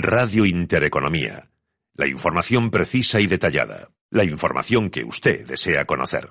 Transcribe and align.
Radio 0.00 0.46
Intereconomía. 0.46 1.50
La 1.94 2.06
información 2.06 2.70
precisa 2.70 3.18
y 3.18 3.26
detallada. 3.26 3.88
La 4.10 4.22
información 4.22 4.90
que 4.90 5.02
usted 5.02 5.44
desea 5.44 5.86
conocer. 5.86 6.30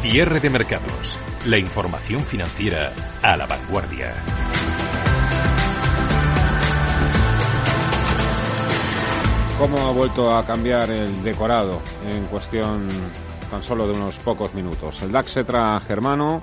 Cierre 0.00 0.38
de 0.38 0.48
mercados. 0.48 1.18
La 1.46 1.58
información 1.58 2.24
financiera 2.24 2.92
a 3.20 3.36
la 3.36 3.46
vanguardia. 3.46 4.14
¿Cómo 9.58 9.88
ha 9.88 9.90
vuelto 9.90 10.36
a 10.36 10.46
cambiar 10.46 10.88
el 10.88 11.24
decorado 11.24 11.82
en 12.06 12.26
cuestión 12.26 12.86
tan 13.50 13.62
solo 13.62 13.86
de 13.86 13.94
unos 13.94 14.18
pocos 14.18 14.54
minutos? 14.54 15.02
El 15.02 15.12
DAX 15.12 15.36
Etra 15.38 15.78
Germano 15.80 16.42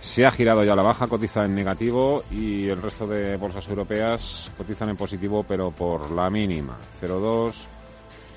se 0.00 0.24
ha 0.24 0.30
girado 0.30 0.64
ya 0.64 0.72
a 0.72 0.76
la 0.76 0.82
baja, 0.82 1.06
cotiza 1.06 1.44
en 1.44 1.54
negativo 1.54 2.22
y 2.30 2.68
el 2.68 2.80
resto 2.80 3.06
de 3.06 3.36
bolsas 3.36 3.66
europeas 3.68 4.50
cotizan 4.56 4.90
en 4.90 4.96
positivo 4.96 5.44
pero 5.46 5.70
por 5.70 6.10
la 6.10 6.30
mínima, 6.30 6.76
0,2, 7.00 7.54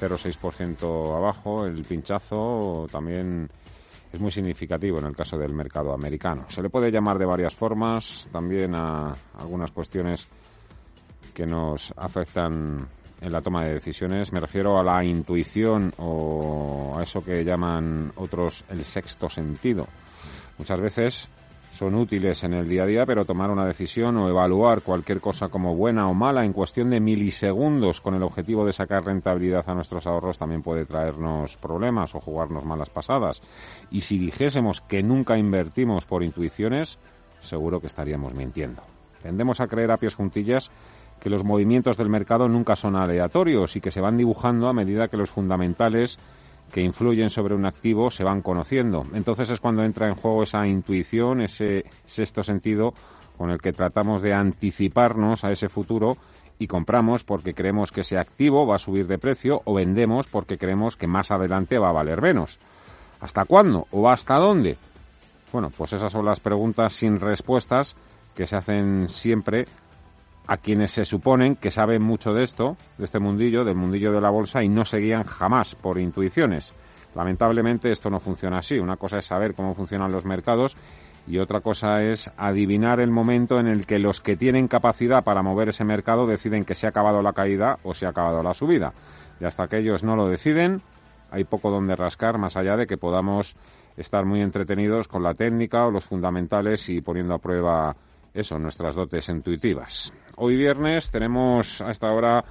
0,6% 0.01 1.15
abajo, 1.15 1.65
el 1.65 1.83
pinchazo 1.83 2.87
también 2.91 3.49
es 4.11 4.19
muy 4.19 4.31
significativo 4.31 4.99
en 4.99 5.05
el 5.05 5.15
caso 5.15 5.37
del 5.37 5.53
mercado 5.53 5.93
americano. 5.93 6.45
Se 6.49 6.61
le 6.61 6.69
puede 6.69 6.91
llamar 6.91 7.19
de 7.19 7.25
varias 7.25 7.53
formas, 7.53 8.27
también 8.31 8.73
a 8.73 9.13
algunas 9.37 9.71
cuestiones 9.71 10.27
que 11.33 11.45
nos 11.45 11.93
afectan 11.95 12.87
en 13.21 13.31
la 13.31 13.41
toma 13.41 13.63
de 13.63 13.73
decisiones. 13.73 14.31
Me 14.31 14.39
refiero 14.39 14.79
a 14.79 14.83
la 14.83 15.03
intuición 15.03 15.93
o 15.97 16.95
a 16.97 17.03
eso 17.03 17.23
que 17.23 17.43
llaman 17.43 18.11
otros 18.15 18.63
el 18.69 18.83
sexto 18.85 19.29
sentido. 19.29 19.87
Muchas 20.57 20.79
veces 20.81 21.29
son 21.71 21.95
útiles 21.95 22.43
en 22.43 22.53
el 22.53 22.67
día 22.67 22.83
a 22.83 22.85
día, 22.85 23.05
pero 23.05 23.25
tomar 23.25 23.49
una 23.49 23.65
decisión 23.65 24.17
o 24.17 24.27
evaluar 24.27 24.81
cualquier 24.81 25.21
cosa 25.21 25.49
como 25.49 25.75
buena 25.75 26.09
o 26.09 26.13
mala 26.13 26.43
en 26.43 26.51
cuestión 26.51 26.89
de 26.89 26.99
milisegundos 26.99 28.01
con 28.01 28.15
el 28.15 28.23
objetivo 28.23 28.65
de 28.65 28.73
sacar 28.73 29.05
rentabilidad 29.05 29.69
a 29.69 29.75
nuestros 29.75 30.05
ahorros 30.07 30.37
también 30.37 30.61
puede 30.61 30.85
traernos 30.85 31.57
problemas 31.57 32.15
o 32.15 32.19
jugarnos 32.19 32.65
malas 32.65 32.89
pasadas. 32.89 33.41
Y 33.91 34.01
si 34.01 34.17
dijésemos 34.17 34.81
que 34.81 35.03
nunca 35.03 35.37
invertimos 35.37 36.05
por 36.05 36.23
intuiciones, 36.23 36.99
seguro 37.39 37.79
que 37.79 37.87
estaríamos 37.87 38.33
mintiendo. 38.33 38.81
Tendemos 39.21 39.59
a 39.61 39.67
creer 39.67 39.91
a 39.91 39.97
pies 39.97 40.15
juntillas 40.15 40.71
que 41.19 41.29
los 41.29 41.43
movimientos 41.43 41.97
del 41.97 42.09
mercado 42.09 42.47
nunca 42.47 42.75
son 42.75 42.95
aleatorios 42.95 43.75
y 43.75 43.81
que 43.81 43.91
se 43.91 44.01
van 44.01 44.17
dibujando 44.17 44.67
a 44.67 44.73
medida 44.73 45.07
que 45.07 45.17
los 45.17 45.29
fundamentales 45.29 46.19
que 46.71 46.81
influyen 46.81 47.29
sobre 47.29 47.55
un 47.55 47.65
activo 47.65 48.11
se 48.11 48.23
van 48.23 48.41
conociendo. 48.41 49.05
Entonces 49.13 49.49
es 49.49 49.59
cuando 49.59 49.83
entra 49.83 50.07
en 50.07 50.15
juego 50.15 50.43
esa 50.43 50.65
intuición, 50.67 51.41
ese 51.41 51.85
sexto 52.05 52.43
sentido 52.43 52.93
con 53.37 53.49
el 53.49 53.59
que 53.59 53.73
tratamos 53.73 54.21
de 54.21 54.33
anticiparnos 54.33 55.43
a 55.43 55.51
ese 55.51 55.69
futuro 55.69 56.17
y 56.59 56.67
compramos 56.67 57.23
porque 57.23 57.53
creemos 57.53 57.91
que 57.91 58.01
ese 58.01 58.17
activo 58.17 58.67
va 58.67 58.75
a 58.75 58.79
subir 58.79 59.07
de 59.07 59.17
precio 59.17 59.61
o 59.65 59.73
vendemos 59.73 60.27
porque 60.27 60.57
creemos 60.57 60.97
que 60.97 61.07
más 61.07 61.31
adelante 61.31 61.79
va 61.79 61.89
a 61.89 61.93
valer 61.93 62.21
menos. 62.21 62.59
¿Hasta 63.21 63.45
cuándo 63.45 63.87
o 63.91 64.09
hasta 64.09 64.35
dónde? 64.35 64.77
Bueno, 65.51 65.71
pues 65.75 65.93
esas 65.93 66.11
son 66.11 66.25
las 66.25 66.39
preguntas 66.39 66.93
sin 66.93 67.19
respuestas 67.19 67.95
que 68.35 68.45
se 68.45 68.55
hacen 68.55 69.09
siempre 69.09 69.65
a 70.49 70.57
quienes 70.57 70.89
se 70.89 71.05
suponen 71.05 71.55
que 71.55 71.69
saben 71.69 72.01
mucho 72.01 72.33
de 72.33 72.41
esto, 72.41 72.75
de 72.97 73.05
este 73.05 73.19
mundillo, 73.19 73.63
del 73.63 73.75
mundillo 73.75 74.11
de 74.11 74.19
la 74.19 74.31
bolsa, 74.31 74.63
y 74.63 74.67
no 74.67 74.83
se 74.83 74.97
guían 74.97 75.23
jamás 75.23 75.75
por 75.75 75.99
intuiciones. 75.99 76.73
Lamentablemente 77.13 77.91
esto 77.91 78.09
no 78.09 78.19
funciona 78.19 78.57
así. 78.57 78.79
Una 78.79 78.97
cosa 78.97 79.19
es 79.19 79.25
saber 79.25 79.53
cómo 79.53 79.75
funcionan 79.75 80.11
los 80.11 80.25
mercados 80.25 80.75
y 81.27 81.37
otra 81.37 81.61
cosa 81.61 82.01
es 82.01 82.31
adivinar 82.35 82.99
el 82.99 83.11
momento 83.11 83.59
en 83.59 83.67
el 83.67 83.85
que 83.85 83.99
los 83.99 84.21
que 84.21 84.37
tienen 84.37 84.67
capacidad 84.67 85.23
para 85.23 85.43
mover 85.43 85.69
ese 85.69 85.83
mercado 85.83 86.25
deciden 86.25 86.65
que 86.65 86.73
se 86.73 86.87
ha 86.87 86.89
acabado 86.89 87.21
la 87.21 87.33
caída 87.33 87.77
o 87.83 87.93
se 87.93 88.07
ha 88.07 88.09
acabado 88.09 88.41
la 88.41 88.55
subida. 88.55 88.93
Y 89.39 89.45
hasta 89.45 89.67
que 89.67 89.77
ellos 89.77 90.03
no 90.03 90.15
lo 90.15 90.27
deciden, 90.27 90.81
hay 91.29 91.43
poco 91.43 91.69
donde 91.69 91.95
rascar 91.95 92.39
más 92.39 92.57
allá 92.57 92.75
de 92.75 92.87
que 92.87 92.97
podamos 92.97 93.55
estar 93.97 94.25
muy 94.25 94.41
entretenidos 94.41 95.07
con 95.07 95.21
la 95.21 95.35
técnica 95.35 95.85
o 95.85 95.91
los 95.91 96.05
fundamentales 96.05 96.89
y 96.89 97.01
poniendo 97.01 97.35
a 97.35 97.39
prueba 97.39 97.95
eso, 98.33 98.59
nuestras 98.59 98.95
dotes 98.95 99.29
intuitivas. 99.29 100.11
Hoy 100.41 100.55
viernes 100.55 101.11
tenemos 101.11 101.81
a 101.81 101.91
esta 101.91 102.13
hora, 102.13 102.45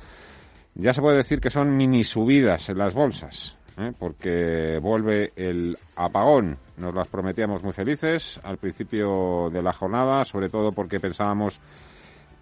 ya 0.75 0.93
se 0.93 1.01
puede 1.01 1.17
decir 1.17 1.41
que 1.41 1.49
son 1.49 1.75
mini 1.75 2.05
subidas 2.05 2.69
en 2.69 2.77
las 2.77 2.93
bolsas, 2.93 3.57
¿eh? 3.79 3.95
porque 3.99 4.79
vuelve 4.79 5.33
el 5.37 5.79
apagón. 5.97 6.59
Nos 6.77 6.95
las 6.95 7.09
prometíamos 7.09 7.63
muy 7.63 7.73
felices 7.73 8.43
al 8.45 8.59
principio 8.59 9.49
de 9.51 9.63
la 9.63 9.73
jornada, 9.73 10.27
sobre 10.27 10.51
todo 10.51 10.73
porque 10.73 11.01
pensábamos 11.01 11.63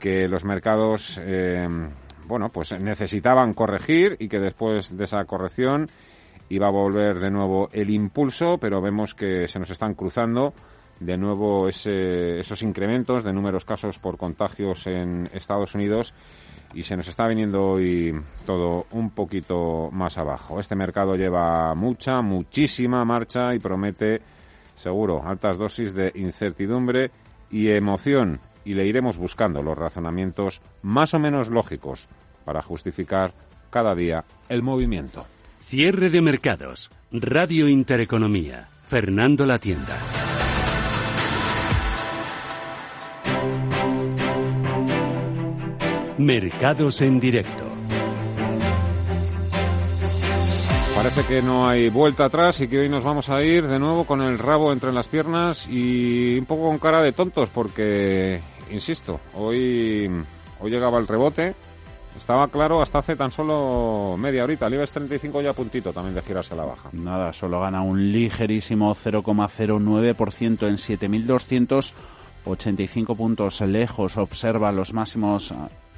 que 0.00 0.26
los 0.26 0.44
mercados, 0.44 1.20
eh, 1.22 1.68
bueno, 2.26 2.48
pues 2.48 2.72
necesitaban 2.80 3.54
corregir 3.54 4.16
y 4.18 4.28
que 4.28 4.40
después 4.40 4.96
de 4.96 5.04
esa 5.04 5.24
corrección 5.26 5.88
iba 6.48 6.66
a 6.66 6.70
volver 6.70 7.20
de 7.20 7.30
nuevo 7.30 7.68
el 7.70 7.90
impulso, 7.90 8.58
pero 8.58 8.80
vemos 8.80 9.14
que 9.14 9.46
se 9.46 9.60
nos 9.60 9.70
están 9.70 9.94
cruzando 9.94 10.54
de 11.00 11.18
nuevo 11.18 11.68
esos 11.68 12.62
incrementos 12.62 13.24
de 13.24 13.32
números 13.32 13.64
casos 13.64 13.98
por 13.98 14.16
contagios 14.16 14.86
en 14.86 15.28
Estados 15.32 15.74
Unidos 15.74 16.14
y 16.74 16.82
se 16.82 16.96
nos 16.96 17.08
está 17.08 17.26
viniendo 17.26 17.64
hoy 17.64 18.14
todo 18.44 18.86
un 18.90 19.10
poquito 19.10 19.90
más 19.92 20.18
abajo. 20.18 20.58
Este 20.60 20.76
mercado 20.76 21.16
lleva 21.16 21.74
mucha, 21.74 22.22
muchísima 22.22 23.04
marcha 23.04 23.54
y 23.54 23.58
promete, 23.58 24.20
seguro, 24.74 25.22
altas 25.24 25.58
dosis 25.58 25.94
de 25.94 26.12
incertidumbre 26.14 27.10
y 27.50 27.68
emoción 27.68 28.40
y 28.64 28.74
le 28.74 28.86
iremos 28.86 29.16
buscando 29.16 29.62
los 29.62 29.78
razonamientos 29.78 30.60
más 30.82 31.14
o 31.14 31.18
menos 31.18 31.48
lógicos 31.48 32.08
para 32.44 32.62
justificar 32.62 33.32
cada 33.70 33.94
día 33.94 34.24
el 34.48 34.62
movimiento. 34.62 35.26
Cierre 35.60 36.10
de 36.10 36.20
mercados. 36.20 36.90
Radio 37.10 37.68
Intereconomía. 37.68 38.68
Fernando 38.86 39.46
La 39.46 39.58
Tienda. 39.58 39.96
Mercados 46.18 47.00
en 47.02 47.20
directo. 47.20 47.64
Parece 50.94 51.24
que 51.24 51.42
no 51.42 51.68
hay 51.68 51.90
vuelta 51.90 52.24
atrás 52.24 52.58
y 52.62 52.68
que 52.68 52.78
hoy 52.78 52.88
nos 52.88 53.04
vamos 53.04 53.28
a 53.28 53.44
ir 53.44 53.66
de 53.66 53.78
nuevo 53.78 54.04
con 54.04 54.22
el 54.22 54.38
rabo 54.38 54.72
entre 54.72 54.92
las 54.92 55.08
piernas 55.08 55.68
y 55.68 56.38
un 56.38 56.46
poco 56.46 56.68
con 56.68 56.78
cara 56.78 57.02
de 57.02 57.12
tontos 57.12 57.50
porque, 57.50 58.40
insisto, 58.70 59.20
hoy, 59.34 60.10
hoy 60.58 60.70
llegaba 60.70 60.98
el 60.98 61.06
rebote. 61.06 61.54
Estaba 62.16 62.48
claro 62.48 62.80
hasta 62.80 63.00
hace 63.00 63.14
tan 63.14 63.30
solo 63.30 64.16
media 64.18 64.42
horita. 64.42 64.68
El 64.68 64.74
IBEX 64.74 64.92
35 64.92 65.42
ya 65.42 65.52
puntito 65.52 65.92
también 65.92 66.14
de 66.14 66.22
girarse 66.22 66.54
a 66.54 66.56
la 66.56 66.64
baja. 66.64 66.88
Nada, 66.92 67.34
solo 67.34 67.60
gana 67.60 67.82
un 67.82 68.10
ligerísimo 68.10 68.94
0,09% 68.94 70.66
en 70.66 70.78
7.285 70.78 73.16
puntos 73.16 73.60
lejos. 73.60 74.16
Observa 74.16 74.72
los 74.72 74.94
máximos 74.94 75.52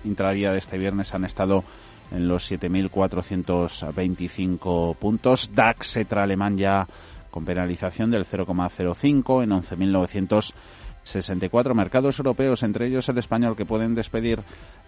intradía 0.04 0.52
de 0.52 0.58
este 0.58 0.78
viernes 0.78 1.12
han 1.14 1.24
estado 1.24 1.64
en 2.10 2.28
los 2.28 2.50
7.425 2.50 4.96
puntos. 4.96 5.50
DAX 5.54 5.96
Etra 5.96 6.22
alemán 6.22 6.56
ya 6.56 6.86
con 7.30 7.44
penalización 7.44 8.10
del 8.10 8.24
0,05 8.24 9.42
en 9.42 9.50
11.900 9.50 10.54
64 11.02 11.74
mercados 11.74 12.18
europeos, 12.18 12.62
entre 12.62 12.86
ellos 12.86 13.08
el 13.08 13.18
español, 13.18 13.56
que 13.56 13.64
pueden 13.64 13.94
despedir 13.94 14.40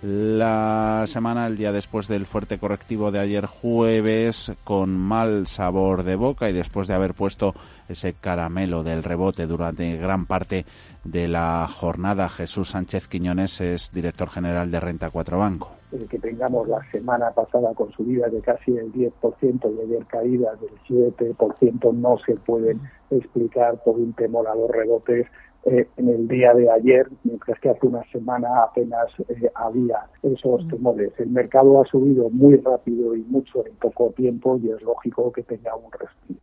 la 0.02 1.04
semana 1.06 1.46
el 1.46 1.56
día 1.56 1.72
después 1.72 2.08
del 2.08 2.26
fuerte 2.26 2.58
correctivo 2.58 3.10
de 3.10 3.18
ayer 3.18 3.46
jueves 3.46 4.52
con 4.64 4.96
mal 4.96 5.46
sabor 5.46 6.02
de 6.02 6.16
boca 6.16 6.48
y 6.48 6.52
después 6.52 6.88
de 6.88 6.94
haber 6.94 7.14
puesto 7.14 7.54
ese 7.88 8.14
caramelo 8.14 8.82
del 8.82 9.02
rebote 9.02 9.46
durante 9.46 9.96
gran 9.96 10.26
parte 10.26 10.64
de 11.04 11.28
la 11.28 11.66
jornada. 11.68 12.28
Jesús 12.28 12.70
Sánchez 12.70 13.08
Quiñones 13.08 13.60
es 13.60 13.92
director 13.92 14.30
general 14.30 14.70
de 14.70 14.80
Renta 14.80 15.10
4 15.10 15.38
Banco. 15.38 15.72
El 15.92 16.06
que 16.08 16.18
tengamos 16.18 16.68
la 16.68 16.80
semana 16.92 17.30
pasada 17.32 17.74
con 17.74 17.90
subidas 17.92 18.32
de 18.32 18.40
casi 18.40 18.76
el 18.76 18.92
10% 18.92 19.76
y 19.76 19.80
ayer 19.80 20.06
caídas 20.06 20.58
del 20.60 21.18
7% 21.18 21.94
no 21.94 22.16
se 22.24 22.36
pueden 22.36 22.80
explicar 23.10 23.82
por 23.82 23.96
un 23.96 24.12
temor 24.12 24.46
a 24.46 24.54
los 24.54 24.70
rebotes 24.70 25.26
eh, 25.66 25.86
en 25.96 26.08
el 26.08 26.26
día 26.26 26.54
de 26.54 26.70
ayer, 26.70 27.06
mientras 27.22 27.58
que 27.60 27.68
hace 27.68 27.86
una 27.86 28.02
semana 28.10 28.62
apenas 28.62 29.08
eh, 29.28 29.50
había 29.54 30.06
esos 30.22 30.66
temores. 30.68 31.12
El 31.18 31.30
mercado 31.30 31.82
ha 31.82 31.84
subido 31.86 32.30
muy 32.30 32.56
rápido 32.56 33.14
y 33.14 33.22
mucho 33.24 33.66
en 33.66 33.74
poco 33.74 34.10
tiempo 34.16 34.58
y 34.62 34.70
es 34.70 34.80
lógico 34.82 35.30
que 35.30 35.42
tenga 35.42 35.76
un 35.76 35.92
respiro. 35.92 36.40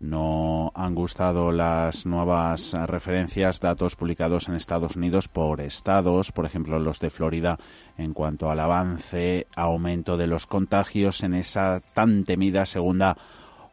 No 0.00 0.72
han 0.74 0.94
gustado 0.94 1.52
las 1.52 2.06
nuevas 2.06 2.72
referencias, 2.86 3.60
datos 3.60 3.96
publicados 3.96 4.48
en 4.48 4.54
Estados 4.54 4.96
Unidos 4.96 5.28
por 5.28 5.60
estados, 5.60 6.32
por 6.32 6.46
ejemplo 6.46 6.78
los 6.78 7.00
de 7.00 7.10
Florida, 7.10 7.58
en 7.98 8.14
cuanto 8.14 8.50
al 8.50 8.60
avance, 8.60 9.46
aumento 9.54 10.16
de 10.16 10.26
los 10.26 10.46
contagios 10.46 11.22
en 11.22 11.34
esa 11.34 11.82
tan 11.92 12.24
temida 12.24 12.64
segunda 12.64 13.18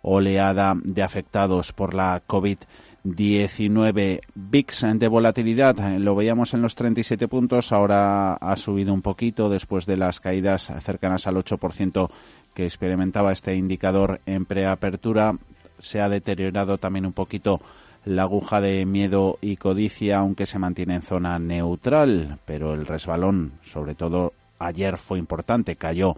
oleada 0.02 0.76
de 0.84 1.02
afectados 1.02 1.72
por 1.72 1.94
la 1.94 2.22
COVID-19. 2.28 2.68
VIX 3.10 5.00
de 5.00 5.08
volatilidad, 5.08 5.78
lo 5.98 6.14
veíamos 6.14 6.54
en 6.54 6.62
los 6.62 6.76
37 6.76 7.30
puntos, 7.30 7.72
ahora 7.72 8.34
ha 8.34 8.58
subido 8.58 8.94
un 8.94 9.02
poquito 9.02 9.48
después 9.50 9.86
de 9.86 9.96
las 9.96 10.20
caídas 10.20 10.74
cercanas 10.82 11.26
al 11.26 11.36
8% 11.36 12.10
que 12.54 12.66
experimentaba 12.66 13.32
este 13.32 13.56
indicador 13.56 14.20
en 14.26 14.46
preapertura. 14.46 15.38
Se 15.80 16.02
ha 16.02 16.10
deteriorado 16.10 16.80
también 16.80 17.06
un 17.06 17.14
poquito 17.14 17.62
la 18.04 18.24
aguja 18.24 18.60
de 18.60 18.86
miedo 18.86 19.38
y 19.40 19.56
codicia, 19.56 20.18
aunque 20.18 20.46
se 20.46 20.60
mantiene 20.60 20.96
en 20.96 21.02
zona 21.02 21.40
neutral, 21.40 22.40
pero 22.46 22.74
el 22.74 22.86
resbalón, 22.86 23.54
sobre 23.64 23.96
todo 23.96 24.34
ayer, 24.60 24.98
fue 24.98 25.18
importante, 25.18 25.78
cayó 25.78 26.18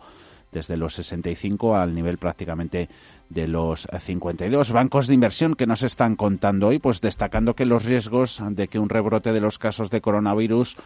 desde 0.51 0.77
los 0.77 0.95
65 0.95 1.75
al 1.75 1.93
nivel 1.93 2.17
prácticamente 2.17 2.89
de 3.29 3.47
los 3.47 3.87
52. 3.99 4.71
Bancos 4.71 5.07
de 5.07 5.13
inversión 5.13 5.55
que 5.55 5.67
nos 5.67 5.83
están 5.83 6.15
contando 6.15 6.67
hoy, 6.67 6.79
pues 6.79 7.01
destacando 7.01 7.55
que 7.55 7.65
los 7.65 7.85
riesgos 7.85 8.41
de 8.51 8.67
que 8.67 8.79
un 8.79 8.89
rebrote 8.89 9.31
de 9.31 9.41
los 9.41 9.59
casos 9.59 9.89
de 9.89 10.01
coronavirus 10.01 10.77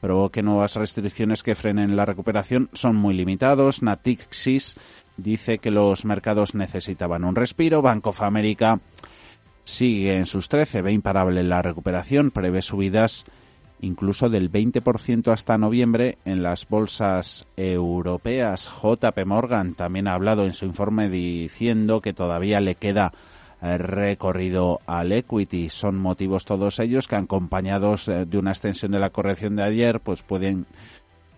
provoque 0.00 0.42
nuevas 0.42 0.74
restricciones 0.74 1.44
que 1.44 1.54
frenen 1.54 1.94
la 1.94 2.04
recuperación 2.04 2.68
son 2.72 2.96
muy 2.96 3.14
limitados. 3.14 3.82
Natixis 3.82 4.76
dice 5.16 5.58
que 5.58 5.70
los 5.70 6.04
mercados 6.04 6.56
necesitaban 6.56 7.24
un 7.24 7.36
respiro. 7.36 7.82
Bank 7.82 8.06
of 8.08 8.22
America 8.22 8.80
sigue 9.64 10.16
en 10.16 10.26
sus 10.26 10.48
13, 10.48 10.82
ve 10.82 10.92
imparable 10.92 11.44
la 11.44 11.62
recuperación, 11.62 12.32
prevé 12.32 12.62
subidas 12.62 13.24
incluso 13.82 14.30
del 14.30 14.50
20% 14.50 15.32
hasta 15.32 15.58
noviembre 15.58 16.16
en 16.24 16.42
las 16.42 16.66
bolsas 16.66 17.46
europeas. 17.56 18.70
JP 18.82 19.26
Morgan 19.26 19.74
también 19.74 20.08
ha 20.08 20.14
hablado 20.14 20.46
en 20.46 20.54
su 20.54 20.64
informe 20.64 21.10
diciendo 21.10 22.00
que 22.00 22.14
todavía 22.14 22.60
le 22.60 22.76
queda 22.76 23.12
eh, 23.60 23.76
recorrido 23.78 24.80
al 24.86 25.12
equity. 25.12 25.68
Son 25.68 25.96
motivos 25.98 26.44
todos 26.44 26.78
ellos 26.78 27.06
que 27.08 27.16
acompañados 27.16 28.08
eh, 28.08 28.24
de 28.24 28.38
una 28.38 28.52
extensión 28.52 28.92
de 28.92 29.00
la 29.00 29.10
corrección 29.10 29.56
de 29.56 29.64
ayer, 29.64 30.00
pues 30.00 30.22
pueden 30.22 30.64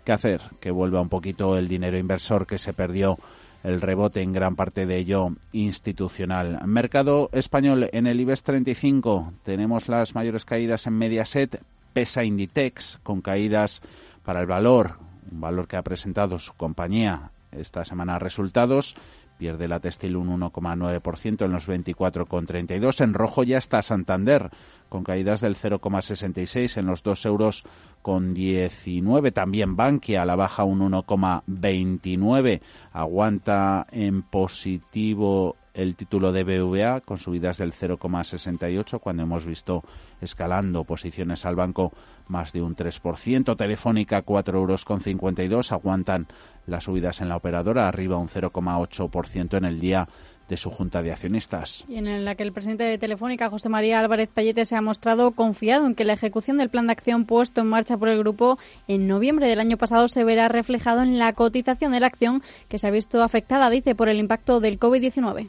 que 0.05 0.13
hacer 0.13 0.43
que 0.61 0.71
vuelva 0.71 1.01
un 1.01 1.09
poquito 1.09 1.57
el 1.57 1.67
dinero 1.67 1.99
inversor 1.99 2.47
que 2.47 2.59
se 2.59 2.75
perdió 2.75 3.19
el 3.63 3.81
rebote 3.81 4.21
en 4.21 4.33
gran 4.33 4.57
parte 4.57 4.85
de 4.85 4.99
ello 4.99 5.29
institucional. 5.53 6.61
Mercado 6.67 7.31
español 7.33 7.89
en 7.93 8.07
el 8.07 8.21
IBEX 8.21 8.43
35 8.43 9.33
tenemos 9.43 9.89
las 9.89 10.15
mayores 10.15 10.45
caídas 10.45 10.87
en 10.87 10.99
Mediaset, 10.99 11.63
pesa 11.95 12.25
Inditex 12.25 12.99
con 13.03 13.23
caídas 13.23 13.81
para 14.23 14.41
el 14.41 14.47
valor, 14.47 14.99
un 15.31 15.41
valor 15.41 15.67
que 15.67 15.77
ha 15.77 15.83
presentado 15.83 16.39
su 16.39 16.53
compañía 16.55 17.31
esta 17.53 17.85
semana 17.85 18.19
resultados. 18.19 18.97
Pierde 19.39 19.67
la 19.67 19.81
textil 19.81 20.17
un 20.17 20.41
1,9% 20.41 21.45
en 21.45 21.53
los 21.53 21.69
24,32. 21.69 23.01
En 23.03 23.15
rojo 23.15 23.43
ya 23.43 23.59
está 23.59 23.83
Santander, 23.83 24.51
con 24.89 25.03
caídas 25.03 25.41
del 25.41 25.57
0,66 25.57 26.79
en 26.79 26.87
los 26.87 27.03
2 27.03 27.27
euros 27.27 27.65
con 28.01 28.33
19. 28.33 29.33
También 29.33 29.75
Bankia 29.75 30.23
a 30.23 30.25
la 30.25 30.37
baja 30.37 30.63
un 30.63 30.89
1,29. 30.89 32.61
Aguanta 32.93 33.87
en 33.91 34.23
positivo 34.23 35.57
el 35.75 35.97
título 35.97 36.33
de 36.33 36.45
BVA 36.45 37.01
con 37.01 37.19
subidas 37.19 37.59
del 37.59 37.73
0,68 37.73 39.01
cuando 39.01 39.25
hemos 39.25 39.45
visto 39.45 39.83
escalando 40.21 40.85
posiciones 40.85 41.45
al 41.45 41.57
banco 41.57 41.93
más 42.29 42.53
de 42.53 42.63
un 42.63 42.77
3%. 42.77 43.57
Telefónica 43.57 44.23
4 44.23 44.59
euros 44.59 44.85
con 44.85 45.01
52 45.01 45.73
aguantan 45.73 46.29
las 46.67 46.85
subidas 46.85 47.21
en 47.21 47.29
la 47.29 47.37
operadora 47.37 47.89
arriba 47.89 48.17
un 48.17 48.29
0,8% 48.29 49.59
en 49.59 49.65
el 49.65 49.81
día 49.81 50.09
de 50.49 50.57
su 50.57 50.71
junta 50.71 51.03
de 51.03 51.11
accionistas. 51.11 51.85
Y 51.89 51.97
en 51.97 52.25
la 52.25 52.35
que 52.35 52.43
el 52.43 52.53
presidente 52.53 52.85
de 52.85 52.99
Telefónica, 52.99 53.49
José 53.49 53.69
María 53.69 54.01
Álvarez 54.01 54.29
Payete, 54.29 54.65
se 54.67 54.77
ha 54.77 54.83
mostrado 54.83 55.31
confiado 55.33 55.87
en 55.87 55.95
que 55.95 56.05
la 56.05 56.13
ejecución 56.13 56.59
del 56.59 56.69
plan 56.69 56.87
de 56.87 56.93
acción 56.93 57.25
puesto 57.25 57.63
en 57.63 57.69
marcha 57.69 57.97
por 57.97 58.09
el 58.09 58.19
grupo 58.19 58.59
en 58.87 59.09
noviembre 59.09 59.49
del 59.49 59.61
año 59.61 59.79
pasado 59.79 60.07
se 60.07 60.23
verá 60.23 60.49
reflejado 60.49 61.03
en 61.03 61.19
la 61.19 61.33
cotización 61.33 61.93
de 61.93 62.01
la 62.01 62.09
acción 62.09 62.43
que 62.69 62.79
se 62.79 62.87
ha 62.87 62.91
visto 62.91 63.23
afectada, 63.23 63.71
dice, 63.71 63.95
por 63.95 64.09
el 64.09 64.19
impacto 64.19 64.61
del 64.61 64.79
COVID-19. 64.79 65.49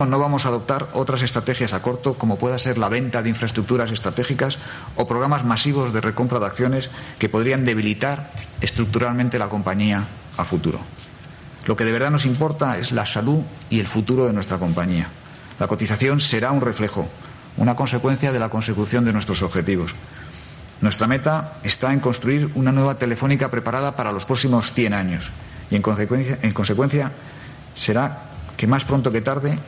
No 0.00 0.18
vamos 0.18 0.44
a 0.44 0.48
adoptar 0.48 0.88
otras 0.92 1.22
estrategias 1.22 1.72
a 1.72 1.80
corto, 1.80 2.14
como 2.14 2.36
pueda 2.36 2.58
ser 2.58 2.78
la 2.78 2.88
venta 2.88 3.22
de 3.22 3.28
infraestructuras 3.28 3.92
estratégicas 3.92 4.58
o 4.96 5.06
programas 5.06 5.44
masivos 5.44 5.92
de 5.92 6.00
recompra 6.00 6.40
de 6.40 6.46
acciones 6.46 6.90
que 7.18 7.28
podrían 7.28 7.64
debilitar 7.64 8.32
estructuralmente 8.60 9.38
la 9.38 9.48
compañía 9.48 10.04
a 10.36 10.44
futuro. 10.44 10.80
Lo 11.66 11.76
que 11.76 11.84
de 11.84 11.92
verdad 11.92 12.10
nos 12.10 12.26
importa 12.26 12.76
es 12.76 12.90
la 12.90 13.06
salud 13.06 13.38
y 13.70 13.78
el 13.78 13.86
futuro 13.86 14.26
de 14.26 14.32
nuestra 14.32 14.58
compañía. 14.58 15.08
La 15.60 15.68
cotización 15.68 16.18
será 16.18 16.50
un 16.50 16.60
reflejo, 16.60 17.08
una 17.56 17.76
consecuencia 17.76 18.32
de 18.32 18.40
la 18.40 18.48
consecución 18.48 19.04
de 19.04 19.12
nuestros 19.12 19.42
objetivos. 19.42 19.94
Nuestra 20.80 21.06
meta 21.06 21.58
está 21.62 21.92
en 21.92 22.00
construir 22.00 22.50
una 22.56 22.72
nueva 22.72 22.96
telefónica 22.96 23.48
preparada 23.48 23.94
para 23.94 24.10
los 24.10 24.24
próximos 24.24 24.72
100 24.72 24.92
años 24.92 25.30
y, 25.70 25.76
en 25.76 25.82
consecuencia, 25.82 26.38
en 26.42 26.52
consecuencia 26.52 27.12
será 27.74 28.33
que 28.56 28.66
más 28.66 28.84
pronto 28.84 29.10
que 29.10 29.20
tarde 29.20 29.58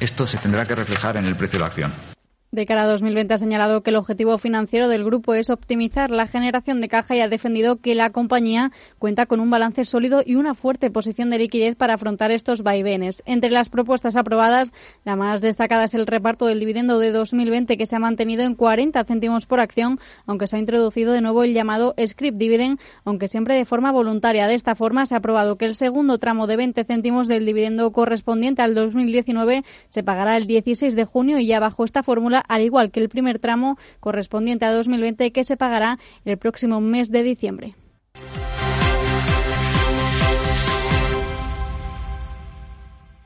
esto 0.00 0.26
se 0.26 0.38
tendrá 0.38 0.66
que 0.66 0.74
reflejar 0.74 1.16
en 1.16 1.24
el 1.24 1.36
precio 1.36 1.58
de 1.58 1.60
la 1.60 1.66
acción. 1.66 2.13
De 2.54 2.66
cara 2.66 2.84
a 2.84 2.86
2020 2.86 3.34
ha 3.34 3.38
señalado 3.38 3.82
que 3.82 3.90
el 3.90 3.96
objetivo 3.96 4.38
financiero 4.38 4.86
del 4.86 5.02
grupo 5.02 5.34
es 5.34 5.50
optimizar 5.50 6.12
la 6.12 6.28
generación 6.28 6.80
de 6.80 6.88
caja 6.88 7.16
y 7.16 7.20
ha 7.20 7.26
defendido 7.26 7.80
que 7.80 7.96
la 7.96 8.10
compañía 8.10 8.70
cuenta 9.00 9.26
con 9.26 9.40
un 9.40 9.50
balance 9.50 9.82
sólido 9.82 10.22
y 10.24 10.36
una 10.36 10.54
fuerte 10.54 10.88
posición 10.88 11.30
de 11.30 11.38
liquidez 11.38 11.74
para 11.74 11.94
afrontar 11.94 12.30
estos 12.30 12.62
vaivenes. 12.62 13.24
Entre 13.26 13.50
las 13.50 13.70
propuestas 13.70 14.14
aprobadas, 14.14 14.72
la 15.04 15.16
más 15.16 15.40
destacada 15.40 15.82
es 15.82 15.94
el 15.94 16.06
reparto 16.06 16.46
del 16.46 16.60
dividendo 16.60 17.00
de 17.00 17.10
2020 17.10 17.76
que 17.76 17.86
se 17.86 17.96
ha 17.96 17.98
mantenido 17.98 18.44
en 18.44 18.54
40 18.54 19.02
céntimos 19.02 19.46
por 19.46 19.58
acción, 19.58 19.98
aunque 20.24 20.46
se 20.46 20.54
ha 20.54 20.60
introducido 20.60 21.12
de 21.12 21.22
nuevo 21.22 21.42
el 21.42 21.54
llamado 21.54 21.96
script 22.06 22.38
dividend, 22.38 22.78
aunque 23.04 23.26
siempre 23.26 23.56
de 23.56 23.64
forma 23.64 23.90
voluntaria. 23.90 24.46
De 24.46 24.54
esta 24.54 24.76
forma 24.76 25.06
se 25.06 25.16
ha 25.16 25.18
aprobado 25.18 25.58
que 25.58 25.64
el 25.64 25.74
segundo 25.74 26.18
tramo 26.18 26.46
de 26.46 26.56
20 26.56 26.84
céntimos 26.84 27.26
del 27.26 27.46
dividendo 27.46 27.90
correspondiente 27.90 28.62
al 28.62 28.76
2019 28.76 29.64
se 29.88 30.04
pagará 30.04 30.36
el 30.36 30.46
16 30.46 30.94
de 30.94 31.04
junio 31.04 31.40
y 31.40 31.46
ya 31.46 31.58
bajo 31.58 31.84
esta 31.84 32.04
fórmula 32.04 32.43
al 32.48 32.62
igual 32.62 32.90
que 32.90 33.00
el 33.00 33.08
primer 33.08 33.38
tramo 33.38 33.76
correspondiente 34.00 34.64
a 34.64 34.72
2020 34.72 35.32
que 35.32 35.44
se 35.44 35.56
pagará 35.56 35.98
el 36.24 36.38
próximo 36.38 36.80
mes 36.80 37.10
de 37.10 37.22
diciembre. 37.22 37.74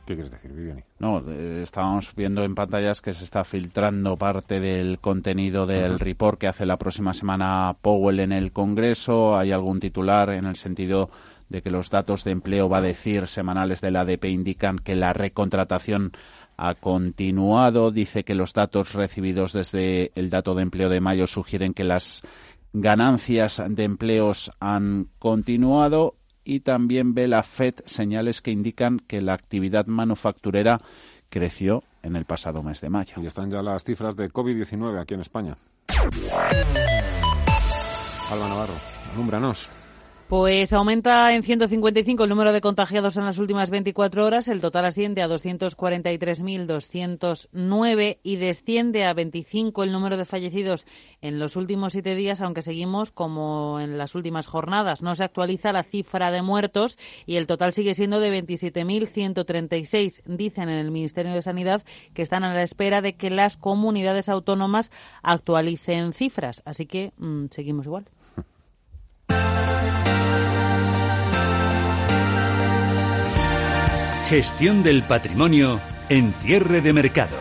¿Qué 0.08 0.14
quieres 0.14 0.30
decir, 0.30 0.50
Viviani? 0.52 0.82
No, 1.00 1.22
eh, 1.28 1.60
estábamos 1.62 2.14
viendo 2.16 2.42
en 2.42 2.54
pantallas 2.54 3.02
que 3.02 3.12
se 3.12 3.24
está 3.24 3.44
filtrando 3.44 4.16
parte 4.16 4.58
del 4.58 5.00
contenido 5.00 5.66
del 5.66 5.98
report 5.98 6.40
que 6.40 6.48
hace 6.48 6.64
la 6.64 6.78
próxima 6.78 7.12
semana 7.12 7.76
Powell 7.82 8.20
en 8.20 8.32
el 8.32 8.50
Congreso. 8.50 9.36
Hay 9.36 9.52
algún 9.52 9.80
titular 9.80 10.30
en 10.30 10.46
el 10.46 10.56
sentido 10.56 11.10
de 11.50 11.60
que 11.60 11.70
los 11.70 11.90
datos 11.90 12.24
de 12.24 12.30
empleo, 12.30 12.70
va 12.70 12.78
a 12.78 12.82
decir, 12.82 13.26
semanales 13.26 13.82
del 13.82 13.96
ADP 13.96 14.24
indican 14.26 14.78
que 14.78 14.96
la 14.96 15.12
recontratación 15.12 16.12
ha 16.58 16.74
continuado. 16.74 17.90
Dice 17.90 18.24
que 18.24 18.34
los 18.34 18.52
datos 18.52 18.92
recibidos 18.92 19.54
desde 19.54 20.12
el 20.14 20.28
dato 20.28 20.54
de 20.54 20.62
empleo 20.62 20.90
de 20.90 21.00
mayo 21.00 21.26
sugieren 21.26 21.72
que 21.72 21.84
las 21.84 22.22
ganancias 22.72 23.62
de 23.66 23.84
empleos 23.84 24.50
han 24.60 25.08
continuado 25.18 26.16
y 26.44 26.60
también 26.60 27.14
ve 27.14 27.28
la 27.28 27.42
FED 27.42 27.76
señales 27.86 28.42
que 28.42 28.50
indican 28.50 28.98
que 28.98 29.20
la 29.20 29.34
actividad 29.34 29.86
manufacturera 29.86 30.80
creció 31.30 31.84
en 32.02 32.16
el 32.16 32.24
pasado 32.24 32.62
mes 32.62 32.80
de 32.80 32.90
mayo. 32.90 33.14
Y 33.22 33.26
están 33.26 33.50
ya 33.50 33.62
las 33.62 33.84
cifras 33.84 34.16
de 34.16 34.30
COVID-19 34.30 35.00
aquí 35.00 35.14
en 35.14 35.20
España. 35.20 35.56
Alba 38.30 38.48
Navarro, 38.48 38.74
alúmbranos. 39.14 39.70
Pues 40.28 40.72
aumenta 40.74 41.34
en 41.34 41.42
155 41.42 42.24
el 42.24 42.28
número 42.28 42.52
de 42.52 42.60
contagiados 42.60 43.16
en 43.16 43.24
las 43.24 43.38
últimas 43.38 43.70
24 43.70 44.26
horas. 44.26 44.46
El 44.48 44.60
total 44.60 44.84
asciende 44.84 45.22
a 45.22 45.26
243.209 45.26 48.18
y 48.22 48.36
desciende 48.36 49.06
a 49.06 49.14
25 49.14 49.84
el 49.84 49.92
número 49.92 50.18
de 50.18 50.26
fallecidos 50.26 50.84
en 51.22 51.38
los 51.38 51.56
últimos 51.56 51.92
siete 51.92 52.14
días, 52.14 52.42
aunque 52.42 52.60
seguimos 52.60 53.10
como 53.10 53.80
en 53.80 53.96
las 53.96 54.14
últimas 54.14 54.46
jornadas. 54.46 55.00
No 55.00 55.14
se 55.14 55.24
actualiza 55.24 55.72
la 55.72 55.84
cifra 55.84 56.30
de 56.30 56.42
muertos 56.42 56.98
y 57.24 57.36
el 57.36 57.46
total 57.46 57.72
sigue 57.72 57.94
siendo 57.94 58.20
de 58.20 58.44
27.136. 58.44 60.20
Dicen 60.26 60.68
en 60.68 60.78
el 60.78 60.90
Ministerio 60.90 61.32
de 61.32 61.40
Sanidad 61.40 61.82
que 62.12 62.20
están 62.20 62.44
a 62.44 62.52
la 62.52 62.64
espera 62.64 63.00
de 63.00 63.16
que 63.16 63.30
las 63.30 63.56
comunidades 63.56 64.28
autónomas 64.28 64.90
actualicen 65.22 66.12
cifras. 66.12 66.60
Así 66.66 66.84
que 66.84 67.14
mm, 67.16 67.46
seguimos 67.48 67.86
igual. 67.86 68.10
Gestión 74.28 74.82
del 74.82 75.04
patrimonio 75.04 75.80
en 76.10 76.34
cierre 76.34 76.82
de 76.82 76.92
mercados. 76.92 77.40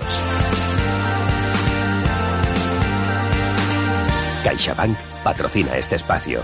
CaixaBank 4.45 4.97
patrocina 5.21 5.75
este 5.75 5.97
espacio. 5.97 6.39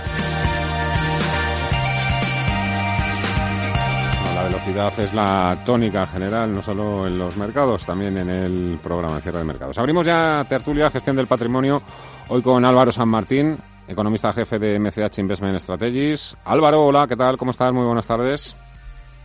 volatilidad 4.43 4.99
es 4.99 5.13
la 5.13 5.57
tónica 5.65 6.05
general, 6.07 6.53
no 6.53 6.61
solo 6.61 7.07
en 7.07 7.17
los 7.17 7.37
mercados, 7.37 7.85
también 7.85 8.17
en 8.17 8.29
el 8.29 8.79
programa 8.83 9.15
de 9.15 9.21
cierre 9.21 9.39
de 9.39 9.45
mercados. 9.45 9.77
Abrimos 9.77 10.05
ya 10.05 10.45
tertulia, 10.49 10.89
gestión 10.89 11.15
del 11.15 11.27
patrimonio, 11.27 11.81
hoy 12.27 12.41
con 12.41 12.65
Álvaro 12.65 12.91
San 12.91 13.07
Martín, 13.07 13.57
economista 13.87 14.33
jefe 14.33 14.59
de 14.59 14.79
MCH 14.79 15.19
Investment 15.19 15.59
Strategies. 15.59 16.35
Álvaro, 16.45 16.85
hola, 16.85 17.07
¿qué 17.07 17.15
tal? 17.15 17.37
¿Cómo 17.37 17.51
estás? 17.51 17.71
Muy 17.73 17.85
buenas 17.85 18.07
tardes. 18.07 18.55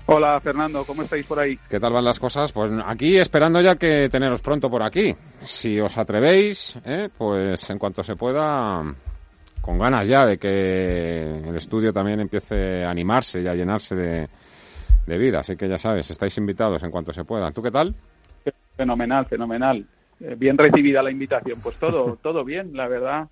Hola 0.07 0.41
Fernando, 0.41 0.85
¿cómo 0.87 1.03
estáis 1.03 1.27
por 1.27 1.39
ahí? 1.39 1.59
¿Qué 1.69 1.79
tal 1.79 1.93
van 1.93 2.05
las 2.05 2.19
cosas? 2.19 2.51
Pues 2.51 2.71
aquí 2.87 3.19
esperando 3.19 3.61
ya 3.61 3.77
que 3.77 4.09
teneros 4.09 4.41
pronto 4.41 4.71
por 4.71 4.83
aquí. 4.83 5.15
Si 5.41 5.79
os 5.79 5.99
atrevéis, 5.99 6.79
¿eh? 6.87 7.11
pues 7.17 7.69
en 7.69 7.79
cuanto 7.79 8.03
se 8.03 8.17
pueda, 8.17 8.83
con 9.61 9.79
ganas 9.79 10.09
ya 10.09 10.25
de 10.25 10.39
que 10.39 11.41
el 11.47 11.55
estudio 11.55 11.93
también 11.93 12.21
empiece 12.21 12.85
a 12.85 12.91
animarse 12.91 13.43
y 13.43 13.49
a 13.49 13.55
llenarse 13.55 13.95
de, 13.95 14.29
de 15.07 15.19
vida. 15.19 15.41
Así 15.41 15.57
que 15.57 15.69
ya 15.69 15.77
sabes, 15.77 16.11
estáis 16.11 16.39
invitados 16.39 16.83
en 16.83 16.91
cuanto 16.91 17.13
se 17.13 17.25
pueda. 17.25 17.51
¿Tú 17.51 17.61
qué 17.61 17.71
tal? 17.71 17.95
Fenomenal, 18.77 19.27
fenomenal. 19.27 19.87
Eh, 20.21 20.37
bien 20.39 20.57
recibida 20.57 21.03
la 21.03 21.11
invitación. 21.11 21.61
Pues 21.61 21.77
todo, 21.77 22.17
todo 22.23 22.45
bien, 22.45 22.71
la 22.75 22.89
verdad. 22.89 23.29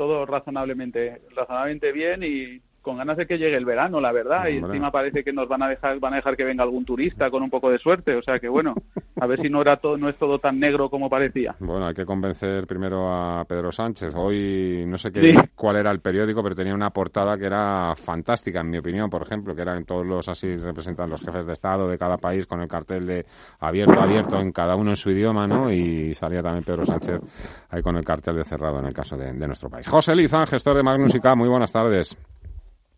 Todo 0.00 0.24
razonablemente, 0.24 1.20
razonablemente 1.36 1.92
bien 1.92 2.22
y 2.22 2.62
con 2.82 2.96
ganas 2.96 3.16
de 3.16 3.26
que 3.26 3.38
llegue 3.38 3.56
el 3.56 3.64
verano, 3.64 4.00
la 4.00 4.12
verdad, 4.12 4.48
y 4.48 4.56
encima 4.56 4.90
parece 4.90 5.22
que 5.22 5.32
nos 5.32 5.48
van 5.48 5.62
a 5.62 5.68
dejar 5.68 5.98
van 5.98 6.14
a 6.14 6.16
dejar 6.16 6.36
que 6.36 6.44
venga 6.44 6.64
algún 6.64 6.84
turista 6.84 7.30
con 7.30 7.42
un 7.42 7.50
poco 7.50 7.70
de 7.70 7.78
suerte, 7.78 8.14
o 8.14 8.22
sea 8.22 8.38
que 8.38 8.48
bueno, 8.48 8.74
a 9.20 9.26
ver 9.26 9.40
si 9.40 9.50
no 9.50 9.60
era 9.60 9.76
todo 9.76 9.96
no 9.96 10.08
es 10.08 10.16
todo 10.16 10.38
tan 10.38 10.58
negro 10.58 10.88
como 10.88 11.10
parecía. 11.10 11.54
Bueno, 11.60 11.86
hay 11.86 11.94
que 11.94 12.06
convencer 12.06 12.66
primero 12.66 13.12
a 13.12 13.44
Pedro 13.44 13.70
Sánchez. 13.70 14.14
Hoy 14.14 14.84
no 14.86 14.96
sé 14.98 15.12
qué 15.12 15.34
cuál 15.54 15.76
era 15.76 15.90
el 15.90 16.00
periódico, 16.00 16.42
pero 16.42 16.54
tenía 16.54 16.74
una 16.74 16.90
portada 16.90 17.36
que 17.36 17.46
era 17.46 17.94
fantástica 17.96 18.60
en 18.60 18.70
mi 18.70 18.78
opinión, 18.78 19.10
por 19.10 19.22
ejemplo, 19.22 19.54
que 19.54 19.62
eran 19.62 19.84
todos 19.84 20.06
los 20.06 20.28
así 20.28 20.56
representan 20.56 21.10
los 21.10 21.20
jefes 21.20 21.46
de 21.46 21.52
estado 21.52 21.88
de 21.88 21.98
cada 21.98 22.16
país 22.16 22.46
con 22.46 22.60
el 22.60 22.68
cartel 22.68 23.06
de 23.06 23.26
abierto 23.60 24.00
abierto 24.00 24.40
en 24.40 24.52
cada 24.52 24.76
uno 24.76 24.90
en 24.90 24.96
su 24.96 25.10
idioma, 25.10 25.46
¿no? 25.46 25.70
Y 25.70 26.14
salía 26.14 26.42
también 26.42 26.64
Pedro 26.64 26.84
Sánchez 26.84 27.20
ahí 27.68 27.82
con 27.82 27.96
el 27.96 28.04
cartel 28.04 28.36
de 28.36 28.44
cerrado 28.44 28.78
en 28.78 28.86
el 28.86 28.94
caso 28.94 29.16
de, 29.16 29.32
nuestro 29.32 29.68
país. 29.68 29.86
José 29.88 30.14
Lizán, 30.14 30.46
gestor 30.46 30.76
de 30.76 30.82
Magnus 30.82 31.14
muy 31.36 31.48
buenas 31.48 31.72
tardes. 31.72 32.16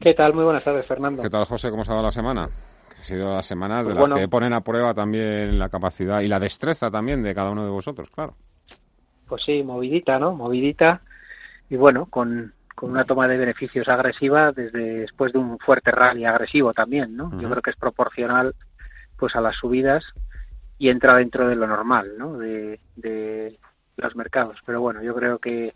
¿Qué 0.03 0.15
tal? 0.15 0.35
Muy 0.35 0.43
buenas 0.43 0.65
tardes, 0.65 0.85
Fernando. 0.85 1.23
¿Qué 1.23 1.31
tal, 1.31 1.45
José? 1.45 1.71
¿Cómo 1.71 1.85
se 1.85 1.93
ha 1.93 1.95
dado 1.95 2.07
la 2.07 2.13
semana? 2.13 2.49
Ha 2.99 3.03
sido 3.05 3.35
las 3.35 3.47
semanas 3.47 3.87
de 3.87 3.95
pues 3.95 4.11
las 4.11 4.19
que 4.19 4.29
ponen 4.29 4.53
a 4.53 4.61
prueba 4.61 4.93
también 4.95 5.61
la 5.61 5.69
capacidad 5.69 6.23
y 6.23 6.29
la 6.29 6.41
destreza 6.41 6.91
también 6.91 7.23
de 7.23 7.33
cada 7.33 7.51
uno 7.51 7.65
de 7.65 7.71
vosotros, 7.71 8.11
claro. 8.11 8.35
Pues 9.29 9.45
sí, 9.45 9.63
movidita, 9.63 10.19
¿no? 10.19 10.35
Movidita. 10.35 11.03
Y 11.71 11.77
bueno, 11.77 12.07
con, 12.07 12.53
una 12.81 13.05
toma 13.05 13.29
de 13.29 13.37
beneficios 13.37 13.89
agresiva 13.89 14.51
desde 14.51 15.03
después 15.03 15.33
de 15.33 15.39
un 15.39 15.57
fuerte 15.61 15.93
rally 15.93 16.25
agresivo 16.25 16.75
también, 16.75 17.17
¿no? 17.17 17.31
Yo 17.41 17.49
creo 17.49 17.63
que 17.63 17.71
es 17.71 17.77
proporcional 17.77 18.57
pues 19.17 19.37
a 19.37 19.41
las 19.41 19.55
subidas 19.55 20.05
y 20.79 20.89
entra 20.89 21.15
dentro 21.15 21.47
de 21.47 21.55
lo 21.55 21.69
normal, 21.69 22.15
¿no? 22.19 22.39
De, 22.39 22.81
de 22.97 23.57
los 23.97 24.17
mercados. 24.17 24.59
Pero 24.67 24.81
bueno, 24.81 25.01
yo 25.01 25.15
creo 25.15 25.39
que 25.39 25.75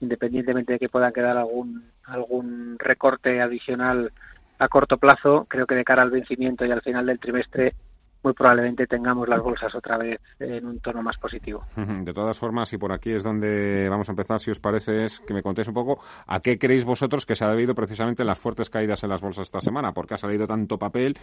independientemente 0.00 0.72
de 0.72 0.78
que 0.80 0.88
pueda 0.88 1.12
quedar 1.12 1.36
algún 1.36 1.84
algún 2.08 2.76
recorte 2.78 3.40
adicional 3.40 4.12
a 4.58 4.68
corto 4.68 4.98
plazo, 4.98 5.46
creo 5.48 5.66
que 5.66 5.74
de 5.74 5.84
cara 5.84 6.02
al 6.02 6.10
vencimiento 6.10 6.64
y 6.64 6.70
al 6.70 6.82
final 6.82 7.06
del 7.06 7.20
trimestre 7.20 7.74
muy 8.28 8.34
probablemente 8.34 8.86
tengamos 8.86 9.26
las 9.26 9.40
bolsas 9.40 9.74
otra 9.74 9.96
vez 9.96 10.20
en 10.38 10.66
un 10.66 10.80
tono 10.80 11.02
más 11.02 11.16
positivo. 11.16 11.64
De 11.76 12.12
todas 12.12 12.38
formas, 12.38 12.70
y 12.74 12.78
por 12.78 12.92
aquí 12.92 13.12
es 13.12 13.22
donde 13.22 13.88
vamos 13.88 14.08
a 14.08 14.12
empezar, 14.12 14.38
si 14.38 14.50
os 14.50 14.60
parece, 14.60 15.06
es 15.06 15.20
que 15.20 15.32
me 15.32 15.42
contéis 15.42 15.68
un 15.68 15.74
poco 15.74 15.98
a 16.26 16.40
qué 16.40 16.58
creéis 16.58 16.84
vosotros 16.84 17.24
que 17.24 17.34
se 17.34 17.44
ha 17.44 17.48
debido 17.48 17.74
precisamente 17.74 18.24
las 18.24 18.38
fuertes 18.38 18.68
caídas 18.68 19.02
en 19.02 19.10
las 19.10 19.22
bolsas 19.22 19.46
esta 19.46 19.60
semana, 19.62 19.92
porque 19.92 20.14
ha 20.14 20.18
salido 20.18 20.46
tanto 20.46 20.78
papel 20.78 21.18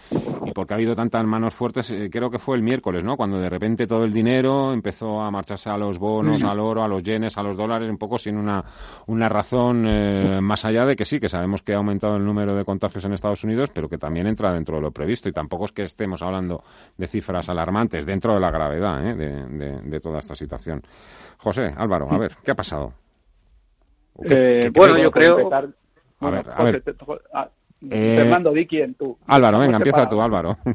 y 0.45 0.51
porque 0.51 0.73
ha 0.73 0.77
habido 0.77 0.95
tantas 0.95 1.23
manos 1.25 1.53
fuertes, 1.53 1.91
eh, 1.91 2.09
creo 2.11 2.31
que 2.31 2.39
fue 2.39 2.57
el 2.57 2.63
miércoles, 2.63 3.03
¿no? 3.03 3.17
Cuando 3.17 3.39
de 3.39 3.49
repente 3.49 3.85
todo 3.85 4.03
el 4.03 4.11
dinero 4.11 4.73
empezó 4.73 5.21
a 5.21 5.29
marcharse 5.29 5.69
a 5.69 5.77
los 5.77 5.99
bonos, 5.99 6.43
al 6.43 6.59
oro, 6.59 6.83
a 6.83 6.87
los 6.87 7.03
yenes, 7.03 7.37
a 7.37 7.43
los 7.43 7.55
dólares, 7.55 7.87
un 7.87 7.97
poco 7.97 8.17
sin 8.17 8.35
una, 8.37 8.63
una 9.05 9.29
razón 9.29 9.85
eh, 9.87 10.39
más 10.41 10.65
allá 10.65 10.85
de 10.85 10.95
que 10.95 11.05
sí, 11.05 11.19
que 11.19 11.29
sabemos 11.29 11.61
que 11.61 11.73
ha 11.73 11.77
aumentado 11.77 12.15
el 12.15 12.25
número 12.25 12.55
de 12.55 12.65
contagios 12.65 13.05
en 13.05 13.13
Estados 13.13 13.43
Unidos, 13.43 13.69
pero 13.71 13.87
que 13.87 13.99
también 13.99 14.25
entra 14.25 14.51
dentro 14.51 14.77
de 14.77 14.81
lo 14.81 14.91
previsto 14.91 15.29
y 15.29 15.33
tampoco 15.33 15.65
es 15.65 15.71
que 15.71 15.83
estemos 15.83 16.21
hablando 16.21 16.63
de 16.97 17.07
cifras 17.07 17.49
alarmantes 17.49 18.05
dentro 18.05 18.33
de 18.33 18.39
la 18.39 18.51
gravedad 18.51 19.05
¿eh? 19.05 19.15
de, 19.15 19.99
toda 19.99 20.19
esta 20.19 20.35
situación. 20.35 20.81
José, 21.37 21.73
Álvaro, 21.75 22.07
a 22.09 22.17
ver, 22.17 22.35
¿qué 22.43 22.51
ha 22.51 22.55
pasado? 22.55 22.93
Eh, 24.23 24.71
bueno, 24.73 24.97
yo 24.97 25.11
creo... 25.11 25.53
A 26.19 26.29
ver, 26.29 26.45
a 26.49 26.63
ver. 26.63 26.83
Ah, 27.33 27.49
eh, 27.89 28.15
Fernando, 28.17 28.51
di 28.51 28.65
quién, 28.65 28.95
tú. 28.95 29.17
Álvaro, 29.27 29.59
venga, 29.59 29.77
empieza 29.77 30.07
tú, 30.07 30.21
Álvaro. 30.21 30.57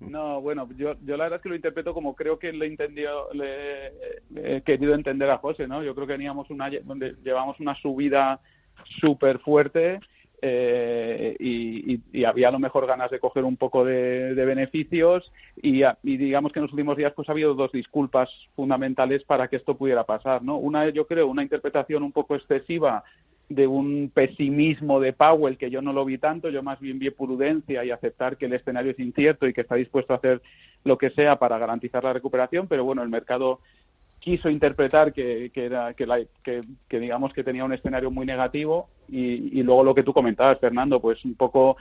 No, 0.00 0.40
bueno, 0.40 0.68
yo, 0.76 0.94
yo 1.02 1.16
la 1.16 1.24
verdad 1.24 1.38
es 1.38 1.42
que 1.42 1.48
lo 1.48 1.56
interpreto 1.56 1.92
como 1.92 2.14
creo 2.14 2.38
que 2.38 2.52
le, 2.52 2.66
entendió, 2.66 3.32
le 3.32 3.92
he 4.36 4.60
querido 4.62 4.94
entender 4.94 5.28
a 5.28 5.38
José, 5.38 5.66
¿no? 5.66 5.82
Yo 5.82 5.92
creo 5.94 6.06
que 6.06 6.12
teníamos 6.12 6.50
una, 6.50 6.70
donde 6.84 7.16
llevamos 7.24 7.58
una 7.58 7.74
subida 7.74 8.40
súper 8.84 9.40
fuerte 9.40 9.98
eh, 10.46 11.36
y, 11.40 12.24
había 12.26 12.48
a 12.48 12.50
lo 12.50 12.58
mejor 12.58 12.86
ganas 12.86 13.10
de 13.10 13.18
coger 13.18 13.44
un 13.44 13.56
poco 13.56 13.82
de, 13.82 14.34
beneficios 14.34 15.32
y, 15.56 15.82
digamos 16.02 16.52
que 16.52 16.58
en 16.58 16.64
los 16.64 16.72
últimos 16.72 16.98
días 16.98 17.14
pues 17.16 17.30
ha 17.30 17.32
habido 17.32 17.54
dos 17.54 17.72
disculpas 17.72 18.28
fundamentales 18.54 19.24
para 19.24 19.48
que 19.48 19.56
esto 19.56 19.74
pudiera 19.74 20.04
pasar, 20.04 20.42
¿no? 20.42 20.58
Una, 20.58 20.90
yo 20.90 21.06
creo, 21.06 21.28
una 21.28 21.42
interpretación 21.42 22.02
un 22.02 22.12
poco 22.12 22.34
excesiva 22.34 23.04
de 23.48 23.66
un 23.66 24.10
pesimismo 24.12 25.00
de 25.00 25.14
Powell 25.14 25.56
que 25.56 25.70
yo 25.70 25.80
no 25.80 25.94
lo 25.94 26.04
vi 26.04 26.18
tanto, 26.18 26.50
yo 26.50 26.62
más 26.62 26.78
bien 26.78 26.98
vi 26.98 27.08
prudencia 27.08 27.82
y 27.82 27.90
aceptar 27.90 28.36
que 28.36 28.44
el 28.44 28.52
escenario 28.52 28.92
es 28.92 28.98
incierto 28.98 29.46
y 29.46 29.54
que 29.54 29.62
está 29.62 29.76
dispuesto 29.76 30.12
a 30.12 30.16
hacer 30.16 30.42
lo 30.84 30.98
que 30.98 31.08
sea 31.08 31.38
para 31.38 31.56
garantizar 31.56 32.04
la 32.04 32.12
recuperación, 32.12 32.68
pero 32.68 32.84
bueno, 32.84 33.02
el 33.02 33.08
mercado 33.08 33.60
quiso 34.24 34.48
interpretar 34.48 35.12
que, 35.12 35.50
que, 35.52 35.66
era, 35.66 35.92
que, 35.92 36.06
la, 36.06 36.18
que, 36.42 36.62
digamos 36.98 37.34
que 37.34 37.44
tenía 37.44 37.62
un 37.62 37.74
escenario 37.74 38.10
muy 38.10 38.24
negativo 38.24 38.88
y, 39.06 39.62
luego 39.62 39.84
lo 39.84 39.94
que 39.94 40.02
tú 40.02 40.14
comentabas, 40.14 40.58
Fernando, 40.58 40.98
pues 40.98 41.22
un 41.26 41.34
poco 41.34 41.76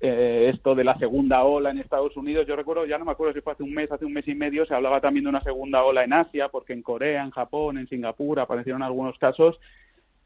eh, 0.00 0.50
esto 0.52 0.74
de 0.74 0.84
la 0.84 0.98
segunda 0.98 1.42
ola 1.44 1.70
en 1.70 1.78
Estados 1.78 2.14
Unidos. 2.18 2.46
Yo 2.46 2.54
recuerdo, 2.54 2.84
ya 2.84 2.98
no 2.98 3.06
me 3.06 3.12
acuerdo 3.12 3.32
si 3.32 3.40
fue 3.40 3.54
hace 3.54 3.62
un 3.62 3.72
mes, 3.72 3.90
hace 3.90 4.04
un 4.04 4.12
mes 4.12 4.28
y 4.28 4.34
medio, 4.34 4.66
se 4.66 4.74
hablaba 4.74 5.00
también 5.00 5.24
de 5.24 5.30
una 5.30 5.40
segunda 5.40 5.84
ola 5.84 6.04
en 6.04 6.12
Asia, 6.12 6.50
porque 6.50 6.74
en 6.74 6.82
Corea, 6.82 7.24
en 7.24 7.30
Japón, 7.30 7.78
en 7.78 7.88
Singapur 7.88 8.40
aparecieron 8.40 8.82
algunos 8.82 9.18
casos. 9.18 9.58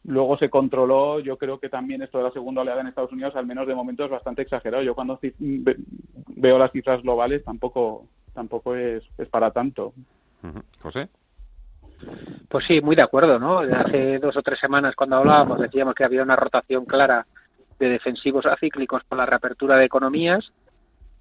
Luego 0.03 0.37
se 0.39 0.51
controló, 0.51 1.21
yo 1.21 1.39
creo 1.39 1.61
que 1.61 1.69
también 1.69 2.03
esto 2.03 2.19
de 2.19 2.25
la 2.25 2.33
segunda 2.33 2.63
oleada 2.63 2.81
en 2.81 2.89
Estados 2.89 3.13
Unidos, 3.13 3.37
al 3.37 3.47
menos 3.47 3.69
de 3.69 3.77
momento, 3.77 4.05
es 4.05 4.11
bastante 4.11 4.43
exagerado. 4.43 4.83
Yo 4.83 4.97
cuando 4.97 5.21
veo 5.39 6.59
las 6.59 6.73
cifras 6.73 7.01
globales 7.01 7.45
tampoco 7.45 8.09
tampoco 8.35 8.75
es, 8.75 9.05
es 9.19 9.29
para 9.29 9.53
tanto. 9.53 9.93
José. 10.81 11.09
Pues 12.49 12.65
sí, 12.65 12.81
muy 12.81 12.97
de 12.97 13.03
acuerdo, 13.03 13.39
¿no? 13.39 13.59
Hace 13.61 14.19
dos 14.19 14.37
o 14.37 14.43
tres 14.43 14.59
semanas 14.59 14.97
cuando 14.97 15.17
hablábamos 15.17 15.61
decíamos 15.61 15.95
que 15.95 16.05
había 16.05 16.23
una 16.23 16.37
rotación 16.37 16.85
clara 16.85 17.27
de 17.79 17.89
defensivos 17.89 18.47
a 18.47 18.57
cíclicos 18.57 19.05
por 19.05 19.19
la 19.19 19.27
reapertura 19.27 19.77
de 19.77 19.85
economías. 19.85 20.53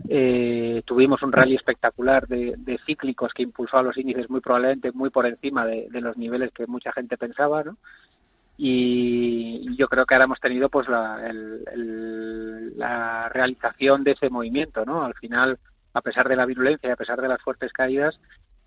Eh, 0.07 0.81
tuvimos 0.86 1.21
un 1.24 1.31
rally 1.31 1.55
espectacular 1.55 2.27
de, 2.27 2.79
cíclicos 2.86 3.33
que 3.33 3.43
impulsó 3.43 3.77
a 3.77 3.83
los 3.83 3.98
índices 3.98 4.29
muy 4.29 4.39
probablemente 4.39 4.91
muy 4.91 5.09
por 5.09 5.25
encima 5.25 5.65
de, 5.65 5.88
los 6.01 6.17
niveles 6.17 6.51
que 6.51 6.67
mucha 6.67 6.91
gente 6.93 7.17
pensaba, 7.17 7.63
¿no? 7.63 7.77
Y 8.57 9.75
yo 9.77 9.88
creo 9.88 10.05
que 10.05 10.15
ahora 10.15 10.25
hemos 10.25 10.39
tenido 10.39 10.67
pues 10.67 10.89
la, 10.89 11.31
la 12.75 13.29
realización 13.29 14.03
de 14.03 14.12
ese 14.12 14.29
movimiento, 14.29 14.83
¿no? 14.83 15.03
Al 15.03 15.13
final, 15.13 15.59
a 15.93 16.01
pesar 16.01 16.27
de 16.27 16.36
la 16.36 16.45
virulencia 16.45 16.89
y 16.89 16.91
a 16.91 16.98
pesar 16.98 17.21
de 17.21 17.29
las 17.29 17.41
fuertes 17.41 17.71
caídas, 17.71 18.19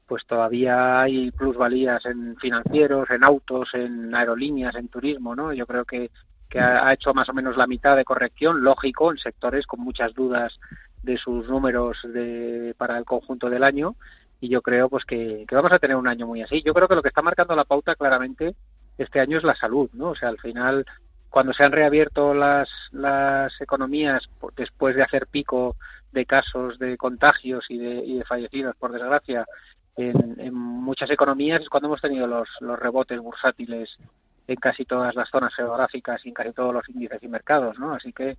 pues 0.06 0.26
todavía 0.26 1.00
hay 1.00 1.30
plusvalías 1.30 2.04
en 2.06 2.36
financieros, 2.36 3.08
en 3.10 3.24
autos, 3.24 3.70
en 3.74 4.14
aerolíneas, 4.14 4.74
en 4.74 4.88
turismo, 4.88 5.34
¿no? 5.34 5.52
Yo 5.52 5.66
creo 5.66 5.84
que, 5.84 6.10
que 6.48 6.60
ha 6.60 6.92
hecho 6.92 7.14
más 7.14 7.28
o 7.28 7.32
menos 7.32 7.56
la 7.56 7.66
mitad 7.66 7.96
de 7.96 8.04
corrección, 8.04 8.62
lógico, 8.62 9.10
en 9.10 9.18
sectores 9.18 9.66
con 9.66 9.80
muchas 9.80 10.12
dudas 10.14 10.58
de 11.02 11.16
sus 11.16 11.48
números 11.48 11.98
de, 12.04 12.74
para 12.76 12.98
el 12.98 13.04
conjunto 13.04 13.50
del 13.50 13.64
año 13.64 13.96
y 14.40 14.48
yo 14.48 14.60
creo 14.60 14.88
pues 14.88 15.04
que, 15.04 15.44
que, 15.46 15.54
vamos 15.54 15.72
a 15.72 15.78
tener 15.78 15.96
un 15.96 16.08
año 16.08 16.26
muy 16.26 16.42
así. 16.42 16.62
Yo 16.62 16.74
creo 16.74 16.88
que 16.88 16.96
lo 16.96 17.02
que 17.02 17.08
está 17.08 17.22
marcando 17.22 17.54
la 17.54 17.64
pauta 17.64 17.94
claramente 17.94 18.56
este 18.98 19.20
año 19.20 19.38
es 19.38 19.44
la 19.44 19.54
salud, 19.54 19.88
¿no? 19.92 20.10
O 20.10 20.14
sea, 20.16 20.28
al 20.28 20.38
final 20.38 20.84
cuando 21.30 21.54
se 21.54 21.64
han 21.64 21.72
reabierto 21.72 22.34
las, 22.34 22.68
las 22.90 23.58
economías 23.60 24.28
después 24.54 24.94
de 24.94 25.02
hacer 25.02 25.26
pico 25.28 25.76
de 26.12 26.26
casos 26.26 26.78
de 26.78 26.98
contagios 26.98 27.64
y 27.70 27.78
de, 27.78 28.04
y 28.04 28.18
de 28.18 28.24
fallecidos, 28.24 28.76
por 28.76 28.92
desgracia, 28.92 29.46
en, 29.96 30.54
muchas 30.54 31.10
economías 31.10 31.62
es 31.62 31.68
cuando 31.68 31.88
hemos 31.88 32.00
tenido 32.00 32.26
los, 32.26 32.48
los 32.60 32.78
rebotes 32.78 33.18
bursátiles 33.20 33.98
en 34.46 34.56
casi 34.56 34.84
todas 34.84 35.14
las 35.14 35.28
zonas 35.28 35.54
geográficas 35.54 36.24
y 36.24 36.28
en 36.28 36.34
casi 36.34 36.52
todos 36.52 36.74
los 36.74 36.88
índices 36.88 37.22
y 37.22 37.28
mercados, 37.28 37.78
¿no? 37.78 37.94
Así 37.94 38.12
que 38.12 38.36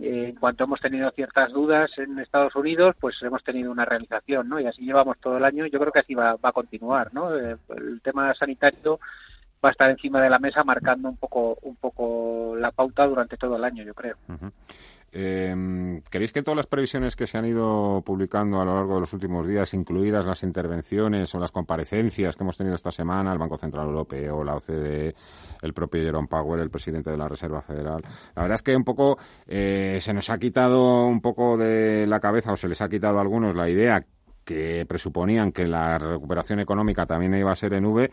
eh, 0.00 0.28
en 0.28 0.36
cuanto 0.36 0.64
hemos 0.64 0.80
tenido 0.80 1.10
ciertas 1.10 1.52
dudas 1.52 1.90
en 1.98 2.18
Estados 2.18 2.54
Unidos, 2.54 2.94
pues 3.00 3.20
hemos 3.22 3.42
tenido 3.42 3.70
una 3.70 3.84
realización, 3.84 4.48
¿no? 4.48 4.60
Y 4.60 4.66
así 4.66 4.82
llevamos 4.82 5.18
todo 5.18 5.38
el 5.38 5.44
año. 5.44 5.66
Yo 5.66 5.80
creo 5.80 5.92
que 5.92 6.00
así 6.00 6.14
va, 6.14 6.36
va 6.36 6.50
a 6.50 6.52
continuar, 6.52 7.12
¿no? 7.12 7.36
Eh, 7.36 7.56
el 7.76 8.00
tema 8.02 8.32
sanitario 8.34 9.00
va 9.64 9.70
a 9.70 9.72
estar 9.72 9.90
encima 9.90 10.20
de 10.20 10.30
la 10.30 10.38
mesa 10.38 10.62
marcando 10.62 11.08
un 11.08 11.16
poco 11.16 11.58
un 11.62 11.76
poco 11.76 12.54
la 12.56 12.70
pauta 12.70 13.06
durante 13.06 13.36
todo 13.36 13.56
el 13.56 13.64
año, 13.64 13.82
yo 13.82 13.94
creo. 13.94 14.16
Eh, 15.10 16.02
¿Queréis 16.10 16.32
que 16.32 16.42
todas 16.42 16.56
las 16.56 16.66
previsiones 16.66 17.16
que 17.16 17.26
se 17.26 17.38
han 17.38 17.46
ido 17.46 18.02
publicando 18.04 18.60
a 18.60 18.64
lo 18.64 18.74
largo 18.74 18.94
de 18.94 19.00
los 19.00 19.12
últimos 19.14 19.46
días, 19.46 19.72
incluidas 19.72 20.26
las 20.26 20.42
intervenciones 20.42 21.34
o 21.34 21.38
las 21.38 21.50
comparecencias 21.50 22.36
que 22.36 22.42
hemos 22.42 22.58
tenido 22.58 22.74
esta 22.74 22.90
semana, 22.90 23.32
el 23.32 23.38
Banco 23.38 23.56
Central 23.56 23.86
Europeo, 23.86 24.44
la 24.44 24.56
OCDE, 24.56 25.14
el 25.62 25.72
propio 25.72 26.02
Jerome 26.02 26.28
Powell, 26.28 26.60
el 26.60 26.70
presidente 26.70 27.10
de 27.10 27.16
la 27.16 27.26
Reserva 27.26 27.62
Federal, 27.62 28.02
la 28.34 28.42
verdad 28.42 28.56
es 28.56 28.62
que 28.62 28.76
un 28.76 28.84
poco 28.84 29.18
eh, 29.46 29.98
se 30.00 30.12
nos 30.12 30.28
ha 30.28 30.38
quitado 30.38 31.06
un 31.06 31.20
poco 31.22 31.56
de 31.56 32.06
la 32.06 32.20
cabeza 32.20 32.52
o 32.52 32.56
se 32.56 32.68
les 32.68 32.80
ha 32.82 32.88
quitado 32.88 33.18
a 33.18 33.22
algunos 33.22 33.54
la 33.54 33.68
idea 33.68 34.04
que 34.44 34.84
presuponían 34.86 35.52
que 35.52 35.66
la 35.66 35.98
recuperación 35.98 36.60
económica 36.60 37.06
también 37.06 37.34
iba 37.34 37.52
a 37.52 37.56
ser 37.56 37.74
en 37.74 37.86
V, 37.86 38.10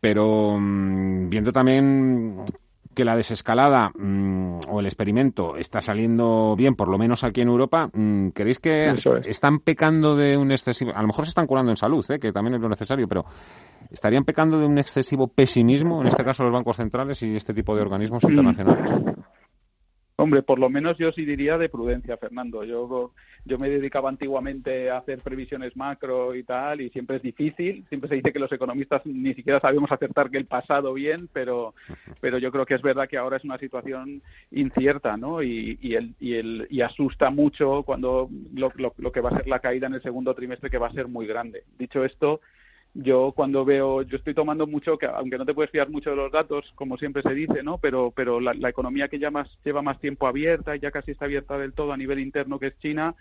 pero 0.00 0.56
mm, 0.58 1.28
viendo 1.28 1.52
también 1.52 2.44
que 2.94 3.04
la 3.04 3.16
desescalada 3.16 3.92
mm, 3.96 4.60
o 4.68 4.80
el 4.80 4.86
experimento 4.86 5.56
está 5.56 5.80
saliendo 5.80 6.54
bien, 6.56 6.74
por 6.74 6.88
lo 6.88 6.98
menos 6.98 7.22
aquí 7.24 7.40
en 7.40 7.48
Europa, 7.48 7.88
mm, 7.92 8.28
¿creéis 8.30 8.58
que 8.58 8.94
están 9.26 9.60
pecando 9.60 10.16
de 10.16 10.36
un 10.36 10.50
excesivo, 10.50 10.92
a 10.94 11.00
lo 11.00 11.06
mejor 11.08 11.24
se 11.24 11.30
están 11.30 11.46
curando 11.46 11.70
en 11.70 11.76
salud, 11.76 12.04
¿eh? 12.10 12.18
que 12.18 12.32
también 12.32 12.56
es 12.56 12.60
lo 12.60 12.68
necesario, 12.68 13.06
pero 13.06 13.24
estarían 13.90 14.24
pecando 14.24 14.58
de 14.58 14.66
un 14.66 14.78
excesivo 14.78 15.28
pesimismo, 15.28 16.00
en 16.00 16.08
este 16.08 16.24
caso 16.24 16.42
los 16.42 16.52
bancos 16.52 16.76
centrales 16.76 17.22
y 17.22 17.36
este 17.36 17.54
tipo 17.54 17.74
de 17.74 17.82
organismos 17.82 18.24
internacionales? 18.24 18.90
Hombre, 20.20 20.42
por 20.42 20.58
lo 20.58 20.68
menos 20.68 20.98
yo 20.98 21.12
sí 21.12 21.24
diría 21.24 21.56
de 21.56 21.70
prudencia, 21.70 22.18
Fernando. 22.18 22.62
Yo, 22.62 23.10
yo 23.46 23.58
me 23.58 23.70
dedicaba 23.70 24.10
antiguamente 24.10 24.90
a 24.90 24.98
hacer 24.98 25.20
previsiones 25.20 25.74
macro 25.78 26.34
y 26.34 26.42
tal, 26.42 26.82
y 26.82 26.90
siempre 26.90 27.16
es 27.16 27.22
difícil. 27.22 27.86
Siempre 27.88 28.10
se 28.10 28.16
dice 28.16 28.30
que 28.30 28.38
los 28.38 28.52
economistas 28.52 29.00
ni 29.06 29.32
siquiera 29.32 29.60
sabemos 29.60 29.90
acertar 29.90 30.30
que 30.30 30.36
el 30.36 30.44
pasado 30.44 30.92
bien, 30.92 31.30
pero, 31.32 31.74
pero 32.20 32.36
yo 32.36 32.52
creo 32.52 32.66
que 32.66 32.74
es 32.74 32.82
verdad 32.82 33.08
que 33.08 33.16
ahora 33.16 33.38
es 33.38 33.44
una 33.44 33.56
situación 33.56 34.20
incierta, 34.50 35.16
¿no? 35.16 35.42
Y, 35.42 35.78
y, 35.80 35.94
el, 35.94 36.14
y, 36.20 36.34
el, 36.34 36.66
y 36.68 36.82
asusta 36.82 37.30
mucho 37.30 37.82
cuando 37.84 38.28
lo, 38.52 38.70
lo, 38.76 38.92
lo 38.98 39.12
que 39.12 39.22
va 39.22 39.30
a 39.30 39.36
ser 39.38 39.48
la 39.48 39.60
caída 39.60 39.86
en 39.86 39.94
el 39.94 40.02
segundo 40.02 40.34
trimestre, 40.34 40.68
que 40.68 40.76
va 40.76 40.88
a 40.88 40.92
ser 40.92 41.08
muy 41.08 41.26
grande. 41.26 41.64
Dicho 41.78 42.04
esto, 42.04 42.42
yo 42.94 43.32
cuando 43.32 43.64
veo, 43.64 44.02
yo 44.02 44.16
estoy 44.16 44.34
tomando 44.34 44.66
mucho, 44.66 44.98
que 44.98 45.06
aunque 45.06 45.38
no 45.38 45.46
te 45.46 45.54
puedes 45.54 45.70
fiar 45.70 45.88
mucho 45.88 46.10
de 46.10 46.16
los 46.16 46.32
datos, 46.32 46.72
como 46.74 46.96
siempre 46.96 47.22
se 47.22 47.34
dice, 47.34 47.62
¿no? 47.62 47.78
Pero, 47.78 48.12
pero 48.14 48.40
la, 48.40 48.68
economía 48.68 49.08
que 49.08 49.18
ya 49.18 49.30
más, 49.30 49.58
lleva 49.64 49.82
más 49.82 50.00
tiempo 50.00 50.26
abierta 50.26 50.74
y 50.74 50.80
ya 50.80 50.90
casi 50.90 51.12
está 51.12 51.26
abierta 51.26 51.56
del 51.56 51.72
todo 51.72 51.92
a 51.92 51.96
nivel 51.96 52.18
interno, 52.18 52.58
que 52.58 52.68
es 52.68 52.78
China, 52.78 53.14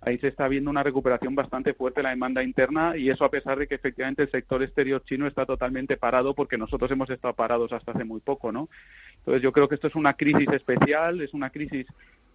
ahí 0.00 0.18
se 0.18 0.28
está 0.28 0.48
viendo 0.48 0.68
una 0.68 0.82
recuperación 0.82 1.34
bastante 1.34 1.74
fuerte 1.74 2.00
en 2.00 2.04
la 2.04 2.10
demanda 2.10 2.42
interna 2.42 2.96
y 2.96 3.08
eso 3.08 3.24
a 3.24 3.30
pesar 3.30 3.58
de 3.58 3.66
que 3.66 3.76
efectivamente 3.76 4.22
el 4.22 4.30
sector 4.30 4.62
exterior 4.62 5.02
chino 5.04 5.26
está 5.26 5.46
totalmente 5.46 5.96
parado 5.96 6.34
porque 6.34 6.58
nosotros 6.58 6.90
hemos 6.90 7.08
estado 7.08 7.34
parados 7.34 7.72
hasta 7.72 7.92
hace 7.92 8.04
muy 8.04 8.20
poco, 8.20 8.52
¿no? 8.52 8.68
Entonces 9.18 9.42
yo 9.42 9.52
creo 9.52 9.68
que 9.68 9.76
esto 9.76 9.86
es 9.86 9.94
una 9.94 10.14
crisis 10.14 10.48
especial, 10.52 11.20
es 11.20 11.32
una 11.34 11.50
crisis 11.50 11.86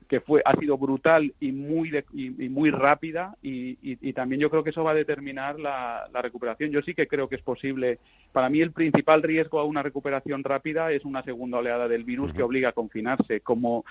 que 0.09 0.21
fue 0.21 0.41
ha 0.43 0.59
sido 0.59 0.75
brutal 0.77 1.33
y 1.39 1.51
muy 1.51 1.91
y, 2.13 2.49
muy 2.49 2.71
rápida 2.71 3.37
y, 3.43 3.77
y, 3.83 4.11
también 4.13 4.41
yo 4.41 4.49
creo 4.49 4.63
que 4.63 4.71
eso 4.71 4.83
va 4.83 4.91
a 4.91 4.95
determinar 4.95 5.59
la, 5.59 6.09
la, 6.11 6.21
recuperación. 6.23 6.71
Yo 6.71 6.81
sí 6.81 6.95
que 6.95 7.07
creo 7.07 7.29
que 7.29 7.35
es 7.35 7.43
posible. 7.43 7.99
Para 8.31 8.49
mí 8.49 8.59
el 8.59 8.71
principal 8.71 9.21
riesgo 9.21 9.59
a 9.59 9.65
una 9.65 9.83
recuperación 9.83 10.43
rápida 10.43 10.91
es 10.91 11.05
una 11.05 11.21
segunda 11.21 11.59
oleada 11.59 11.87
del 11.87 12.03
virus 12.05 12.33
que 12.33 12.41
obliga 12.41 12.69
a 12.69 12.73
confinarse. 12.73 13.41
Como 13.41 13.85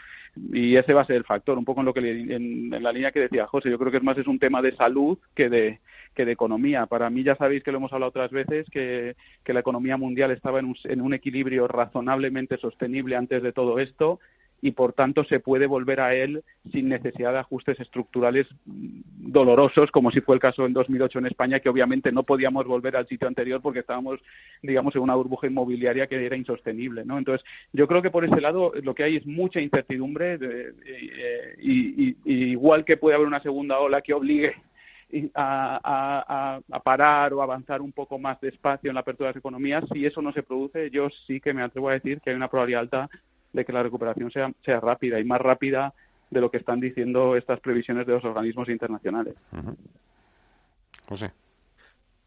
y 0.52 0.74
ese 0.74 0.92
va 0.92 1.02
a 1.02 1.06
ser 1.06 1.16
el 1.16 1.24
factor. 1.24 1.56
Un 1.56 1.64
poco 1.64 1.80
en 1.80 1.86
lo 1.86 1.94
que 1.94 2.00
en, 2.00 2.74
en 2.74 2.82
la 2.82 2.92
línea 2.92 3.12
que 3.12 3.20
decía 3.20 3.46
José. 3.46 3.70
Yo 3.70 3.78
creo 3.78 3.92
que 3.92 3.98
es 3.98 4.02
más 4.02 4.18
es 4.18 4.26
un 4.26 4.40
tema 4.40 4.60
de 4.60 4.74
salud 4.74 5.18
que 5.36 5.48
de 5.48 5.78
que 6.14 6.24
de 6.24 6.32
economía. 6.32 6.86
Para 6.86 7.10
mí 7.10 7.22
ya 7.22 7.36
sabéis 7.36 7.62
que 7.62 7.70
lo 7.70 7.78
hemos 7.78 7.92
hablado 7.92 8.10
otras 8.10 8.32
veces 8.32 8.66
que, 8.70 9.14
que 9.44 9.52
la 9.52 9.60
economía 9.60 9.96
mundial 9.96 10.32
estaba 10.32 10.58
en 10.58 10.64
un, 10.64 10.76
en 10.82 11.00
un 11.00 11.14
equilibrio 11.14 11.68
razonablemente 11.68 12.58
sostenible 12.58 13.14
antes 13.14 13.40
de 13.40 13.52
todo 13.52 13.78
esto 13.78 14.18
y 14.60 14.72
por 14.72 14.92
tanto 14.92 15.24
se 15.24 15.40
puede 15.40 15.66
volver 15.66 16.00
a 16.00 16.14
él 16.14 16.42
sin 16.72 16.88
necesidad 16.88 17.32
de 17.32 17.38
ajustes 17.38 17.78
estructurales 17.78 18.46
dolorosos, 18.64 19.90
como 19.90 20.10
si 20.10 20.20
fue 20.20 20.34
el 20.34 20.40
caso 20.40 20.66
en 20.66 20.72
2008 20.72 21.20
en 21.20 21.26
España, 21.26 21.60
que 21.60 21.68
obviamente 21.68 22.10
no 22.10 22.24
podíamos 22.24 22.66
volver 22.66 22.96
al 22.96 23.06
sitio 23.06 23.28
anterior 23.28 23.60
porque 23.62 23.80
estábamos, 23.80 24.20
digamos, 24.62 24.96
en 24.96 25.02
una 25.02 25.14
burbuja 25.14 25.46
inmobiliaria 25.46 26.08
que 26.08 26.24
era 26.24 26.36
insostenible, 26.36 27.04
¿no? 27.04 27.18
Entonces, 27.18 27.46
yo 27.72 27.86
creo 27.86 28.02
que 28.02 28.10
por 28.10 28.24
ese 28.24 28.40
lado 28.40 28.72
lo 28.82 28.94
que 28.94 29.04
hay 29.04 29.16
es 29.16 29.26
mucha 29.26 29.60
incertidumbre 29.60 30.38
y, 31.60 32.16
igual 32.24 32.84
que 32.84 32.96
puede 32.96 33.14
haber 33.14 33.28
una 33.28 33.40
segunda 33.40 33.78
ola 33.78 34.00
que 34.00 34.14
obligue 34.14 34.54
a, 35.34 36.60
a, 36.70 36.80
parar 36.80 37.32
o 37.32 37.42
avanzar 37.42 37.80
un 37.80 37.92
poco 37.92 38.18
más 38.18 38.40
despacio 38.40 38.90
en 38.90 38.94
la 38.94 39.00
apertura 39.00 39.28
de 39.28 39.34
las 39.34 39.40
economías, 39.40 39.84
si 39.92 40.04
eso 40.04 40.20
no 40.20 40.32
se 40.32 40.42
produce, 40.42 40.90
yo 40.90 41.08
sí 41.26 41.40
que 41.40 41.54
me 41.54 41.62
atrevo 41.62 41.88
a 41.88 41.94
decir 41.94 42.20
que 42.20 42.30
hay 42.30 42.36
una 42.36 42.48
probabilidad 42.48 42.82
alta 42.82 43.10
de 43.52 43.64
que 43.64 43.72
la 43.72 43.82
recuperación 43.82 44.30
sea, 44.30 44.52
sea 44.64 44.80
rápida 44.80 45.18
y 45.18 45.24
más 45.24 45.40
rápida 45.40 45.94
de 46.30 46.40
lo 46.40 46.50
que 46.50 46.58
están 46.58 46.80
diciendo 46.80 47.36
estas 47.36 47.60
previsiones 47.60 48.06
de 48.06 48.12
los 48.14 48.24
organismos 48.24 48.68
internacionales. 48.68 49.34
José. 51.08 51.32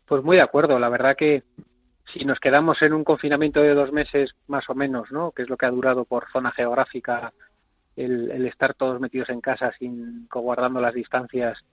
Pues 0.06 0.24
muy 0.24 0.38
de 0.38 0.42
acuerdo. 0.42 0.80
La 0.80 0.90
verdad 0.90 1.16
que 1.16 1.44
si 2.12 2.26
nos 2.26 2.40
quedamos 2.40 2.82
en 2.82 2.94
un 2.94 3.04
confinamiento 3.04 3.62
de 3.62 3.74
dos 3.74 3.92
meses 3.92 4.36
más 4.48 4.70
o 4.70 4.76
menos, 4.76 5.12
¿no? 5.12 5.32
que 5.32 5.44
es 5.44 5.50
lo 5.50 5.58
que 5.58 5.68
ha 5.68 5.72
durado 5.72 6.06
por 6.06 6.30
zona 6.32 6.52
geográfica 6.52 7.32
el, 7.96 8.32
el 8.32 8.46
estar 8.48 8.74
todos 8.74 9.00
metidos 9.00 9.30
en 9.30 9.42
casa 9.42 9.72
sin 9.78 10.28
guardando 10.28 10.82
las 10.82 10.94
distancias, 10.94 11.64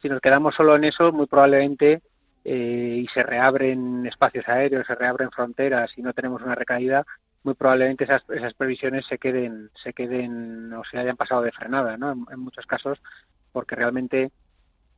si 0.00 0.08
nos 0.08 0.20
quedamos 0.20 0.54
solo 0.54 0.76
en 0.76 0.84
eso, 0.84 1.12
muy 1.12 1.26
probablemente 1.26 2.02
eh, 2.44 3.02
y 3.02 3.06
se 3.08 3.22
reabren 3.22 4.06
espacios 4.06 4.48
aéreos, 4.48 4.86
se 4.86 4.94
reabren 4.94 5.30
fronteras 5.30 5.92
y 5.96 6.02
no 6.02 6.12
tenemos 6.12 6.42
una 6.42 6.54
recaída, 6.54 7.04
muy 7.42 7.54
probablemente 7.54 8.04
esas, 8.04 8.22
esas 8.30 8.54
previsiones 8.54 9.06
se 9.06 9.18
queden, 9.18 9.70
se 9.82 9.92
queden 9.92 10.72
o 10.74 10.84
se 10.84 10.98
hayan 10.98 11.16
pasado 11.16 11.42
de 11.42 11.52
frenada, 11.52 11.96
¿no? 11.96 12.12
En, 12.12 12.38
muchos 12.38 12.66
casos, 12.66 13.00
porque 13.52 13.76
realmente 13.76 14.30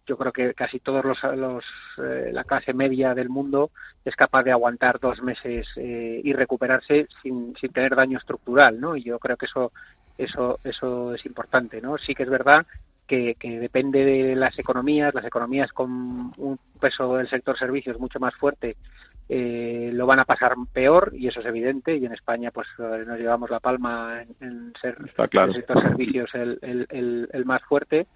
yo 0.07 0.19
creo 0.19 0.33
que 0.33 0.53
casi 0.55 0.81
todos 0.81 1.05
los, 1.05 1.23
los 1.37 1.65
eh, 1.99 2.31
la 2.33 2.43
clase 2.43 2.75
media 2.75 3.15
del 3.15 3.29
mundo 3.29 3.71
es 4.05 4.17
capaz 4.17 4.43
de 4.43 4.51
aguantar 4.51 4.99
dos 4.99 5.23
meses 5.23 5.69
eh, 5.77 6.21
y 6.25 6.33
recuperarse 6.33 7.07
sin, 7.23 7.55
sin 7.57 7.73
tener 7.73 7.95
daño 7.95 8.19
estructural, 8.19 8.81
¿no? 8.81 8.97
Y 8.97 9.05
yo 9.05 9.19
creo 9.19 9.37
que 9.37 9.47
eso 9.47 9.73
eso 10.19 10.59
eso 10.65 11.15
es 11.15 11.25
importante, 11.25 11.81
¿no? 11.81 11.97
Sí 11.99 12.15
que 12.15 12.25
es 12.25 12.31
verdad 12.31 12.67
que, 13.07 13.37
que, 13.37 13.61
depende 13.61 14.05
de 14.05 14.37
las 14.37 14.59
economías, 14.59 15.15
las 15.15 15.25
economías 15.25 15.73
con 15.73 16.33
un 16.37 16.59
peso 16.81 17.17
del 17.17 17.29
sector 17.29 17.57
servicios 17.57 17.99
mucho 17.99 18.19
más 18.19 18.35
fuerte 18.35 18.77
eh, 19.29 19.91
lo 19.93 20.07
van 20.07 20.21
a 20.21 20.25
pasar 20.25 20.55
peor 20.73 21.13
y 21.15 21.29
eso 21.29 21.41
es 21.41 21.47
evidente 21.47 21.97
y 21.97 22.05
en 22.05 22.13
España 22.13 22.51
pues 22.51 22.69
eh, 22.79 23.05
nos 23.07 23.19
llevamos 23.19 23.51
la 23.51 23.61
palma 23.61 24.23
en, 24.41 24.73
ser 24.81 24.97
el 24.99 25.53
sector 25.55 25.81
servicios 25.81 26.35
el, 26.35 26.59
el, 26.61 27.29
el, 27.33 27.45
más 27.45 27.63
fuerte 27.63 28.07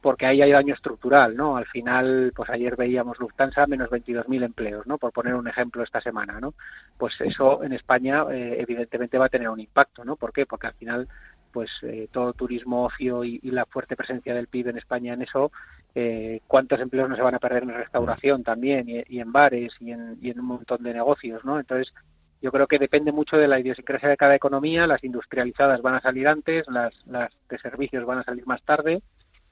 porque 0.00 0.26
ahí 0.26 0.42
hay 0.42 0.50
daño 0.50 0.74
estructural, 0.74 1.36
¿no? 1.36 1.56
Al 1.56 1.66
final, 1.66 2.32
pues 2.34 2.50
ayer 2.50 2.74
veíamos 2.74 3.20
Lufthansa 3.20 3.68
menos 3.68 3.88
22.000 3.88 4.44
empleos, 4.44 4.84
¿no? 4.84 4.98
Por 4.98 5.12
poner 5.12 5.36
un 5.36 5.46
ejemplo 5.46 5.84
esta 5.84 6.00
semana, 6.00 6.40
¿no? 6.40 6.54
Pues 6.98 7.20
eso 7.20 7.62
en 7.62 7.72
España 7.72 8.24
eh, 8.32 8.56
evidentemente 8.58 9.16
va 9.16 9.26
a 9.26 9.30
tener 9.30 9.48
un 9.48 9.60
impacto, 9.60 10.04
¿no? 10.04 10.16
¿Por 10.16 10.32
qué? 10.32 10.44
Porque 10.44 10.66
al 10.66 10.74
final 10.74 11.08
pues 11.52 11.70
eh, 11.82 12.08
todo 12.10 12.32
turismo, 12.32 12.84
ocio 12.84 13.24
y, 13.24 13.40
la 13.42 13.66
fuerte 13.66 13.96
presencia 13.96 14.34
del 14.34 14.48
PIB 14.48 14.68
en 14.68 14.78
España 14.78 15.14
en 15.14 15.22
eso, 15.22 15.52
eh, 15.94 16.40
cuántos 16.46 16.80
empleos 16.80 17.08
no 17.08 17.16
se 17.16 17.22
van 17.22 17.34
a 17.34 17.38
perder 17.38 17.64
en 17.64 17.74
restauración 17.74 18.42
también 18.42 18.88
y, 18.88 19.20
en 19.20 19.32
bares 19.32 19.74
y 19.80 19.92
en, 19.92 20.18
y 20.20 20.30
en, 20.30 20.40
un 20.40 20.46
montón 20.46 20.82
de 20.82 20.94
negocios, 20.94 21.44
¿no? 21.44 21.60
Entonces, 21.60 21.92
yo 22.40 22.50
creo 22.50 22.66
que 22.66 22.78
depende 22.78 23.12
mucho 23.12 23.36
de 23.36 23.46
la 23.46 23.60
idiosincrasia 23.60 24.08
de 24.08 24.16
cada 24.16 24.34
economía. 24.34 24.86
Las 24.86 25.04
industrializadas 25.04 25.80
van 25.80 25.94
a 25.94 26.00
salir 26.00 26.26
antes, 26.26 26.66
las, 26.68 27.06
las 27.06 27.30
de 27.48 27.58
servicios 27.58 28.04
van 28.04 28.18
a 28.18 28.24
salir 28.24 28.46
más 28.46 28.62
tarde 28.62 29.02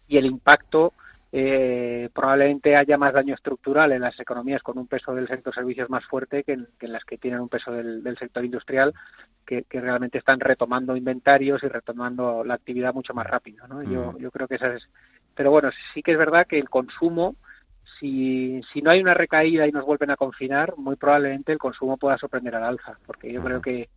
y 0.08 0.16
el 0.16 0.26
impacto 0.26 0.92
eh, 1.32 2.08
probablemente 2.12 2.74
haya 2.74 2.98
más 2.98 3.12
daño 3.12 3.34
estructural 3.34 3.92
en 3.92 4.00
las 4.00 4.18
economías 4.18 4.62
con 4.62 4.78
un 4.78 4.88
peso 4.88 5.14
del 5.14 5.28
sector 5.28 5.54
servicios 5.54 5.88
más 5.88 6.04
fuerte 6.04 6.42
que 6.42 6.54
en, 6.54 6.68
las 6.80 7.04
que 7.04 7.18
tienen 7.18 7.40
un 7.40 7.48
peso 7.48 7.70
del, 7.70 8.02
sector 8.18 8.44
industrial 8.44 8.92
que, 9.46 9.64
realmente 9.70 10.18
están 10.18 10.40
retomando 10.40 10.96
inventarios 10.96 11.62
y 11.62 11.68
retomando 11.68 12.42
la 12.44 12.54
actividad 12.54 12.94
mucho 12.94 13.14
más 13.14 13.26
rápido. 13.26 13.66
¿no? 13.68 13.82
Yo, 13.82 14.18
yo 14.18 14.30
creo 14.30 14.48
que 14.48 14.56
esa 14.56 14.74
es. 14.74 14.88
Pero 15.34 15.52
bueno, 15.52 15.70
sí 15.94 16.02
que 16.02 16.12
es 16.12 16.18
verdad 16.18 16.46
que 16.48 16.58
el 16.58 16.68
consumo, 16.68 17.36
si, 17.98 18.60
si 18.72 18.82
no 18.82 18.90
hay 18.90 19.00
una 19.00 19.14
recaída 19.14 19.68
y 19.68 19.72
nos 19.72 19.86
vuelven 19.86 20.10
a 20.10 20.16
confinar, 20.16 20.74
muy 20.76 20.96
probablemente 20.96 21.52
el 21.52 21.58
consumo 21.58 21.96
pueda 21.96 22.18
sorprender 22.18 22.56
al 22.56 22.64
alza, 22.64 22.98
porque 23.06 23.32
yo 23.32 23.42
creo 23.42 23.60
que 23.60 23.88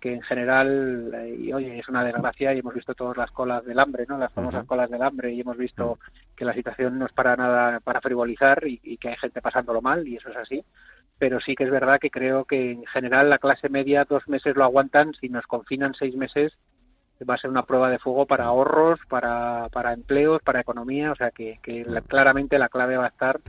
que 0.00 0.14
en 0.14 0.22
general, 0.22 1.12
eh, 1.14 1.36
y 1.38 1.52
oye, 1.52 1.78
es 1.78 1.88
una 1.88 2.04
desgracia 2.04 2.54
y 2.54 2.60
hemos 2.60 2.74
visto 2.74 2.94
todas 2.94 3.16
las 3.16 3.30
colas 3.30 3.64
del 3.64 3.78
hambre, 3.78 4.06
¿no? 4.08 4.16
Las 4.16 4.32
famosas 4.32 4.64
colas 4.64 4.90
del 4.90 5.02
hambre 5.02 5.32
y 5.32 5.40
hemos 5.40 5.56
visto 5.56 5.98
que 6.36 6.44
la 6.44 6.52
situación 6.52 6.98
no 6.98 7.06
es 7.06 7.12
para 7.12 7.36
nada 7.36 7.80
para 7.80 8.00
frivolizar 8.00 8.62
y, 8.66 8.96
que 8.98 9.08
hay 9.08 9.16
gente 9.16 9.42
pasándolo 9.42 9.82
mal 9.82 10.06
y 10.06 10.16
eso 10.16 10.28
es 10.30 10.36
así. 10.36 10.64
Pero 11.18 11.40
sí 11.40 11.56
que 11.56 11.64
es 11.64 11.70
verdad 11.70 11.98
que 11.98 12.10
creo 12.10 12.44
que 12.44 12.72
en 12.72 12.86
general 12.86 13.28
la 13.28 13.38
clase 13.38 13.68
media 13.68 14.04
dos 14.04 14.28
meses 14.28 14.54
lo 14.54 14.64
aguantan, 14.64 15.14
si 15.14 15.28
nos 15.28 15.46
confinan 15.46 15.94
seis 15.94 16.14
meses 16.14 16.56
va 17.28 17.34
a 17.34 17.38
ser 17.38 17.50
una 17.50 17.64
prueba 17.64 17.90
de 17.90 17.98
fuego 17.98 18.26
para 18.26 18.44
ahorros, 18.44 19.00
para, 19.08 19.68
para 19.72 19.92
empleos, 19.92 20.40
para 20.42 20.60
economía, 20.60 21.10
o 21.10 21.16
sea 21.16 21.32
que, 21.32 21.58
que 21.62 21.84
claramente 22.06 22.58
la 22.58 22.68
clave 22.68 22.96
va 22.96 23.06
a 23.06 23.08
estar 23.08 23.40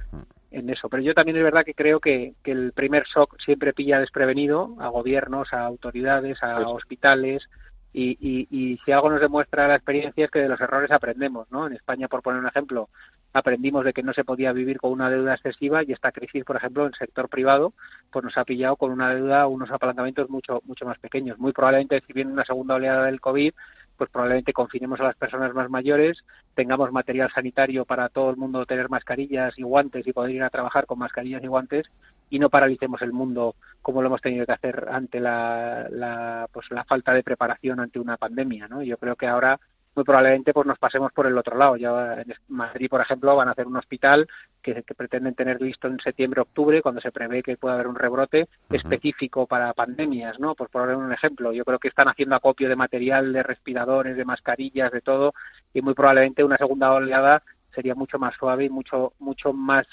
en 0.52 0.70
eso. 0.70 0.90
Pero 0.90 1.04
yo 1.04 1.14
también 1.14 1.38
es 1.38 1.44
verdad 1.44 1.66
que 1.66 1.74
creo 1.74 2.00
que, 2.00 2.34
que 2.44 2.52
el 2.52 2.72
primer 2.74 3.04
shock 3.06 3.38
siempre 3.40 3.74
pilla 3.74 4.00
desprevenido 4.00 4.76
a 4.80 4.88
gobiernos, 4.90 5.54
a 5.54 5.66
autoridades, 5.66 6.42
a 6.44 6.60
hospitales, 6.70 7.50
Y, 7.92 8.18
y, 8.22 8.48
y, 8.52 8.78
si 8.86 8.92
algo 8.92 9.10
nos 9.10 9.20
demuestra 9.20 9.68
la 9.68 9.76
experiencia 9.76 10.26
es 10.26 10.30
que 10.30 10.44
de 10.44 10.48
los 10.48 10.62
errores 10.62 10.92
aprendemos, 10.92 11.48
¿no? 11.50 11.66
En 11.66 11.74
España, 11.74 12.08
por 12.08 12.22
poner 12.22 12.40
un 12.40 12.48
ejemplo, 12.48 12.88
aprendimos 13.34 13.84
de 13.84 13.94
que 13.94 14.04
no 14.04 14.14
se 14.14 14.24
podía 14.24 14.54
vivir 14.54 14.78
con 14.78 14.92
una 14.92 15.10
deuda 15.10 15.34
excesiva 15.34 15.82
y 15.82 15.92
esta 15.92 16.12
crisis, 16.12 16.44
por 16.46 16.56
ejemplo, 16.56 16.84
en 16.84 16.90
el 16.90 16.94
sector 16.94 17.30
privado, 17.30 17.74
pues 18.12 18.24
nos 18.24 18.38
ha 18.38 18.46
pillado 18.46 18.76
con 18.76 18.92
una 18.92 19.16
deuda, 19.16 19.48
unos 19.48 19.72
apalancamientos 19.72 20.30
mucho, 20.30 20.62
mucho 20.66 20.86
más 20.86 21.00
pequeños. 21.00 21.40
Muy 21.40 21.52
probablemente, 21.52 22.04
si 22.06 22.14
viene 22.14 22.32
una 22.32 22.46
segunda 22.46 22.76
oleada 22.76 23.06
del 23.06 23.20
COVID, 23.20 23.54
pues 24.00 24.10
probablemente 24.10 24.54
confinemos 24.54 25.02
a 25.02 25.04
las 25.04 25.18
personas 25.18 25.54
más 25.54 25.70
mayores, 25.70 26.24
tengamos 26.56 26.90
material 26.94 27.30
sanitario 27.36 27.84
para 27.84 28.08
todo 28.08 28.30
el 28.30 28.38
mundo 28.38 28.66
tener 28.66 28.90
mascarillas 28.90 29.60
y 29.60 29.64
guantes 29.64 30.08
y 30.08 30.14
poder 30.14 30.36
ir 30.36 30.44
a 30.44 30.50
trabajar 30.50 30.86
con 30.86 31.00
mascarillas 31.00 31.44
y 31.44 31.48
guantes 31.48 31.92
y 32.30 32.40
no 32.40 32.50
paralicemos 32.50 33.02
el 33.02 33.12
mundo 33.12 33.56
como 33.82 34.02
lo 34.02 34.08
hemos 34.08 34.22
tenido 34.22 34.46
que 34.46 34.54
hacer 34.54 34.88
ante 34.90 35.20
la, 35.20 35.88
la, 35.92 36.48
pues 36.54 36.72
la 36.72 36.86
falta 36.86 37.14
de 37.14 37.24
preparación 37.24 37.82
ante 37.82 38.00
una 38.00 38.16
pandemia, 38.16 38.70
¿no? 38.70 38.82
Yo 38.84 38.96
creo 38.98 39.18
que 39.18 39.28
ahora 39.28 39.60
muy 40.00 40.06
probablemente 40.06 40.54
pues 40.54 40.66
nos 40.66 40.80
pasemos 40.80 41.12
por 41.12 41.28
el 41.28 41.38
otro 41.38 41.58
lado. 41.58 41.76
Ya 41.76 42.22
en 42.22 42.34
Madrid, 42.48 42.88
por 42.90 43.02
ejemplo, 43.02 43.36
van 43.36 43.50
a 43.50 43.52
hacer 43.52 43.68
un 43.68 43.76
hospital 43.76 44.30
que, 44.62 44.82
pretenden 44.96 45.36
tener 45.36 45.62
listo 45.62 45.90
en 45.90 46.00
septiembre-octubre, 46.00 46.82
cuando 46.82 47.02
se 47.02 47.12
prevé 47.12 47.44
que 47.44 47.58
pueda 47.58 47.74
haber 47.76 47.88
un 47.88 47.96
rebrote 47.96 48.48
específico 48.70 49.46
para 49.46 49.74
pandemias, 49.74 50.40
¿no? 50.40 50.56
Por 50.56 50.70
poner 50.70 50.96
un 50.96 51.12
ejemplo, 51.12 51.52
yo 51.52 51.66
creo 51.66 51.80
que 51.80 51.90
están 51.90 52.08
haciendo 52.08 52.38
acopio 52.38 52.70
de 52.70 52.78
material, 52.78 53.34
de 53.34 53.44
respiradores, 53.44 54.16
de 54.16 54.24
mascarillas, 54.24 54.90
de 54.90 55.02
todo, 55.02 55.34
y 55.74 55.82
muy 55.82 55.94
probablemente 55.94 56.46
una 56.46 56.56
segunda 56.56 56.94
oleada 56.94 57.44
sería 57.76 57.94
mucho 57.94 58.18
más 58.20 58.36
suave 58.36 58.66
y 58.66 58.70
mucho 58.70 59.12
mucho 59.20 59.52
más 59.52 59.86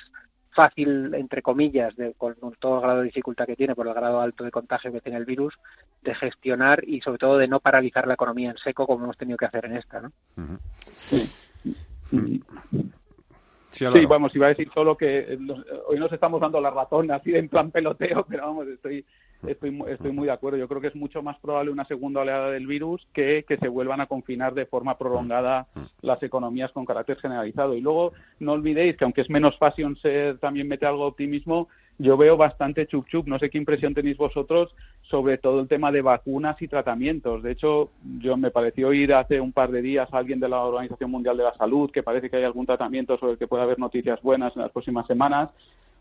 fácil, 0.56 1.14
entre 1.14 1.42
comillas, 1.42 1.94
de, 1.94 2.14
con 2.14 2.34
todo 2.58 2.76
el 2.76 2.82
grado 2.82 2.98
de 3.00 3.04
dificultad 3.04 3.46
que 3.46 3.54
tiene 3.54 3.76
por 3.76 3.86
el 3.86 3.94
grado 3.94 4.20
alto 4.20 4.42
de 4.42 4.50
contagio 4.50 4.90
que 4.90 5.02
tiene 5.02 5.18
el 5.18 5.26
virus, 5.26 5.54
de 6.02 6.14
gestionar 6.14 6.82
y 6.88 7.00
sobre 7.02 7.18
todo 7.18 7.38
de 7.38 7.46
no 7.46 7.60
paralizar 7.60 8.08
la 8.08 8.14
economía 8.14 8.50
en 8.50 8.56
seco 8.56 8.86
como 8.86 9.04
hemos 9.04 9.18
tenido 9.18 9.36
que 9.36 9.44
hacer 9.44 9.66
en 9.66 9.76
esta. 9.76 10.00
¿no? 10.00 10.12
Sí, 11.08 11.30
vamos, 14.08 14.34
iba 14.34 14.46
a 14.46 14.50
decir 14.50 14.70
solo 14.72 14.96
que 14.96 15.18
eh, 15.18 15.38
hoy 15.86 15.98
nos 15.98 16.12
estamos 16.12 16.40
dando 16.40 16.60
la 16.60 16.70
razón 16.70 17.10
así 17.10 17.34
en 17.34 17.48
plan 17.48 17.70
peloteo, 17.70 18.24
pero 18.28 18.46
vamos, 18.46 18.68
estoy 18.68 19.04
estoy, 19.46 19.82
estoy 19.88 20.12
muy 20.12 20.26
de 20.26 20.32
acuerdo. 20.32 20.58
Yo 20.58 20.68
creo 20.68 20.80
que 20.80 20.88
es 20.88 20.96
mucho 20.96 21.22
más 21.22 21.38
probable 21.38 21.70
una 21.70 21.84
segunda 21.84 22.20
oleada 22.20 22.50
del 22.50 22.66
virus 22.66 23.06
que 23.12 23.44
que 23.46 23.56
se 23.58 23.68
vuelvan 23.68 24.00
a 24.00 24.06
confinar 24.06 24.54
de 24.54 24.66
forma 24.66 24.98
prolongada 24.98 25.66
las 26.02 26.22
economías 26.22 26.72
con 26.72 26.86
carácter 26.86 27.18
generalizado. 27.18 27.74
Y 27.74 27.80
luego 27.80 28.12
no 28.38 28.52
olvidéis 28.52 28.96
que 28.96 29.04
aunque 29.04 29.22
es 29.22 29.30
menos 29.30 29.58
fashion 29.58 29.96
ser 29.96 30.38
también 30.38 30.68
mete 30.68 30.86
algo 30.86 31.02
de 31.02 31.08
optimismo, 31.08 31.68
yo 31.98 32.16
veo 32.16 32.36
bastante 32.36 32.86
chup 32.86 33.06
chup. 33.08 33.26
No 33.26 33.38
sé 33.38 33.50
qué 33.50 33.58
impresión 33.58 33.94
tenéis 33.94 34.16
vosotros 34.16 34.74
sobre 35.02 35.38
todo 35.38 35.60
el 35.60 35.68
tema 35.68 35.92
de 35.92 36.02
vacunas 36.02 36.60
y 36.60 36.68
tratamientos. 36.68 37.42
De 37.42 37.52
hecho, 37.52 37.90
yo 38.18 38.36
me 38.36 38.50
pareció 38.50 38.92
ir 38.92 39.14
hace 39.14 39.40
un 39.40 39.52
par 39.52 39.70
de 39.70 39.82
días 39.82 40.12
a 40.12 40.18
alguien 40.18 40.40
de 40.40 40.48
la 40.48 40.62
Organización 40.62 41.10
Mundial 41.10 41.36
de 41.36 41.44
la 41.44 41.54
Salud 41.54 41.90
que 41.90 42.02
parece 42.02 42.28
que 42.28 42.36
hay 42.36 42.44
algún 42.44 42.66
tratamiento 42.66 43.16
sobre 43.18 43.32
el 43.32 43.38
que 43.38 43.46
puede 43.46 43.62
haber 43.62 43.78
noticias 43.78 44.20
buenas 44.20 44.54
en 44.56 44.62
las 44.62 44.72
próximas 44.72 45.06
semanas. 45.06 45.50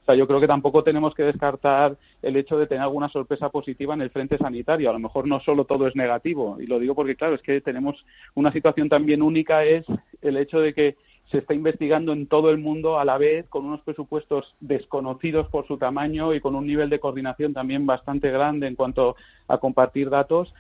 O 0.02 0.06
sea, 0.06 0.16
yo 0.16 0.28
creo 0.28 0.40
que 0.40 0.48
tampoco 0.48 0.84
tenemos 0.84 1.16
que 1.16 1.24
descartar 1.24 1.98
el 2.22 2.36
hecho 2.36 2.60
de 2.60 2.68
tener 2.68 2.84
alguna 2.84 3.10
sorpresa 3.10 3.50
positiva 3.50 3.96
en 3.96 4.02
el 4.02 4.12
frente 4.12 4.38
sanitario. 4.38 4.90
A 4.90 4.94
lo 4.94 5.00
mejor 5.00 5.28
no 5.28 5.40
solo 5.40 5.66
todo 5.66 5.88
es 5.88 5.96
negativo. 5.96 6.58
Y 6.60 6.68
lo 6.68 6.78
digo 6.78 6.94
porque, 6.94 7.16
claro, 7.16 7.34
es 7.34 7.42
que 7.42 7.60
tenemos 7.62 8.06
una 8.36 8.52
situación 8.52 8.88
también 8.88 9.24
única, 9.24 9.64
es 9.64 9.84
el 10.22 10.38
hecho 10.38 10.60
de 10.60 10.76
que 10.76 10.96
se 11.32 11.40
está 11.40 11.54
investigando 11.54 12.14
en 12.14 12.28
todo 12.28 12.52
el 12.52 12.60
mundo 12.60 13.00
a 13.00 13.06
la 13.06 13.18
vez, 13.18 13.48
con 13.50 13.66
unos 13.66 13.82
presupuestos 13.82 14.56
desconocidos 14.60 15.48
por 15.48 15.68
su 15.68 15.78
tamaño 15.78 16.34
y 16.34 16.40
con 16.40 16.56
un 16.56 16.68
nivel 16.68 16.90
de 16.90 17.00
coordinación 17.00 17.54
también 17.54 17.86
bastante 17.86 18.30
grande 18.32 18.68
en 18.68 18.76
cuanto 18.76 19.16
a 19.48 19.58
compartir 19.58 20.10
datos. 20.10 20.54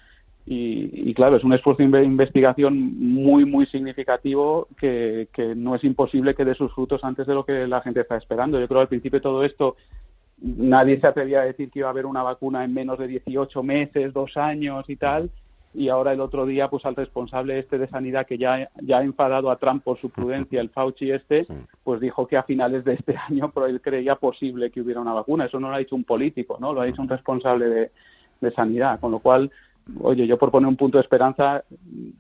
Y, 0.47 1.12
claro, 1.15 1.38
es 1.38 1.43
un 1.43 1.54
esfuerzo 1.54 1.82
de 1.82 2.04
investigación 2.04 2.78
muy, 2.99 3.45
muy 3.45 3.65
significativo 3.65 4.67
que, 4.78 5.28
que, 5.34 5.56
no 5.56 5.73
es 5.73 5.84
imposible 5.84 6.36
que 6.36 6.45
dé 6.45 6.54
sus 6.54 6.71
frutos 6.71 7.04
antes 7.04 7.25
de 7.25 7.34
lo 7.34 7.43
que 7.43 7.65
la 7.65 7.82
gente 7.82 8.01
está 8.01 8.15
esperando. 8.15 8.60
Yo 8.60 8.67
creo 8.67 8.80
que 8.80 8.84
al 8.84 8.88
principio 8.88 9.21
todo 9.21 9.43
esto 9.43 9.75
nadie 10.38 10.99
se 10.99 11.08
atrevía 11.08 11.41
a 11.41 11.45
decir 11.45 11.71
que 11.71 11.80
iba 11.80 11.88
a 11.88 11.91
haber 11.91 12.06
una 12.06 12.21
vacuna 12.21 12.63
en 12.63 12.75
menos 12.75 12.99
de 12.99 13.08
18 13.08 13.63
meses, 13.63 14.13
dos 14.13 14.38
años 14.38 14.86
y 14.88 14.97
tal 14.97 15.32
y 15.76 15.90
ahora 15.90 16.14
el 16.14 16.22
otro 16.22 16.46
día 16.46 16.70
pues 16.70 16.86
al 16.86 16.96
responsable 16.96 17.60
este 17.60 17.78
de 17.78 17.88
sanidad 17.88 18.26
que 18.26 18.38
ya, 18.38 18.70
ya 18.82 19.00
ha 19.00 19.04
enfadado 19.04 19.52
a 19.52 19.58
Trump 19.58 19.84
por 19.84 20.00
su 20.00 20.10
prudencia, 20.10 20.62
el 20.62 20.70
Fauci 20.70 21.12
este, 21.12 21.46
pues 21.84 22.00
dijo 22.00 22.28
que 22.28 22.38
a 22.38 22.44
finales 22.44 22.86
de 22.86 22.94
este 22.94 23.16
año 23.30 23.52
pero 23.54 23.68
él 23.68 23.82
creía 23.82 24.16
posible 24.16 24.72
que 24.72 24.82
hubiera 24.82 25.02
una 25.02 25.14
vacuna. 25.14 25.46
Eso 25.46 25.60
no 25.60 25.70
lo 25.70 25.76
ha 25.76 25.80
dicho 25.80 25.96
un 25.96 26.04
político, 26.04 26.58
¿no? 26.60 26.74
Lo 26.74 26.82
ha 26.82 26.86
dicho 26.86 27.02
un 27.02 27.10
responsable 27.10 27.66
de, 27.68 27.92
de 28.42 28.52
sanidad, 28.52 29.00
con 29.00 29.12
lo 29.12 29.20
cual 29.20 29.52
oye, 30.02 30.28
yo 30.28 30.38
por 30.38 30.52
poner 30.52 30.67
un 30.67 30.76
punto 30.76 30.98
de 30.98 31.04
esperanza, 31.04 31.63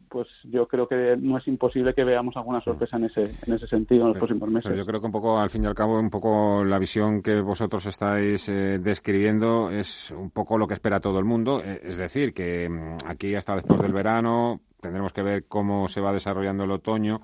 pues 0.09 0.27
yo 0.43 0.67
creo 0.67 0.87
que 0.87 1.17
no 1.19 1.37
es 1.37 1.47
imposible 1.47 1.93
que 1.93 2.03
veamos 2.03 2.37
alguna 2.37 2.61
sorpresa 2.61 2.97
en 2.97 3.05
ese, 3.05 3.35
en 3.45 3.53
ese 3.53 3.67
sentido 3.67 4.03
en 4.03 4.09
los 4.09 4.17
próximos 4.17 4.49
meses. 4.49 4.77
yo 4.77 4.85
creo 4.85 4.99
que 4.99 5.07
un 5.07 5.11
poco, 5.11 5.39
al 5.39 5.49
fin 5.49 5.63
y 5.63 5.67
al 5.67 5.75
cabo, 5.75 5.99
un 5.99 6.09
poco 6.09 6.63
la 6.63 6.79
visión 6.79 7.21
que 7.21 7.41
vosotros 7.41 7.85
estáis 7.85 8.47
eh, 8.49 8.79
describiendo 8.79 9.69
es 9.69 10.11
un 10.11 10.29
poco 10.29 10.57
lo 10.57 10.67
que 10.67 10.73
espera 10.73 10.99
todo 10.99 11.19
el 11.19 11.25
mundo. 11.25 11.61
Eh, 11.63 11.81
es 11.83 11.97
decir, 11.97 12.33
que 12.33 12.69
mm, 12.69 13.07
aquí 13.07 13.35
hasta 13.35 13.55
después 13.55 13.81
del 13.81 13.93
verano 13.93 14.61
tendremos 14.79 15.13
que 15.13 15.23
ver 15.23 15.45
cómo 15.47 15.87
se 15.87 16.01
va 16.01 16.13
desarrollando 16.13 16.63
el 16.63 16.71
otoño 16.71 17.21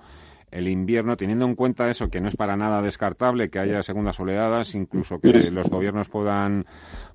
el 0.52 0.68
invierno, 0.68 1.16
teniendo 1.16 1.46
en 1.46 1.56
cuenta 1.56 1.90
eso, 1.90 2.10
que 2.10 2.20
no 2.20 2.28
es 2.28 2.36
para 2.36 2.58
nada 2.58 2.82
descartable 2.82 3.50
que 3.50 3.60
haya 3.60 3.82
segundas 3.82 4.20
oleadas, 4.20 4.76
incluso 4.76 5.20
que 5.20 5.50
los 5.50 5.70
gobiernos 5.70 6.10
puedan 6.10 6.66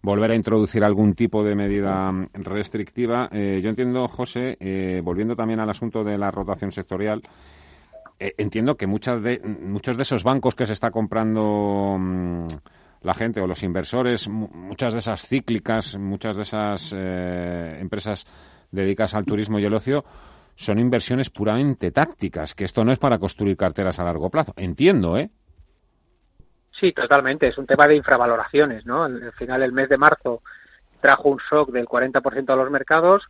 volver 0.02 0.30
a 0.30 0.34
introducir 0.34 0.82
algún 0.82 1.14
tipo 1.14 1.44
de 1.44 1.54
medida 1.54 2.10
restrictiva. 2.32 3.28
Eh, 3.30 3.60
yo 3.62 3.68
entiendo, 3.68 4.08
José, 4.08 4.56
eh, 4.58 5.02
volviendo 5.04 5.36
también 5.36 5.60
al 5.60 5.68
asunto 5.68 6.02
de 6.02 6.16
la 6.16 6.30
rotación 6.30 6.72
sectorial, 6.72 7.22
eh, 8.18 8.32
entiendo 8.38 8.76
que 8.76 8.86
muchas 8.86 9.22
de, 9.22 9.40
muchos 9.40 9.96
de 9.96 10.02
esos 10.02 10.24
bancos 10.24 10.54
que 10.54 10.64
se 10.64 10.72
está 10.72 10.90
comprando 10.90 11.98
mm, 11.98 12.46
la 13.02 13.12
gente 13.12 13.42
o 13.42 13.46
los 13.46 13.62
inversores, 13.62 14.28
muchas 14.30 14.94
de 14.94 15.00
esas 15.00 15.28
cíclicas, 15.28 15.98
muchas 15.98 16.36
de 16.36 16.42
esas 16.42 16.92
empresas 16.92 18.26
dedicadas 18.72 19.14
al 19.14 19.26
turismo 19.26 19.58
y 19.58 19.64
el 19.64 19.74
ocio, 19.74 20.04
son 20.56 20.78
inversiones 20.78 21.30
puramente 21.30 21.90
tácticas, 21.90 22.54
que 22.54 22.64
esto 22.64 22.84
no 22.84 22.90
es 22.90 22.98
para 22.98 23.18
construir 23.18 23.56
carteras 23.56 24.00
a 24.00 24.04
largo 24.04 24.30
plazo. 24.30 24.54
Entiendo, 24.56 25.16
¿eh? 25.18 25.30
Sí, 26.72 26.92
totalmente. 26.92 27.48
Es 27.48 27.58
un 27.58 27.66
tema 27.66 27.86
de 27.86 27.96
infravaloraciones, 27.96 28.84
¿no? 28.84 29.04
Al 29.04 29.32
final, 29.34 29.62
el 29.62 29.72
mes 29.72 29.88
de 29.88 29.98
marzo 29.98 30.42
trajo 31.00 31.28
un 31.28 31.38
shock 31.38 31.70
del 31.70 31.86
40% 31.86 32.50
a 32.50 32.56
los 32.56 32.70
mercados 32.70 33.28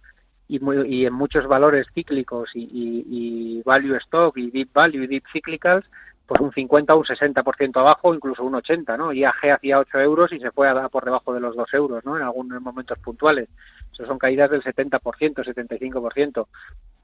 y, 0.49 0.61
y, 0.87 1.07
en 1.07 1.13
muchos 1.13 1.47
valores 1.47 1.87
cíclicos 1.93 2.51
y, 2.55 2.69
y, 2.71 3.63
value 3.65 3.97
stock 3.97 4.37
y 4.37 4.51
deep 4.51 4.73
value 4.73 5.05
y 5.05 5.07
deep 5.09 5.25
cyclicals, 5.33 5.85
pues 6.27 6.41
un 6.41 6.53
50 6.53 6.95
o 6.95 6.99
un 6.99 7.05
60% 7.05 7.77
abajo, 7.81 8.15
incluso 8.15 8.45
un 8.45 8.57
80, 8.57 8.97
¿no? 8.97 9.13
IAG 9.13 9.53
hacía 9.53 9.79
8 9.79 10.01
euros 10.01 10.33
y 10.33 10.41
se 10.41 10.51
fue 10.51 10.69
a 10.69 10.89
por 10.89 11.05
debajo 11.05 11.33
de 11.33 11.41
los 11.41 11.55
2 11.55 11.75
euros, 11.75 12.05
¿no? 12.05 12.17
En 12.17 12.23
algunos 12.23 12.61
momentos 12.61 12.99
puntuales. 12.99 13.49
Eso 13.93 14.05
son 14.07 14.19
caídas 14.19 14.51
del 14.51 14.63
70%, 14.63 15.01
75%. 15.01 16.47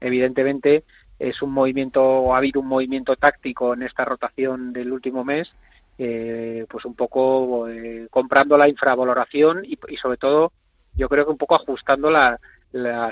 Evidentemente 0.01 0.83
es 1.17 1.41
un 1.41 1.51
movimiento, 1.51 2.35
ha 2.35 2.37
habido 2.37 2.59
un 2.59 2.67
movimiento 2.67 3.15
táctico 3.15 3.73
en 3.73 3.83
esta 3.83 4.03
rotación 4.03 4.73
del 4.73 4.91
último 4.91 5.23
mes, 5.23 5.53
eh, 5.97 6.65
pues 6.69 6.85
un 6.85 6.95
poco 6.95 7.69
eh, 7.69 8.07
comprando 8.09 8.57
la 8.57 8.67
infravaloración 8.67 9.63
y, 9.63 9.77
sobre 9.97 10.17
todo 10.17 10.51
yo 10.95 11.07
creo 11.07 11.25
que 11.25 11.31
un 11.31 11.37
poco 11.37 11.55
ajustando 11.55 12.11
la, 12.11 12.39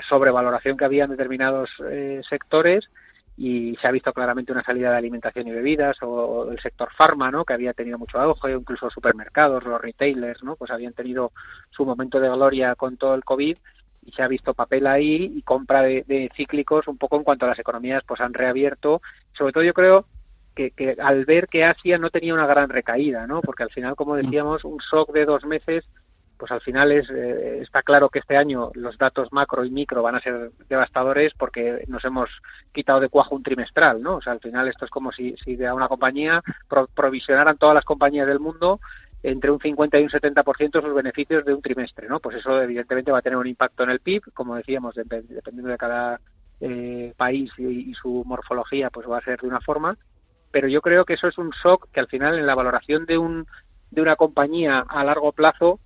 sobrevaloración 0.08 0.76
que 0.76 0.84
había 0.84 1.04
en 1.04 1.10
determinados 1.10 1.70
eh, 1.88 2.20
sectores 2.28 2.90
y 3.36 3.76
se 3.76 3.86
ha 3.86 3.90
visto 3.90 4.12
claramente 4.12 4.52
una 4.52 4.62
salida 4.62 4.90
de 4.90 4.98
alimentación 4.98 5.48
y 5.48 5.52
bebidas 5.52 5.96
o, 6.02 6.50
el 6.50 6.60
sector 6.60 6.90
farma, 6.92 7.30
¿no? 7.30 7.44
que 7.44 7.54
había 7.54 7.72
tenido 7.72 7.98
mucho 7.98 8.20
auge, 8.20 8.52
incluso 8.52 8.90
supermercados, 8.90 9.64
los 9.64 9.80
retailers, 9.80 10.42
¿no? 10.42 10.56
pues 10.56 10.70
habían 10.70 10.92
tenido 10.92 11.32
su 11.70 11.84
momento 11.86 12.20
de 12.20 12.28
gloria 12.28 12.74
con 12.74 12.96
todo 12.96 13.14
el 13.14 13.24
COVID 13.24 13.56
y 14.04 14.12
se 14.12 14.22
ha 14.22 14.28
visto 14.28 14.54
papel 14.54 14.86
ahí 14.86 15.32
y 15.36 15.42
compra 15.42 15.82
de, 15.82 16.30
cíclicos 16.36 16.88
un 16.88 16.98
poco 16.98 17.16
en 17.16 17.24
cuanto 17.24 17.46
a 17.46 17.50
las 17.50 17.58
economías 17.58 18.02
pues 18.06 18.20
han 18.20 18.34
reabierto. 18.34 19.00
Sobre 19.32 19.52
todo 19.52 19.64
yo 19.64 19.74
creo 19.74 20.06
que, 20.54 20.72
que 20.72 20.96
al 21.00 21.24
ver 21.24 21.48
que 21.48 21.64
Asia 21.64 21.98
no 21.98 22.10
tenía 22.10 22.34
una 22.34 22.46
gran 22.46 22.68
recaída, 22.68 23.26
¿no? 23.26 23.40
porque 23.40 23.62
al 23.62 23.70
final, 23.70 23.94
como 23.94 24.16
decíamos, 24.16 24.64
un 24.64 24.78
shock 24.78 25.12
de 25.12 25.24
dos 25.24 25.46
meses 25.46 25.88
pues 26.42 26.50
al 26.50 26.60
final 26.60 26.90
es, 26.90 27.08
eh, 27.08 27.60
está 27.60 27.84
claro 27.84 28.08
que 28.08 28.18
este 28.18 28.36
año 28.36 28.72
los 28.74 28.98
datos 28.98 29.32
macro 29.32 29.64
y 29.64 29.70
micro 29.70 30.02
van 30.02 30.16
a 30.16 30.20
ser 30.20 30.50
devastadores 30.68 31.34
porque 31.34 31.84
nos 31.86 32.04
hemos 32.04 32.30
quitado 32.72 32.98
de 32.98 33.08
cuajo 33.08 33.36
un 33.36 33.44
trimestral, 33.44 34.02
¿no? 34.02 34.16
O 34.16 34.20
sea, 34.20 34.32
al 34.32 34.40
final 34.40 34.66
esto 34.66 34.84
es 34.84 34.90
como 34.90 35.12
si, 35.12 35.36
si 35.36 35.64
a 35.64 35.72
una 35.72 35.86
compañía 35.86 36.42
provisionaran 36.96 37.58
todas 37.58 37.76
las 37.76 37.84
compañías 37.84 38.26
del 38.26 38.40
mundo 38.40 38.80
entre 39.22 39.52
un 39.52 39.60
50 39.60 40.00
y 40.00 40.02
un 40.02 40.08
70% 40.08 40.82
sus 40.82 40.94
beneficios 40.94 41.44
de 41.44 41.54
un 41.54 41.62
trimestre, 41.62 42.08
¿no? 42.08 42.18
Pues 42.18 42.38
eso 42.38 42.60
evidentemente 42.60 43.12
va 43.12 43.18
a 43.18 43.22
tener 43.22 43.38
un 43.38 43.46
impacto 43.46 43.84
en 43.84 43.90
el 43.90 44.00
PIB, 44.00 44.32
como 44.34 44.56
decíamos, 44.56 44.96
dependiendo 44.96 45.68
de 45.68 45.78
cada 45.78 46.20
eh, 46.60 47.14
país 47.16 47.52
y, 47.56 47.88
y, 47.88 47.94
su 47.94 48.24
morfología, 48.26 48.90
pues 48.90 49.08
va 49.08 49.18
a 49.18 49.24
ser 49.24 49.40
de 49.40 49.46
una 49.46 49.60
forma. 49.60 49.96
Pero 50.50 50.66
yo 50.66 50.82
creo 50.82 51.04
que 51.04 51.14
eso 51.14 51.28
es 51.28 51.38
un 51.38 51.50
shock 51.50 51.88
que 51.92 52.00
al 52.00 52.08
final 52.08 52.36
en 52.36 52.46
la 52.46 52.56
valoración 52.56 53.06
de 53.06 53.16
un 53.16 53.46
de 53.92 54.00
una 54.02 54.16
compañía 54.16 54.80
a 54.88 55.04
largo 55.04 55.32
plazo 55.32 55.78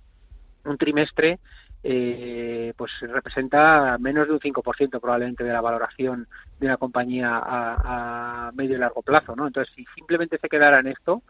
un 0.67 0.77
trimestre 0.77 1.39
eh, 1.83 2.73
pues 2.75 2.91
representa 3.01 3.97
menos 3.99 4.27
de 4.27 4.33
un 4.33 4.39
5% 4.39 4.99
probablemente 4.99 5.43
de 5.43 5.53
la 5.53 5.61
valoración 5.61 6.27
de 6.59 6.65
una 6.65 6.77
compañía 6.77 7.39
a, 7.43 8.51
medio 8.53 8.75
y 8.75 8.79
largo 8.79 9.01
plazo, 9.03 9.35
¿no? 9.35 9.47
Entonces, 9.47 9.73
si 9.75 9.85
simplemente 9.95 10.37
se 10.39 10.49
quedara 10.49 10.79
en 10.79 10.87
esto, 10.87 11.21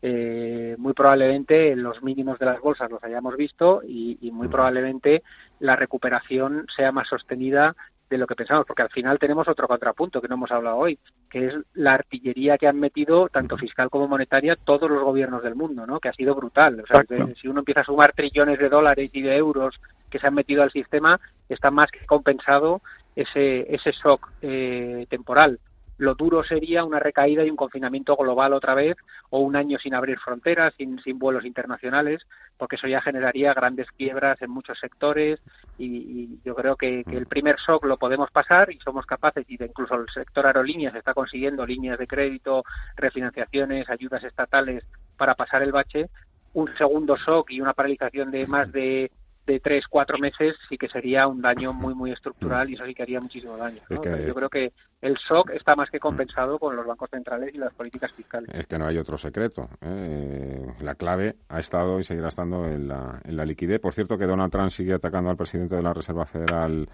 eh, 0.00 0.76
muy 0.78 0.92
probablemente 0.92 1.74
los 1.74 2.02
mínimos 2.02 2.38
de 2.38 2.46
las 2.46 2.60
bolsas 2.60 2.90
los 2.90 3.02
hayamos 3.02 3.36
visto 3.36 3.82
y, 3.84 4.18
y, 4.20 4.30
muy 4.30 4.48
probablemente 4.48 5.22
la 5.58 5.74
recuperación 5.74 6.66
sea 6.74 6.92
más 6.92 7.08
sostenida 7.08 7.74
de 8.08 8.18
lo 8.18 8.26
que 8.26 8.36
pensamos, 8.36 8.64
porque 8.66 8.82
al 8.82 8.90
final 8.90 9.18
tenemos 9.18 9.48
otro 9.48 9.66
contrapunto 9.66 10.20
que 10.20 10.28
no 10.28 10.36
hemos 10.36 10.52
hablado 10.52 10.76
hoy, 10.76 10.98
que 11.28 11.46
es 11.46 11.56
la 11.74 11.94
artillería 11.94 12.56
que 12.56 12.68
han 12.68 12.78
metido, 12.78 13.28
tanto 13.28 13.56
fiscal 13.56 13.90
como 13.90 14.06
monetaria, 14.06 14.56
todos 14.56 14.90
los 14.90 15.02
gobiernos 15.02 15.42
del 15.42 15.56
mundo, 15.56 15.86
¿no? 15.86 15.98
que 15.98 16.08
ha 16.08 16.12
sido 16.12 16.34
brutal. 16.34 16.80
O 16.80 16.86
sea, 16.86 17.04
si 17.34 17.48
uno 17.48 17.60
empieza 17.60 17.80
a 17.80 17.84
sumar 17.84 18.12
trillones 18.12 18.58
de 18.58 18.68
dólares 18.68 19.10
y 19.12 19.22
de 19.22 19.36
euros 19.36 19.80
que 20.08 20.18
se 20.18 20.26
han 20.26 20.34
metido 20.34 20.62
al 20.62 20.70
sistema, 20.70 21.20
está 21.48 21.70
más 21.70 21.90
que 21.90 22.06
compensado 22.06 22.80
ese, 23.16 23.74
ese 23.74 23.92
shock 23.92 24.30
eh, 24.42 25.06
temporal. 25.08 25.58
Lo 25.98 26.14
duro 26.14 26.44
sería 26.44 26.84
una 26.84 26.98
recaída 26.98 27.44
y 27.44 27.50
un 27.50 27.56
confinamiento 27.56 28.16
global 28.16 28.52
otra 28.52 28.74
vez 28.74 28.96
o 29.30 29.40
un 29.40 29.56
año 29.56 29.78
sin 29.78 29.94
abrir 29.94 30.18
fronteras, 30.18 30.74
sin, 30.76 30.98
sin 31.00 31.18
vuelos 31.18 31.44
internacionales, 31.44 32.26
porque 32.56 32.76
eso 32.76 32.86
ya 32.86 33.00
generaría 33.00 33.54
grandes 33.54 33.90
quiebras 33.92 34.40
en 34.42 34.50
muchos 34.50 34.78
sectores 34.78 35.40
y, 35.78 36.38
yo 36.44 36.54
creo 36.54 36.76
que, 36.76 37.02
el 37.06 37.22
mm. 37.22 37.28
primer 37.28 37.56
shock 37.56 37.84
lo 37.84 37.96
podemos 37.96 38.30
pasar 38.30 38.70
y 38.72 38.78
somos 38.80 39.06
capaces, 39.06 39.44
y 39.48 39.56
de 39.56 39.66
incluso 39.66 39.94
el 39.94 40.08
sector 40.08 40.46
aerolíneas 40.46 40.94
está 40.94 41.14
consiguiendo 41.14 41.66
líneas 41.66 41.98
de 41.98 42.06
crédito, 42.06 42.64
refinanciaciones, 42.96 43.88
ayudas 43.88 44.24
estatales 44.24 44.84
para 45.16 45.34
pasar 45.34 45.62
el 45.62 45.72
bache. 45.72 46.08
Un 46.54 46.74
segundo 46.76 47.16
shock 47.16 47.50
y 47.50 47.60
una 47.60 47.74
paralización 47.74 48.30
de 48.30 48.46
más 48.46 48.72
de 48.72 49.10
de 49.46 49.60
tres, 49.60 49.86
cuatro 49.88 50.18
meses 50.18 50.56
sí 50.68 50.76
que 50.76 50.88
sería 50.88 51.26
un 51.28 51.40
daño 51.40 51.72
muy, 51.72 51.94
muy 51.94 52.10
estructural 52.10 52.68
y 52.68 52.74
eso 52.74 52.84
sí 52.84 52.94
que 52.94 53.02
haría 53.02 53.20
muchísimo 53.20 53.56
daño. 53.56 53.80
Yo 53.88 54.34
creo 54.34 54.48
que 54.48 54.72
el 55.00 55.14
shock 55.14 55.50
está 55.50 55.76
más 55.76 55.90
que 55.90 56.00
compensado 56.00 56.58
con 56.58 56.74
los 56.74 56.86
bancos 56.86 57.10
centrales 57.10 57.54
y 57.54 57.58
las 57.58 57.72
políticas 57.74 58.12
fiscales. 58.12 58.50
Es 58.52 58.66
que 58.66 58.78
no 58.78 58.86
hay 58.86 58.98
otro 58.98 59.16
secreto. 59.16 59.68
¿eh? 59.80 60.66
La 60.80 60.94
clave 60.94 61.36
ha 61.48 61.60
estado 61.60 62.00
y 62.00 62.04
seguirá 62.04 62.28
estando 62.28 62.66
en 62.66 62.88
la, 62.88 63.20
en 63.24 63.36
la 63.36 63.44
liquidez. 63.44 63.80
Por 63.80 63.94
cierto, 63.94 64.18
que 64.18 64.26
Donald 64.26 64.50
Trump 64.50 64.70
sigue 64.70 64.94
atacando 64.94 65.30
al 65.30 65.36
presidente 65.36 65.76
de 65.76 65.82
la 65.82 65.92
Reserva 65.92 66.26
Federal 66.26 66.88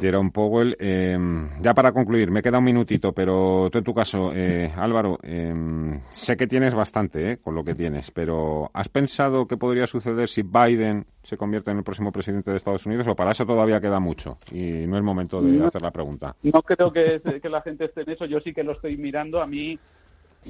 Jerome 0.00 0.30
Powell. 0.30 0.76
Eh, 0.78 1.18
ya 1.60 1.74
para 1.74 1.92
concluir, 1.92 2.30
me 2.30 2.42
queda 2.42 2.58
un 2.58 2.64
minutito, 2.64 3.12
pero 3.12 3.68
tú 3.70 3.78
en 3.78 3.84
tu 3.84 3.94
caso, 3.94 4.32
eh, 4.34 4.72
Álvaro, 4.76 5.18
eh, 5.22 6.00
sé 6.10 6.36
que 6.36 6.46
tienes 6.46 6.74
bastante 6.74 7.32
eh, 7.32 7.36
con 7.38 7.54
lo 7.54 7.64
que 7.64 7.74
tienes, 7.74 8.10
pero 8.10 8.70
¿has 8.72 8.88
pensado 8.88 9.46
qué 9.46 9.56
podría 9.56 9.86
suceder 9.86 10.28
si 10.28 10.42
Biden 10.42 11.06
se 11.22 11.36
convierte 11.36 11.70
en 11.70 11.78
el 11.78 11.84
próximo 11.84 12.12
presidente 12.12 12.50
de 12.50 12.56
Estados 12.56 12.86
Unidos 12.86 13.06
o 13.08 13.16
para 13.16 13.32
eso 13.32 13.44
todavía 13.44 13.80
queda 13.80 14.00
mucho 14.00 14.38
y 14.50 14.86
no 14.86 14.96
es 14.96 15.02
momento 15.02 15.40
de 15.42 15.64
hacer 15.64 15.82
la 15.82 15.90
pregunta? 15.90 16.36
No 16.42 16.62
creo 16.62 16.92
que, 16.92 17.20
que 17.42 17.48
la 17.48 17.62
gente 17.62 17.86
esté 17.86 18.02
en 18.02 18.10
eso, 18.10 18.26
yo 18.26 18.40
sí 18.40 18.52
que 18.52 18.64
lo 18.64 18.72
estoy 18.72 18.96
mirando. 18.96 19.40
A 19.40 19.46
mí 19.46 19.78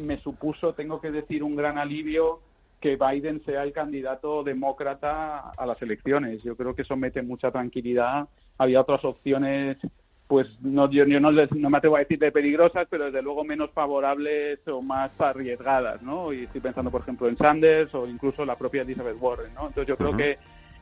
me 0.03 0.19
supuso, 0.19 0.75
tengo 0.75 1.01
que 1.01 1.11
decir, 1.11 1.43
un 1.43 1.57
gran 1.57 1.79
alivio 1.79 2.41
que 2.81 2.97
Biden 2.97 3.43
sea 3.45 3.63
el 3.63 3.73
candidato 3.73 4.43
demócrata 4.43 5.51
a 5.57 5.67
las 5.67 5.81
elecciones. 5.81 6.43
Yo 6.43 6.57
creo 6.57 6.75
que 6.75 6.83
eso 6.83 6.97
mete 6.97 7.23
mucha 7.23 7.51
tranquilidad 7.51 8.29
había 8.59 8.81
otras 8.81 9.05
opciones 9.05 9.79
pues 10.27 10.49
no, 10.61 10.91
yo, 10.91 11.07
no, 11.07 11.31
no, 11.31 11.71
me 11.71 11.79
atrevo 11.79 11.97
a 11.97 12.01
decir 12.01 12.19
de 12.19 12.33
peligrosas, 12.33 12.89
pero 12.91 13.07
desde 13.07 13.23
luego 13.23 13.45
menos 13.45 13.71
favorables 13.71 14.59
o 14.67 14.83
más 14.83 15.13
arriesgadas, 15.21 16.03
¿no? 16.03 16.33
Y 16.33 16.45
estoy 16.45 16.61
pensando, 16.61 16.91
por 16.91 17.03
ejemplo, 17.03 17.29
en 17.29 17.37
Sanders 17.37 17.95
o 17.95 18.09
incluso 18.09 18.45
la 18.45 18.57
propia 18.57 18.83
Elizabeth 18.83 19.17
Warren, 19.21 19.55
¿no? 19.55 19.69
Entonces 19.69 19.87
yo 19.87 19.97
creo 19.97 20.17
que 20.17 20.39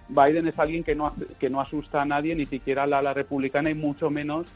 Biden 0.09 0.47
es 0.47 0.59
alguien 0.59 0.83
que 0.83 0.95
no, 0.95 1.13
que 1.39 1.51
no 1.51 1.61
asusta 1.61 2.01
a 2.01 2.07
nadie, 2.07 2.35
ni 2.35 2.47
siquiera 2.47 2.85
a 2.85 2.87
la, 2.87 3.03
la 3.03 3.13
republicana 3.13 3.69
y 3.69 3.75
mucho 3.75 4.09
menos 4.09 4.47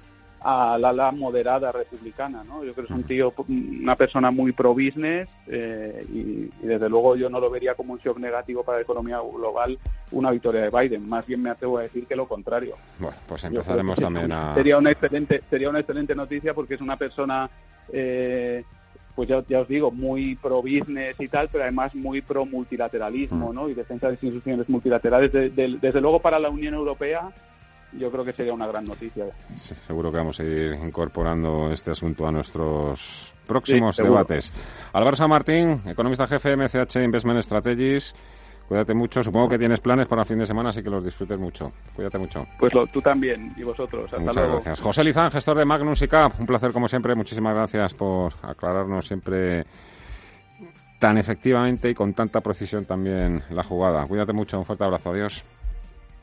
a 0.40 0.79
la 0.79 0.90
ala 0.90 1.11
moderada 1.11 1.72
republicana, 1.72 2.44
¿no? 2.44 2.64
Yo 2.64 2.72
creo 2.72 2.87
que 2.87 2.92
es 2.92 2.98
un 2.98 3.05
tío, 3.05 3.35
una 3.48 3.96
persona 3.96 4.31
muy 4.31 4.53
pro 4.53 4.72
business 4.72 5.29
eh, 5.46 6.07
y, 6.12 6.51
desde 6.64 6.88
luego 6.88 7.16
yo 7.16 7.29
no 7.29 7.40
lo 7.40 7.51
vería 7.51 7.74
como 7.74 7.94
un 7.94 7.98
shock 7.98 8.18
negativo 8.18 8.62
para 8.62 8.79
la 8.79 8.83
economía 8.83 9.18
global 9.18 9.79
una 10.12 10.31
victoria 10.31 10.62
de 10.62 10.70
Biden. 10.70 11.09
Más 11.09 11.27
bien 11.27 11.42
me 11.42 11.51
atrevo 11.51 11.79
a 11.79 11.83
decir 11.83 12.07
que 12.07 12.14
lo 12.14 12.29
contrario. 12.29 12.77
Bueno, 12.98 13.16
pues 13.27 13.44
empezaremos 13.44 13.98
también 13.98 14.31
a 14.33 14.55
sería 14.55 14.79
una 14.79 14.90
excelente 14.90 15.42
sería 15.51 15.70
una 15.70 15.81
excelente 15.81 16.14
noticia 16.14 16.55
porque 16.55 16.74
es 16.74 16.81
una 16.81 16.96
persona 16.96 17.51
eh, 17.92 18.64
pues 19.18 19.29
ya, 19.29 19.59
os 19.59 19.66
digo, 19.66 19.90
muy 19.90 20.37
pro 20.37 20.62
business 20.62 21.16
y 21.18 21.27
tal, 21.27 21.48
pero 21.51 21.64
además 21.64 21.92
muy 21.92 22.22
pro 22.22 22.46
multilateralismo. 22.46 23.53
¿no? 23.53 23.68
Y 23.68 23.74
defensa 23.74 24.07
de 24.07 24.12
instituciones 24.12 24.68
multilaterales. 24.68 25.33
desde 25.33 26.01
luego 26.01 26.20
para 26.20 26.38
la 26.38 26.51
Unión 26.51 26.74
Europea 26.74 27.33
yo 27.92 28.11
creo 28.11 28.24
que 28.24 28.33
sería 28.33 28.53
una 28.53 28.66
gran 28.66 28.85
noticia. 28.85 29.27
seguro 29.87 30.11
que 30.11 30.18
vamos 30.18 30.38
a 30.40 30.44
ir 30.44 30.74
incorporando 30.74 31.70
este 31.70 31.90
asunto 31.90 32.27
a 32.27 32.33
nuestros 32.33 33.35
próximos 33.46 33.96
debates. 33.96 34.53
Álvaro 34.92 35.16
San 35.16 35.31
Martín, 35.31 35.83
economista 35.87 36.27
jefe 36.27 36.57
MCH 36.57 36.96
Investment 36.96 37.42
Strategies. 37.42 38.14
Cuídate 38.68 38.92
mucho. 38.92 39.22
Supongo 39.22 39.48
que 39.48 39.59
tienes 39.59 39.81
planes 39.81 40.07
para 40.07 40.22
el 40.22 40.29
fin 40.29 40.38
de 40.38 40.44
semana, 40.44 40.68
así 40.68 40.83
que 40.83 40.90
los 40.90 41.03
disfrutes 41.03 41.38
mucho. 41.38 41.72
Cuídate 41.96 42.18
mucho. 42.18 42.46
Pues 42.59 42.70
tú 42.92 43.01
también 43.01 43.55
y 43.57 43.62
vosotros. 43.62 44.05
Hasta 44.05 44.18
Muchas 44.18 44.46
gracias. 44.46 44.81
José 44.81 45.05
Lizán, 45.05 45.31
gestor 45.31 45.57
de 45.57 45.64
Magnus 45.64 46.03
y 46.03 46.09
Cap. 46.09 46.38
Un 46.38 46.44
placer 46.44 46.72
como 46.72 46.87
siempre. 46.87 47.14
Muchísimas 47.14 47.55
gracias 47.55 47.94
por 47.94 48.35
aclararnos 48.42 49.07
siempre 49.07 49.64
tan 50.98 51.16
efectivamente 51.16 51.88
y 51.88 51.94
con 51.94 52.12
tanta 52.12 52.42
precisión 52.42 52.85
también 52.85 53.42
la 53.48 53.64
jugada. 53.64 54.07
Cuídate 54.07 54.35
mucho. 54.35 54.59
Un 54.59 54.66
fuerte 54.66 54.85
abrazo. 54.85 55.12
Adiós. 55.12 55.42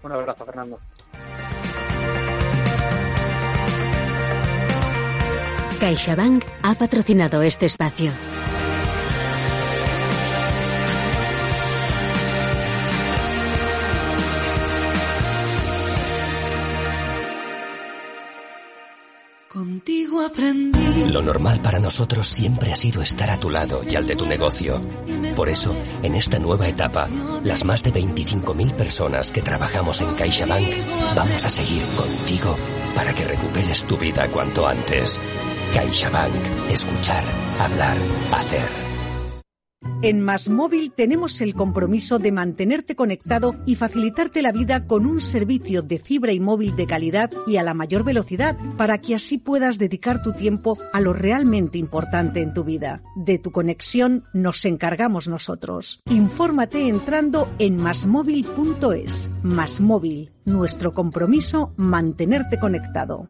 Un 0.03 0.11
abrazo, 0.11 0.45
Fernando. 0.45 0.79
CaixaBank 5.75 6.43
ha 6.61 6.75
patrocinado 6.75 7.41
este 7.41 7.65
espacio. 7.65 8.11
Contigo 19.55 20.21
aprendí. 20.21 21.05
Lo 21.11 21.21
normal 21.21 21.61
para 21.61 21.79
nosotros 21.79 22.27
siempre 22.27 22.73
ha 22.73 22.75
sido 22.75 23.01
estar 23.01 23.29
a 23.29 23.39
tu 23.39 23.49
lado 23.49 23.81
y 23.89 23.95
al 23.95 24.05
de 24.05 24.17
tu 24.17 24.25
negocio. 24.25 24.81
Por 25.33 25.47
eso, 25.47 25.73
en 26.03 26.15
esta 26.15 26.39
nueva 26.39 26.67
etapa, 26.67 27.07
las 27.41 27.63
más 27.63 27.81
de 27.81 27.93
25.000 27.93 28.75
personas 28.75 29.31
que 29.31 29.41
trabajamos 29.41 30.01
en 30.01 30.13
CaixaBank 30.13 30.67
vamos 31.15 31.45
a 31.45 31.49
seguir 31.49 31.83
contigo 31.95 32.57
para 32.95 33.13
que 33.15 33.23
recuperes 33.23 33.85
tu 33.85 33.97
vida 33.97 34.29
cuanto 34.29 34.67
antes. 34.67 35.21
CaixaBank. 35.75 36.71
Escuchar, 36.71 37.21
hablar, 37.59 37.97
hacer. 38.31 38.65
En 40.01 40.21
Más 40.21 40.47
Móvil 40.47 40.93
tenemos 40.93 41.41
el 41.41 41.53
compromiso 41.53 42.17
de 42.17 42.31
mantenerte 42.31 42.95
conectado 42.95 43.57
y 43.65 43.75
facilitarte 43.75 44.41
la 44.41 44.53
vida 44.53 44.87
con 44.87 45.05
un 45.05 45.19
servicio 45.19 45.81
de 45.81 45.99
fibra 45.99 46.31
y 46.31 46.39
móvil 46.39 46.77
de 46.77 46.87
calidad 46.87 47.29
y 47.45 47.57
a 47.57 47.63
la 47.63 47.73
mayor 47.73 48.05
velocidad 48.05 48.55
para 48.77 48.99
que 48.99 49.15
así 49.15 49.37
puedas 49.37 49.77
dedicar 49.77 50.23
tu 50.23 50.31
tiempo 50.31 50.77
a 50.93 51.01
lo 51.01 51.11
realmente 51.11 51.77
importante 51.77 52.41
en 52.41 52.53
tu 52.53 52.63
vida. 52.63 53.03
De 53.17 53.37
tu 53.37 53.51
conexión 53.51 54.23
nos 54.33 54.63
encargamos 54.63 55.27
nosotros. 55.27 55.99
Infórmate 56.09 56.87
entrando 56.87 57.53
en 57.59 57.75
masmóvil.es. 57.75 59.29
Más 59.43 59.81
Móvil, 59.81 60.31
nuestro 60.45 60.93
compromiso 60.93 61.73
mantenerte 61.75 62.59
conectado. 62.59 63.29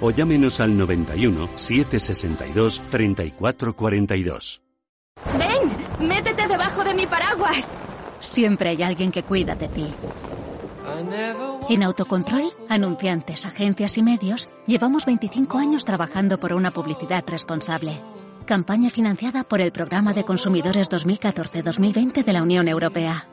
o 0.00 0.10
llámenos 0.10 0.60
al 0.60 0.76
91 0.76 1.48
762 1.56 2.82
3442. 2.90 4.62
¡Ven! 5.38 6.08
¡Métete 6.08 6.46
debajo 6.46 6.82
de 6.84 6.94
mi 6.94 7.06
paraguas! 7.06 7.70
Siempre 8.20 8.70
hay 8.70 8.82
alguien 8.82 9.10
que 9.10 9.22
cuida 9.22 9.54
de 9.54 9.68
ti. 9.68 9.86
En 11.68 11.82
Autocontrol, 11.82 12.52
anunciantes, 12.68 13.46
agencias 13.46 13.96
y 13.96 14.02
medios, 14.02 14.48
llevamos 14.66 15.06
25 15.06 15.58
años 15.58 15.84
trabajando 15.84 16.38
por 16.38 16.52
una 16.52 16.70
publicidad 16.70 17.24
responsable. 17.26 18.00
Campaña 18.44 18.90
financiada 18.90 19.44
por 19.44 19.60
el 19.60 19.70
Programa 19.70 20.12
de 20.12 20.24
Consumidores 20.24 20.90
2014-2020 20.90 22.24
de 22.24 22.32
la 22.32 22.42
Unión 22.42 22.66
Europea. 22.68 23.28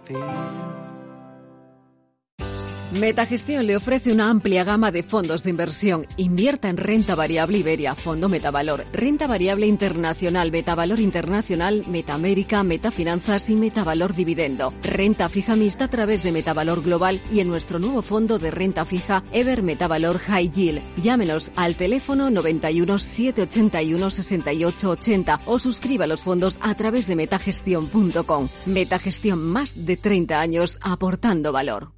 Metagestión 2.91 3.67
le 3.67 3.75
ofrece 3.75 4.13
una 4.13 4.29
amplia 4.29 4.63
gama 4.63 4.93
de 4.93 5.03
fondos 5.03 5.43
de 5.43 5.49
inversión. 5.49 6.07
Invierta 6.15 6.69
en 6.69 6.77
renta 6.77 7.15
variable 7.15 7.57
Iberia, 7.57 7.95
Fondo 7.95 8.29
Metavalor, 8.29 8.85
renta 8.93 9.27
variable 9.27 9.67
internacional, 9.67 10.51
Metavalor 10.51 11.01
Internacional, 11.01 11.83
Metamérica, 11.87 12.63
Metafinanzas 12.63 13.49
y 13.49 13.55
Metavalor 13.55 14.15
Dividendo. 14.15 14.73
Renta 14.83 15.27
fija 15.27 15.57
mixta 15.57 15.85
a 15.85 15.89
través 15.89 16.23
de 16.23 16.31
Metavalor 16.31 16.81
Global 16.81 17.19
y 17.29 17.41
en 17.41 17.49
nuestro 17.49 17.77
nuevo 17.77 18.01
fondo 18.01 18.39
de 18.39 18.51
renta 18.51 18.85
fija 18.85 19.21
Ever 19.33 19.63
Metavalor 19.63 20.17
High 20.19 20.49
Yield. 20.49 20.81
Llámenos 21.03 21.51
al 21.57 21.75
teléfono 21.75 22.29
91 22.29 22.97
781 22.99 24.09
68 24.09 24.89
80 24.89 25.41
o 25.45 25.59
suscriba 25.59 26.07
los 26.07 26.23
fondos 26.23 26.57
a 26.61 26.73
través 26.75 27.05
de 27.07 27.17
metagestión.com. 27.17 28.47
Metagestión 28.65 29.39
más 29.39 29.73
de 29.85 29.97
30 29.97 30.39
años 30.39 30.79
aportando 30.81 31.51
valor. 31.51 31.96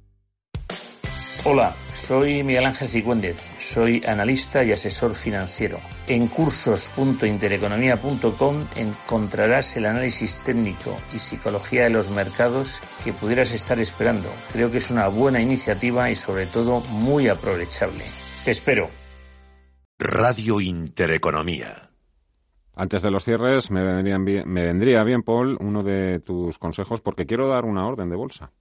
Hola, 1.42 1.74
soy 1.94 2.42
Miguel 2.42 2.66
Ángel 2.66 2.86
Sigüéndez, 2.86 3.38
soy 3.58 4.02
analista 4.06 4.62
y 4.62 4.72
asesor 4.72 5.14
financiero. 5.14 5.78
En 6.06 6.26
cursos.intereconomía.com 6.26 8.66
encontrarás 8.76 9.74
el 9.78 9.86
análisis 9.86 10.38
técnico 10.44 10.98
y 11.14 11.18
psicología 11.18 11.84
de 11.84 11.90
los 11.90 12.10
mercados 12.10 12.78
que 13.02 13.14
pudieras 13.14 13.52
estar 13.52 13.80
esperando. 13.80 14.28
Creo 14.52 14.70
que 14.70 14.76
es 14.76 14.90
una 14.90 15.08
buena 15.08 15.40
iniciativa 15.40 16.10
y 16.10 16.14
sobre 16.14 16.44
todo 16.44 16.82
muy 16.90 17.28
aprovechable. 17.28 18.04
Te 18.44 18.50
espero. 18.50 18.90
Radio 19.98 20.60
Intereconomía. 20.60 21.88
Antes 22.76 23.00
de 23.00 23.10
los 23.10 23.24
cierres, 23.24 23.70
me, 23.70 23.82
vendrían 23.82 24.26
bien, 24.26 24.46
me 24.46 24.64
vendría 24.64 25.02
bien, 25.04 25.22
Paul, 25.22 25.56
uno 25.58 25.82
de 25.82 26.20
tus 26.20 26.58
consejos, 26.58 27.00
porque 27.00 27.24
quiero 27.24 27.48
dar 27.48 27.64
una 27.64 27.86
orden 27.86 28.10
de 28.10 28.16
bolsa. 28.16 28.52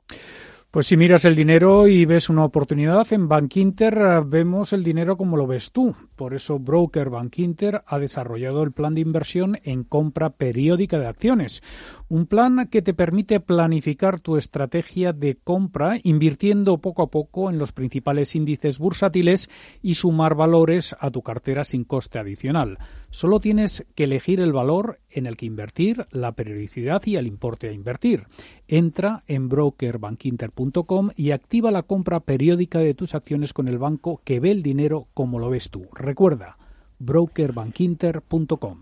Pues 0.71 0.85
si 0.85 0.97
miras 0.97 1.25
el 1.25 1.35
dinero 1.35 1.87
y 1.87 2.05
ves 2.05 2.29
una 2.29 2.45
oportunidad, 2.45 3.11
en 3.11 3.27
Bankinter 3.27 4.21
vemos 4.23 4.71
el 4.71 4.83
dinero 4.83 5.17
como 5.17 5.35
lo 5.35 5.47
ves 5.47 5.71
tú. 5.71 5.95
Por 6.19 6.33
eso 6.33 6.59
Broker 6.59 7.09
Bankinter 7.09 7.81
ha 7.87 7.97
desarrollado 7.97 8.61
el 8.63 8.73
plan 8.73 8.93
de 8.93 8.99
inversión 8.99 9.57
en 9.63 9.85
compra 9.85 10.31
periódica 10.31 10.99
de 10.99 11.07
acciones. 11.07 11.63
Un 12.09 12.25
plan 12.25 12.67
que 12.69 12.81
te 12.81 12.93
permite 12.93 13.39
planificar 13.39 14.19
tu 14.19 14.35
estrategia 14.35 15.13
de 15.13 15.37
compra 15.41 15.97
invirtiendo 16.03 16.79
poco 16.79 17.03
a 17.03 17.09
poco 17.09 17.49
en 17.49 17.57
los 17.57 17.71
principales 17.71 18.35
índices 18.35 18.79
bursátiles 18.79 19.49
y 19.81 19.93
sumar 19.93 20.35
valores 20.35 20.93
a 20.99 21.09
tu 21.09 21.21
cartera 21.21 21.63
sin 21.63 21.85
coste 21.85 22.19
adicional. 22.19 22.79
Solo 23.11 23.39
tienes 23.39 23.87
que 23.95 24.03
elegir 24.03 24.41
el 24.41 24.51
valor 24.51 24.99
en 25.09 25.25
el 25.25 25.37
que 25.37 25.45
invertir, 25.45 26.05
la 26.11 26.33
periodicidad 26.33 27.01
y 27.05 27.15
el 27.15 27.27
importe 27.27 27.69
a 27.69 27.71
invertir. 27.71 28.27
Entra 28.67 29.23
en 29.25 29.49
brokerbankinter.com 29.49 31.09
y 31.15 31.31
activa 31.31 31.71
la 31.71 31.83
compra 31.83 32.19
periódica 32.19 32.79
de 32.79 32.93
tus 32.93 33.15
acciones 33.15 33.53
con 33.53 33.67
el 33.67 33.79
banco 33.79 34.21
que 34.23 34.39
ve 34.39 34.51
el 34.51 34.61
dinero 34.61 35.07
como 35.13 35.39
lo 35.39 35.49
ves 35.49 35.69
tú. 35.71 35.87
Recuerda, 36.09 36.57
brokerbankinter.com. 36.97 38.81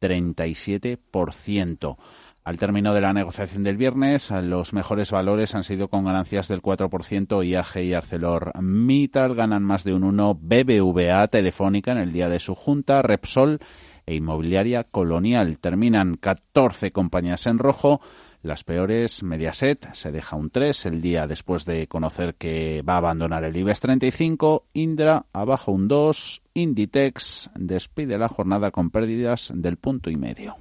7,37%. 0.00 1.96
Al 2.44 2.56
término 2.56 2.94
de 2.94 3.02
la 3.02 3.12
negociación 3.12 3.62
del 3.62 3.76
viernes, 3.76 4.30
los 4.30 4.72
mejores 4.72 5.10
valores 5.10 5.54
han 5.54 5.64
sido 5.64 5.88
con 5.88 6.06
ganancias 6.06 6.48
del 6.48 6.62
4%. 6.62 7.44
IAG 7.44 7.76
y 7.84 7.92
ArcelorMittal 7.92 9.34
ganan 9.34 9.62
más 9.62 9.84
de 9.84 9.92
un 9.92 10.04
1. 10.04 10.34
BBVA, 10.40 11.28
Telefónica 11.28 11.92
en 11.92 11.98
el 11.98 12.12
día 12.12 12.30
de 12.30 12.38
su 12.38 12.54
junta, 12.54 13.02
Repsol 13.02 13.58
e 14.06 14.14
Inmobiliaria 14.14 14.84
Colonial. 14.84 15.58
Terminan 15.58 16.16
14 16.16 16.90
compañías 16.90 17.46
en 17.46 17.58
rojo. 17.58 18.00
Las 18.48 18.64
peores, 18.64 19.22
Mediaset 19.22 19.92
se 19.92 20.10
deja 20.10 20.34
un 20.34 20.48
3 20.48 20.86
el 20.86 21.02
día 21.02 21.26
después 21.26 21.66
de 21.66 21.86
conocer 21.86 22.34
que 22.34 22.80
va 22.80 22.94
a 22.94 22.96
abandonar 22.96 23.44
el 23.44 23.54
IBEX 23.54 23.80
35. 23.80 24.64
Indra 24.72 25.26
abajo 25.34 25.70
un 25.70 25.86
2. 25.86 26.40
Inditex 26.54 27.50
despide 27.54 28.16
la 28.16 28.30
jornada 28.30 28.70
con 28.70 28.88
pérdidas 28.88 29.52
del 29.54 29.76
punto 29.76 30.08
y 30.08 30.16
medio. 30.16 30.56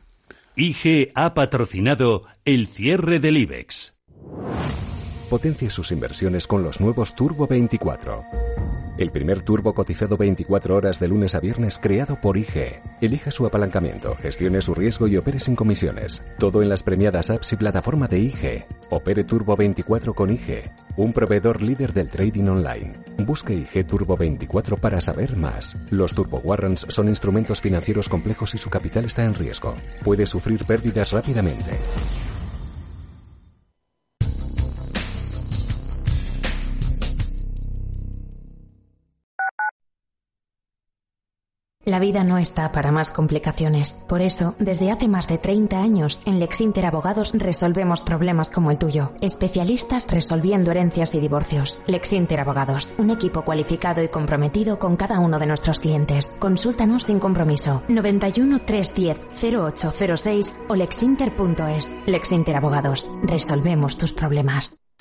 IG 0.58 1.14
ha 1.16 1.34
patrocinado 1.34 2.24
el 2.44 2.68
cierre 2.68 3.22
del 3.22 3.38
IBEX. 3.38 3.96
Potencie 5.30 5.70
sus 5.70 5.94
inversiones 5.94 6.46
con 6.46 6.64
los 6.64 6.82
nuevos 6.82 7.16
Turbo 7.16 7.48
24. 7.48 8.26
El 8.98 9.12
primer 9.12 9.44
turbo 9.44 9.76
cotizado 9.76 10.18
24 10.18 10.76
horas 10.76 11.00
de 11.00 11.08
lunes 11.08 11.36
a 11.36 11.40
viernes 11.40 11.78
creado 11.78 12.20
por 12.20 12.36
IG. 12.36 12.82
Elija 13.00 13.30
su 13.30 13.46
apalancamiento, 13.46 14.16
gestione 14.16 14.60
su 14.60 14.74
riesgo 14.74 15.08
y 15.08 15.18
opere 15.18 15.40
sin 15.40 15.56
comisiones. 15.56 16.24
Todo 16.40 16.64
en 16.64 16.70
las 16.70 16.82
premiadas 16.82 17.30
apps 17.30 17.54
y 17.54 17.58
plataforma 17.58 18.08
de 18.08 18.20
IG. 18.20 18.66
Opere 18.90 19.24
Turbo 19.24 19.56
24 19.56 20.16
con 20.16 20.32
IG, 20.32 20.72
un 20.96 21.14
proveedor 21.14 21.62
líder 21.62 21.94
del 21.94 22.10
trading 22.10 22.48
online. 22.48 22.94
Busque 23.24 23.54
IG 23.54 23.86
Turbo 23.86 24.16
24 24.16 24.78
para 24.78 25.00
saber 25.00 25.38
más. 25.38 25.78
Los 25.92 26.14
Turbo 26.14 26.40
Warrants 26.40 26.88
son 26.90 27.08
instrumentos 27.08 27.62
financieros 27.62 28.10
complejos 28.10 28.56
y 28.56 28.58
su 28.58 28.72
capital 28.72 29.06
está 29.06 29.24
en 29.24 29.36
riesgo. 29.36 29.76
Puede 30.04 30.26
sufrir 30.26 30.66
pérdidas 30.66 31.12
rápidamente. 31.12 31.78
La 41.88 42.00
vida 42.00 42.26
no 42.26 42.38
está 42.38 42.74
para 42.74 42.92
más 42.92 43.12
complicaciones. 43.12 43.94
Por 44.10 44.22
eso, 44.22 44.56
desde 44.60 44.92
hace 44.92 45.08
más 45.08 45.26
de 45.26 45.38
30 45.38 45.82
años, 45.82 46.22
en 46.26 46.38
Lexinter 46.38 46.86
Abogados 46.86 47.32
resolvemos 47.34 48.02
problemas 48.02 48.50
como 48.50 48.72
el 48.72 48.78
tuyo. 48.78 49.14
Especialistas 49.22 50.12
resolviendo 50.12 50.72
herencias 50.72 51.16
y 51.16 51.22
divorcios. 51.22 51.80
Lexinter 51.88 52.42
Abogados, 52.42 52.94
un 52.98 53.10
equipo 53.10 53.44
cualificado 53.44 54.04
y 54.04 54.10
comprometido 54.10 54.80
con 54.80 54.98
cada 54.98 55.22
uno 55.22 55.40
de 55.40 55.46
nuestros 55.46 55.80
clientes. 55.80 56.30
Consúltanos 56.40 57.06
sin 57.06 57.20
compromiso. 57.22 57.82
91 57.88 58.66
310 58.66 59.64
0806 59.64 60.60
o 60.68 60.76
lexinter.es. 60.76 61.96
Lexinter 62.06 62.58
Abogados, 62.58 63.10
resolvemos 63.24 63.98
tus 63.98 64.12
problemas. 64.12 64.78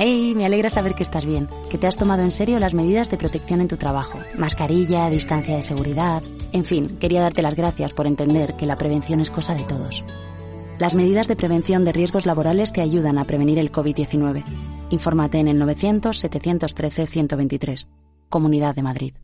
Hey, 0.00 0.34
me 0.36 0.46
alegra 0.46 0.70
saber 0.70 0.94
que 0.94 1.02
estás 1.02 1.26
bien, 1.26 1.48
que 1.70 1.76
te 1.76 1.88
has 1.88 1.96
tomado 1.96 2.22
en 2.22 2.30
serio 2.30 2.60
las 2.60 2.72
medidas 2.72 3.10
de 3.10 3.16
protección 3.16 3.60
en 3.60 3.66
tu 3.66 3.76
trabajo. 3.76 4.20
Mascarilla, 4.36 5.10
distancia 5.10 5.56
de 5.56 5.62
seguridad. 5.62 6.22
En 6.52 6.64
fin, 6.64 6.98
quería 7.00 7.20
darte 7.20 7.42
las 7.42 7.56
gracias 7.56 7.92
por 7.94 8.06
entender 8.06 8.54
que 8.54 8.64
la 8.64 8.76
prevención 8.76 9.18
es 9.18 9.28
cosa 9.28 9.54
de 9.54 9.64
todos. 9.64 10.04
Las 10.78 10.94
medidas 10.94 11.26
de 11.26 11.34
prevención 11.34 11.84
de 11.84 11.92
riesgos 11.92 12.26
laborales 12.26 12.72
te 12.72 12.80
ayudan 12.80 13.18
a 13.18 13.24
prevenir 13.24 13.58
el 13.58 13.72
COVID-19. 13.72 14.44
Infórmate 14.90 15.40
en 15.40 15.48
el 15.48 15.60
900-713-123. 15.60 17.88
Comunidad 18.28 18.76
de 18.76 18.82
Madrid. 18.84 19.14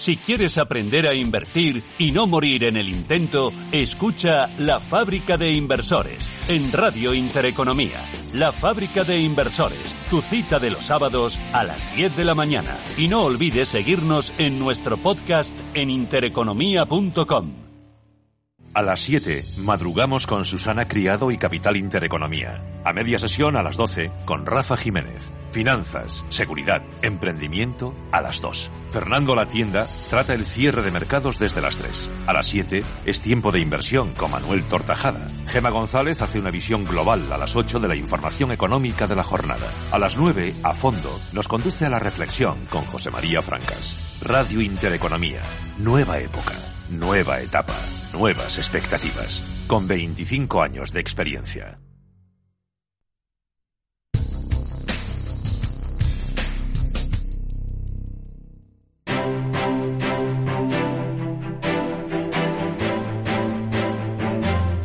Si 0.00 0.16
quieres 0.16 0.56
aprender 0.56 1.06
a 1.06 1.12
invertir 1.12 1.84
y 1.98 2.10
no 2.10 2.26
morir 2.26 2.64
en 2.64 2.78
el 2.78 2.88
intento, 2.88 3.52
escucha 3.70 4.46
La 4.56 4.80
Fábrica 4.80 5.36
de 5.36 5.52
Inversores 5.52 6.26
en 6.48 6.72
Radio 6.72 7.12
Intereconomía. 7.12 8.00
La 8.32 8.50
Fábrica 8.50 9.04
de 9.04 9.20
Inversores, 9.20 9.94
tu 10.08 10.22
cita 10.22 10.58
de 10.58 10.70
los 10.70 10.86
sábados 10.86 11.38
a 11.52 11.64
las 11.64 11.94
10 11.94 12.16
de 12.16 12.24
la 12.24 12.34
mañana. 12.34 12.78
Y 12.96 13.08
no 13.08 13.24
olvides 13.24 13.68
seguirnos 13.68 14.32
en 14.38 14.58
nuestro 14.58 14.96
podcast 14.96 15.54
en 15.74 15.90
intereconomía.com. 15.90 17.69
A 18.72 18.82
las 18.82 19.00
7, 19.00 19.44
madrugamos 19.58 20.28
con 20.28 20.44
Susana 20.44 20.86
Criado 20.86 21.32
y 21.32 21.38
Capital 21.38 21.76
Intereconomía. 21.76 22.62
A 22.84 22.92
media 22.92 23.18
sesión 23.18 23.56
a 23.56 23.64
las 23.64 23.76
12 23.76 24.12
con 24.24 24.46
Rafa 24.46 24.76
Jiménez. 24.76 25.32
Finanzas, 25.50 26.24
seguridad, 26.28 26.80
emprendimiento 27.02 27.96
a 28.12 28.20
las 28.20 28.40
2. 28.40 28.70
Fernando 28.92 29.34
La 29.34 29.48
Tienda 29.48 29.88
trata 30.08 30.34
el 30.34 30.46
cierre 30.46 30.82
de 30.82 30.92
mercados 30.92 31.40
desde 31.40 31.60
las 31.60 31.78
3. 31.78 32.10
A 32.28 32.32
las 32.32 32.46
7 32.46 32.84
es 33.06 33.20
tiempo 33.20 33.50
de 33.50 33.58
inversión 33.58 34.12
con 34.12 34.30
Manuel 34.30 34.62
Tortajada. 34.62 35.28
Gema 35.48 35.70
González 35.70 36.22
hace 36.22 36.38
una 36.38 36.52
visión 36.52 36.84
global 36.84 37.32
a 37.32 37.38
las 37.38 37.56
8 37.56 37.80
de 37.80 37.88
la 37.88 37.96
información 37.96 38.52
económica 38.52 39.08
de 39.08 39.16
la 39.16 39.24
jornada. 39.24 39.72
A 39.90 39.98
las 39.98 40.16
9, 40.16 40.54
a 40.62 40.74
fondo, 40.74 41.20
nos 41.32 41.48
conduce 41.48 41.86
a 41.86 41.90
la 41.90 41.98
reflexión 41.98 42.66
con 42.66 42.84
José 42.84 43.10
María 43.10 43.42
Francas. 43.42 44.20
Radio 44.22 44.60
Intereconomía. 44.60 45.42
Nueva 45.82 46.18
época. 46.18 46.58
Nueva 46.90 47.40
etapa. 47.40 47.78
Nuevas 48.12 48.58
expectativas. 48.58 49.42
Con 49.66 49.88
25 49.88 50.60
años 50.60 50.92
de 50.92 51.00
experiencia. 51.00 51.80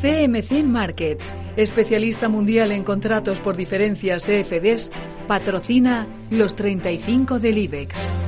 CMC 0.02 0.64
Markets, 0.64 1.34
especialista 1.58 2.30
mundial 2.30 2.72
en 2.72 2.86
contratos 2.86 3.42
por 3.42 3.58
diferencias 3.58 4.24
CFDs, 4.24 4.92
patrocina 5.28 6.08
los 6.30 6.56
35 6.56 7.40
del 7.40 7.58
IBEX. 7.58 8.25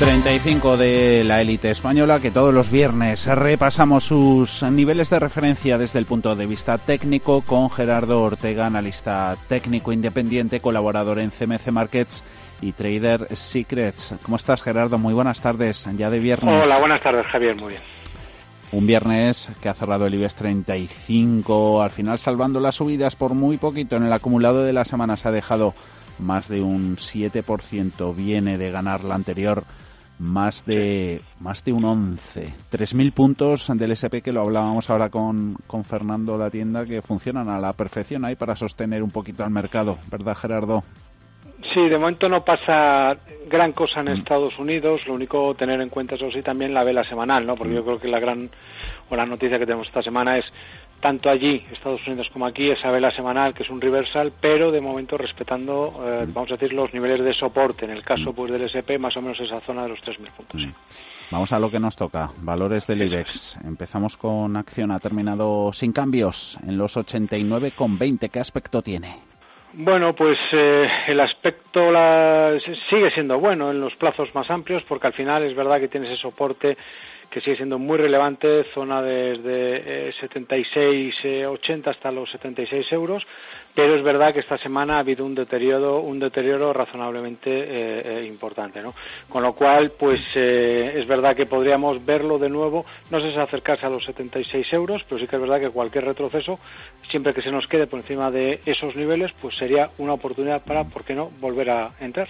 35 0.00 0.78
de 0.78 1.24
la 1.24 1.42
élite 1.42 1.70
española 1.70 2.20
que 2.20 2.30
todos 2.30 2.54
los 2.54 2.70
viernes 2.70 3.26
repasamos 3.26 4.04
sus 4.04 4.62
niveles 4.62 5.10
de 5.10 5.20
referencia 5.20 5.76
desde 5.76 5.98
el 5.98 6.06
punto 6.06 6.34
de 6.36 6.46
vista 6.46 6.78
técnico 6.78 7.42
con 7.42 7.70
Gerardo 7.70 8.22
Ortega, 8.22 8.64
analista 8.64 9.36
técnico 9.46 9.92
independiente, 9.92 10.60
colaborador 10.60 11.18
en 11.18 11.30
CMC 11.30 11.70
Markets 11.70 12.24
y 12.62 12.72
Trader 12.72 13.36
Secrets. 13.36 14.14
¿Cómo 14.22 14.38
estás 14.38 14.62
Gerardo? 14.62 14.96
Muy 14.96 15.12
buenas 15.12 15.42
tardes, 15.42 15.86
ya 15.98 16.08
de 16.08 16.18
viernes. 16.18 16.64
Hola, 16.64 16.78
buenas 16.78 17.02
tardes 17.02 17.26
Javier, 17.26 17.56
muy 17.56 17.72
bien. 17.72 17.82
Un 18.72 18.86
viernes 18.86 19.50
que 19.60 19.68
ha 19.68 19.74
cerrado 19.74 20.06
el 20.06 20.14
IBEX 20.14 20.34
35, 20.34 21.82
al 21.82 21.90
final 21.90 22.18
salvando 22.18 22.58
las 22.58 22.76
subidas 22.76 23.16
por 23.16 23.34
muy 23.34 23.58
poquito. 23.58 23.96
En 23.96 24.04
el 24.04 24.12
acumulado 24.14 24.64
de 24.64 24.72
la 24.72 24.86
semana 24.86 25.18
se 25.18 25.28
ha 25.28 25.32
dejado 25.32 25.74
más 26.18 26.48
de 26.48 26.62
un 26.62 26.96
7%, 26.96 28.16
viene 28.16 28.56
de 28.56 28.70
ganar 28.70 29.04
la 29.04 29.14
anterior 29.14 29.64
más 30.20 30.64
de 30.66 31.22
más 31.40 31.64
de 31.64 31.72
un 31.72 31.84
11. 31.84 32.52
3.000 32.70 33.12
puntos 33.12 33.66
del 33.74 33.90
SP 33.96 34.22
que 34.22 34.32
lo 34.32 34.42
hablábamos 34.42 34.90
ahora 34.90 35.08
con, 35.08 35.56
con 35.66 35.84
Fernando 35.84 36.36
La 36.36 36.50
Tienda 36.50 36.84
que 36.84 37.02
funcionan 37.02 37.48
a 37.48 37.58
la 37.58 37.72
perfección 37.72 38.24
ahí 38.24 38.36
para 38.36 38.54
sostener 38.54 39.02
un 39.02 39.10
poquito 39.10 39.42
al 39.42 39.50
mercado, 39.50 39.98
¿verdad 40.10 40.36
Gerardo? 40.36 40.84
Sí, 41.62 41.88
de 41.88 41.98
momento 41.98 42.28
no 42.28 42.42
pasa 42.42 43.16
gran 43.46 43.72
cosa 43.72 44.00
en 44.00 44.06
mm. 44.06 44.18
Estados 44.18 44.58
Unidos. 44.58 45.06
Lo 45.06 45.14
único 45.14 45.54
tener 45.54 45.80
en 45.80 45.90
cuenta, 45.90 46.14
eso 46.14 46.30
sí, 46.30 46.42
también 46.42 46.72
la 46.72 46.84
vela 46.84 47.04
semanal, 47.04 47.46
¿no? 47.46 47.54
Porque 47.54 47.74
mm. 47.74 47.76
yo 47.76 47.84
creo 47.84 48.00
que 48.00 48.08
la 48.08 48.18
gran 48.18 48.50
o 49.10 49.16
la 49.16 49.26
noticia 49.26 49.58
que 49.58 49.66
tenemos 49.66 49.86
esta 49.86 50.02
semana 50.02 50.38
es 50.38 50.46
tanto 51.00 51.30
allí, 51.30 51.64
Estados 51.72 52.06
Unidos, 52.06 52.30
como 52.30 52.46
aquí, 52.46 52.70
esa 52.70 52.90
vela 52.90 53.10
semanal 53.10 53.54
que 53.54 53.62
es 53.62 53.70
un 53.70 53.80
reversal, 53.80 54.32
pero 54.40 54.70
de 54.70 54.80
momento 54.80 55.16
respetando, 55.18 56.02
eh, 56.04 56.26
mm. 56.26 56.32
vamos 56.32 56.50
a 56.52 56.56
decir, 56.56 56.72
los 56.72 56.92
niveles 56.92 57.24
de 57.24 57.32
soporte. 57.32 57.84
En 57.84 57.90
el 57.90 58.02
caso 58.02 58.32
pues 58.32 58.52
del 58.52 58.62
SP, 58.68 58.98
más 58.98 59.16
o 59.16 59.22
menos 59.22 59.40
esa 59.40 59.60
zona 59.60 59.84
de 59.84 59.88
los 59.90 60.00
3.000 60.02 60.30
puntos. 60.30 60.66
Vamos 61.30 61.52
a 61.52 61.60
lo 61.60 61.70
que 61.70 61.78
nos 61.78 61.96
toca, 61.96 62.30
valores 62.38 62.86
del 62.86 63.02
IBEX. 63.02 63.58
Empezamos 63.64 64.16
con 64.16 64.56
acción, 64.56 64.90
ha 64.90 64.98
terminado 64.98 65.72
sin 65.72 65.92
cambios 65.92 66.58
en 66.66 66.76
los 66.76 66.96
89,20. 66.96 68.30
¿Qué 68.30 68.40
aspecto 68.40 68.82
tiene? 68.82 69.30
Bueno, 69.72 70.12
pues 70.16 70.36
eh, 70.50 70.88
el 71.06 71.20
aspecto 71.20 71.92
la, 71.92 72.58
sigue 72.88 73.10
siendo 73.12 73.38
bueno 73.38 73.70
en 73.70 73.80
los 73.80 73.94
plazos 73.94 74.34
más 74.34 74.50
amplios 74.50 74.82
porque 74.88 75.06
al 75.06 75.12
final 75.12 75.44
es 75.44 75.54
verdad 75.54 75.78
que 75.78 75.86
tiene 75.86 76.08
ese 76.08 76.20
soporte 76.20 76.76
que 77.30 77.40
sigue 77.40 77.56
siendo 77.56 77.78
muy 77.78 77.96
relevante, 77.96 78.64
zona 78.74 79.00
desde 79.00 80.08
eh, 80.08 80.12
76, 80.12 81.46
80 81.46 81.88
eh, 81.88 81.90
hasta 81.90 82.10
los 82.10 82.28
76 82.30 82.92
euros, 82.92 83.24
pero 83.74 83.94
es 83.94 84.02
verdad 84.02 84.34
que 84.34 84.40
esta 84.40 84.58
semana 84.58 84.96
ha 84.96 84.98
habido 84.98 85.24
un 85.24 85.34
deterioro, 85.34 86.00
un 86.00 86.18
deterioro 86.18 86.72
razonablemente 86.72 87.50
eh, 87.50 88.02
eh 88.04 88.26
importante, 88.26 88.82
¿no? 88.82 88.92
Con 89.28 89.44
lo 89.44 89.52
cual, 89.52 89.92
pues 89.92 90.20
eh, 90.34 90.94
es 90.96 91.06
verdad 91.06 91.36
que 91.36 91.46
podríamos 91.46 92.04
verlo 92.04 92.36
de 92.38 92.50
nuevo, 92.50 92.84
no 93.10 93.20
sé 93.20 93.30
si 93.30 93.38
acercarse 93.38 93.86
a 93.86 93.90
los 93.90 94.04
76 94.04 94.72
euros, 94.72 95.04
pero 95.08 95.20
sí 95.20 95.28
que 95.28 95.36
es 95.36 95.42
verdad 95.42 95.60
que 95.60 95.70
cualquier 95.70 96.04
retroceso, 96.04 96.58
siempre 97.08 97.32
que 97.32 97.42
se 97.42 97.52
nos 97.52 97.68
quede 97.68 97.86
por 97.86 98.00
encima 98.00 98.30
de 98.32 98.60
esos 98.66 98.96
niveles, 98.96 99.32
pues 99.40 99.56
sería 99.56 99.90
una 99.98 100.14
oportunidad 100.14 100.64
para, 100.64 100.84
¿por 100.84 101.04
qué 101.04 101.14
no?, 101.14 101.30
volver 101.40 101.70
a 101.70 101.92
entrar 102.00 102.28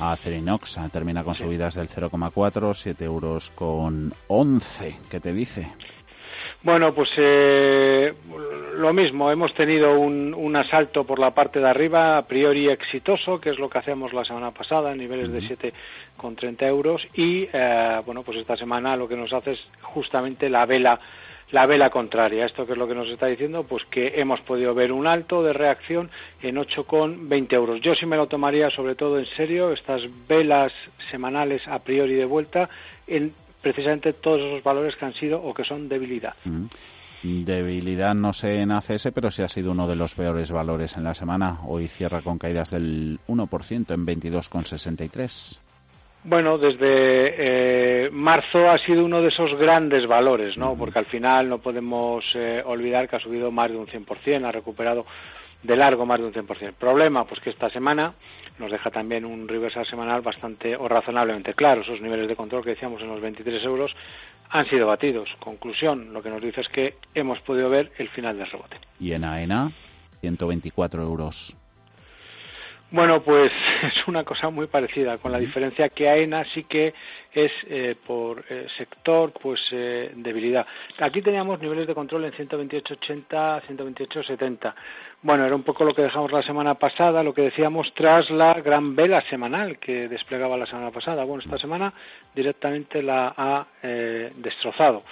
a 0.00 0.16
Cerinox. 0.16 0.78
Termina 0.90 1.22
con 1.22 1.34
subidas 1.34 1.74
del 1.74 1.88
0,4, 1.88 2.74
7 2.74 3.04
euros 3.04 3.50
con 3.50 4.12
11. 4.28 4.96
¿Qué 5.10 5.20
te 5.20 5.32
dice? 5.32 5.70
Bueno, 6.62 6.94
pues 6.94 7.10
eh, 7.16 8.14
lo 8.76 8.92
mismo. 8.92 9.30
Hemos 9.30 9.54
tenido 9.54 9.98
un, 9.98 10.34
un, 10.34 10.56
asalto 10.56 11.04
por 11.04 11.18
la 11.18 11.32
parte 11.32 11.58
de 11.58 11.68
arriba, 11.68 12.18
a 12.18 12.26
priori 12.26 12.68
exitoso, 12.68 13.40
que 13.40 13.50
es 13.50 13.58
lo 13.58 13.68
que 13.68 13.78
hacíamos 13.78 14.12
la 14.12 14.24
semana 14.24 14.50
pasada, 14.50 14.92
en 14.92 14.98
niveles 14.98 15.30
de 15.30 15.40
7,30 15.40 16.66
euros. 16.66 17.06
Y, 17.14 17.48
eh, 17.52 18.02
bueno, 18.04 18.22
pues 18.22 18.38
esta 18.38 18.56
semana 18.56 18.96
lo 18.96 19.08
que 19.08 19.16
nos 19.16 19.32
hace 19.32 19.52
es 19.52 19.68
justamente 19.82 20.48
la 20.50 20.66
vela 20.66 21.00
la 21.52 21.66
vela 21.66 21.90
contraria. 21.90 22.44
¿Esto 22.44 22.66
que 22.66 22.72
es 22.72 22.78
lo 22.78 22.86
que 22.86 22.94
nos 22.94 23.08
está 23.08 23.26
diciendo? 23.26 23.64
Pues 23.64 23.84
que 23.86 24.20
hemos 24.20 24.40
podido 24.40 24.74
ver 24.74 24.92
un 24.92 25.06
alto 25.06 25.42
de 25.42 25.52
reacción 25.52 26.10
en 26.42 26.56
8,20 26.56 27.52
euros. 27.52 27.80
Yo 27.80 27.94
sí 27.94 28.06
me 28.06 28.16
lo 28.16 28.26
tomaría 28.26 28.70
sobre 28.70 28.94
todo 28.94 29.18
en 29.18 29.26
serio, 29.26 29.72
estas 29.72 30.02
velas 30.28 30.72
semanales 31.10 31.66
a 31.68 31.78
priori 31.80 32.14
de 32.14 32.24
vuelta, 32.24 32.68
en 33.06 33.32
precisamente 33.60 34.12
todos 34.14 34.40
esos 34.40 34.62
valores 34.62 34.96
que 34.96 35.04
han 35.04 35.14
sido 35.14 35.42
o 35.42 35.52
que 35.52 35.64
son 35.64 35.88
debilidad. 35.88 36.34
Debilidad 37.22 38.14
no 38.14 38.32
sé 38.32 38.60
en 38.60 38.70
ACS, 38.70 39.10
pero 39.14 39.30
sí 39.30 39.42
ha 39.42 39.48
sido 39.48 39.72
uno 39.72 39.86
de 39.86 39.94
los 39.94 40.14
peores 40.14 40.50
valores 40.50 40.96
en 40.96 41.04
la 41.04 41.12
semana. 41.12 41.60
Hoy 41.66 41.88
cierra 41.88 42.22
con 42.22 42.38
caídas 42.38 42.70
del 42.70 43.20
1% 43.28 43.94
en 43.94 44.06
22,63. 44.06 45.69
Bueno, 46.22 46.58
desde 46.58 48.04
eh, 48.06 48.10
marzo 48.12 48.68
ha 48.68 48.76
sido 48.76 49.04
uno 49.04 49.22
de 49.22 49.28
esos 49.28 49.54
grandes 49.54 50.06
valores, 50.06 50.58
¿no? 50.58 50.76
Porque 50.76 50.98
al 50.98 51.06
final 51.06 51.48
no 51.48 51.58
podemos 51.58 52.24
eh, 52.34 52.62
olvidar 52.64 53.08
que 53.08 53.16
ha 53.16 53.20
subido 53.20 53.50
más 53.50 53.70
de 53.70 53.78
un 53.78 53.86
100%, 53.86 54.44
ha 54.44 54.52
recuperado 54.52 55.06
de 55.62 55.76
largo 55.76 56.04
más 56.04 56.20
de 56.20 56.26
un 56.26 56.32
100%. 56.32 56.74
Problema, 56.74 57.24
pues 57.24 57.40
que 57.40 57.50
esta 57.50 57.70
semana 57.70 58.14
nos 58.58 58.70
deja 58.70 58.90
también 58.90 59.24
un 59.24 59.48
reversal 59.48 59.86
semanal 59.86 60.20
bastante 60.20 60.76
o 60.76 60.88
razonablemente 60.88 61.54
claro. 61.54 61.80
Esos 61.80 62.02
niveles 62.02 62.28
de 62.28 62.36
control 62.36 62.64
que 62.64 62.70
decíamos 62.70 63.00
en 63.00 63.08
los 63.08 63.20
23 63.20 63.64
euros 63.64 63.96
han 64.50 64.66
sido 64.66 64.86
batidos. 64.86 65.34
Conclusión, 65.38 66.12
lo 66.12 66.22
que 66.22 66.28
nos 66.28 66.42
dice 66.42 66.60
es 66.60 66.68
que 66.68 66.96
hemos 67.14 67.40
podido 67.40 67.70
ver 67.70 67.92
el 67.96 68.08
final 68.08 68.36
del 68.36 68.46
rebote. 68.46 68.76
Y 68.98 69.12
en 69.12 69.24
AENA, 69.24 69.72
124 70.20 71.02
euros. 71.02 71.56
Bueno, 72.92 73.22
pues 73.22 73.52
es 73.82 74.08
una 74.08 74.24
cosa 74.24 74.50
muy 74.50 74.66
parecida, 74.66 75.18
con 75.18 75.30
la 75.30 75.38
diferencia 75.38 75.88
que 75.90 76.08
AENA 76.08 76.44
sí 76.46 76.64
que 76.64 76.92
es 77.32 77.52
eh, 77.68 77.94
por 78.04 78.44
eh, 78.48 78.66
sector, 78.76 79.32
pues 79.32 79.60
eh, 79.70 80.10
debilidad. 80.16 80.66
Aquí 80.98 81.22
teníamos 81.22 81.60
niveles 81.60 81.86
de 81.86 81.94
control 81.94 82.24
en 82.24 82.32
128.80, 82.32 83.62
128.70. 83.62 84.74
Bueno, 85.22 85.46
era 85.46 85.54
un 85.54 85.62
poco 85.62 85.84
lo 85.84 85.94
que 85.94 86.02
dejamos 86.02 86.32
la 86.32 86.42
semana 86.42 86.74
pasada, 86.74 87.22
lo 87.22 87.32
que 87.32 87.42
decíamos 87.42 87.94
tras 87.94 88.28
la 88.30 88.54
gran 88.54 88.96
vela 88.96 89.20
semanal 89.20 89.78
que 89.78 90.08
desplegaba 90.08 90.56
la 90.56 90.66
semana 90.66 90.90
pasada. 90.90 91.22
Bueno, 91.22 91.44
esta 91.44 91.58
semana 91.58 91.92
directamente 92.34 93.04
la 93.04 93.34
ha 93.36 93.66
destrozado. 94.34 95.04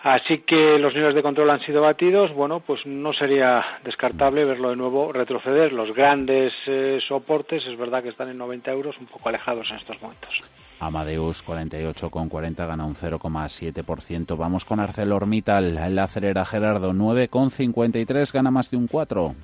Así 0.00 0.38
que 0.38 0.78
los 0.78 0.94
niveles 0.94 1.14
de 1.14 1.22
control 1.22 1.50
han 1.50 1.60
sido 1.60 1.82
batidos. 1.82 2.32
Bueno, 2.32 2.60
pues 2.60 2.86
no 2.86 3.12
sería 3.12 3.64
descartable 3.84 4.44
verlo 4.44 4.70
de 4.70 4.76
nuevo 4.76 5.12
retroceder. 5.12 5.72
Los 5.72 5.92
grandes 5.92 6.52
eh, 6.66 6.98
soportes 7.06 7.66
es 7.66 7.76
verdad 7.76 8.02
que 8.02 8.10
están 8.10 8.28
en 8.28 8.38
90 8.38 8.70
euros, 8.70 8.96
un 8.98 9.06
poco 9.06 9.28
alejados 9.28 9.68
en 9.70 9.76
estos 9.76 10.00
momentos. 10.00 10.42
Amadeus 10.80 11.44
48,40 11.44 12.66
gana 12.66 12.84
un 12.84 12.94
0,7%. 12.94 14.36
Vamos 14.36 14.64
con 14.64 14.78
ArcelorMittal, 14.78 15.74
la 15.94 16.04
acelera 16.04 16.44
Gerardo 16.44 16.92
9,53 16.92 18.32
gana 18.32 18.52
más 18.52 18.70
de 18.70 18.76
un 18.76 18.86
4. 18.86 19.34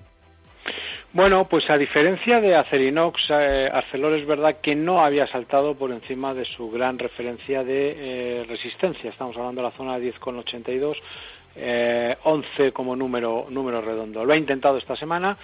Bueno, 1.14 1.46
pues 1.48 1.70
a 1.70 1.78
diferencia 1.78 2.40
de 2.40 2.56
Acerinox, 2.56 3.30
eh, 3.30 3.70
Arcelor 3.72 4.14
es 4.14 4.26
verdad 4.26 4.56
que 4.60 4.74
no 4.74 5.00
había 5.00 5.28
saltado 5.28 5.76
por 5.76 5.92
encima 5.92 6.34
de 6.34 6.44
su 6.44 6.68
gran 6.72 6.98
referencia 6.98 7.62
de 7.62 8.40
eh, 8.40 8.44
resistencia. 8.48 9.10
Estamos 9.10 9.36
hablando 9.36 9.62
de 9.62 9.68
la 9.68 9.76
zona 9.76 9.96
10,82, 9.96 10.96
eh, 11.54 12.16
11 12.24 12.72
como 12.72 12.96
número, 12.96 13.46
número 13.48 13.80
redondo. 13.80 14.24
Lo 14.24 14.32
ha 14.32 14.36
intentado 14.36 14.76
esta 14.76 14.96
semana 14.96 15.38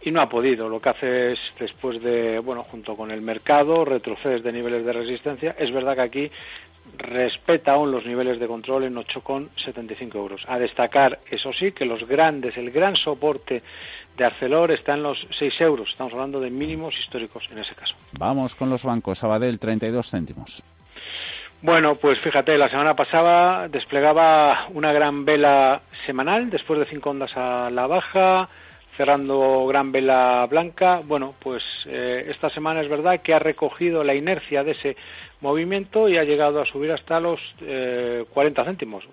y 0.00 0.10
no 0.10 0.20
ha 0.20 0.28
podido. 0.28 0.68
Lo 0.68 0.80
que 0.80 0.88
hace 0.88 1.32
es, 1.34 1.38
después 1.56 2.02
de, 2.02 2.40
bueno, 2.40 2.64
junto 2.64 2.96
con 2.96 3.12
el 3.12 3.22
mercado, 3.22 3.84
retrocedes 3.84 4.42
de 4.42 4.50
niveles 4.50 4.84
de 4.84 4.92
resistencia. 4.92 5.54
Es 5.56 5.70
verdad 5.70 5.94
que 5.94 6.00
aquí 6.00 6.30
respeta 6.98 7.72
aún 7.72 7.90
los 7.90 8.04
niveles 8.06 8.38
de 8.38 8.46
control 8.46 8.84
en 8.84 8.94
8,75 8.96 10.14
euros. 10.14 10.44
A 10.48 10.58
destacar, 10.58 11.20
eso 11.30 11.52
sí, 11.52 11.72
que 11.72 11.84
los 11.84 12.06
grandes, 12.06 12.56
el 12.56 12.70
gran 12.70 12.96
soporte 12.96 13.62
de 14.16 14.24
Arcelor 14.24 14.70
está 14.72 14.94
en 14.94 15.02
los 15.02 15.26
6 15.30 15.60
euros. 15.60 15.90
Estamos 15.90 16.12
hablando 16.12 16.40
de 16.40 16.50
mínimos 16.50 16.98
históricos 16.98 17.48
en 17.50 17.58
ese 17.58 17.74
caso. 17.74 17.94
Vamos 18.18 18.54
con 18.54 18.70
los 18.70 18.84
bancos. 18.84 19.18
Sabadell, 19.18 19.58
32 19.58 20.10
céntimos. 20.10 20.62
Bueno, 21.62 21.94
pues 21.94 22.18
fíjate, 22.18 22.58
la 22.58 22.68
semana 22.68 22.96
pasada 22.96 23.68
desplegaba 23.68 24.66
una 24.74 24.92
gran 24.92 25.24
vela 25.24 25.82
semanal 26.04 26.50
después 26.50 26.80
de 26.80 26.86
cinco 26.86 27.10
ondas 27.10 27.36
a 27.36 27.70
la 27.70 27.86
baja, 27.86 28.48
cerrando 28.96 29.64
gran 29.66 29.92
vela 29.92 30.44
blanca. 30.50 31.02
Bueno, 31.04 31.36
pues 31.38 31.62
eh, 31.86 32.26
esta 32.28 32.50
semana 32.50 32.80
es 32.80 32.88
verdad 32.88 33.20
que 33.20 33.32
ha 33.32 33.38
recogido 33.38 34.02
la 34.02 34.12
inercia 34.12 34.64
de 34.64 34.72
ese 34.72 34.96
movimiento 35.42 36.08
y 36.08 36.16
ha 36.16 36.24
llegado 36.24 36.60
a 36.60 36.64
subir 36.64 36.92
hasta 36.92 37.20
los 37.20 37.40
eh, 37.60 38.24
40 38.32 38.64
céntimos, 38.64 39.06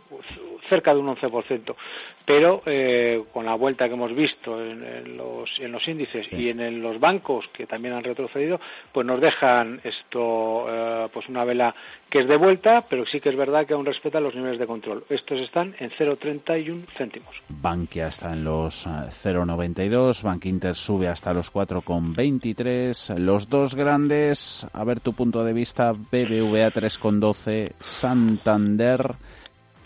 cerca 0.70 0.94
de 0.94 1.00
un 1.00 1.08
11%. 1.16 1.76
Pero 2.24 2.62
eh, 2.66 3.24
con 3.34 3.46
la 3.46 3.56
vuelta 3.56 3.88
que 3.88 3.96
hemos 3.96 4.14
visto 4.14 4.64
en, 4.64 5.18
los, 5.18 5.60
en 5.60 5.72
los, 5.72 5.88
índices 5.88 6.32
y 6.32 6.50
en 6.50 6.82
los 6.82 7.00
bancos, 7.00 7.48
que 7.50 7.66
también 7.66 7.96
han 7.96 8.04
retrocedido, 8.04 8.62
pues 8.94 9.06
nos 9.06 9.20
dejan 9.20 9.82
esto, 9.84 10.68
eh, 10.70 11.08
pues 11.12 11.28
una 11.28 11.44
vela 11.44 11.74
que 12.10 12.20
es 12.20 12.28
de 12.28 12.38
vuelta, 12.38 12.86
pero 12.90 13.06
sí 13.06 13.20
que 13.20 13.30
es 13.30 13.36
verdad 13.36 13.66
que 13.66 13.74
aún 13.74 13.86
respeta 13.86 14.20
los 14.20 14.36
niveles 14.36 14.60
de 14.60 14.66
control. 14.66 15.04
Estos 15.10 15.40
están 15.40 15.76
en 15.80 15.92
0,31 15.92 16.86
céntimos. 16.98 17.42
Bankia 17.50 18.08
está 18.08 18.34
en 18.34 18.44
los 18.44 18.88
0,92, 18.88 20.24
Bank 20.24 20.46
Inter 20.46 20.76
sube 20.76 21.08
hasta 21.08 21.34
los 21.34 21.54
4,23. 21.54 23.18
Los 23.18 23.50
dos 23.50 23.76
grandes, 23.76 24.68
a 24.74 24.84
ver 24.84 25.00
tu 25.00 25.14
punto 25.14 25.44
de 25.44 25.54
vista, 25.54 25.92
BBVA 25.92 26.72
3,12, 26.72 27.74
Santander 27.80 29.16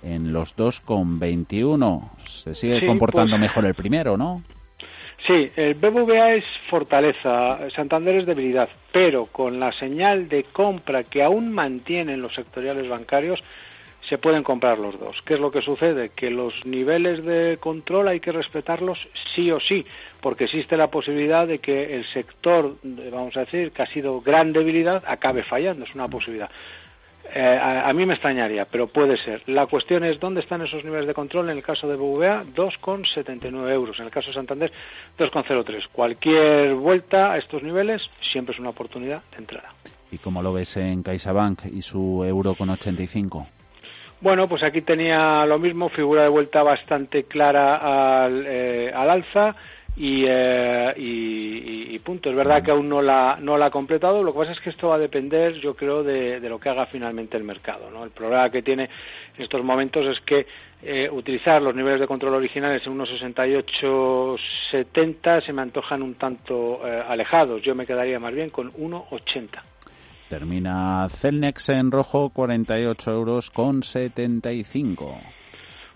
en 0.01 0.32
los 0.32 0.55
2,21. 0.55 2.09
Se 2.26 2.53
sigue 2.53 2.86
comportando 2.86 3.32
pues 3.32 3.41
mejor 3.41 3.65
el 3.65 3.74
primero, 3.74 4.17
¿no? 4.17 4.43
Sí, 5.26 5.51
el 5.55 5.76
BBVA 5.76 6.34
es 6.34 6.45
fortaleza, 6.69 7.69
Santander 7.69 8.15
es 8.15 8.26
debilidad, 8.26 8.67
pero 8.91 9.28
con 9.28 9.57
la 9.57 9.71
señal 9.71 10.28
de 10.28 10.43
compra 10.43 11.05
que 11.05 11.24
aún 11.24 11.49
mantienen 11.49 12.21
los 12.21 12.36
sectoriales 12.36 12.89
bancarios, 12.89 13.41
se 14.01 14.17
pueden 14.17 14.43
comprar 14.43 14.80
los 14.80 14.99
dos. 14.99 15.21
¿Qué 15.26 15.36
es 15.36 15.39
lo 15.39 15.49
que 15.49 15.61
sucede? 15.61 16.09
Que 16.09 16.30
los 16.30 16.65
niveles 16.65 17.24
de 17.24 17.57
control 17.59 18.09
hay 18.09 18.19
que 18.19 18.34
respetarlos 18.34 19.07
sí 19.34 19.49
o 19.49 19.61
sí, 19.61 19.86
porque 20.19 20.43
existe 20.43 20.76
la 20.76 20.91
posibilidad 20.91 21.47
de 21.47 21.59
que 21.59 21.95
el 21.95 22.03
sector, 22.05 22.76
vamos 22.84 23.38
a 23.38 23.41
decir, 23.41 23.71
que 23.71 23.82
ha 23.82 23.86
sido 23.86 24.19
gran 24.19 24.51
debilidad, 24.51 25.03
acabe 25.07 25.43
fallando. 25.43 25.86
Es 25.86 25.95
una 25.95 26.09
posibilidad. 26.09 26.49
Eh, 27.32 27.41
a, 27.41 27.89
a, 27.89 27.93
mí 27.93 28.05
me 28.05 28.13
extrañaría, 28.13 28.65
pero 28.65 28.88
puede 28.88 29.17
ser. 29.17 29.43
La 29.47 29.65
cuestión 29.65 30.03
es 30.03 30.19
dónde 30.19 30.41
están 30.41 30.61
esos 30.61 30.84
niveles 30.84 31.07
de 31.07 31.13
control. 31.13 31.49
En 31.49 31.57
el 31.57 31.63
caso 31.63 31.88
de 31.88 31.95
BVA, 31.95 32.43
2,79 32.55 33.71
euros. 33.71 33.99
En 33.99 34.05
el 34.05 34.11
caso 34.11 34.28
de 34.28 34.34
Santander, 34.34 34.71
2,03. 35.17 35.88
Cualquier 35.91 36.76
vuelta 36.76 37.32
a 37.32 37.38
estos 37.38 37.63
niveles 37.63 38.09
siempre 38.21 38.53
es 38.53 38.59
una 38.59 38.69
oportunidad 38.69 39.24
de 39.32 39.38
entrada. 39.38 39.69
¿Y 40.11 40.17
cómo 40.19 40.43
lo 40.43 40.53
ves 40.53 40.78
en 40.78 41.01
CaixaBank 41.01 41.65
y 41.74 41.82
su 41.82 42.24
euro 42.24 42.53
con 42.53 42.69
85? 42.69 43.47
Bueno, 44.21 44.47
pues 44.47 44.63
aquí 44.63 44.82
tenía 44.82 45.45
lo 45.45 45.59
mismo, 45.59 45.89
figura 45.89 46.21
de 46.21 46.30
vuelta 46.30 46.63
bastante 46.63 47.26
clara 47.26 48.24
al, 48.24 48.45
eh, 48.47 48.91
al 48.93 49.09
alza. 49.09 49.55
Y, 49.95 50.25
eh, 50.27 50.91
y, 50.97 51.93
y, 51.93 51.99
punto. 51.99 52.31
Es 52.31 52.35
verdad 52.35 52.63
que 52.63 52.71
aún 52.71 52.89
no 52.89 52.99
la, 52.99 53.37
no 53.39 53.55
la 53.57 53.67
ha 53.67 53.71
completado. 53.71 54.23
Lo 54.23 54.33
que 54.33 54.39
pasa 54.39 54.53
es 54.53 54.59
que 54.59 54.71
esto 54.71 54.87
va 54.87 54.95
a 54.95 54.99
depender, 54.99 55.53
yo 55.53 55.75
creo, 55.75 56.01
de, 56.03 56.39
lo 56.39 56.59
que 56.59 56.69
haga 56.69 56.87
finalmente 56.87 57.37
el 57.37 57.43
mercado. 57.43 57.91
¿no? 57.91 58.03
El 58.03 58.09
problema 58.09 58.49
que 58.49 58.63
tiene 58.63 58.89
en 59.37 59.43
estos 59.43 59.63
momentos 59.63 60.07
es 60.07 60.19
que 60.21 60.47
eh, 60.81 61.07
utilizar 61.11 61.61
los 61.61 61.75
niveles 61.75 61.99
de 61.99 62.07
control 62.07 62.33
originales 62.33 62.87
en 62.87 62.93
unos 62.93 63.11
68-70 63.21 65.45
se 65.45 65.53
me 65.53 65.61
antojan 65.61 66.01
un 66.01 66.15
tanto 66.15 66.81
eh, 66.85 67.03
alejados. 67.07 67.61
Yo 67.61 67.75
me 67.75 67.85
quedaría 67.85 68.19
más 68.19 68.33
bien 68.33 68.49
con 68.49 68.73
1,80. 68.73 69.61
Termina 70.27 71.07
Celnex 71.09 71.69
en 71.69 71.91
rojo, 71.91 72.29
48 72.29 73.11
euros 73.11 73.51
con 73.51 73.83
75. 73.83 75.19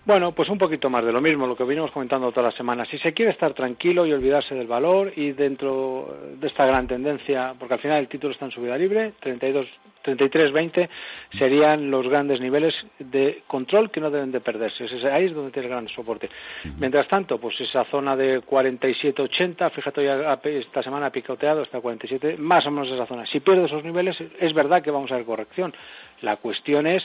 Bueno, 0.08 0.32
pues 0.32 0.48
un 0.48 0.56
poquito 0.56 0.88
más 0.88 1.04
de 1.04 1.12
lo 1.12 1.20
mismo, 1.20 1.46
lo 1.46 1.54
que 1.54 1.64
venimos 1.64 1.90
comentando 1.90 2.30
todas 2.30 2.46
las 2.46 2.54
semanas. 2.54 2.88
Si 2.88 2.96
se 2.96 3.12
quiere 3.12 3.30
estar 3.30 3.52
tranquilo 3.52 4.06
y 4.06 4.12
olvidarse 4.14 4.54
del 4.54 4.66
valor 4.66 5.12
y 5.14 5.32
dentro 5.32 6.16
de 6.34 6.46
esta 6.46 6.64
gran 6.64 6.88
tendencia, 6.88 7.54
porque 7.58 7.74
al 7.74 7.80
final 7.80 7.98
el 7.98 8.08
título 8.08 8.32
está 8.32 8.46
en 8.46 8.50
subida 8.50 8.78
libre, 8.78 9.12
32, 9.20 9.66
33-20 10.02 10.88
serían 11.36 11.90
los 11.90 12.08
grandes 12.08 12.40
niveles 12.40 12.74
de 12.98 13.42
control 13.46 13.90
que 13.90 14.00
no 14.00 14.10
deben 14.10 14.32
de 14.32 14.40
perderse. 14.40 14.86
Ahí 15.12 15.26
es 15.26 15.34
donde 15.34 15.50
tiene 15.50 15.68
gran 15.68 15.86
soporte. 15.88 16.30
Mientras 16.78 17.06
tanto, 17.06 17.38
pues 17.38 17.60
esa 17.60 17.84
zona 17.84 18.16
de 18.16 18.40
47-80, 18.40 19.70
fíjate, 19.72 20.04
ya 20.04 20.40
esta 20.42 20.82
semana 20.82 21.04
ha 21.04 21.12
picoteado 21.12 21.60
hasta 21.60 21.82
47, 21.82 22.38
más 22.38 22.66
o 22.66 22.70
menos 22.70 22.88
esa 22.88 23.04
zona. 23.04 23.26
Si 23.26 23.40
pierde 23.40 23.66
esos 23.66 23.84
niveles, 23.84 24.18
es 24.40 24.54
verdad 24.54 24.80
que 24.80 24.90
vamos 24.90 25.12
a 25.12 25.16
ver 25.16 25.26
corrección. 25.26 25.74
La 26.22 26.36
cuestión 26.36 26.86
es 26.86 27.04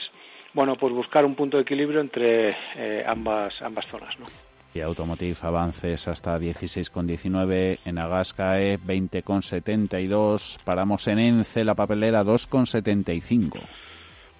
bueno, 0.54 0.76
pues 0.76 0.94
buscar 0.94 1.24
un 1.24 1.34
punto 1.34 1.56
de 1.56 1.64
equilibrio 1.64 2.00
entre 2.00 2.56
eh, 2.76 3.04
ambas, 3.06 3.60
ambas 3.60 3.86
zonas, 3.86 4.18
¿no? 4.18 4.26
Y 4.72 4.80
Automotive 4.80 5.36
avances 5.42 6.08
hasta 6.08 6.36
16,19, 6.36 7.78
en 7.84 7.98
Agascae 7.98 8.78
20,72, 8.78 10.58
paramos 10.64 11.06
en 11.06 11.20
Ence, 11.20 11.62
la 11.62 11.76
papelera 11.76 12.24
2,75. 12.24 13.60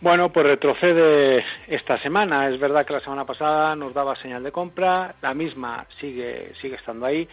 Bueno, 0.01 0.31
pues 0.31 0.47
retrocede 0.47 1.45
esta 1.69 1.99
semana. 1.99 2.49
Es 2.49 2.59
verdad 2.59 2.85
que 2.85 2.93
la 2.93 3.01
semana 3.01 3.25
pasada 3.25 3.77
nos 3.77 3.95
daba 3.95 4.17
señal 4.17 4.43
de 4.43 4.51
compra, 4.51 5.15
la 5.23 5.35
misma 5.35 5.87
sigue, 6.01 6.53
sigue 6.61 6.75
estando 6.75 7.07
ahí. 7.07 7.29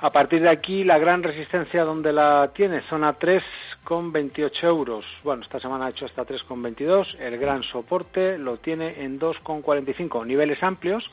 A 0.00 0.12
partir 0.12 0.42
de 0.42 0.48
aquí, 0.48 0.84
la 0.84 0.96
gran 0.96 1.24
resistencia 1.24 1.82
donde 1.82 2.12
la 2.12 2.52
tiene, 2.54 2.82
zona 2.82 3.14
3 3.14 3.42
con 3.82 4.12
28 4.12 4.68
euros. 4.68 5.04
Bueno, 5.24 5.42
esta 5.42 5.58
semana 5.58 5.86
ha 5.86 5.90
hecho 5.90 6.04
hasta 6.04 6.24
3,22. 6.24 7.16
El 7.18 7.36
gran 7.36 7.64
soporte 7.64 8.38
lo 8.38 8.58
tiene 8.58 9.02
en 9.02 9.18
2,45. 9.18 10.24
Niveles 10.24 10.62
amplios, 10.62 11.10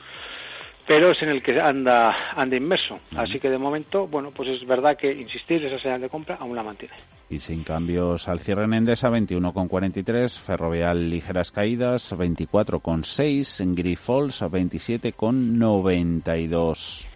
pero 0.86 1.10
es 1.10 1.20
en 1.20 1.30
el 1.30 1.42
que 1.42 1.60
anda, 1.60 2.30
anda 2.36 2.54
inmerso. 2.54 3.00
Así 3.16 3.40
que 3.40 3.50
de 3.50 3.58
momento, 3.58 4.06
bueno, 4.06 4.30
pues 4.30 4.50
es 4.50 4.64
verdad 4.64 4.96
que 4.96 5.12
insistir, 5.12 5.66
esa 5.66 5.80
señal 5.80 6.00
de 6.00 6.08
compra 6.08 6.36
aún 6.38 6.54
la 6.54 6.62
mantiene. 6.62 6.94
Y 7.28 7.40
sin 7.40 7.64
cambios 7.64 8.28
al 8.28 8.38
cierre 8.38 8.66
en 8.66 8.74
Endesa, 8.74 9.10
21,43. 9.10 10.38
Ferrovial, 10.38 11.10
ligeras 11.10 11.50
caídas, 11.50 12.16
24,6. 12.16 13.62
En 13.62 13.74
Grifols, 13.74 14.42
27,92. 14.42 17.15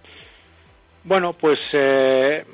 Bueno, 1.05 1.33
pues 1.33 1.59
eh, 1.73 2.45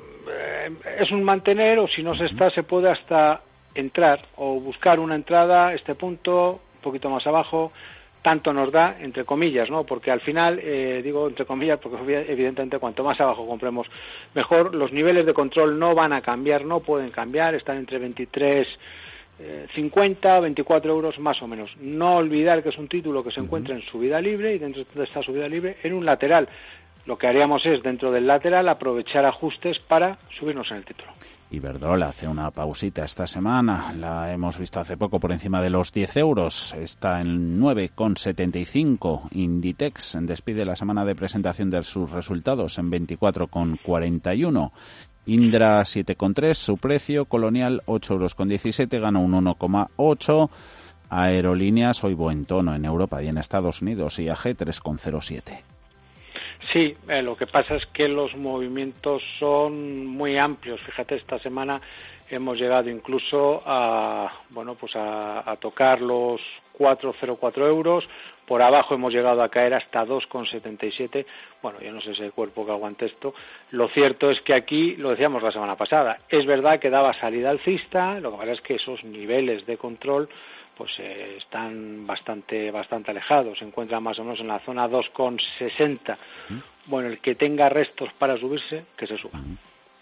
es 0.99 1.11
un 1.11 1.23
mantener 1.23 1.79
o 1.79 1.87
si 1.87 2.01
no 2.01 2.15
se 2.15 2.25
está 2.25 2.49
se 2.49 2.63
puede 2.63 2.89
hasta 2.89 3.41
entrar 3.75 4.19
o 4.37 4.59
buscar 4.59 4.99
una 4.99 5.15
entrada, 5.15 5.73
este 5.73 5.95
punto, 5.95 6.61
un 6.75 6.81
poquito 6.81 7.09
más 7.09 7.27
abajo, 7.27 7.71
tanto 8.21 8.51
nos 8.53 8.71
da, 8.71 8.97
entre 8.99 9.25
comillas, 9.25 9.69
¿no? 9.69 9.85
Porque 9.85 10.11
al 10.11 10.21
final, 10.21 10.59
eh, 10.61 11.01
digo 11.03 11.27
entre 11.27 11.45
comillas, 11.45 11.79
porque 11.79 11.97
evidentemente 12.27 12.79
cuanto 12.79 13.03
más 13.03 13.19
abajo 13.21 13.45
compremos, 13.45 13.87
mejor. 14.33 14.73
Los 14.75 14.91
niveles 14.91 15.25
de 15.25 15.33
control 15.33 15.77
no 15.77 15.93
van 15.93 16.13
a 16.13 16.21
cambiar, 16.21 16.65
no 16.65 16.79
pueden 16.79 17.11
cambiar, 17.11 17.53
están 17.53 17.77
entre 17.77 17.99
23 17.99 18.67
eh, 19.39 19.67
50, 19.73 20.39
24 20.39 20.91
euros 20.91 21.19
más 21.19 21.41
o 21.41 21.47
menos. 21.47 21.75
No 21.79 22.15
olvidar 22.15 22.63
que 22.63 22.69
es 22.69 22.77
un 22.77 22.87
título 22.87 23.23
que 23.23 23.31
se 23.31 23.39
encuentra 23.39 23.75
en 23.75 23.81
subida 23.83 24.19
libre 24.19 24.55
y 24.55 24.57
dentro 24.57 24.83
de 24.93 25.03
esta 25.03 25.21
subida 25.21 25.47
libre 25.47 25.77
en 25.83 25.93
un 25.93 26.05
lateral 26.05 26.49
lo 27.07 27.17
que 27.17 27.25
haríamos 27.25 27.65
es, 27.65 27.81
dentro 27.81 28.11
del 28.11 28.27
lateral, 28.27 28.67
aprovechar 28.67 29.25
ajustes 29.25 29.79
para 29.79 30.19
subirnos 30.37 30.69
en 30.71 30.77
el 30.77 30.85
título. 30.85 31.11
Iberdrola 31.49 32.09
hace 32.09 32.27
una 32.27 32.51
pausita 32.51 33.05
esta 33.05 33.25
semana, 33.25 33.93
la 33.97 34.33
hemos 34.33 34.57
visto 34.59 34.81
hace 34.81 34.97
poco 34.97 35.17
por 35.17 35.31
encima 35.31 35.61
de 35.61 35.69
los 35.69 35.93
10 35.93 36.17
euros, 36.17 36.73
está 36.73 37.21
en 37.21 37.57
9,75. 37.57 39.29
Inditex 39.31 40.17
despide 40.23 40.65
la 40.65 40.75
semana 40.75 41.05
de 41.05 41.15
presentación 41.15 41.69
de 41.69 41.83
sus 41.83 42.11
resultados 42.11 42.77
en 42.77 42.91
24,41. 42.91 44.71
Indra 45.27 45.79
7,3, 45.81 46.53
su 46.53 46.77
precio, 46.77 47.23
Colonial 47.25 47.81
8,17 47.85 48.79
euros, 48.81 49.01
gana 49.01 49.19
un 49.19 49.31
1,8. 49.31 50.49
Aerolíneas 51.09 52.03
hoy 52.03 52.13
buen 52.13 52.43
tono 52.43 52.75
en 52.75 52.83
Europa 52.83 53.23
y 53.23 53.29
en 53.29 53.37
Estados 53.37 53.81
Unidos, 53.81 54.19
IAG 54.19 54.57
3,07. 54.57 55.76
Sí, 56.71 56.97
eh, 57.07 57.21
lo 57.21 57.37
que 57.37 57.47
pasa 57.47 57.75
es 57.75 57.85
que 57.87 58.07
los 58.07 58.35
movimientos 58.35 59.23
son 59.39 60.05
muy 60.05 60.37
amplios. 60.37 60.81
Fíjate, 60.81 61.15
esta 61.15 61.37
semana 61.39 61.79
hemos 62.29 62.59
llegado 62.59 62.89
incluso 62.89 63.61
a 63.65 64.31
bueno 64.49 64.75
pues 64.75 64.95
a, 64.95 65.49
a 65.49 65.55
tocar 65.57 66.01
los 66.01 66.41
4,04 66.77 67.67
euros. 67.67 68.07
Por 68.45 68.61
abajo 68.61 68.95
hemos 68.95 69.13
llegado 69.13 69.43
a 69.43 69.49
caer 69.49 69.73
hasta 69.73 70.05
2,77. 70.05 71.25
Bueno, 71.61 71.79
yo 71.81 71.91
no 71.91 71.99
sé 72.01 72.13
si 72.13 72.23
el 72.23 72.31
cuerpo 72.31 72.65
que 72.65 72.71
aguante 72.71 73.05
esto. 73.05 73.33
Lo 73.71 73.89
cierto 73.89 74.31
es 74.31 74.41
que 74.41 74.53
aquí, 74.53 74.95
lo 74.95 75.09
decíamos 75.09 75.43
la 75.43 75.51
semana 75.51 75.75
pasada, 75.75 76.19
es 76.29 76.45
verdad 76.45 76.79
que 76.79 76.89
daba 76.89 77.13
salida 77.13 77.49
alcista, 77.49 78.19
lo 78.19 78.31
que 78.31 78.37
pasa 78.37 78.51
es 78.53 78.61
que 78.61 78.75
esos 78.75 79.03
niveles 79.03 79.65
de 79.65 79.77
control 79.77 80.29
pues 80.77 80.99
eh, 80.99 81.37
están 81.37 82.05
bastante 82.05 82.71
bastante 82.71 83.11
alejados, 83.11 83.59
se 83.59 83.65
encuentran 83.65 84.03
más 84.03 84.19
o 84.19 84.23
menos 84.23 84.39
en 84.39 84.47
la 84.47 84.59
zona 84.59 84.87
2,60. 84.87 86.17
Bueno, 86.85 87.09
el 87.09 87.19
que 87.19 87.35
tenga 87.35 87.69
restos 87.69 88.09
para 88.13 88.37
subirse, 88.37 88.85
que 88.95 89.07
se 89.07 89.17
suba. 89.17 89.39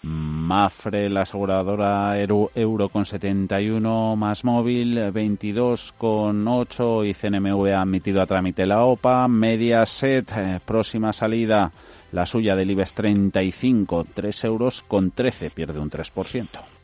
Mafre, 0.02 1.08
la 1.08 1.22
aseguradora 1.22 2.16
Euro, 2.20 2.88
con 2.88 3.04
71, 3.04 4.14
más 4.14 4.44
móvil 4.44 5.10
22 5.10 5.92
con 5.98 6.46
8 6.46 7.04
y 7.04 7.14
CNMV 7.14 7.72
ha 7.72 7.80
admitido 7.80 8.22
a 8.22 8.26
trámite 8.26 8.66
la 8.66 8.84
OPA. 8.84 9.26
Mediaset, 9.26 10.30
eh, 10.36 10.60
próxima 10.64 11.12
salida, 11.12 11.72
la 12.12 12.26
suya 12.26 12.54
del 12.54 12.70
IBEX 12.70 12.94
35, 12.94 14.06
3 14.14 14.44
euros 14.44 14.84
con 14.86 15.10
13, 15.10 15.50
pierde 15.50 15.80
un 15.80 15.90
3%. 15.90 16.75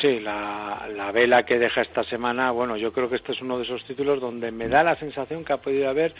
Sí, 0.00 0.18
la, 0.20 0.88
la 0.94 1.12
vela 1.12 1.44
que 1.44 1.58
deja 1.58 1.82
esta 1.82 2.02
semana, 2.02 2.50
bueno, 2.50 2.76
yo 2.76 2.92
creo 2.92 3.08
que 3.08 3.16
este 3.16 3.32
es 3.32 3.40
uno 3.40 3.56
de 3.56 3.64
esos 3.64 3.84
títulos 3.84 4.20
donde 4.20 4.50
me 4.50 4.68
da 4.68 4.82
la 4.82 4.96
sensación 4.96 5.44
que 5.44 5.52
ha 5.52 5.58
podido 5.58 5.88
haber 5.88 6.14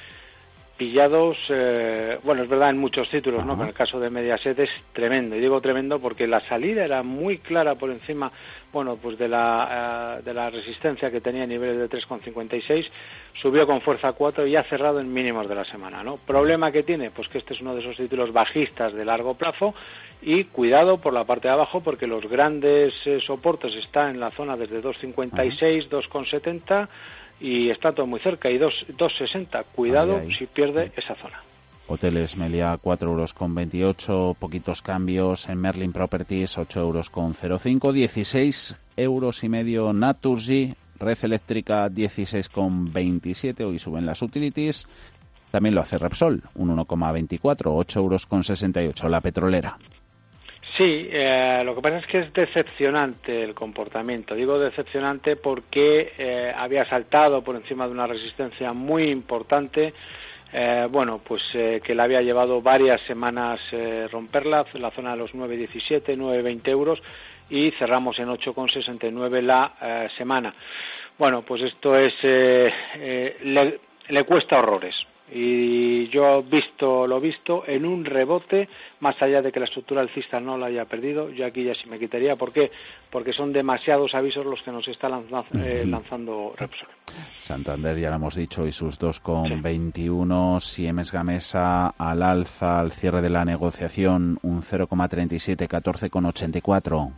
pillados, 0.77 1.37
eh, 1.51 2.19
bueno, 2.25 2.43
es 2.43 2.49
verdad 2.49 2.71
en 2.71 2.79
muchos 2.79 3.09
títulos, 3.09 3.45
¿no? 3.45 3.55
En 3.55 3.69
el 3.69 3.75
caso 3.75 4.01
de 4.01 4.11
Mediaset 4.11 4.59
es 4.59 4.71
tremendo, 4.93 5.37
y 5.37 5.41
digo 5.41 5.61
tremendo 5.61 6.01
porque 6.01 6.27
la 6.27 6.41
salida 6.41 6.85
era 6.85 7.03
muy 7.03 7.39
clara 7.39 7.77
por 7.77 7.91
encima, 7.91 8.33
bueno, 8.73 8.97
pues 8.97 9.17
de 9.17 9.29
la, 9.29 10.19
eh, 10.19 10.23
de 10.25 10.35
la 10.35 10.51
resistencia 10.51 11.11
que 11.11 11.21
tenía 11.21 11.45
a 11.45 11.47
niveles 11.47 11.79
de 11.79 11.89
3,56, 11.89 12.91
subió 13.35 13.67
con 13.67 13.81
fuerza 13.83 14.13
4 14.13 14.47
y 14.47 14.57
ha 14.57 14.65
cerrado 14.65 14.99
en 14.99 15.13
mínimos 15.13 15.49
de 15.49 15.55
la 15.55 15.65
semana, 15.65 16.03
¿no? 16.03 16.17
Problema 16.17 16.73
que 16.73 16.83
tiene, 16.83 17.13
pues 17.13 17.29
que 17.29 17.39
este 17.39 17.55
es 17.55 17.61
uno 17.61 17.75
de 17.75 17.81
esos 17.81 17.97
títulos 17.97 18.33
bajistas 18.33 18.93
de 18.93 19.05
largo 19.05 19.35
plazo 19.35 19.75
y 20.25 20.45
cuidado 20.45 20.99
por 20.99 21.13
la 21.13 21.25
parte 21.25 21.49
de 21.49 21.55
abajo 21.55 21.83
porque 21.83 22.07
los 22.07 22.27
grandes 22.27 22.95
eh, 23.07 23.21
soportes 23.21 23.75
están 23.77 24.11
en 24.11 24.21
la 24.21 24.31
zona 24.31 24.57
desde 24.57 24.83
2,56, 24.83 25.91
2,70 25.91 26.89
y 27.41 27.69
está 27.69 27.93
todo 27.93 28.07
muy 28.07 28.21
cerca 28.21 28.51
y 28.51 28.59
2,60. 28.59 29.65
Cuidado 29.75 30.23
si 30.31 30.47
pierde 30.47 30.93
esa 30.97 31.15
zona. 31.15 31.43
Hoteles 31.87 32.39
Melia 32.39 32.79
4 32.81 33.11
euros 33.11 33.35
con 33.35 33.55
28, 33.55 34.37
poquitos 34.39 34.81
cambios 34.81 35.51
en 35.51 35.61
Merlin 35.61 35.93
Properties 35.93 36.57
8 36.57 36.81
euros 36.81 37.11
con 37.11 37.35
05, 37.35 37.93
16 37.93 38.77
euros 38.97 39.45
y 39.45 39.51
medio 39.51 39.93
Naturgy, 39.93 40.73
Red 40.99 41.19
Eléctrica 41.23 41.91
16 41.91 42.49
con 42.49 42.91
27, 42.91 43.65
hoy 43.65 43.79
suben 43.79 44.07
las 44.07 44.23
utilities. 44.23 44.87
También 45.51 45.75
lo 45.75 45.83
hace 45.83 45.99
Repsol, 45.99 46.43
un 46.55 46.75
1,24, 46.75 47.65
8 47.67 48.01
euros 48.01 48.27
con 48.27 48.43
68, 48.43 49.09
la 49.11 49.21
petrolera. 49.21 49.77
Sí, 50.73 51.09
eh, 51.09 51.63
lo 51.65 51.75
que 51.75 51.83
pasa 51.83 51.99
es 51.99 52.07
que 52.07 52.19
es 52.19 52.33
decepcionante 52.33 53.45
el 53.45 53.55
comportamiento. 53.55 54.35
Digo 54.35 54.59
decepcionante 54.59 55.37
porque 55.37 56.13
eh, 56.19 56.53
había 56.57 56.85
saltado 56.85 57.43
por 57.43 57.55
encima 57.55 57.87
de 57.87 57.93
una 57.93 58.09
resistencia 58.09 58.73
muy 58.73 59.05
importante. 59.05 59.95
Eh, 60.53 60.89
bueno, 60.91 61.21
pues 61.25 61.43
que 61.53 61.95
le 61.95 62.03
había 62.03 62.23
llevado 62.23 62.61
varias 62.61 63.01
semanas 63.03 63.61
romperla, 64.11 64.65
la 64.75 64.91
zona 64.91 65.13
de 65.13 65.19
los 65.19 65.35
9,17, 65.35 66.17
9,20 66.17 66.69
euros 66.69 67.03
y 67.51 67.71
cerramos 67.73 68.19
en 68.19 68.29
8,69 68.29 69.43
la 69.43 70.09
semana. 70.17 70.55
Bueno, 71.19 71.43
pues 71.43 71.63
esto 71.63 71.97
es 71.97 72.15
le, 72.23 73.81
le 74.09 74.25
cuesta 74.25 74.59
horrores 74.59 75.07
y 75.37 76.07
yo 76.11 76.39
he 76.39 76.43
visto 76.43 77.09
lo 77.09 77.21
visto 77.21 77.65
en 77.67 77.85
un 77.85 78.05
rebote 78.05 78.69
más 79.01 79.21
allá 79.21 79.43
de 79.43 79.51
que 79.51 79.59
la 79.59 79.65
estructura 79.65 80.01
alcista 80.01 80.39
no 80.39 80.57
la 80.57 80.67
haya 80.67 80.85
perdido 80.85 81.29
yo 81.31 81.45
aquí 81.45 81.65
ya 81.65 81.75
sí 81.75 81.89
me 81.89 81.99
quitaría. 81.99 82.37
¿por 82.37 82.53
qué? 82.53 82.71
porque 83.11 83.33
son 83.33 83.53
demasiados 83.53 84.15
avisos 84.15 84.47
los 84.47 84.63
que 84.63 84.71
nos 84.71 84.87
está 84.87 85.09
eh, 85.55 85.85
lanzando 85.87 86.55
Repsol. 86.57 86.89
Santander 87.37 87.99
ya 87.99 88.11
lo 88.11 88.17
hemos 88.17 88.37
dicho 88.37 88.65
y 88.65 88.71
sus 88.71 88.99
2,21 89.01 90.61
Siemens 90.61 91.11
Gamesa 91.11 91.89
al 91.89 92.23
alza 92.23 92.79
al 92.79 92.93
cierre 92.93 93.21
de 93.21 93.31
la 93.31 93.45
negociación 93.45 94.39
un 94.43 94.63
0,37 94.63 95.67
14,84 95.67 97.13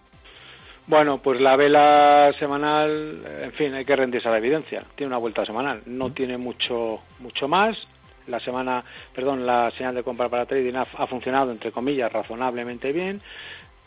bueno, 0.89 1.19
pues 1.21 1.41
la 1.41 1.57
vela 1.57 2.33
semanal, 2.39 3.21
en 3.43 3.53
fin, 3.55 3.75
hay 3.75 3.85
que 3.85 3.97
rendirse 3.97 4.29
a 4.29 4.31
la 4.31 4.39
evidencia. 4.39 4.85
Tiene 4.95 5.09
una 5.09 5.19
vuelta 5.19 5.45
semanal, 5.45 5.83
no 5.87 6.13
tiene 6.13 6.39
mucho, 6.39 7.01
mucho 7.19 7.49
más 7.49 7.89
la 8.27 8.41
semana, 8.41 8.85
perdón, 9.15 9.47
la 9.47 9.71
señal 9.71 9.95
de 9.95 10.03
compra 10.03 10.29
para 10.29 10.47
trading 10.47 10.75
ha, 10.75 11.07
funcionado 11.07 11.53
entre 11.53 11.73
comillas 11.73 12.13
razonablemente 12.13 12.93
bien. 12.93 13.21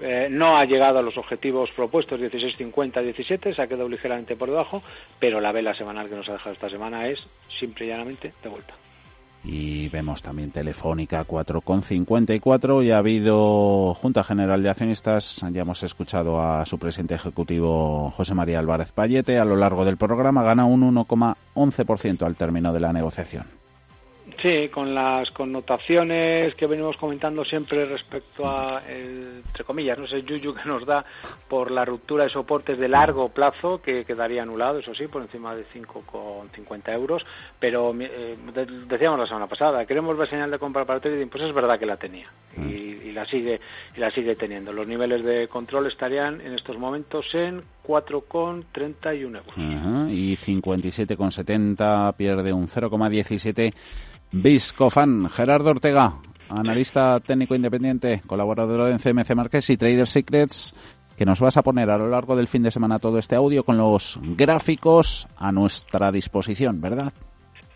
Eh, 0.02 0.28
no 0.32 0.56
ha 0.56 0.64
llegado 0.64 1.00
a 1.00 1.02
los 1.02 1.18
objetivos 1.18 1.72
propuestos 1.72 2.20
16.50-17, 2.20 3.54
se 3.54 3.62
ha 3.62 3.68
quedado 3.68 3.90
ligeramente 3.90 4.38
por 4.38 4.50
debajo, 4.50 4.82
pero 5.20 5.42
la 5.42 5.52
vela 5.52 5.74
semanal 5.74 6.08
que 6.08 6.16
nos 6.16 6.30
ha 6.30 6.34
dejado 6.34 6.54
esta 6.54 6.70
semana 6.70 7.08
es 7.08 7.20
simple 7.60 7.86
y 7.86 7.90
llanamente 7.90 8.34
de 8.42 8.50
vuelta. 8.50 8.74
Y 9.44 9.88
vemos 9.90 10.22
también 10.22 10.52
Telefónica 10.52 11.26
4,54 11.26 12.84
y 12.84 12.92
ha 12.92 12.98
habido 12.98 13.94
Junta 13.94 14.24
General 14.24 14.62
de 14.62 14.70
Accionistas, 14.70 15.42
ya 15.52 15.62
hemos 15.62 15.82
escuchado 15.84 16.42
a 16.42 16.66
su 16.66 16.78
presidente 16.78 17.16
ejecutivo 17.16 18.12
José 18.12 18.36
María 18.36 18.60
Álvarez 18.60 18.92
Payete, 18.92 19.40
a 19.40 19.46
lo 19.46 19.56
largo 19.56 19.86
del 19.86 19.98
programa 19.98 20.44
gana 20.44 20.66
un 20.66 20.94
1,11% 20.94 22.26
al 22.26 22.36
término 22.36 22.74
de 22.74 22.80
la 22.82 22.92
negociación. 22.92 23.59
Sí, 24.42 24.70
con 24.70 24.96
las 24.96 25.32
connotaciones 25.32 26.56
que 26.56 26.66
venimos 26.66 26.96
comentando 26.96 27.44
siempre 27.44 27.86
respecto 27.86 28.48
a, 28.48 28.82
entre 28.88 29.66
comillas, 29.66 29.98
no 29.98 30.08
sé, 30.08 30.24
yuyu 30.24 30.54
que 30.54 30.64
nos 30.64 30.86
da 30.86 31.04
por 31.50 31.72
la 31.72 31.84
ruptura 31.84 32.24
de 32.24 32.30
soportes 32.30 32.78
de 32.78 32.88
largo 32.88 33.30
plazo, 33.30 33.82
que 33.82 34.06
quedaría 34.06 34.44
anulado, 34.44 34.80
eso 34.80 34.94
sí, 34.94 35.08
por 35.08 35.24
encima 35.24 35.54
de 35.56 35.66
5,50 35.66 36.94
euros, 36.94 37.26
pero 37.60 37.94
eh, 38.00 38.38
decíamos 38.88 39.20
la 39.20 39.26
semana 39.26 39.48
pasada, 39.48 39.86
queremos 39.86 40.18
ver 40.18 40.30
señal 40.30 40.52
de 40.52 40.60
compra 40.60 40.86
para 40.86 41.02
trading, 41.02 41.28
pues 41.28 41.44
es 41.44 41.54
verdad 41.54 41.78
que 41.78 41.86
la 41.86 41.98
tenía 41.98 42.32
y, 42.56 42.60
mm. 42.60 43.08
y, 43.08 43.12
la 43.12 43.26
sigue 43.26 43.60
y 43.96 44.00
la 44.00 44.10
sigue 44.10 44.36
teniendo. 44.38 44.72
Los 44.72 44.88
niveles 44.88 45.22
de 45.26 45.50
control 45.50 45.88
estarían 45.88 46.40
en 46.40 46.54
estos 46.54 46.78
momentos 46.78 47.26
en 47.34 47.62
4,31 47.86 49.22
euros. 49.22 50.12
Y 50.12 50.36
57,70 50.38 52.16
pierde 52.16 52.54
un 52.54 52.68
0,17 52.68 53.74
Viscofan, 54.32 55.30
Gerardo 55.30 55.72
Ortega, 55.72 56.14
analista 56.50 57.20
técnico 57.20 57.56
independiente, 57.56 58.22
colaborador 58.28 58.90
en 58.90 59.00
CMC 59.00 59.36
Marques 59.36 59.70
y 59.70 59.78
Trader 59.78 60.08
Secrets, 60.08 60.76
que 61.18 61.26
nos 61.26 61.40
vas 61.40 61.58
a 61.58 61.64
poner 61.64 61.90
a 61.90 61.98
lo 61.98 62.08
largo 62.08 62.36
del 62.36 62.48
fin 62.48 62.64
de 62.64 62.72
semana 62.72 63.00
todo 63.00 63.18
este 63.18 63.36
audio 63.36 63.64
con 63.64 63.78
los 63.78 64.20
gráficos 64.38 65.28
a 65.38 65.52
nuestra 65.52 66.12
disposición, 66.12 66.80
¿verdad? 66.80 67.12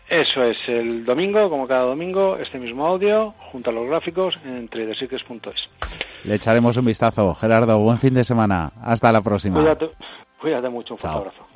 Eso 0.08 0.42
es, 0.42 0.58
el 0.68 1.04
domingo, 1.04 1.48
como 1.48 1.66
cada 1.66 1.86
domingo, 1.86 2.36
este 2.36 2.58
mismo 2.58 2.86
audio 2.86 3.34
junto 3.50 3.70
a 3.70 3.72
los 3.72 3.86
gráficos 3.86 4.38
en 4.44 4.68
tradersecrets.es. 4.68 5.68
Le 6.24 6.34
echaremos 6.34 6.76
un 6.76 6.84
vistazo. 6.84 7.34
Gerardo, 7.34 7.78
buen 7.78 7.98
fin 7.98 8.14
de 8.14 8.22
semana. 8.22 8.72
Hasta 8.82 9.10
la 9.10 9.22
próxima. 9.22 9.60
Cuídate, 10.40 10.68
mucho. 10.68 10.94
Un 10.94 11.00
fuerte 11.00 11.18
abrazo. 11.18 11.46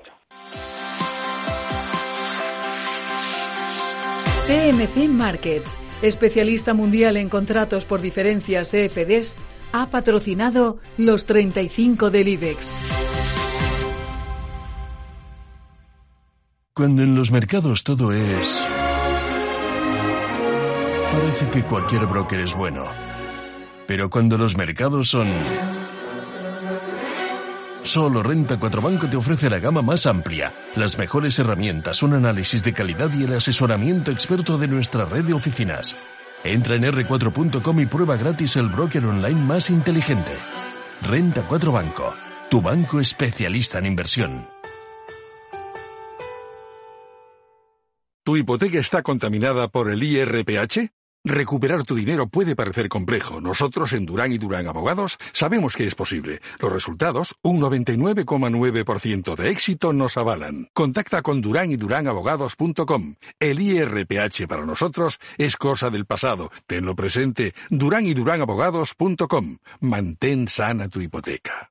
TMC 4.48 5.10
Markets, 5.10 5.78
especialista 6.00 6.72
mundial 6.72 7.18
en 7.18 7.28
contratos 7.28 7.84
por 7.84 8.00
diferencias 8.00 8.72
de 8.72 8.88
FDs, 8.88 9.36
ha 9.72 9.90
patrocinado 9.90 10.78
los 10.96 11.26
35 11.26 12.08
del 12.08 12.28
IBEX. 12.28 12.80
Cuando 16.72 17.02
en 17.02 17.14
los 17.14 17.30
mercados 17.30 17.84
todo 17.84 18.10
es... 18.10 18.62
Parece 21.12 21.50
que 21.50 21.62
cualquier 21.64 22.06
broker 22.06 22.40
es 22.40 22.54
bueno. 22.54 22.86
Pero 23.86 24.08
cuando 24.08 24.38
los 24.38 24.56
mercados 24.56 25.10
son... 25.10 25.28
Solo 27.82 28.22
Renta 28.22 28.58
4 28.58 28.82
Banco 28.82 29.08
te 29.08 29.16
ofrece 29.16 29.48
la 29.48 29.58
gama 29.58 29.82
más 29.82 30.06
amplia, 30.06 30.52
las 30.74 30.98
mejores 30.98 31.38
herramientas, 31.38 32.02
un 32.02 32.12
análisis 32.14 32.62
de 32.62 32.72
calidad 32.72 33.10
y 33.14 33.24
el 33.24 33.34
asesoramiento 33.34 34.10
experto 34.10 34.58
de 34.58 34.68
nuestra 34.68 35.04
red 35.04 35.24
de 35.24 35.32
oficinas. 35.32 35.96
Entra 36.44 36.74
en 36.74 36.84
r4.com 36.84 37.80
y 37.80 37.86
prueba 37.86 38.16
gratis 38.16 38.56
el 38.56 38.68
broker 38.68 39.06
online 39.06 39.40
más 39.40 39.70
inteligente. 39.70 40.32
Renta 41.02 41.46
4 41.46 41.72
Banco, 41.72 42.14
tu 42.50 42.60
banco 42.60 43.00
especialista 43.00 43.78
en 43.78 43.86
inversión. 43.86 44.48
¿Tu 48.24 48.36
hipoteca 48.36 48.78
está 48.78 49.02
contaminada 49.02 49.68
por 49.68 49.90
el 49.90 50.02
IRPH? 50.02 50.97
Recuperar 51.28 51.84
tu 51.84 51.94
dinero 51.94 52.26
puede 52.26 52.56
parecer 52.56 52.88
complejo. 52.88 53.38
Nosotros 53.42 53.92
en 53.92 54.06
Durán 54.06 54.32
y 54.32 54.38
Durán 54.38 54.66
Abogados 54.66 55.18
sabemos 55.32 55.76
que 55.76 55.86
es 55.86 55.94
posible. 55.94 56.40
Los 56.58 56.72
resultados, 56.72 57.34
un 57.42 57.60
99,9% 57.60 59.36
de 59.36 59.50
éxito 59.50 59.92
nos 59.92 60.16
avalan. 60.16 60.70
Contacta 60.72 61.20
con 61.20 61.42
Durán 61.42 61.70
y 61.70 61.76
Durán 61.76 62.08
Abogados.com. 62.08 63.16
El 63.38 63.60
IRPH 63.60 64.46
para 64.48 64.64
nosotros 64.64 65.20
es 65.36 65.58
cosa 65.58 65.90
del 65.90 66.06
pasado. 66.06 66.50
Tenlo 66.66 66.96
presente. 66.96 67.52
Durán 67.68 68.06
y 68.06 68.14
Durán 68.14 68.40
Abogados.com. 68.40 69.58
Mantén 69.80 70.48
sana 70.48 70.88
tu 70.88 71.02
hipoteca. 71.02 71.70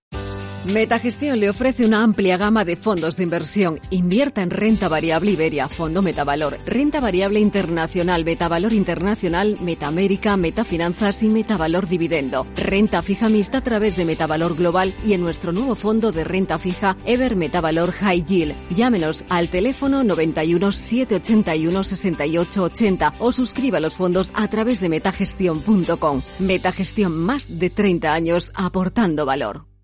Metagestión 0.66 1.40
le 1.40 1.50
ofrece 1.50 1.86
una 1.86 2.04
amplia 2.04 2.36
gama 2.36 2.66
de 2.66 2.76
fondos 2.76 3.16
de 3.16 3.24
inversión. 3.24 3.80
Invierta 3.90 4.42
en 4.42 4.50
renta 4.50 4.90
variable 4.90 5.32
Iberia, 5.32 5.70
Fondo 5.70 6.02
Metavalor, 6.02 6.58
renta 6.66 7.00
variable 7.00 7.40
internacional, 7.40 8.26
Metavalor 8.26 8.74
Internacional, 8.74 9.58
Metamérica, 9.62 10.36
Metafinanzas 10.36 11.24
y 11.24 11.30
Metavalor 11.30 11.88
Dividendo. 11.88 12.46
Renta 12.56 13.02
fija 13.02 13.30
mixta 13.30 13.60
a 13.60 13.64
través 13.64 13.96
de 13.96 14.06
Metavalor 14.06 14.56
Global 14.56 14.94
y 15.06 15.14
en 15.14 15.22
nuestro 15.22 15.52
nuevo 15.54 15.76
fondo 15.76 16.12
de 16.12 16.24
renta 16.24 16.58
fija 16.58 16.98
Ever 17.06 17.36
Metavalor 17.36 17.92
High 17.92 18.26
Yield. 18.26 18.56
Llámenos 18.70 19.24
al 19.30 19.50
teléfono 19.50 20.04
91 20.04 20.72
781 20.72 21.84
68 21.84 22.64
80 22.64 23.14
o 23.20 23.32
suscriba 23.32 23.80
los 23.80 23.96
fondos 23.96 24.32
a 24.34 24.50
través 24.50 24.82
de 24.82 24.90
metagestión.com. 24.90 26.22
Metagestión 26.40 27.18
más 27.18 27.48
de 27.48 27.70
30 27.70 28.14
años 28.14 28.52
aportando 28.54 29.26
valor. 29.26 29.77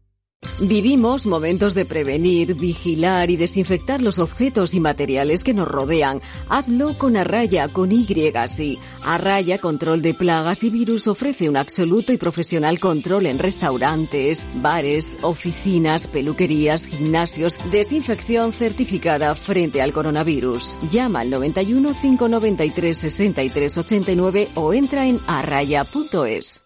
Vivimos 0.60 1.26
momentos 1.26 1.74
de 1.74 1.86
prevenir, 1.86 2.56
vigilar 2.56 3.30
y 3.30 3.38
desinfectar 3.38 4.02
los 4.02 4.20
objetos 4.20 4.74
y 4.74 4.80
materiales 4.80 5.44
que 5.44 5.54
nos 5.54 5.68
rodean. 5.68 6.22
Hazlo 6.50 6.98
con 6.98 7.18
Arraya, 7.18 7.68
con 7.68 7.92
Y, 7.92 8.06
sí. 8.48 8.80
Arraya 9.04 9.58
Control 9.58 10.02
de 10.02 10.14
Plagas 10.14 10.64
y 10.64 10.70
Virus 10.70 11.08
ofrece 11.08 11.50
un 11.50 11.58
absoluto 11.58 12.14
y 12.14 12.18
profesional 12.18 12.80
control 12.80 13.26
en 13.26 13.40
restaurantes, 13.40 14.46
bares, 14.56 15.18
oficinas, 15.22 16.08
peluquerías, 16.08 16.86
gimnasios, 16.86 17.58
desinfección 17.72 18.54
certificada 18.54 19.36
frente 19.36 19.82
al 19.82 19.94
coronavirus. 19.94 20.78
Llama 20.90 21.22
al 21.22 21.30
91 21.30 21.96
593 22.02 22.98
63 22.98 23.78
89 23.78 24.50
o 24.56 24.74
entra 24.74 25.08
en 25.08 25.20
arraya.es. 25.28 26.63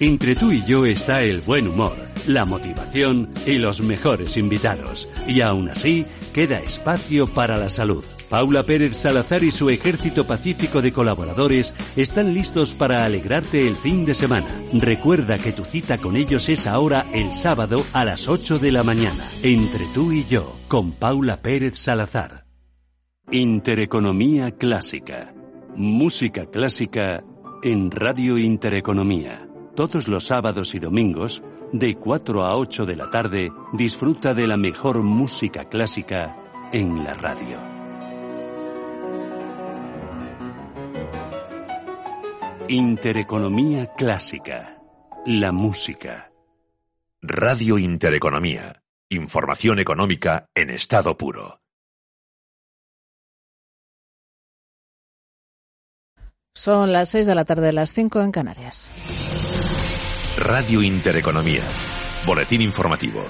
Entre 0.00 0.34
tú 0.34 0.50
y 0.50 0.64
yo 0.64 0.86
está 0.86 1.22
el 1.22 1.40
buen 1.40 1.68
humor, 1.68 1.94
la 2.26 2.44
motivación 2.46 3.30
y 3.46 3.58
los 3.58 3.80
mejores 3.80 4.36
invitados. 4.36 5.08
Y 5.28 5.40
aún 5.40 5.68
así, 5.68 6.04
queda 6.32 6.58
espacio 6.58 7.26
para 7.26 7.58
la 7.58 7.70
salud. 7.70 8.04
Paula 8.34 8.64
Pérez 8.64 8.96
Salazar 8.96 9.44
y 9.44 9.52
su 9.52 9.70
ejército 9.70 10.26
pacífico 10.26 10.82
de 10.82 10.92
colaboradores 10.92 11.72
están 11.94 12.34
listos 12.34 12.74
para 12.74 13.04
alegrarte 13.04 13.64
el 13.64 13.76
fin 13.76 14.04
de 14.04 14.16
semana. 14.16 14.60
Recuerda 14.72 15.38
que 15.38 15.52
tu 15.52 15.64
cita 15.64 15.98
con 15.98 16.16
ellos 16.16 16.48
es 16.48 16.66
ahora 16.66 17.06
el 17.12 17.32
sábado 17.32 17.84
a 17.92 18.04
las 18.04 18.26
8 18.26 18.58
de 18.58 18.72
la 18.72 18.82
mañana, 18.82 19.24
entre 19.44 19.86
tú 19.94 20.10
y 20.10 20.24
yo, 20.24 20.56
con 20.66 20.90
Paula 20.90 21.42
Pérez 21.42 21.78
Salazar. 21.78 22.44
Intereconomía 23.30 24.50
Clásica. 24.50 25.32
Música 25.76 26.46
clásica 26.46 27.22
en 27.62 27.92
Radio 27.92 28.36
Intereconomía. 28.36 29.48
Todos 29.76 30.08
los 30.08 30.24
sábados 30.24 30.74
y 30.74 30.80
domingos, 30.80 31.44
de 31.72 31.94
4 31.94 32.44
a 32.44 32.56
8 32.56 32.84
de 32.84 32.96
la 32.96 33.10
tarde, 33.10 33.52
disfruta 33.74 34.34
de 34.34 34.48
la 34.48 34.56
mejor 34.56 35.04
música 35.04 35.68
clásica 35.68 36.36
en 36.72 37.04
la 37.04 37.14
radio. 37.14 37.73
Intereconomía 42.68 43.92
Clásica. 43.94 44.78
La 45.26 45.52
música. 45.52 46.32
Radio 47.20 47.76
Intereconomía. 47.76 48.82
Información 49.10 49.80
económica 49.80 50.48
en 50.54 50.70
estado 50.70 51.14
puro. 51.18 51.60
Son 56.54 56.90
las 56.90 57.10
6 57.10 57.26
de 57.26 57.34
la 57.34 57.44
tarde, 57.44 57.72
las 57.72 57.92
5 57.92 58.22
en 58.22 58.32
Canarias. 58.32 58.92
Radio 60.38 60.80
Intereconomía. 60.80 61.62
Boletín 62.26 62.62
informativo. 62.62 63.26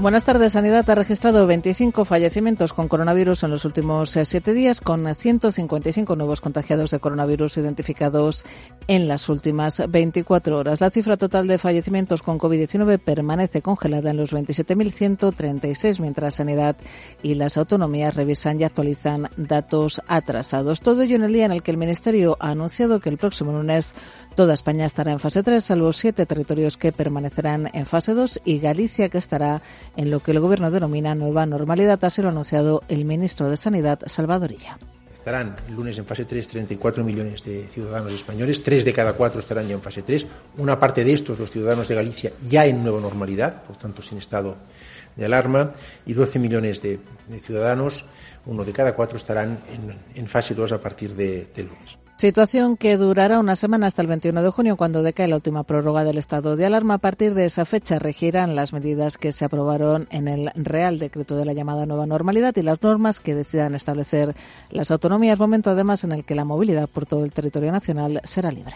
Buenas 0.00 0.24
tardes. 0.24 0.54
Sanidad 0.54 0.88
ha 0.88 0.94
registrado 0.94 1.46
25 1.46 2.06
fallecimientos 2.06 2.72
con 2.72 2.88
coronavirus 2.88 3.42
en 3.42 3.50
los 3.50 3.66
últimos 3.66 4.16
eh, 4.16 4.24
siete 4.24 4.54
días, 4.54 4.80
con 4.80 5.14
155 5.14 6.16
nuevos 6.16 6.40
contagiados 6.40 6.90
de 6.92 7.00
coronavirus 7.00 7.58
identificados 7.58 8.46
en 8.88 9.08
las 9.08 9.28
últimas 9.28 9.82
24 9.86 10.56
horas. 10.56 10.80
La 10.80 10.88
cifra 10.88 11.18
total 11.18 11.46
de 11.48 11.58
fallecimientos 11.58 12.22
con 12.22 12.38
COVID-19 12.38 12.98
permanece 12.98 13.60
congelada 13.60 14.12
en 14.12 14.16
los 14.16 14.32
27.136, 14.32 16.00
mientras 16.00 16.36
Sanidad 16.36 16.76
y 17.22 17.34
las 17.34 17.58
autonomías 17.58 18.14
revisan 18.14 18.58
y 18.58 18.64
actualizan 18.64 19.28
datos 19.36 20.00
atrasados. 20.08 20.80
Todo 20.80 21.02
ello 21.02 21.16
en 21.16 21.24
el 21.24 21.34
día 21.34 21.44
en 21.44 21.52
el 21.52 21.62
que 21.62 21.72
el 21.72 21.76
Ministerio 21.76 22.38
ha 22.40 22.52
anunciado 22.52 23.00
que 23.00 23.10
el 23.10 23.18
próximo 23.18 23.52
lunes 23.52 23.94
toda 24.34 24.54
España 24.54 24.86
estará 24.86 25.12
en 25.12 25.18
fase 25.18 25.42
3, 25.42 25.62
salvo 25.62 25.92
siete 25.92 26.24
territorios 26.24 26.78
que 26.78 26.90
permanecerán 26.90 27.68
en 27.74 27.84
fase 27.84 28.14
2 28.14 28.40
y 28.46 28.60
Galicia 28.60 29.10
que 29.10 29.18
estará 29.18 29.60
en 29.96 30.10
lo 30.10 30.20
que 30.20 30.30
el 30.32 30.40
Gobierno 30.40 30.70
denomina 30.70 31.14
nueva 31.14 31.46
normalidad, 31.46 32.02
así 32.04 32.22
lo 32.22 32.28
ha 32.28 32.30
anunciado 32.30 32.82
el 32.88 33.04
ministro 33.04 33.48
de 33.48 33.56
Sanidad, 33.56 34.00
Salvadorilla. 34.06 34.78
Estarán 35.14 35.56
el 35.68 35.74
lunes 35.74 35.98
en 35.98 36.06
fase 36.06 36.24
3 36.24 36.48
34 36.48 37.04
millones 37.04 37.44
de 37.44 37.68
ciudadanos 37.68 38.12
españoles, 38.14 38.62
tres 38.62 38.84
de 38.86 38.94
cada 38.94 39.12
cuatro 39.12 39.40
estarán 39.40 39.68
ya 39.68 39.74
en 39.74 39.82
fase 39.82 40.02
3. 40.02 40.26
Una 40.56 40.80
parte 40.80 41.04
de 41.04 41.12
estos, 41.12 41.38
los 41.38 41.50
ciudadanos 41.50 41.88
de 41.88 41.94
Galicia, 41.94 42.32
ya 42.48 42.64
en 42.64 42.82
nueva 42.82 43.00
normalidad, 43.00 43.62
por 43.62 43.76
tanto 43.76 44.00
sin 44.00 44.18
estado 44.18 44.56
de 45.16 45.24
alarma, 45.26 45.72
y 46.06 46.14
12 46.14 46.38
millones 46.38 46.80
de, 46.80 46.98
ciudadanos, 47.40 48.06
uno 48.46 48.64
de 48.64 48.72
cada 48.72 48.94
cuatro, 48.94 49.18
estarán 49.18 49.58
en, 50.14 50.26
fase 50.26 50.54
2 50.54 50.72
a 50.72 50.80
partir 50.80 51.14
de 51.14 51.46
lunes. 51.56 51.98
Situación 52.20 52.76
que 52.76 52.98
durará 52.98 53.38
una 53.38 53.56
semana 53.56 53.86
hasta 53.86 54.02
el 54.02 54.08
21 54.08 54.42
de 54.42 54.50
junio, 54.50 54.76
cuando 54.76 55.02
decae 55.02 55.26
la 55.26 55.36
última 55.36 55.62
prórroga 55.62 56.04
del 56.04 56.18
estado 56.18 56.54
de 56.54 56.66
alarma. 56.66 56.92
A 56.92 56.98
partir 56.98 57.32
de 57.32 57.46
esa 57.46 57.64
fecha 57.64 57.98
regirán 57.98 58.54
las 58.54 58.74
medidas 58.74 59.16
que 59.16 59.32
se 59.32 59.46
aprobaron 59.46 60.06
en 60.10 60.28
el 60.28 60.50
Real 60.54 60.98
Decreto 60.98 61.34
de 61.34 61.46
la 61.46 61.54
llamada 61.54 61.86
nueva 61.86 62.04
normalidad 62.04 62.54
y 62.56 62.62
las 62.62 62.82
normas 62.82 63.20
que 63.20 63.34
decidan 63.34 63.74
establecer 63.74 64.34
las 64.68 64.90
autonomías. 64.90 65.38
Momento 65.38 65.70
además 65.70 66.04
en 66.04 66.12
el 66.12 66.26
que 66.26 66.34
la 66.34 66.44
movilidad 66.44 66.90
por 66.90 67.06
todo 67.06 67.24
el 67.24 67.32
territorio 67.32 67.72
nacional 67.72 68.20
será 68.24 68.52
libre. 68.52 68.74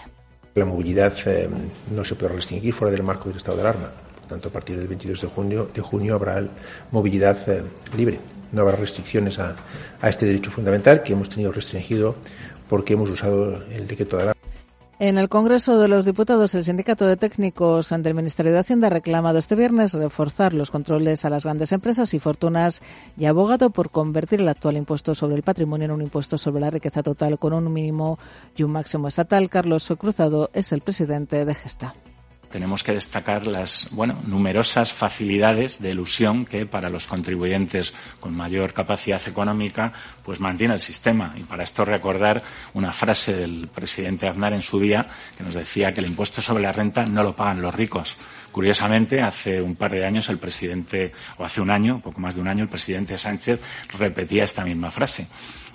La 0.55 0.65
movilidad 0.65 1.13
eh, 1.27 1.47
no 1.95 2.03
se 2.03 2.15
puede 2.15 2.33
restringir 2.33 2.73
fuera 2.73 2.93
del 2.93 3.03
marco 3.03 3.29
del 3.29 3.37
estado 3.37 3.59
de 3.59 3.65
alarma. 3.65 3.91
Por 4.21 4.27
tanto, 4.27 4.49
a 4.49 4.53
partir 4.53 4.79
del 4.79 4.89
22 4.89 5.21
de 5.21 5.29
junio, 5.29 5.69
de 5.75 5.83
junio 5.83 6.15
habrá 6.15 6.43
movilidad 6.91 7.37
eh, 7.51 7.63
libre. 7.95 8.21
No 8.53 8.63
habrá 8.63 8.77
restricciones 8.77 9.39
a, 9.39 9.57
a 10.01 10.09
este 10.09 10.25
derecho 10.25 10.51
fundamental 10.51 11.03
que 11.03 11.13
hemos 11.13 11.29
tenido 11.29 11.51
restringido 11.53 12.15
porque 12.75 12.95
hemos 12.95 13.09
usado 13.09 13.63
el 13.71 13.87
de 13.87 14.35
en 14.99 15.17
el 15.17 15.29
Congreso 15.29 15.79
de 15.79 15.87
los 15.87 16.05
Diputados, 16.05 16.57
el 16.57 16.65
Sindicato 16.65 17.07
de 17.07 17.17
Técnicos 17.17 17.93
ante 17.93 18.09
el 18.09 18.17
Ministerio 18.17 18.51
de 18.51 18.59
Hacienda 18.59 18.89
ha 18.89 18.91
reclamado 18.91 19.39
este 19.39 19.55
viernes 19.55 19.93
reforzar 19.93 20.55
los 20.55 20.73
controles 20.73 21.25
a 21.25 21.31
las 21.31 21.45
grandes 21.45 21.71
empresas 21.71 22.15
y 22.15 22.19
fortunas 22.19 22.83
y 23.17 23.27
abogado 23.27 23.71
por 23.71 23.91
convertir 23.91 24.41
el 24.41 24.49
actual 24.49 24.77
impuesto 24.77 25.15
sobre 25.15 25.37
el 25.37 25.45
patrimonio 25.45 25.85
en 25.85 25.93
un 25.93 26.03
impuesto 26.03 26.37
sobre 26.37 26.63
la 26.63 26.71
riqueza 26.71 27.05
total 27.05 27.39
con 27.39 27.53
un 27.53 27.73
mínimo 27.73 28.19
y 28.57 28.65
un 28.65 28.73
máximo 28.73 29.07
estatal. 29.07 29.49
Carlos 29.49 29.93
Cruzado 29.97 30.51
es 30.53 30.73
el 30.73 30.81
presidente 30.81 31.45
de 31.45 31.55
Gesta 31.55 31.95
tenemos 32.55 32.85
que 32.85 32.93
destacar 32.93 33.49
las 33.49 33.89
bueno, 33.91 34.23
numerosas 34.25 34.93
facilidades 34.93 35.83
de 35.83 35.91
elusión 35.91 36.45
que 36.45 36.67
para 36.67 36.89
los 36.89 37.05
contribuyentes 37.05 37.93
con 38.21 38.33
mayor 38.33 38.73
capacidad 38.73 39.21
económica 39.27 39.93
pues 40.23 40.39
mantiene 40.39 40.75
el 40.75 40.79
sistema. 40.79 41.35
Y 41.37 41.43
para 41.43 41.65
esto 41.65 41.85
recordar 41.85 42.45
una 42.75 42.93
frase 42.93 43.35
del 43.35 43.67
presidente 43.67 44.29
Aznar 44.29 44.53
en 44.53 44.61
su 44.61 44.79
día 44.79 45.05
que 45.37 45.43
nos 45.43 45.55
decía 45.55 45.91
que 45.91 46.01
el 46.01 46.07
impuesto 46.07 46.41
sobre 46.41 46.63
la 46.63 46.71
renta 46.71 47.05
no 47.05 47.25
lo 47.25 47.35
pagan 47.35 47.61
los 47.61 47.75
ricos. 47.75 48.17
Curiosamente, 48.53 49.21
hace 49.21 49.61
un 49.61 49.75
par 49.75 49.91
de 49.91 50.07
años 50.07 50.29
el 50.29 50.39
presidente, 50.39 51.11
o 51.39 51.45
hace 51.45 51.61
un 51.61 51.73
año, 51.73 52.01
poco 52.01 52.21
más 52.21 52.37
de 52.37 52.41
un 52.41 52.47
año, 52.47 52.63
el 52.63 52.69
presidente 52.69 53.19
Sánchez 53.19 53.59
repetía 53.99 54.45
esta 54.45 54.65
misma 54.65 54.93
frase. 54.93 55.27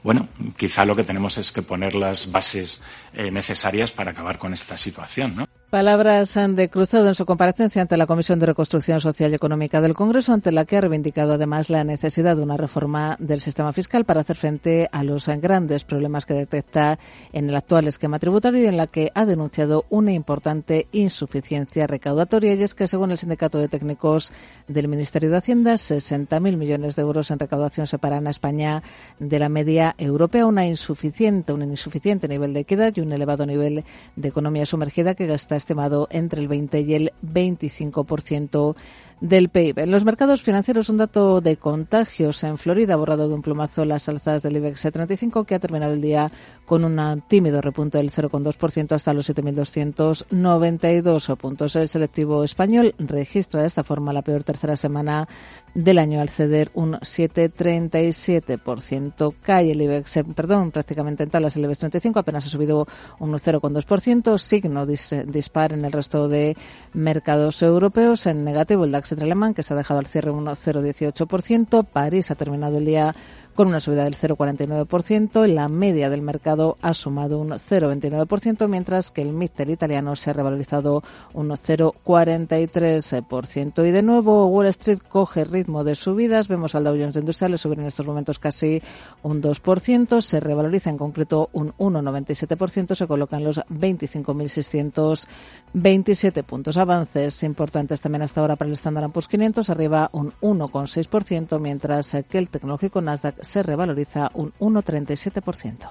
Bueno, 0.01 0.29
quizá 0.55 0.85
lo 0.85 0.95
que 0.95 1.03
tenemos 1.03 1.37
es 1.37 1.51
que 1.51 1.61
poner 1.61 1.93
las 1.93 2.31
bases 2.31 2.81
eh, 3.13 3.31
necesarias 3.31 3.91
para 3.91 4.11
acabar 4.11 4.37
con 4.37 4.53
esta 4.53 4.77
situación, 4.77 5.35
¿no? 5.35 5.58
Palabras 5.69 6.33
de 6.33 6.67
Cruzado 6.67 7.09
en 7.09 7.13
su 7.13 7.27
comparecencia 7.27 7.83
ante 7.83 7.95
la 7.95 8.07
Comisión 8.07 8.39
de 8.39 8.47
Reconstrucción 8.47 8.99
Social 9.01 9.31
y 9.31 9.35
Económica 9.35 9.81
del 9.81 9.93
Congreso, 9.93 10.33
ante 10.33 10.51
la 10.51 10.65
que 10.65 10.77
ha 10.77 10.81
reivindicado 10.81 11.33
además 11.33 11.69
la 11.69 11.83
necesidad 11.83 12.35
de 12.35 12.41
una 12.41 12.57
reforma 12.57 13.15
del 13.19 13.39
sistema 13.39 13.71
fiscal 13.71 14.03
para 14.03 14.21
hacer 14.21 14.35
frente 14.35 14.89
a 14.91 15.03
los 15.03 15.27
grandes 15.27 15.83
problemas 15.83 16.25
que 16.25 16.33
detecta 16.33 16.97
en 17.33 17.49
el 17.49 17.55
actual 17.55 17.87
esquema 17.87 18.17
tributario 18.17 18.63
y 18.63 18.65
en 18.65 18.77
la 18.77 18.87
que 18.87 19.11
ha 19.13 19.27
denunciado 19.27 19.85
una 19.91 20.11
importante 20.11 20.87
insuficiencia 20.91 21.85
recaudatoria. 21.85 22.55
Y 22.55 22.63
es 22.63 22.73
que, 22.73 22.87
según 22.87 23.11
el 23.11 23.19
Sindicato 23.19 23.59
de 23.59 23.67
Técnicos 23.67 24.33
del 24.67 24.87
Ministerio 24.87 25.29
de 25.29 25.37
Hacienda, 25.37 25.75
60.000 25.75 26.57
millones 26.57 26.95
de 26.95 27.03
euros 27.03 27.29
en 27.29 27.37
recaudación 27.37 27.85
separan 27.85 28.25
a 28.25 28.31
España 28.31 28.81
de 29.19 29.37
la 29.37 29.49
media 29.49 29.93
europea, 29.99 30.47
una 30.47 30.65
insuficiente, 30.65 31.53
un 31.53 31.61
insuficiente 31.61 32.27
nivel 32.27 32.55
de 32.55 32.61
equidad 32.61 32.91
y 32.95 33.01
un 33.01 33.11
elevado 33.11 33.45
nivel 33.45 33.83
de 34.15 34.27
economía 34.27 34.65
sumergida 34.65 35.13
que 35.13 35.27
gasta 35.27 35.58
estimado 35.59 36.07
entre 36.09 36.41
el 36.41 36.47
20 36.47 36.81
y 36.81 36.95
el 36.95 37.13
25% 37.23 38.75
del 39.21 39.49
PIB. 39.49 39.79
En 39.79 39.91
los 39.91 40.05
mercados 40.05 40.41
financieros, 40.41 40.87
un 40.89 40.95
dato 40.97 41.39
de 41.41 41.57
contagios 41.57 42.43
en 42.43 42.57
Florida 42.57 42.93
ha 42.93 42.97
borrado 42.97 43.27
de 43.27 43.33
un 43.33 43.41
plumazo 43.41 43.83
las 43.85 44.07
alzas 44.07 44.43
del 44.43 44.55
IBEX 44.57 44.89
35, 44.93 45.43
que 45.43 45.55
ha 45.55 45.59
terminado 45.59 45.93
el 45.93 46.01
día 46.01 46.31
con 46.65 46.85
un 46.85 47.23
tímido 47.27 47.61
repunte 47.61 47.97
del 47.97 48.11
0,2% 48.11 48.91
hasta 48.93 49.13
los 49.13 49.27
7.292 49.29 51.35
puntos. 51.35 51.75
El 51.75 51.89
selectivo 51.89 52.43
español 52.43 52.93
registra 52.97 53.61
de 53.61 53.67
esta 53.67 53.83
forma 53.83 54.13
la 54.13 54.21
peor 54.21 54.43
tercera 54.43 54.77
semana 54.77 55.27
del 55.73 55.97
año 55.99 56.21
al 56.21 56.29
ceder 56.29 56.71
un 56.73 56.93
7,37%. 56.93 59.33
Cae 59.41 59.71
el 59.71 59.81
IBEX, 59.81 60.19
perdón, 60.35 60.71
prácticamente 60.71 61.23
en 61.23 61.29
tablas 61.29 61.55
el 61.55 61.63
IBEX 61.65 61.79
35, 61.79 62.19
apenas 62.19 62.45
ha 62.45 62.49
subido 62.49 62.87
un 63.19 63.31
0,2%, 63.31 64.37
signo 64.37 64.85
dispar 64.85 65.73
en 65.73 65.85
el 65.85 65.91
resto 65.91 66.27
de 66.27 66.55
mercados 66.93 67.61
europeos. 67.61 68.25
En 68.25 68.43
negativo 68.43 68.85
el 68.85 68.91
DAX 68.91 69.13
alemán, 69.13 69.53
que 69.53 69.63
se 69.63 69.73
ha 69.73 69.77
dejado 69.77 69.99
al 69.99 70.07
cierre 70.07 70.31
un 70.31 70.45
0,18%. 70.45 71.85
París 71.85 72.31
ha 72.31 72.35
terminado 72.35 72.77
el 72.77 72.85
día 72.85 73.15
con 73.59 73.67
una 73.67 73.81
subida 73.81 74.05
del 74.05 74.15
0,49%. 74.15 75.45
La 75.47 75.67
media 75.67 76.09
del 76.09 76.21
mercado 76.21 76.77
ha 76.81 76.93
sumado 76.93 77.39
un 77.39 77.49
0,29%, 77.49 78.69
mientras 78.69 79.11
que 79.11 79.21
el 79.21 79.33
Mister 79.33 79.69
italiano 79.69 80.15
se 80.15 80.29
ha 80.29 80.33
revalorizado 80.33 81.03
un 81.33 81.49
0,43%. 81.49 83.85
Y 83.85 83.91
de 83.91 84.01
nuevo, 84.01 84.47
Wall 84.47 84.67
Street 84.67 84.99
coge 85.05 85.43
ritmo 85.43 85.83
de 85.83 85.95
subidas. 85.95 86.47
Vemos 86.47 86.73
al 86.73 86.85
Dow 86.85 86.95
Jones 86.97 87.17
Industriales 87.17 87.59
subir 87.59 87.81
en 87.81 87.87
estos 87.87 88.07
momentos 88.07 88.39
casi 88.39 88.81
un 89.23 89.41
2%. 89.41 90.21
Se 90.21 90.39
revaloriza 90.39 90.89
en 90.89 90.97
concreto 90.97 91.49
un 91.51 91.73
1,97%. 91.73 92.95
Se 92.95 93.07
colocan 93.07 93.43
los 93.43 93.57
25.627 93.57 96.45
puntos. 96.45 96.77
Avances 96.77 97.43
importantes 97.43 97.99
también 97.99 98.21
hasta 98.21 98.39
ahora 98.39 98.55
para 98.55 98.69
el 98.69 98.75
Standard 98.75 99.11
Poor's 99.11 99.27
500, 99.27 99.69
arriba 99.69 100.09
un 100.13 100.31
1,6%, 100.39 101.59
mientras 101.59 102.15
que 102.29 102.37
el 102.37 102.47
tecnológico 102.47 103.01
Nasdaq 103.01 103.48
se 103.49 103.63
revaloriza 103.63 104.29
un 104.35 104.53
1,37%. 104.59 105.89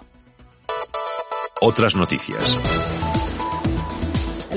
Otras 1.61 1.97
noticias. 1.97 2.57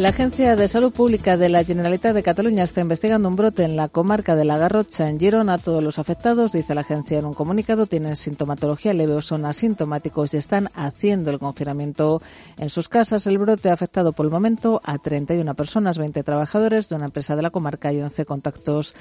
La 0.01 0.09
Agencia 0.09 0.55
de 0.55 0.67
Salud 0.67 0.91
Pública 0.91 1.37
de 1.37 1.47
la 1.47 1.63
Generalitat 1.63 2.15
de 2.15 2.23
Cataluña 2.23 2.63
está 2.63 2.81
investigando 2.81 3.29
un 3.29 3.35
brote 3.35 3.65
en 3.65 3.75
la 3.75 3.87
comarca 3.87 4.35
de 4.35 4.45
la 4.45 4.57
Garrocha, 4.57 5.07
en 5.07 5.19
Girona. 5.19 5.59
Todos 5.59 5.83
los 5.83 5.99
afectados, 5.99 6.53
dice 6.53 6.73
la 6.73 6.81
agencia 6.81 7.19
en 7.19 7.25
un 7.25 7.35
comunicado, 7.35 7.85
tienen 7.85 8.15
sintomatología 8.15 8.95
leve 8.95 9.13
o 9.13 9.21
son 9.21 9.45
asintomáticos 9.45 10.33
y 10.33 10.37
están 10.37 10.71
haciendo 10.73 11.29
el 11.29 11.37
confinamiento 11.37 12.19
en 12.57 12.71
sus 12.71 12.89
casas. 12.89 13.27
El 13.27 13.37
brote 13.37 13.69
ha 13.69 13.73
afectado 13.73 14.13
por 14.13 14.25
el 14.25 14.31
momento 14.31 14.81
a 14.83 14.97
31 14.97 15.53
personas, 15.53 15.99
20 15.99 16.23
trabajadores 16.23 16.89
de 16.89 16.95
una 16.95 17.05
empresa 17.05 17.35
de 17.35 17.43
la 17.43 17.51
comarca 17.51 17.93
y 17.93 18.01
11 18.01 18.25
contactos 18.25 18.95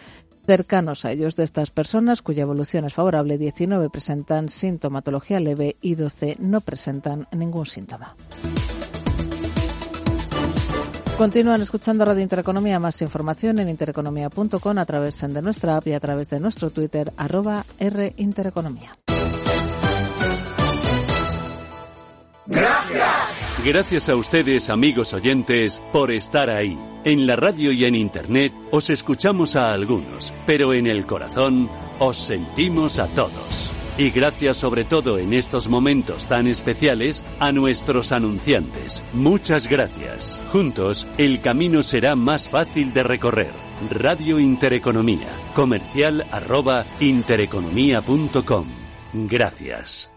cercanos 0.47 1.07
a 1.07 1.13
ellos. 1.13 1.35
De 1.35 1.45
estas 1.45 1.71
personas, 1.71 2.21
cuya 2.21 2.43
evolución 2.43 2.85
es 2.85 2.93
favorable, 2.93 3.39
19 3.39 3.89
presentan 3.89 4.51
sintomatología 4.51 5.41
leve 5.41 5.77
y 5.81 5.95
12 5.95 6.37
no 6.41 6.61
presentan 6.61 7.27
ningún 7.33 7.65
síntoma. 7.65 8.15
Continúan 11.21 11.61
escuchando 11.61 12.07
Radio 12.07 12.23
Intereconomía. 12.23 12.79
Más 12.79 13.03
información 13.03 13.59
en 13.59 13.69
intereconomía.com 13.69 14.79
a 14.79 14.87
través 14.87 15.21
de 15.21 15.43
nuestra 15.43 15.77
app 15.77 15.87
y 15.87 15.93
a 15.93 16.01
través 16.01 16.31
de 16.31 16.41
nuestro 16.41 16.71
Twitter, 16.71 17.13
arroba 17.15 17.63
R 17.79 18.15
Intereconomía. 18.17 18.97
Gracias. 22.47 23.63
Gracias 23.63 24.09
a 24.09 24.17
ustedes, 24.17 24.71
amigos 24.71 25.13
oyentes, 25.13 25.83
por 25.93 26.11
estar 26.11 26.49
ahí. 26.49 26.75
En 27.05 27.27
la 27.27 27.37
radio 27.37 27.71
y 27.71 27.85
en 27.85 27.97
Internet 27.97 28.55
os 28.71 28.89
escuchamos 28.89 29.57
a 29.57 29.75
algunos, 29.75 30.33
pero 30.47 30.73
en 30.73 30.87
el 30.87 31.05
corazón 31.05 31.69
os 31.99 32.17
sentimos 32.17 32.99
a 32.99 33.09
todos. 33.09 33.75
Y 33.97 34.11
gracias 34.11 34.57
sobre 34.57 34.85
todo 34.85 35.19
en 35.19 35.33
estos 35.35 35.69
momentos 35.69 36.25
tan 36.27 36.47
especiales 36.47 37.25
a 37.39 37.53
nuestros 37.53 38.13
anunciantes. 38.13 39.03
Muchas 39.13 39.69
gracias. 39.69 40.41
Juntos, 40.49 41.07
el 41.19 41.41
camino 41.41 41.83
será 41.83 42.17
más 42.17 42.49
fácil 42.49 42.93
de 42.93 43.03
recorrer. 43.03 43.53
Radio 43.91 44.39
Intereconomía. 44.39 45.29
Comercial 45.55 46.27
arroba 46.31 46.87
intereconomía.com. 47.01 48.67
Gracias. 49.13 50.13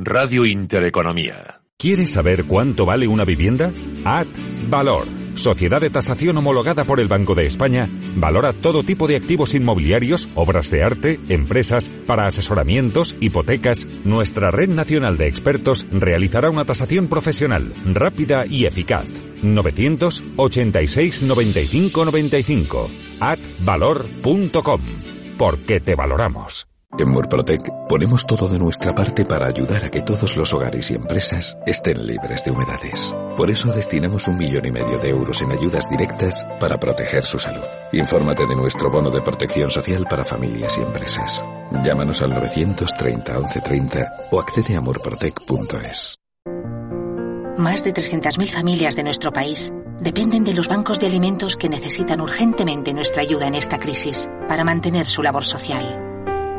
Radio 0.00 0.46
Intereconomía. 0.46 1.57
¿Quieres 1.80 2.10
saber 2.10 2.46
cuánto 2.46 2.86
vale 2.86 3.06
una 3.06 3.24
vivienda? 3.24 3.72
Ad 4.04 4.26
Valor. 4.68 5.06
Sociedad 5.34 5.80
de 5.80 5.90
tasación 5.90 6.36
homologada 6.36 6.84
por 6.84 6.98
el 6.98 7.06
Banco 7.06 7.36
de 7.36 7.46
España, 7.46 7.88
valora 8.16 8.52
todo 8.52 8.82
tipo 8.82 9.06
de 9.06 9.14
activos 9.14 9.54
inmobiliarios, 9.54 10.28
obras 10.34 10.72
de 10.72 10.82
arte, 10.82 11.20
empresas, 11.28 11.88
para 12.04 12.26
asesoramientos, 12.26 13.14
hipotecas. 13.20 13.86
Nuestra 14.04 14.50
red 14.50 14.70
nacional 14.70 15.16
de 15.18 15.28
expertos 15.28 15.86
realizará 15.92 16.50
una 16.50 16.64
tasación 16.64 17.06
profesional, 17.06 17.72
rápida 17.84 18.44
y 18.44 18.66
eficaz. 18.66 19.06
986 19.44 21.22
95 21.22 22.04
95. 22.06 22.90
advalor.com. 23.20 24.80
Porque 25.38 25.78
te 25.78 25.94
valoramos. 25.94 26.67
En 26.96 27.10
Murprotec 27.10 27.68
ponemos 27.86 28.26
todo 28.26 28.48
de 28.48 28.58
nuestra 28.58 28.94
parte 28.94 29.26
para 29.26 29.46
ayudar 29.46 29.84
a 29.84 29.90
que 29.90 30.00
todos 30.00 30.36
los 30.36 30.54
hogares 30.54 30.90
y 30.90 30.94
empresas 30.94 31.58
estén 31.66 32.06
libres 32.06 32.44
de 32.44 32.50
humedades. 32.50 33.14
Por 33.36 33.50
eso 33.50 33.70
destinamos 33.70 34.26
un 34.26 34.38
millón 34.38 34.64
y 34.64 34.70
medio 34.70 34.98
de 34.98 35.10
euros 35.10 35.42
en 35.42 35.52
ayudas 35.52 35.90
directas 35.90 36.42
para 36.58 36.80
proteger 36.80 37.24
su 37.24 37.38
salud. 37.38 37.66
Infórmate 37.92 38.46
de 38.46 38.56
nuestro 38.56 38.90
bono 38.90 39.10
de 39.10 39.20
protección 39.20 39.70
social 39.70 40.06
para 40.08 40.24
familias 40.24 40.78
y 40.78 40.82
empresas. 40.82 41.44
Llámanos 41.84 42.22
al 42.22 42.30
930 42.30 43.38
1130 43.38 44.28
o 44.30 44.40
accede 44.40 44.76
a 44.76 44.80
murprotec.es. 44.80 46.16
Más 47.58 47.84
de 47.84 47.92
300.000 47.92 48.50
familias 48.50 48.96
de 48.96 49.02
nuestro 49.02 49.30
país 49.30 49.72
dependen 50.00 50.42
de 50.42 50.54
los 50.54 50.68
bancos 50.68 50.98
de 51.00 51.06
alimentos 51.06 51.56
que 51.56 51.68
necesitan 51.68 52.20
urgentemente 52.22 52.94
nuestra 52.94 53.22
ayuda 53.22 53.46
en 53.46 53.56
esta 53.56 53.78
crisis 53.78 54.26
para 54.48 54.64
mantener 54.64 55.06
su 55.06 55.22
labor 55.22 55.44
social. 55.44 56.07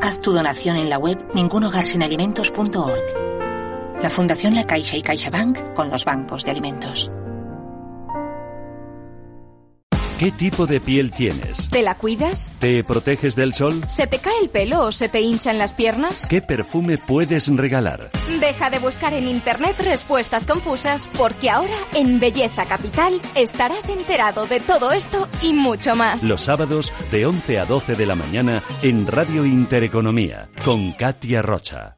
Haz 0.01 0.21
tu 0.21 0.31
donación 0.31 0.77
en 0.77 0.89
la 0.89 0.97
web 0.97 1.17
ningunogarsinalimentos.org. 1.33 4.01
La 4.01 4.09
Fundación 4.09 4.55
La 4.55 4.63
Caixa 4.63 4.95
y 4.95 5.01
CaixaBank 5.01 5.73
con 5.73 5.89
los 5.89 6.05
bancos 6.05 6.45
de 6.45 6.51
alimentos. 6.51 7.11
¿Qué 10.19 10.33
tipo 10.33 10.67
de 10.67 10.81
piel 10.81 11.11
tienes? 11.11 11.69
¿Te 11.69 11.81
la 11.81 11.95
cuidas? 11.95 12.53
¿Te 12.59 12.83
proteges 12.83 13.37
del 13.37 13.53
sol? 13.53 13.81
¿Se 13.87 14.05
te 14.05 14.17
cae 14.17 14.37
el 14.41 14.49
pelo 14.49 14.81
o 14.81 14.91
se 14.91 15.07
te 15.07 15.21
hinchan 15.21 15.57
las 15.57 15.71
piernas? 15.71 16.27
¿Qué 16.27 16.41
perfume 16.41 16.97
puedes 16.97 17.47
regalar? 17.47 18.11
Deja 18.41 18.69
de 18.69 18.79
buscar 18.79 19.13
en 19.13 19.29
internet 19.29 19.79
respuestas 19.79 20.43
confusas 20.43 21.07
porque 21.17 21.49
ahora 21.49 21.77
en 21.93 22.19
Belleza 22.19 22.65
Capital 22.65 23.21
estarás 23.33 23.87
enterado 23.87 24.45
de 24.45 24.59
todo 24.59 24.91
esto 24.91 25.29
y 25.41 25.53
mucho 25.53 25.95
más. 25.95 26.21
Los 26.21 26.41
sábados 26.41 26.91
de 27.13 27.25
11 27.25 27.59
a 27.59 27.63
12 27.63 27.95
de 27.95 28.05
la 28.05 28.15
mañana 28.15 28.61
en 28.81 29.07
Radio 29.07 29.45
Intereconomía 29.45 30.49
con 30.65 30.91
Katia 30.91 31.41
Rocha. 31.41 31.95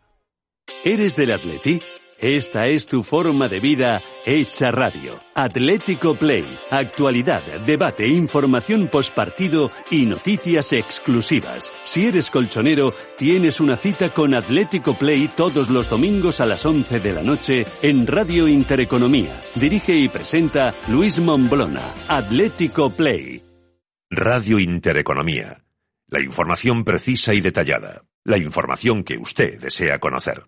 ¿Eres 0.86 1.16
del 1.16 1.32
Atleti? 1.32 1.82
Esta 2.22 2.68
es 2.68 2.86
tu 2.86 3.02
forma 3.02 3.50
de 3.50 3.60
vida 3.60 4.00
hecha 4.28 4.70
radio. 4.70 5.18
Atlético 5.34 6.14
Play. 6.14 6.46
Actualidad, 6.70 7.42
debate, 7.66 8.08
información 8.08 8.90
postpartido 8.90 9.72
y 9.90 10.06
noticias 10.06 10.72
exclusivas. 10.72 11.74
Si 11.84 12.06
eres 12.06 12.30
colchonero, 12.30 12.94
tienes 13.18 13.60
una 13.60 13.76
cita 13.76 14.14
con 14.14 14.36
Atlético 14.36 14.96
Play 14.96 15.32
todos 15.36 15.72
los 15.72 15.90
domingos 15.90 16.42
a 16.42 16.46
las 16.46 16.64
11 16.64 17.00
de 17.00 17.12
la 17.12 17.24
noche 17.24 17.66
en 17.82 18.06
Radio 18.06 18.48
Intereconomía. 18.48 19.42
Dirige 19.56 19.96
y 19.96 20.08
presenta 20.08 20.76
Luis 20.90 21.18
Momblona. 21.18 21.92
Atlético 22.08 22.92
Play. 22.92 23.44
Radio 24.12 24.60
Intereconomía. 24.60 25.64
La 26.06 26.22
información 26.22 26.84
precisa 26.84 27.34
y 27.34 27.42
detallada. 27.42 28.04
La 28.24 28.38
información 28.38 29.04
que 29.04 29.18
usted 29.18 29.60
desea 29.60 29.98
conocer. 29.98 30.44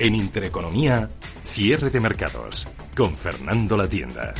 En 0.00 0.14
Intereconomía, 0.14 1.10
cierre 1.44 1.90
de 1.90 2.00
mercados, 2.00 2.66
con 2.96 3.14
Fernando 3.14 3.76
La 3.76 3.86
Tienda. 3.86 4.32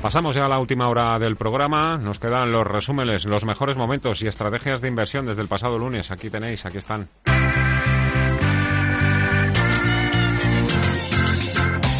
Pasamos 0.00 0.36
ya 0.36 0.46
a 0.46 0.48
la 0.48 0.60
última 0.60 0.88
hora 0.88 1.18
del 1.18 1.34
programa. 1.34 1.98
Nos 1.98 2.20
quedan 2.20 2.52
los 2.52 2.64
resúmenes, 2.64 3.24
los 3.24 3.44
mejores 3.44 3.76
momentos 3.76 4.22
y 4.22 4.28
estrategias 4.28 4.80
de 4.80 4.86
inversión 4.86 5.26
desde 5.26 5.42
el 5.42 5.48
pasado 5.48 5.76
lunes. 5.76 6.12
Aquí 6.12 6.30
tenéis, 6.30 6.64
aquí 6.64 6.78
están. 6.78 7.08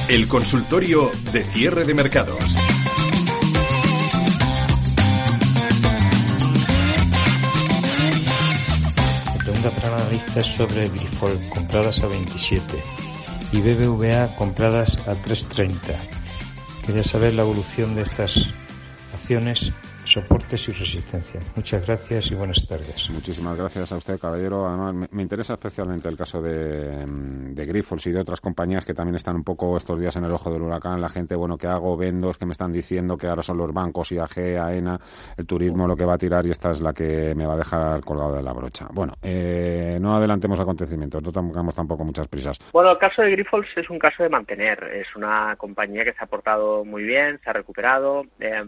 El 0.09 0.29
consultorio 0.29 1.11
de 1.33 1.43
cierre 1.43 1.85
de 1.85 1.95
mercados. 1.95 2.57
Analistas 10.15 10.47
sobre 10.47 10.89
Grifol 10.91 11.41
compradas 11.51 12.01
a 12.01 12.07
27 12.07 12.83
y 13.51 13.61
BBVA 13.61 14.37
compradas 14.37 14.97
a 15.09 15.15
3.30. 15.15 15.75
Quería 16.87 17.03
saber 17.03 17.35
la 17.35 17.43
evolución 17.43 17.97
de 17.97 18.03
estas 18.03 18.49
acciones 19.13 19.73
soportes 20.15 20.69
y 20.69 20.73
resistencia. 20.73 21.41
Muchas 21.57 21.85
gracias 21.85 22.31
y 22.31 22.37
buenas 22.37 22.65
tardes. 22.69 23.11
Muchísimas 23.11 23.59
gracias 23.59 23.91
a 23.91 23.97
usted, 23.97 24.17
caballero. 24.17 24.65
Además, 24.69 25.11
me, 25.11 25.23
interesa 25.23 25.55
especialmente 25.55 26.09
el 26.09 26.17
caso 26.17 26.41
de, 26.41 27.05
de 27.05 27.67
Grifols 27.67 28.07
y 28.07 28.13
de 28.13 28.21
otras 28.21 28.41
compañías 28.41 28.85
que 28.85 28.95
también 28.95 29.17
están 29.17 29.35
un 29.35 29.43
poco 29.43 29.77
estos 29.77 29.99
días 29.99 30.15
en 30.15 30.25
el 30.25 30.31
ojo 30.31 30.53
del 30.53 30.63
huracán. 30.63 31.01
La 31.01 31.09
gente, 31.09 31.35
bueno, 31.35 31.59
que 31.59 31.67
hago? 31.67 31.97
Vendo, 31.97 32.31
es 32.31 32.39
que 32.39 32.47
me 32.47 32.53
están 32.53 32.71
diciendo 32.71 33.17
que 33.17 33.27
ahora 33.27 33.43
son 33.43 33.59
los 33.59 33.73
bancos, 33.73 34.13
IAG, 34.13 34.57
AENA, 34.61 35.01
el 35.37 35.47
turismo 35.47 35.89
lo 35.89 35.97
que 35.97 36.05
va 36.05 36.15
a 36.15 36.19
tirar 36.19 36.47
y 36.47 36.53
esta 36.53 36.71
es 36.71 36.81
la 36.81 36.93
que 36.93 37.35
me 37.35 37.45
va 37.45 37.55
a 37.55 37.59
dejar 37.59 38.05
colgado 38.05 38.37
de 38.37 38.43
la 38.43 38.53
brocha. 38.53 38.87
Bueno, 38.93 39.15
eh, 39.21 39.99
no 40.01 40.17
adelantemos 40.17 40.61
acontecimientos, 40.61 41.25
no 41.25 41.33
tengamos 41.33 41.75
tampoco 41.75 42.05
muchas 42.05 42.29
prisas. 42.29 42.61
Bueno, 42.73 42.93
el 42.93 42.99
caso 42.99 43.23
de 43.23 43.33
Grifols 43.33 43.69
es 43.77 43.91
un 43.91 43.99
caso 43.99 44.23
de 44.23 44.29
mantener. 44.29 44.85
Es 44.95 45.17
una 45.17 45.57
compañía 45.57 46.05
que 46.05 46.13
se 46.13 46.23
ha 46.23 46.27
portado 46.27 46.85
muy 46.85 47.03
bien, 47.03 47.41
se 47.43 47.51
ha 47.51 47.53
recuperado. 47.53 48.23
Eh, 48.39 48.63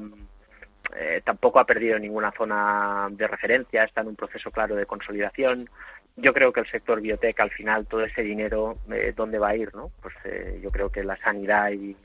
eh, 0.94 1.20
tampoco 1.24 1.58
ha 1.58 1.66
perdido 1.66 1.98
ninguna 1.98 2.32
zona 2.32 3.08
de 3.10 3.26
referencia, 3.26 3.84
está 3.84 4.02
en 4.02 4.08
un 4.08 4.16
proceso 4.16 4.50
claro 4.50 4.76
de 4.76 4.86
consolidación. 4.86 5.68
Yo 6.16 6.32
creo 6.32 6.52
que 6.52 6.60
el 6.60 6.66
sector 6.66 7.00
biotech, 7.00 7.38
al 7.40 7.50
final, 7.50 7.86
todo 7.86 8.04
ese 8.04 8.22
dinero, 8.22 8.78
eh, 8.90 9.12
¿dónde 9.14 9.38
va 9.38 9.48
a 9.48 9.56
ir? 9.56 9.74
no? 9.74 9.90
Pues 10.00 10.14
eh, 10.24 10.60
yo 10.62 10.70
creo 10.70 10.90
que 10.90 11.04
la 11.04 11.16
sanidad 11.18 11.70
y 11.70 11.96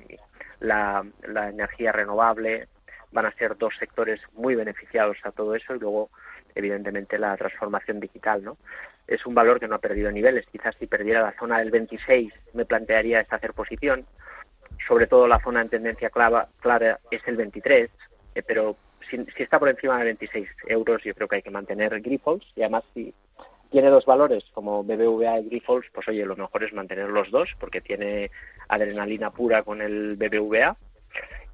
la, 0.60 1.06
energía 1.24 1.92
renovable 1.92 2.68
van 3.12 3.26
a 3.26 3.34
ser 3.34 3.58
dos 3.58 3.76
sectores 3.78 4.22
muy 4.34 4.56
beneficiados 4.56 5.18
a 5.24 5.32
todo 5.32 5.56
eso 5.56 5.76
y 5.76 5.80
luego, 5.80 6.10
evidentemente, 6.56 7.18
la 7.18 7.36
transformación 7.38 8.00
digital. 8.00 8.44
¿no? 8.44 8.58
Es 9.08 9.26
un 9.26 9.36
valor 9.36 9.60
que 9.60 9.68
no 9.68 9.76
ha 9.76 9.80
perdido 9.80 10.12
niveles. 10.12 10.46
Quizás 10.48 10.76
si 10.76 10.88
perdiera 10.88 11.22
la 11.22 11.36
zona 11.38 11.60
del 11.60 11.72
26 11.72 12.34
me 12.54 12.66
plantearía 12.66 13.22
esta 13.22 13.38
hacer 13.38 13.54
posición. 13.54 14.06
Sobre 14.88 15.08
todo 15.08 15.28
la 15.28 15.40
zona 15.40 15.62
en 15.62 15.70
tendencia 15.70 16.10
clara, 16.10 16.48
clara 16.60 17.00
es 17.12 17.22
el 17.28 17.38
23 17.38 17.90
eh, 18.36 18.44
pero 18.46 18.76
si, 19.10 19.26
está 19.38 19.60
por 19.60 19.70
encima 19.70 19.98
de 20.00 20.06
26 20.06 20.48
euros, 20.68 21.04
yo 21.04 21.14
creo 21.14 21.28
que 21.28 21.38
hay 21.38 21.42
que 21.42 21.52
mantener 21.52 22.00
Grifols. 22.02 22.46
Y 22.56 22.62
además 22.62 22.84
si 22.94 23.14
tiene 23.70 23.90
dos 23.90 24.06
valores 24.06 24.46
como 24.54 24.84
BBVA 24.84 25.40
y 25.40 25.46
Grifols, 25.46 25.88
pues 25.94 26.08
oye, 26.08 26.26
lo 26.26 26.36
mejor 26.36 26.64
es 26.64 26.74
mantener 26.74 27.10
los 27.10 27.32
dos 27.32 27.56
porque 27.60 27.82
tiene 27.82 28.32
adrenalina 28.68 29.32
pura 29.32 29.64
con 29.64 29.82
el 29.82 30.16
BBVA 30.16 30.76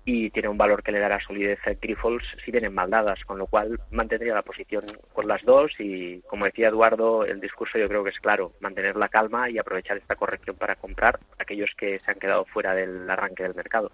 y 0.07 0.29
tiene 0.29 0.47
un 0.47 0.57
valor 0.57 0.81
que 0.81 0.93
le 0.93 0.99
dará 0.99 1.19
solidez 1.19 1.59
a 1.67 1.73
Grifols 1.73 2.23
si 2.43 2.49
vienen 2.49 2.73
mal 2.73 2.89
dadas, 2.89 3.25
con 3.25 3.37
lo 3.37 3.45
cual 3.45 3.77
mantendría 3.91 4.33
la 4.33 4.41
posición 4.41 4.85
con 5.11 5.27
las 5.27 5.43
dos 5.43 5.73
y 5.79 6.21
como 6.21 6.45
decía 6.45 6.69
Eduardo, 6.69 7.25
el 7.25 7.41
discurso 7.41 7.77
yo 7.77 7.89
creo 7.89 8.05
que 8.05 8.11
es 8.11 8.19
claro, 8.21 8.53
mantener 8.61 8.95
la 8.95 9.09
calma 9.09 9.49
y 9.49 9.57
aprovechar 9.57 9.97
esta 9.97 10.15
corrección 10.15 10.55
para 10.55 10.75
comprar 10.75 11.19
aquellos 11.37 11.71
que 11.77 11.99
se 11.99 12.09
han 12.09 12.19
quedado 12.19 12.45
fuera 12.45 12.73
del 12.73 13.09
arranque 13.09 13.43
del 13.43 13.53
mercado. 13.53 13.91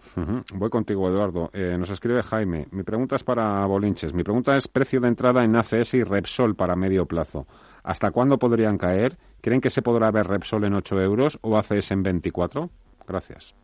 Voy 0.54 0.70
contigo, 0.70 1.10
Eduardo. 1.10 1.50
Eh, 1.52 1.78
nos 1.80 1.90
escribe 1.90 2.22
Jaime. 2.22 2.68
Mi 2.70 2.84
pregunta 2.84 3.16
es 3.16 3.24
para 3.24 3.66
Bolinches. 3.66 4.14
Mi 4.14 4.24
pregunta 4.24 4.56
es 4.56 4.68
precio 4.68 5.02
de 5.02 5.08
entrada 5.08 5.44
en 5.44 5.56
ACS 5.56 5.96
y 5.96 6.04
Repsol 6.04 6.56
para 6.56 6.76
medio 6.76 7.08
plazo. 7.08 7.48
¿Hasta 7.82 8.12
cuándo 8.12 8.38
podrían 8.38 8.78
caer? 8.78 9.18
¿Creen 9.42 9.62
que 9.62 9.72
se 9.72 9.82
podrá 9.82 10.12
ver 10.12 10.28
Repsol 10.28 10.66
en 10.66 10.76
8 10.76 11.02
euros 11.02 11.40
o 11.42 11.58
ACS 11.58 11.90
en 11.90 12.04
24? 12.04 12.70
Gracias. 13.08 13.56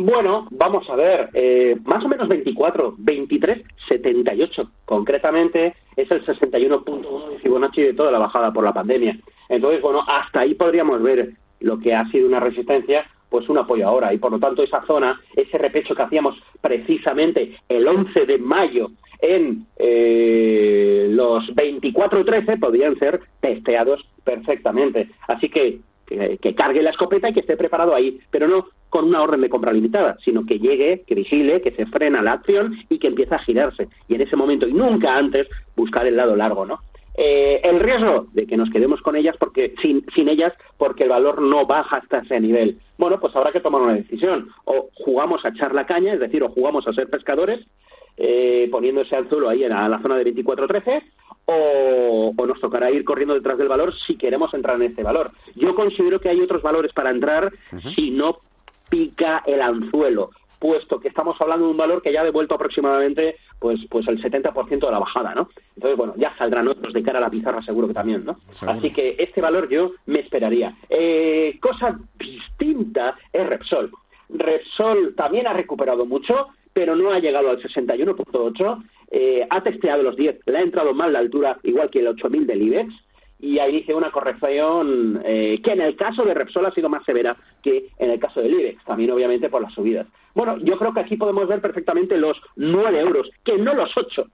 Bueno, 0.00 0.46
vamos 0.52 0.88
a 0.90 0.94
ver, 0.94 1.28
eh, 1.34 1.76
más 1.84 2.04
o 2.04 2.08
menos 2.08 2.28
24, 2.28 2.94
23, 2.98 3.64
78. 3.88 4.70
Concretamente 4.84 5.74
es 5.96 6.08
el 6.12 6.24
61.1 6.24 7.30
de 7.30 7.38
Fibonacci 7.40 7.82
de 7.82 7.94
toda 7.94 8.12
la 8.12 8.20
bajada 8.20 8.52
por 8.52 8.62
la 8.62 8.72
pandemia. 8.72 9.18
Entonces, 9.48 9.82
bueno, 9.82 10.04
hasta 10.06 10.38
ahí 10.38 10.54
podríamos 10.54 11.02
ver 11.02 11.32
lo 11.58 11.80
que 11.80 11.96
ha 11.96 12.04
sido 12.12 12.28
una 12.28 12.38
resistencia, 12.38 13.10
pues 13.28 13.48
un 13.48 13.58
apoyo 13.58 13.88
ahora. 13.88 14.14
Y 14.14 14.18
por 14.18 14.30
lo 14.30 14.38
tanto, 14.38 14.62
esa 14.62 14.86
zona, 14.86 15.20
ese 15.34 15.58
repecho 15.58 15.96
que 15.96 16.02
hacíamos 16.02 16.40
precisamente 16.60 17.56
el 17.68 17.88
11 17.88 18.24
de 18.24 18.38
mayo 18.38 18.92
en 19.20 19.66
eh, 19.78 21.08
los 21.10 21.52
24-13 21.56 22.60
podrían 22.60 22.96
ser 23.00 23.20
testeados 23.40 24.08
perfectamente. 24.22 25.08
Así 25.26 25.48
que, 25.48 25.80
que 26.08 26.54
cargue 26.54 26.82
la 26.82 26.90
escopeta 26.90 27.28
y 27.28 27.34
que 27.34 27.40
esté 27.40 27.56
preparado 27.56 27.94
ahí, 27.94 28.18
pero 28.30 28.48
no 28.48 28.68
con 28.88 29.04
una 29.04 29.22
orden 29.22 29.40
de 29.40 29.50
compra 29.50 29.72
limitada, 29.72 30.16
sino 30.20 30.46
que 30.46 30.58
llegue, 30.58 31.04
que 31.06 31.14
vigile, 31.14 31.60
que 31.60 31.72
se 31.72 31.86
frena 31.86 32.22
la 32.22 32.32
acción 32.32 32.76
y 32.88 32.98
que 32.98 33.08
empiece 33.08 33.34
a 33.34 33.38
girarse. 33.38 33.88
Y 34.08 34.14
en 34.14 34.22
ese 34.22 34.36
momento, 34.36 34.66
y 34.66 34.72
nunca 34.72 35.16
antes, 35.16 35.46
buscar 35.76 36.06
el 36.06 36.16
lado 36.16 36.34
largo, 36.36 36.64
¿no? 36.64 36.80
Eh, 37.20 37.60
el 37.64 37.80
riesgo 37.80 38.28
de 38.32 38.46
que 38.46 38.56
nos 38.56 38.70
quedemos 38.70 39.02
con 39.02 39.16
ellas 39.16 39.36
porque 39.40 39.74
sin, 39.82 40.06
sin 40.14 40.28
ellas 40.28 40.52
porque 40.76 41.02
el 41.02 41.08
valor 41.08 41.42
no 41.42 41.66
baja 41.66 41.96
hasta 41.96 42.18
ese 42.18 42.38
nivel. 42.38 42.78
Bueno, 42.96 43.18
pues 43.18 43.34
habrá 43.34 43.50
que 43.50 43.58
tomar 43.58 43.82
una 43.82 43.94
decisión. 43.94 44.50
O 44.64 44.88
jugamos 44.94 45.44
a 45.44 45.48
echar 45.48 45.74
la 45.74 45.84
caña, 45.84 46.12
es 46.12 46.20
decir, 46.20 46.44
o 46.44 46.48
jugamos 46.48 46.86
a 46.86 46.92
ser 46.92 47.10
pescadores, 47.10 47.66
eh, 48.16 48.68
poniendo 48.70 49.00
ese 49.00 49.16
anzuelo 49.16 49.48
ahí 49.48 49.64
en 49.64 49.70
la, 49.70 50.00
zona 50.00 50.16
de 50.16 50.32
24-13, 50.32 51.02
o, 51.50 52.34
o, 52.36 52.46
nos 52.46 52.60
tocará 52.60 52.90
ir 52.90 53.04
corriendo 53.04 53.32
detrás 53.34 53.56
del 53.56 53.68
valor 53.68 53.94
si 53.94 54.16
queremos 54.16 54.52
entrar 54.52 54.76
en 54.76 54.82
este 54.82 55.02
valor. 55.02 55.30
Yo 55.54 55.74
considero 55.74 56.20
que 56.20 56.28
hay 56.28 56.40
otros 56.42 56.60
valores 56.60 56.92
para 56.92 57.08
entrar 57.08 57.50
si 57.94 58.10
no 58.10 58.40
pica 58.90 59.42
el 59.46 59.62
anzuelo, 59.62 60.30
puesto 60.58 61.00
que 61.00 61.08
estamos 61.08 61.40
hablando 61.40 61.64
de 61.64 61.70
un 61.70 61.78
valor 61.78 62.02
que 62.02 62.12
ya 62.12 62.20
ha 62.20 62.24
devuelto 62.24 62.54
aproximadamente 62.54 63.36
pues 63.58 63.80
pues 63.88 64.06
el 64.08 64.22
70% 64.22 64.68
de 64.68 64.92
la 64.92 64.98
bajada, 64.98 65.34
¿no? 65.34 65.48
Entonces, 65.74 65.96
bueno, 65.96 66.12
ya 66.18 66.36
saldrán 66.36 66.68
otros 66.68 66.92
de 66.92 67.02
cara 67.02 67.18
a 67.18 67.22
la 67.22 67.30
pizarra 67.30 67.62
seguro 67.62 67.88
que 67.88 67.94
también, 67.94 68.26
¿no? 68.26 68.38
Así 68.66 68.92
que 68.92 69.16
este 69.18 69.40
valor 69.40 69.70
yo 69.70 69.92
me 70.04 70.18
esperaría. 70.20 70.76
Eh, 70.90 71.58
cosa 71.62 71.98
distinta 72.18 73.16
es 73.32 73.46
Repsol. 73.46 73.90
Repsol 74.28 75.14
también 75.16 75.46
ha 75.46 75.54
recuperado 75.54 76.04
mucho, 76.04 76.48
pero 76.74 76.94
no 76.94 77.10
ha 77.10 77.18
llegado 77.20 77.48
al 77.48 77.58
61.8. 77.62 78.84
Eh, 79.10 79.46
ha 79.48 79.62
testeado 79.62 80.02
los 80.02 80.16
10, 80.16 80.40
le 80.46 80.58
ha 80.58 80.62
entrado 80.62 80.92
mal 80.92 81.12
la 81.12 81.20
altura, 81.20 81.58
igual 81.62 81.88
que 81.90 82.00
el 82.00 82.08
8000 82.08 82.46
del 82.46 82.62
IBEX 82.62 82.94
y 83.40 83.58
ahí 83.60 83.72
dice 83.72 83.94
una 83.94 84.10
corrección 84.10 85.22
eh, 85.24 85.60
que 85.62 85.72
en 85.72 85.80
el 85.80 85.94
caso 85.94 86.24
de 86.24 86.34
Repsol 86.34 86.66
ha 86.66 86.72
sido 86.72 86.88
más 86.88 87.04
severa 87.04 87.36
que 87.62 87.90
en 87.98 88.10
el 88.10 88.18
caso 88.18 88.40
del 88.40 88.54
IBEX, 88.54 88.84
también 88.84 89.10
obviamente 89.12 89.48
por 89.48 89.62
las 89.62 89.72
subidas. 89.72 90.06
Bueno, 90.34 90.58
yo 90.58 90.76
creo 90.76 90.92
que 90.92 91.00
aquí 91.00 91.16
podemos 91.16 91.46
ver 91.46 91.60
perfectamente 91.60 92.16
los 92.18 92.40
9 92.56 93.00
euros, 93.00 93.30
que 93.44 93.56
no 93.56 93.74
los 93.74 93.96
8. 93.96 94.26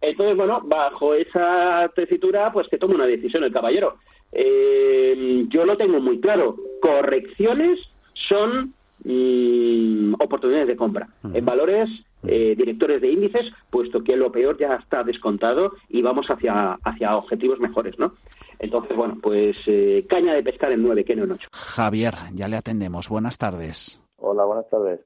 Entonces, 0.00 0.36
bueno, 0.36 0.62
bajo 0.64 1.14
esa 1.14 1.90
tesitura, 1.94 2.52
pues 2.52 2.68
que 2.68 2.78
tome 2.78 2.94
una 2.94 3.06
decisión 3.06 3.44
el 3.44 3.52
caballero. 3.52 3.98
Eh, 4.32 5.44
yo 5.48 5.64
lo 5.64 5.76
tengo 5.76 6.00
muy 6.00 6.20
claro. 6.20 6.56
Correcciones 6.80 7.78
son 8.14 8.74
mm, 9.04 10.14
oportunidades 10.18 10.68
de 10.68 10.76
compra. 10.76 11.08
En 11.34 11.44
valores 11.44 11.90
eh, 12.26 12.54
directores 12.56 13.00
de 13.00 13.10
índices, 13.10 13.52
puesto 13.70 14.02
que 14.04 14.16
lo 14.16 14.30
peor 14.30 14.58
ya 14.58 14.74
está 14.74 15.02
descontado 15.02 15.72
y 15.88 16.02
vamos 16.02 16.30
hacia, 16.30 16.74
hacia 16.84 17.16
objetivos 17.16 17.60
mejores, 17.60 17.98
¿no? 17.98 18.14
Entonces, 18.58 18.94
bueno, 18.94 19.18
pues 19.22 19.56
eh, 19.66 20.06
caña 20.08 20.34
de 20.34 20.42
pescar 20.42 20.70
en 20.72 20.82
9, 20.82 21.04
que 21.04 21.16
no 21.16 21.24
en 21.24 21.32
8. 21.32 21.48
Javier, 21.52 22.14
ya 22.34 22.46
le 22.46 22.56
atendemos. 22.56 23.08
Buenas 23.08 23.38
tardes. 23.38 24.00
Hola, 24.16 24.44
buenas 24.44 24.68
tardes. 24.68 25.00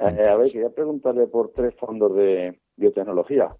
Eh, 0.00 0.28
a 0.28 0.36
ver, 0.36 0.50
quería 0.50 0.70
preguntarle 0.70 1.28
por 1.28 1.52
tres 1.52 1.74
fondos 1.76 2.14
de 2.16 2.58
biotecnología. 2.76 3.54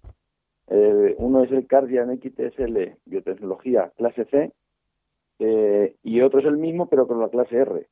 Eh, 0.67 1.15
uno 1.17 1.43
es 1.43 1.51
el 1.51 1.65
Cardian 1.65 2.19
XTSL 2.19 2.97
Biotecnología 3.05 3.93
clase 3.95 4.25
C 4.25 4.53
y 6.03 6.21
otro 6.21 6.39
es 6.39 6.45
el 6.45 6.57
mismo 6.57 6.89
pero 6.89 7.07
con 7.07 7.21
la 7.21 7.29
clase 7.29 7.55
R. 7.55 7.87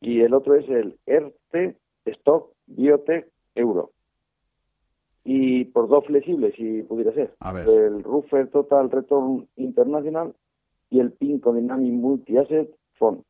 Y 0.00 0.20
el 0.20 0.34
otro 0.34 0.56
es 0.56 0.68
el 0.68 0.98
RT 1.06 1.76
Stock 2.06 2.50
Biotech 2.66 3.28
Euro 3.54 3.92
y 5.24 5.64
por 5.64 5.88
dos 5.88 6.04
flexibles, 6.06 6.54
si 6.54 6.82
pudiera 6.82 7.12
ser. 7.12 7.34
El 7.66 8.04
Ruffer 8.04 8.50
Total 8.50 8.90
Return 8.90 9.48
International 9.56 10.34
y 10.90 11.00
el 11.00 11.12
Pinco 11.12 11.52
Dynamic 11.52 11.92
Multi-Asset 11.92 12.68
Fund. 12.98 13.22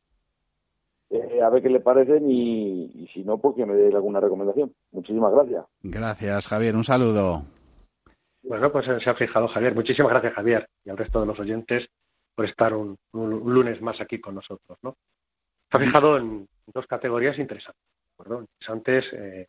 eh, 1.09 1.41
a 1.41 1.49
ver 1.49 1.63
qué 1.63 1.69
le 1.69 1.79
parecen 1.79 2.29
y, 2.29 3.07
si 3.13 3.23
no, 3.23 3.37
pues 3.37 3.55
que 3.55 3.65
me 3.65 3.75
dé 3.75 3.95
alguna 3.95 4.19
recomendación. 4.19 4.73
Muchísimas 4.91 5.31
gracias. 5.33 5.65
Gracias, 5.83 6.47
Javier. 6.47 6.75
Un 6.75 6.83
saludo. 6.83 7.43
Bueno, 8.43 8.71
pues 8.71 8.85
se 8.85 9.09
ha 9.09 9.15
fijado 9.15 9.47
Javier. 9.47 9.73
Muchísimas 9.73 10.11
gracias, 10.11 10.33
Javier, 10.33 10.67
y 10.83 10.89
al 10.89 10.97
resto 10.97 11.21
de 11.21 11.27
los 11.27 11.39
oyentes 11.39 11.87
por 12.35 12.45
estar 12.45 12.73
un, 12.73 12.97
lunes 13.13 13.81
más 13.81 14.01
aquí 14.01 14.19
con 14.19 14.35
nosotros. 14.35 14.77
¿no? 14.83 14.97
Se 15.71 15.77
ha 15.77 15.79
fijado 15.79 16.17
en 16.17 16.47
dos 16.73 16.85
categorías 16.85 17.39
interesantes. 17.39 17.81
Interesantes, 18.19 19.13
eh, 19.13 19.47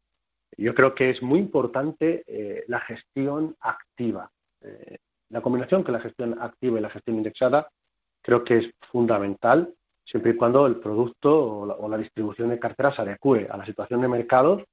yo 0.56 0.74
creo 0.74 0.94
que 0.94 1.10
es 1.10 1.22
muy 1.22 1.38
importante 1.38 2.24
eh, 2.26 2.64
la 2.68 2.80
gestión 2.80 3.56
activa. 3.60 4.30
Eh, 4.62 4.98
la 5.30 5.40
combinación 5.40 5.84
que 5.84 5.92
la 5.92 6.00
gestión 6.00 6.36
activa 6.40 6.78
y 6.78 6.82
la 6.82 6.90
gestión 6.90 7.16
indexada 7.16 7.68
creo 8.22 8.44
que 8.44 8.58
es 8.58 8.70
fundamental 8.90 9.74
siempre 10.04 10.32
y 10.32 10.36
cuando 10.36 10.66
el 10.66 10.76
producto 10.76 11.58
o 11.58 11.88
la, 11.88 11.98
distribución 11.98 12.50
de 12.50 12.60
carteras 12.60 12.94
se 12.94 13.02
adecue 13.02 13.48
a 13.50 13.56
la 13.56 13.66
situación 13.66 14.00
de 14.00 14.08
mercado 14.08 14.64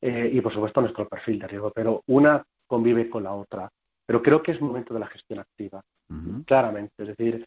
eh, 0.00 0.30
y, 0.32 0.40
por 0.40 0.52
supuesto, 0.52 0.80
a 0.80 0.82
nuestro 0.82 1.08
perfil 1.08 1.38
de 1.38 1.46
riesgo. 1.46 1.70
Pero 1.72 2.02
una 2.08 2.44
convive 2.66 3.08
con 3.08 3.22
la 3.22 3.32
otra. 3.32 3.70
Pero 4.04 4.22
creo 4.22 4.42
que 4.42 4.52
es 4.52 4.60
momento 4.60 4.92
de 4.94 5.00
la 5.00 5.06
gestión 5.06 5.38
activa, 5.38 5.80
claramente. 6.44 6.94
Es 6.98 7.08
decir, 7.16 7.46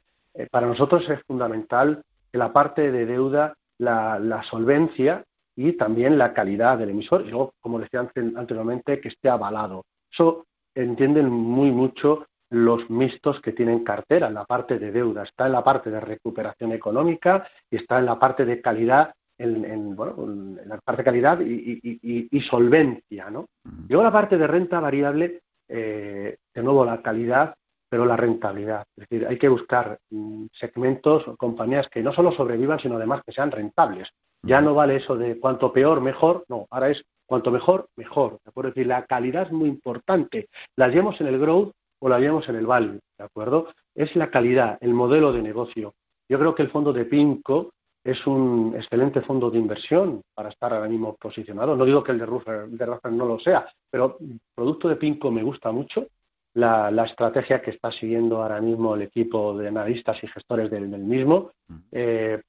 para 0.50 0.68
nosotros 0.68 1.10
es 1.10 1.22
fundamental 1.24 2.02
que 2.32 2.38
la 2.38 2.52
parte 2.52 2.92
de 2.92 3.06
deuda, 3.06 3.54
la, 3.78 4.42
solvencia 4.50 5.24
y 5.56 5.74
también 5.74 6.18
la 6.18 6.34
calidad 6.34 6.78
del 6.78 6.90
emisor, 6.90 7.22
y 7.22 7.30
luego, 7.30 7.54
como 7.60 7.80
decía 7.80 8.00
anteriormente, 8.36 9.00
que 9.00 9.10
esté 9.10 9.30
avalado. 9.30 9.86
Eso 10.12 10.46
entienden 10.76 11.30
muy 11.30 11.72
mucho 11.72 12.26
los 12.50 12.88
mixtos 12.90 13.42
que 13.42 13.52
tienen 13.52 13.84
cartera, 13.84 14.28
en 14.28 14.36
la 14.36 14.46
parte 14.46 14.78
de 14.78 14.92
deuda, 14.92 15.24
está 15.24 15.48
en 15.48 15.54
la 15.54 15.64
parte 15.64 15.90
de 15.90 16.00
recuperación 16.00 16.72
económica 16.72 17.48
y 17.70 17.78
está 17.78 17.98
en 17.98 18.06
la 18.06 18.20
parte 18.20 18.46
de 18.46 18.62
calidad, 18.62 19.14
en, 19.40 19.96
bueno, 19.96 20.16
en 20.24 20.70
la 20.70 20.78
parte 20.78 21.02
de 21.02 21.06
calidad 21.06 21.40
y, 21.42 22.40
solvencia, 22.42 23.32
¿no? 23.32 23.48
Luego 23.90 24.04
la 24.04 24.12
parte 24.12 24.38
de 24.38 24.46
renta 24.46 24.80
variable, 24.80 25.42
eh, 25.68 26.38
de 26.54 26.64
nuevo 26.64 26.86
la 26.86 27.02
calidad, 27.02 27.56
pero 27.90 28.06
la 28.06 28.18
rentabilidad. 28.18 28.86
Es 28.98 29.08
decir, 29.08 29.28
hay 29.28 29.38
que 29.38 29.50
buscar 29.50 30.00
mm, 30.10 30.46
segmentos 30.52 31.28
o 31.28 31.38
compañías 31.38 31.88
que 31.90 32.02
no 32.02 32.12
solo 32.12 32.32
sobrevivan, 32.32 32.80
sino 32.80 32.96
además 32.96 33.22
que 33.26 33.32
sean 33.32 33.52
rentables. 33.52 34.10
Ya 34.46 34.62
no 34.62 34.74
vale 34.74 34.98
eso 34.98 35.16
de 35.16 35.40
cuanto 35.40 35.72
peor, 35.72 36.02
mejor, 36.02 36.44
no, 36.50 36.68
ahora 36.70 36.90
es 36.90 37.04
cuanto 37.26 37.50
mejor, 37.50 37.88
mejor. 37.96 38.40
¿de 38.44 38.50
acuerdo? 38.50 38.70
Es 38.70 38.76
decir, 38.76 38.88
la 38.88 39.06
calidad 39.06 39.44
es 39.44 39.52
muy 39.52 39.70
importante. 39.70 40.50
La 40.76 40.90
llevamos 40.90 41.20
en 41.22 41.28
el 41.28 41.40
growth 41.40 41.72
o 42.00 42.10
la 42.10 42.20
llevamos 42.20 42.48
en 42.50 42.58
el 42.58 42.68
value, 42.68 43.00
¿de 43.18 43.24
acuerdo? 43.24 43.68
Es 43.96 44.16
la 44.16 44.30
calidad, 44.30 44.78
el 44.82 44.94
modelo 44.94 45.32
de 45.32 45.42
negocio. 45.42 45.94
Yo 46.30 46.38
creo 46.38 46.54
que 46.54 46.64
el 46.64 46.70
fondo 46.70 46.92
de 46.92 47.06
PINCO 47.06 47.72
es 48.04 48.28
un 48.28 48.74
excelente 48.76 49.22
fondo 49.22 49.50
de 49.50 49.60
inversión 49.60 50.22
para 50.34 50.50
estar 50.50 50.74
ahora 50.74 50.90
mismo 50.90 51.16
posicionado. 51.16 51.76
No 51.78 51.86
digo 51.86 52.04
que 52.04 52.12
el 52.12 52.20
de 52.20 52.26
Ruffer, 52.26 52.68
no 53.14 53.26
lo 53.26 53.40
sea, 53.40 53.66
pero 53.90 54.18
el 54.20 54.40
producto 54.54 54.90
de 54.90 54.98
PINCO 54.98 55.32
me 55.32 55.44
gusta 55.44 55.72
mucho. 55.72 56.08
La, 56.56 57.04
estrategia 57.04 57.62
que 57.62 57.72
está 57.72 57.92
siguiendo 57.92 58.42
ahora 58.42 58.62
mismo 58.62 58.96
el 58.96 59.02
equipo 59.04 59.58
de 59.58 59.68
analistas 59.68 60.24
y 60.24 60.28
gestores 60.28 60.70
del, 60.70 60.88
mismo, 60.88 61.52
eh, 61.92 62.42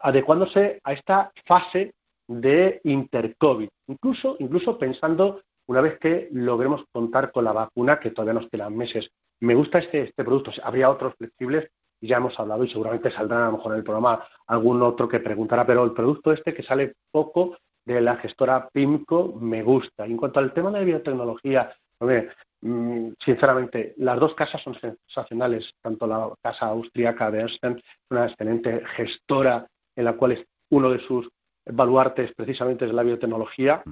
adecuándose 0.00 0.80
a 0.84 0.92
esta 0.92 1.32
fase 1.46 1.94
de 2.26 2.80
intercovid, 2.84 3.70
incluso, 3.86 4.36
incluso 4.38 4.78
pensando 4.78 5.40
una 5.66 5.80
vez 5.80 5.98
que 5.98 6.28
logremos 6.32 6.84
contar 6.92 7.32
con 7.32 7.44
la 7.44 7.52
vacuna, 7.52 7.98
que 7.98 8.10
todavía 8.10 8.40
nos 8.40 8.50
quedan 8.50 8.76
meses. 8.76 9.10
Me 9.40 9.54
gusta 9.54 9.78
este, 9.78 10.02
este 10.02 10.24
producto. 10.24 10.50
Habría 10.62 10.90
otros 10.90 11.14
flexibles, 11.16 11.70
ya 12.00 12.16
hemos 12.16 12.38
hablado 12.38 12.64
y 12.64 12.70
seguramente 12.70 13.10
saldrá 13.10 13.44
a 13.44 13.50
lo 13.50 13.58
mejor 13.58 13.72
en 13.72 13.78
el 13.78 13.84
programa 13.84 14.24
algún 14.46 14.82
otro 14.82 15.08
que 15.08 15.20
preguntará, 15.20 15.66
pero 15.66 15.84
el 15.84 15.92
producto 15.92 16.32
este 16.32 16.54
que 16.54 16.62
sale 16.62 16.94
poco 17.10 17.56
de 17.84 18.00
la 18.00 18.16
gestora 18.16 18.68
PIMCO 18.72 19.34
me 19.40 19.62
gusta. 19.62 20.06
Y 20.06 20.12
en 20.12 20.16
cuanto 20.16 20.40
al 20.40 20.52
tema 20.52 20.70
de 20.70 20.84
biotecnología, 20.84 21.72
sinceramente, 22.60 23.94
las 23.98 24.18
dos 24.18 24.34
casas 24.34 24.62
son 24.62 24.74
sensacionales, 24.74 25.72
tanto 25.80 26.06
la 26.06 26.32
casa 26.42 26.66
austríaca 26.66 27.30
de 27.30 27.40
Ernst, 27.40 27.64
una 28.10 28.26
excelente 28.26 28.82
gestora 28.96 29.66
en 29.94 30.04
la 30.04 30.14
cual 30.14 30.32
es 30.32 30.44
uno 30.70 30.90
de 30.90 30.98
sus 30.98 31.28
baluartes 31.64 32.32
precisamente 32.34 32.84
es 32.84 32.92
la 32.92 33.02
biotecnología, 33.02 33.82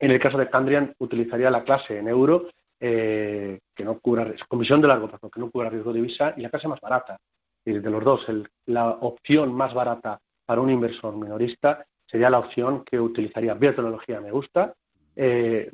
en 0.00 0.10
el 0.10 0.20
caso 0.20 0.38
de 0.38 0.48
Candrian, 0.48 0.94
utilizaría 0.98 1.50
la 1.50 1.64
clase 1.64 1.98
en 1.98 2.08
euro, 2.08 2.48
eh, 2.78 3.58
que 3.74 3.84
no 3.84 3.98
cubra, 3.98 4.32
comisión 4.46 4.80
de 4.80 4.88
largo 4.88 5.08
plazo, 5.08 5.28
que 5.28 5.40
no 5.40 5.50
cubra 5.50 5.70
riesgo 5.70 5.92
de 5.92 6.00
divisa, 6.00 6.34
y 6.36 6.42
la 6.42 6.50
clase 6.50 6.68
más 6.68 6.80
barata. 6.80 7.18
Y 7.64 7.72
de 7.72 7.90
los 7.90 8.04
dos, 8.04 8.26
la 8.66 8.90
opción 8.90 9.52
más 9.52 9.74
barata 9.74 10.20
para 10.46 10.60
un 10.60 10.70
inversor 10.70 11.16
minorista 11.16 11.84
sería 12.06 12.30
la 12.30 12.38
opción 12.38 12.84
que 12.84 13.00
utilizaría 13.00 13.54
biotecnología, 13.54 14.20
me 14.20 14.30
gusta. 14.30 14.74
Eh, 15.20 15.72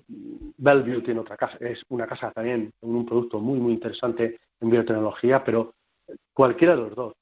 Bellevue 0.56 1.02
tiene 1.02 1.20
otra 1.20 1.36
casa, 1.36 1.58
es 1.60 1.84
una 1.90 2.06
casa 2.06 2.30
también, 2.30 2.72
un 2.80 3.04
producto 3.04 3.40
muy, 3.40 3.60
muy 3.60 3.74
interesante 3.74 4.40
en 4.58 4.70
biotecnología, 4.70 5.44
pero 5.44 5.74
cualquiera 6.32 6.74
de 6.74 6.80
los 6.80 6.94
dos, 6.94 7.14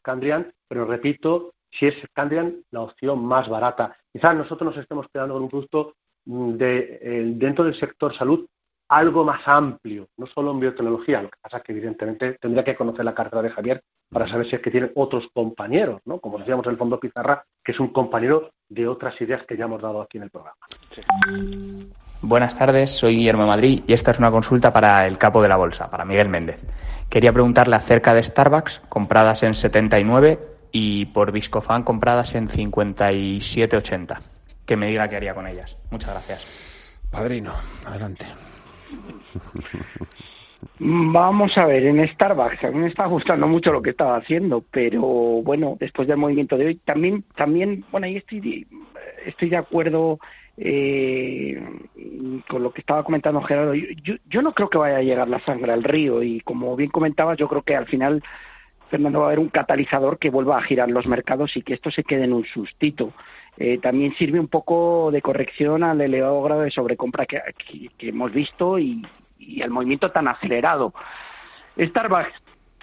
Candrian, 0.00 0.52
pero 0.68 0.84
repito, 0.84 1.54
si 1.70 1.86
es 1.86 1.96
Candrian, 2.12 2.62
la 2.70 2.82
opción 2.82 3.24
más 3.24 3.48
barata. 3.48 3.96
Quizás 4.12 4.36
nosotros 4.36 4.74
nos 4.74 4.80
estemos 4.80 5.08
quedando 5.12 5.34
con 5.34 5.42
un 5.42 5.48
producto 5.48 5.94
de, 6.24 7.34
dentro 7.36 7.64
del 7.64 7.74
sector 7.74 8.14
salud 8.14 8.46
algo 8.88 9.24
más 9.24 9.40
amplio, 9.46 10.06
no 10.16 10.26
solo 10.26 10.52
en 10.52 10.60
biotecnología, 10.60 11.22
lo 11.22 11.30
que 11.30 11.38
pasa 11.42 11.56
es 11.56 11.62
que 11.64 11.72
evidentemente 11.72 12.34
tendría 12.34 12.62
que 12.62 12.76
conocer 12.76 13.04
la 13.04 13.14
cartera 13.14 13.42
de 13.42 13.50
Javier 13.50 13.82
para 14.08 14.28
saber 14.28 14.46
si 14.46 14.54
es 14.54 14.62
que 14.62 14.70
tiene 14.70 14.92
otros 14.94 15.28
compañeros, 15.34 16.00
¿no? 16.04 16.20
Como 16.20 16.38
decíamos 16.38 16.64
el 16.68 16.76
Fondo 16.76 17.00
Pizarra, 17.00 17.44
que 17.64 17.72
es 17.72 17.80
un 17.80 17.88
compañero 17.88 18.52
de 18.68 18.88
otras 18.88 19.20
ideas 19.20 19.44
que 19.44 19.56
ya 19.56 19.64
hemos 19.64 19.82
dado 19.82 20.02
aquí 20.02 20.18
en 20.18 20.24
el 20.24 20.30
programa. 20.30 20.56
Buenas 22.22 22.58
tardes, 22.58 22.90
soy 22.90 23.16
Guillermo 23.16 23.46
Madrid 23.46 23.82
y 23.86 23.92
esta 23.92 24.10
es 24.10 24.18
una 24.18 24.30
consulta 24.30 24.72
para 24.72 25.06
el 25.06 25.18
capo 25.18 25.42
de 25.42 25.48
la 25.48 25.56
bolsa, 25.56 25.90
para 25.90 26.04
Miguel 26.04 26.28
Méndez. 26.28 26.60
Quería 27.08 27.32
preguntarle 27.32 27.76
acerca 27.76 28.14
de 28.14 28.22
Starbucks, 28.22 28.80
compradas 28.88 29.42
en 29.42 29.54
79 29.54 30.40
y 30.72 31.06
por 31.06 31.30
Viscofan 31.30 31.84
compradas 31.84 32.34
en 32.34 32.48
57,80 32.48 34.36
que 34.66 34.76
me 34.76 34.88
diga 34.88 35.08
qué 35.08 35.16
haría 35.16 35.34
con 35.34 35.46
ellas. 35.46 35.76
Muchas 35.90 36.10
gracias. 36.10 36.44
Padrino, 37.10 37.54
adelante. 37.86 38.26
Vamos 40.78 41.56
a 41.58 41.66
ver, 41.66 41.84
en 41.84 42.06
Starbucks 42.08 42.64
a 42.64 42.70
mí 42.70 42.78
me 42.78 42.88
está 42.88 43.06
gustando 43.06 43.46
mucho 43.46 43.72
lo 43.72 43.82
que 43.82 43.90
estaba 43.90 44.16
haciendo, 44.16 44.64
pero 44.70 45.00
bueno, 45.00 45.76
después 45.78 46.06
del 46.08 46.18
movimiento 46.18 46.56
de 46.56 46.66
hoy 46.66 46.74
también, 46.76 47.24
también 47.34 47.84
bueno, 47.90 48.06
ahí 48.06 48.16
estoy, 48.16 48.66
estoy 49.24 49.48
de 49.48 49.56
acuerdo 49.56 50.18
eh, 50.56 51.62
con 52.48 52.62
lo 52.62 52.72
que 52.72 52.80
estaba 52.80 53.04
comentando 53.04 53.42
Gerardo. 53.42 53.74
Yo, 53.74 54.14
yo 54.28 54.42
no 54.42 54.52
creo 54.52 54.70
que 54.70 54.78
vaya 54.78 54.98
a 54.98 55.02
llegar 55.02 55.28
la 55.28 55.40
sangre 55.40 55.72
al 55.72 55.84
río 55.84 56.22
y 56.22 56.40
como 56.40 56.76
bien 56.76 56.90
comentabas, 56.90 57.38
yo 57.38 57.48
creo 57.48 57.62
que 57.62 57.76
al 57.76 57.86
final 57.86 58.22
Fernando 58.90 59.20
va 59.20 59.26
a 59.26 59.28
haber 59.28 59.40
un 59.40 59.48
catalizador 59.48 60.18
que 60.18 60.30
vuelva 60.30 60.58
a 60.58 60.62
girar 60.62 60.90
los 60.90 61.06
mercados 61.06 61.56
y 61.56 61.62
que 61.62 61.74
esto 61.74 61.90
se 61.90 62.04
quede 62.04 62.24
en 62.24 62.32
un 62.32 62.44
sustito. 62.44 63.12
Eh, 63.56 63.78
también 63.78 64.14
sirve 64.14 64.38
un 64.38 64.48
poco 64.48 65.10
de 65.10 65.22
corrección 65.22 65.82
al 65.82 66.00
elevado 66.00 66.42
grado 66.42 66.60
de 66.62 66.70
sobrecompra 66.70 67.26
que, 67.26 67.40
hemos 68.00 68.32
visto 68.32 68.78
y, 68.78 69.02
y, 69.38 69.62
al 69.62 69.70
movimiento 69.70 70.10
tan 70.10 70.28
acelerado. 70.28 70.94
Starbucks, 71.78 72.32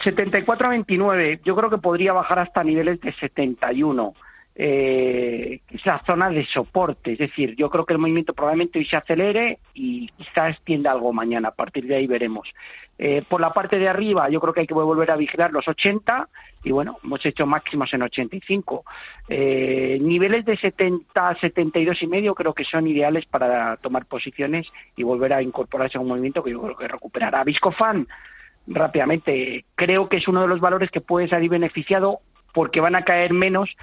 74 0.04 0.68
a 0.68 0.70
29, 0.72 1.41
yo 1.43 1.56
creo 1.56 1.70
que 1.70 1.78
podría 1.78 2.14
bajar 2.14 2.39
hasta 2.39 2.64
niveles 2.64 2.99
de 3.01 3.14
71. 3.14 4.14
Eh, 4.56 5.62
esa 5.72 6.04
zona 6.06 6.30
de 6.30 6.45
soporte, 6.45 7.14
es 7.14 7.18
decir, 7.18 7.56
yo 7.56 7.72
creo 7.72 7.88
que 7.88 7.93
el 7.93 7.99
movimiento 7.99 8.36
probablemente 8.36 8.78
hoy 8.78 8.86
se 8.86 8.95
acelere 8.95 9.58
y 9.74 10.08
quizás 10.10 10.51
extienda 10.51 10.91
algo 10.91 11.12
mañana, 11.12 11.47
a 11.47 11.56
partir 11.56 11.88
de 11.88 11.95
ahí 11.95 12.06
veremos. 12.06 12.54
Eh, 12.99 13.24
por 13.28 13.41
la 13.41 13.51
parte 13.51 13.80
de 13.80 13.89
arriba, 13.89 14.30
yo 14.30 14.39
creo 14.39 14.54
que 14.54 14.60
hay 14.60 14.68
que 14.68 14.76
volver 14.76 15.10
a 15.10 15.16
vigilar 15.16 15.51
los 15.51 15.68
80 15.68 16.30
y 16.64 16.72
bueno, 16.72 16.99
hemos 17.04 17.26
hecho 17.26 17.47
máximos 17.47 17.91
en 17.95 18.04
85. 18.04 18.86
Eh, 19.28 19.97
niveles 19.99 20.45
de 20.45 20.56
70, 20.56 21.36
72 21.39 22.04
y 22.04 22.08
medio 22.08 22.36
creo 22.36 22.54
que 22.54 22.64
son 22.64 22.86
ideales 22.86 23.26
para 23.26 23.78
tomar 23.78 24.06
posiciones 24.06 24.72
y 24.95 25.01
volver 25.01 25.34
a 25.34 25.41
incorporarse 25.41 25.97
a 25.97 26.01
un 26.01 26.10
movimiento 26.10 26.43
que 26.43 26.51
yo 26.51 26.62
creo 26.62 26.78
que 26.78 26.88
recuperará. 26.88 27.43
Viscofan, 27.43 28.08
rápidamente, 28.68 29.66
creo 29.74 30.08
que 30.08 30.18
es 30.18 30.28
uno 30.28 30.41
de 30.41 30.47
los 30.47 30.60
valores 30.60 30.91
que 30.91 31.01
puede 31.01 31.28
salir 31.28 31.49
beneficiado 31.49 32.19
porque 32.53 32.80
van 32.80 32.95
a 32.95 33.03
caer 33.03 33.34
menos 33.34 33.76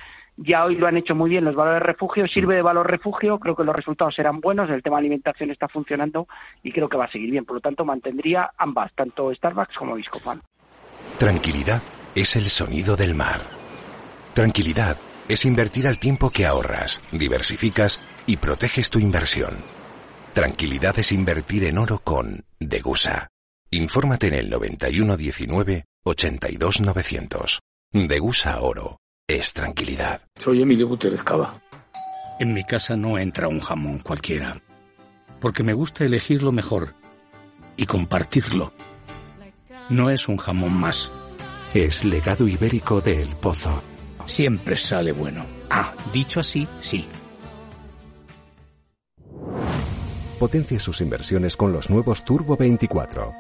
ya 0.43 0.65
hoy 0.65 0.77
lo 0.77 0.87
han 0.87 0.97
hecho 0.97 1.15
muy 1.15 1.29
bien 1.29 1.45
los 1.45 1.55
valores 1.55 1.83
refugio, 1.83 2.27
sirve 2.27 2.57
de 2.57 2.63
valor 2.63 2.91
refugio, 2.91 3.39
creo 3.39 3.55
que 3.55 3.65
los 3.65 3.77
resultados 3.77 4.15
serán 4.15 4.41
buenos, 4.41 4.71
el 4.71 4.83
tema 4.83 4.97
de 4.97 5.01
alimentación 5.01 5.51
está 5.51 5.69
funcionando 5.69 6.27
y 6.63 6.73
creo 6.73 6.89
que 6.89 6.97
va 6.97 7.05
a 7.05 7.11
seguir 7.11 7.31
bien. 7.31 7.45
Por 7.45 7.57
lo 7.57 7.61
tanto, 7.61 7.85
mantendría 7.85 8.51
ambas, 8.57 8.93
tanto 8.95 9.33
Starbucks 9.35 9.77
como 9.77 9.95
Viscofan. 9.95 10.41
Tranquilidad 11.19 11.83
es 12.15 12.37
el 12.37 12.49
sonido 12.49 12.97
del 12.97 13.15
mar. 13.15 13.41
Tranquilidad 14.33 14.97
es 15.29 15.45
invertir 15.45 15.87
al 15.87 15.99
tiempo 15.99 16.31
que 16.31 16.47
ahorras, 16.47 17.03
diversificas 17.13 18.01
y 18.27 18.39
proteges 18.39 18.89
tu 18.89 18.99
inversión. 18.99 19.59
Tranquilidad 20.33 20.99
es 20.99 21.13
invertir 21.13 21.65
en 21.65 21.77
oro 21.77 22.01
con 22.03 22.45
Degusa. 22.59 23.29
Infórmate 23.71 24.29
en 24.29 24.35
el 24.35 24.51
9119 24.51 25.85
82900. 26.05 27.61
Degusa 27.93 28.61
Oro 28.61 29.01
es 29.37 29.53
tranquilidad. 29.53 30.21
Soy 30.39 30.63
Emilio 30.63 30.89
Gutiérrez 30.89 31.23
Cava. 31.23 31.61
En 32.39 32.53
mi 32.53 32.65
casa 32.65 32.97
no 32.97 33.19
entra 33.19 33.49
un 33.49 33.61
jamón 33.61 33.99
cualquiera, 33.99 34.57
porque 35.41 35.63
me 35.63 35.75
gusta 35.75 36.05
elegir 36.05 36.43
lo 36.43 36.53
mejor 36.53 36.95
y 37.77 37.87
compartirlo. 37.87 38.73
No 39.89 40.11
es 40.11 40.29
un 40.29 40.37
jamón 40.37 40.73
más. 40.73 41.11
Es 41.75 42.05
legado 42.05 42.49
ibérico 42.49 43.01
de 43.01 43.23
El 43.23 43.37
Pozo. 43.37 43.83
Siempre 44.27 44.77
sale 44.77 45.13
bueno. 45.13 45.45
Ah, 45.69 45.95
dicho 46.13 46.41
así, 46.41 46.67
sí. 46.81 47.07
Potencia 50.39 50.79
sus 50.79 51.01
inversiones 51.01 51.57
con 51.57 51.73
los 51.73 51.91
nuevos 51.91 52.25
Turbo 52.25 52.57
24. 52.57 53.33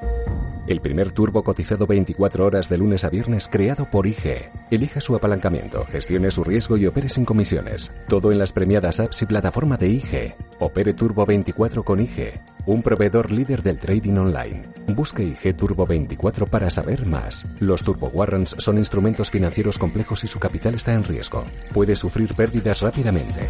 El 0.66 0.80
primer 0.80 1.12
turbo 1.12 1.42
cotizado 1.42 1.86
24 1.86 2.44
horas 2.44 2.68
de 2.68 2.78
lunes 2.78 3.04
a 3.04 3.10
viernes 3.10 3.48
creado 3.50 3.90
por 3.90 4.06
IG. 4.06 4.50
Elija 4.70 5.00
su 5.00 5.14
apalancamiento, 5.14 5.84
gestione 5.86 6.30
su 6.30 6.44
riesgo 6.44 6.76
y 6.76 6.86
opere 6.86 7.08
sin 7.08 7.24
comisiones. 7.24 7.92
Todo 8.06 8.30
en 8.30 8.38
las 8.38 8.52
premiadas 8.52 9.00
apps 9.00 9.22
y 9.22 9.26
plataforma 9.26 9.76
de 9.76 9.88
IG. 9.88 10.34
Opere 10.58 10.94
Turbo 10.94 11.24
24 11.24 11.82
con 11.82 12.00
IG, 12.00 12.40
un 12.66 12.82
proveedor 12.82 13.32
líder 13.32 13.62
del 13.62 13.78
trading 13.78 14.18
online. 14.18 14.62
Busque 14.88 15.22
IG 15.22 15.56
Turbo 15.56 15.86
24 15.86 16.46
para 16.46 16.70
saber 16.70 17.06
más. 17.06 17.46
Los 17.58 17.82
Turbo 17.82 18.08
Warrants 18.08 18.56
son 18.58 18.78
instrumentos 18.78 19.30
financieros 19.30 19.78
complejos 19.78 20.22
y 20.24 20.26
su 20.26 20.38
capital 20.38 20.74
está 20.74 20.92
en 20.92 21.04
riesgo. 21.04 21.44
Puede 21.72 21.96
sufrir 21.96 22.34
pérdidas 22.34 22.80
rápidamente. 22.80 23.48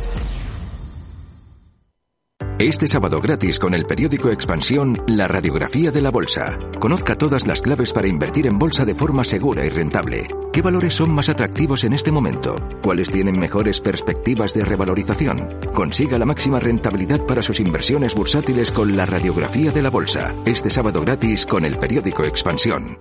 Este 2.60 2.86
sábado 2.86 3.22
gratis 3.22 3.58
con 3.58 3.72
el 3.72 3.86
periódico 3.86 4.28
Expansión, 4.28 5.02
la 5.06 5.26
radiografía 5.26 5.90
de 5.90 6.02
la 6.02 6.10
bolsa. 6.10 6.58
Conozca 6.78 7.14
todas 7.14 7.46
las 7.46 7.62
claves 7.62 7.90
para 7.90 8.06
invertir 8.06 8.46
en 8.46 8.58
bolsa 8.58 8.84
de 8.84 8.94
forma 8.94 9.24
segura 9.24 9.64
y 9.64 9.70
rentable. 9.70 10.28
¿Qué 10.52 10.60
valores 10.60 10.92
son 10.92 11.10
más 11.10 11.30
atractivos 11.30 11.84
en 11.84 11.94
este 11.94 12.12
momento? 12.12 12.56
¿Cuáles 12.82 13.08
tienen 13.08 13.38
mejores 13.38 13.80
perspectivas 13.80 14.52
de 14.52 14.66
revalorización? 14.66 15.58
Consiga 15.72 16.18
la 16.18 16.26
máxima 16.26 16.60
rentabilidad 16.60 17.24
para 17.24 17.42
sus 17.42 17.60
inversiones 17.60 18.14
bursátiles 18.14 18.70
con 18.70 18.94
la 18.94 19.06
radiografía 19.06 19.72
de 19.72 19.80
la 19.80 19.88
bolsa. 19.88 20.34
Este 20.44 20.68
sábado 20.68 21.00
gratis 21.00 21.46
con 21.46 21.64
el 21.64 21.78
periódico 21.78 22.24
Expansión. 22.24 22.98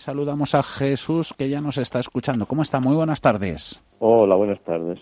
Saludamos 0.02 0.56
a 0.56 0.62
Jesús 0.64 1.32
que 1.32 1.48
ya 1.48 1.60
nos 1.60 1.78
está 1.78 2.00
escuchando. 2.00 2.46
¿Cómo 2.46 2.62
está? 2.62 2.80
Muy 2.80 2.96
buenas 2.96 3.20
tardes. 3.20 3.80
Hola, 4.00 4.34
buenas 4.34 4.60
tardes. 4.64 4.98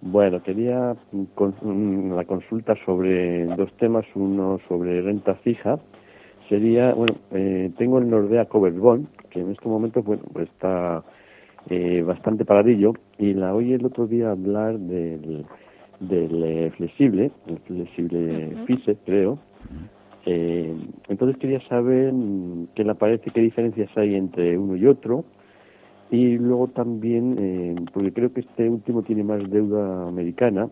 Bueno, 0.00 0.42
quería 0.42 0.94
la 1.12 2.24
consulta 2.24 2.74
sobre 2.86 3.46
dos 3.56 3.72
temas. 3.78 4.04
Uno 4.14 4.60
sobre 4.68 5.02
renta 5.02 5.34
fija. 5.36 5.78
Sería, 6.48 6.94
bueno, 6.94 7.16
eh, 7.32 7.72
tengo 7.78 7.98
el 7.98 8.08
Nordea 8.08 8.44
Covered 8.44 8.78
Bond, 8.78 9.08
que 9.30 9.40
en 9.40 9.50
este 9.50 9.68
momento 9.68 10.02
bueno, 10.02 10.22
pues 10.32 10.48
está 10.48 11.02
eh, 11.70 12.02
bastante 12.02 12.44
paradillo, 12.44 12.92
y 13.18 13.32
la 13.32 13.54
oí 13.54 13.72
el 13.72 13.84
otro 13.86 14.06
día 14.06 14.30
hablar 14.30 14.78
del, 14.78 15.46
del 16.00 16.44
eh, 16.44 16.70
flexible, 16.76 17.32
el 17.46 17.58
flexible 17.60 18.56
FISE, 18.66 18.98
creo, 19.06 19.38
eh, 20.26 20.74
entonces 21.08 21.36
quería 21.38 21.60
saber 21.68 22.12
mm, 22.12 22.68
qué 22.74 22.84
le 22.84 22.94
parece, 22.94 23.30
qué 23.30 23.40
diferencias 23.40 23.90
hay 23.96 24.14
entre 24.14 24.56
uno 24.58 24.76
y 24.76 24.86
otro. 24.86 25.24
Y 26.10 26.38
luego 26.38 26.68
también, 26.68 27.36
eh, 27.38 27.74
porque 27.92 28.12
creo 28.12 28.32
que 28.32 28.40
este 28.40 28.68
último 28.68 29.02
tiene 29.02 29.24
más 29.24 29.48
deuda 29.50 30.08
americana 30.08 30.68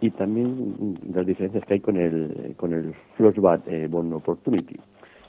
y 0.00 0.10
también 0.10 0.74
mm, 0.78 1.14
las 1.14 1.26
diferencias 1.26 1.64
que 1.66 1.74
hay 1.74 1.80
con 1.80 1.96
el, 1.96 2.54
con 2.56 2.72
el 2.72 2.94
Flossbat 3.16 3.66
eh, 3.68 3.86
Bond 3.88 4.14
Opportunity. 4.14 4.76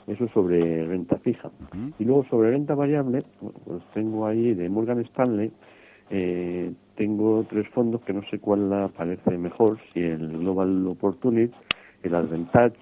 Eso 0.06 0.26
sobre 0.28 0.84
renta 0.84 1.16
fija. 1.18 1.50
Y 1.98 2.04
luego 2.04 2.24
sobre 2.24 2.50
renta 2.50 2.74
variable, 2.74 3.22
pues 3.38 3.82
tengo 3.94 4.26
ahí 4.26 4.52
de 4.52 4.68
Morgan 4.68 4.98
Stanley, 5.00 5.52
eh, 6.10 6.72
tengo 6.96 7.46
tres 7.48 7.68
fondos 7.68 8.02
que 8.02 8.12
no 8.12 8.22
sé 8.28 8.40
cuál 8.40 8.68
la 8.68 8.88
parece 8.88 9.38
mejor, 9.38 9.78
si 9.92 10.00
el 10.00 10.38
Global 10.38 10.88
Opportunity 10.88 11.54
el 12.02 12.14
Advantage, 12.14 12.76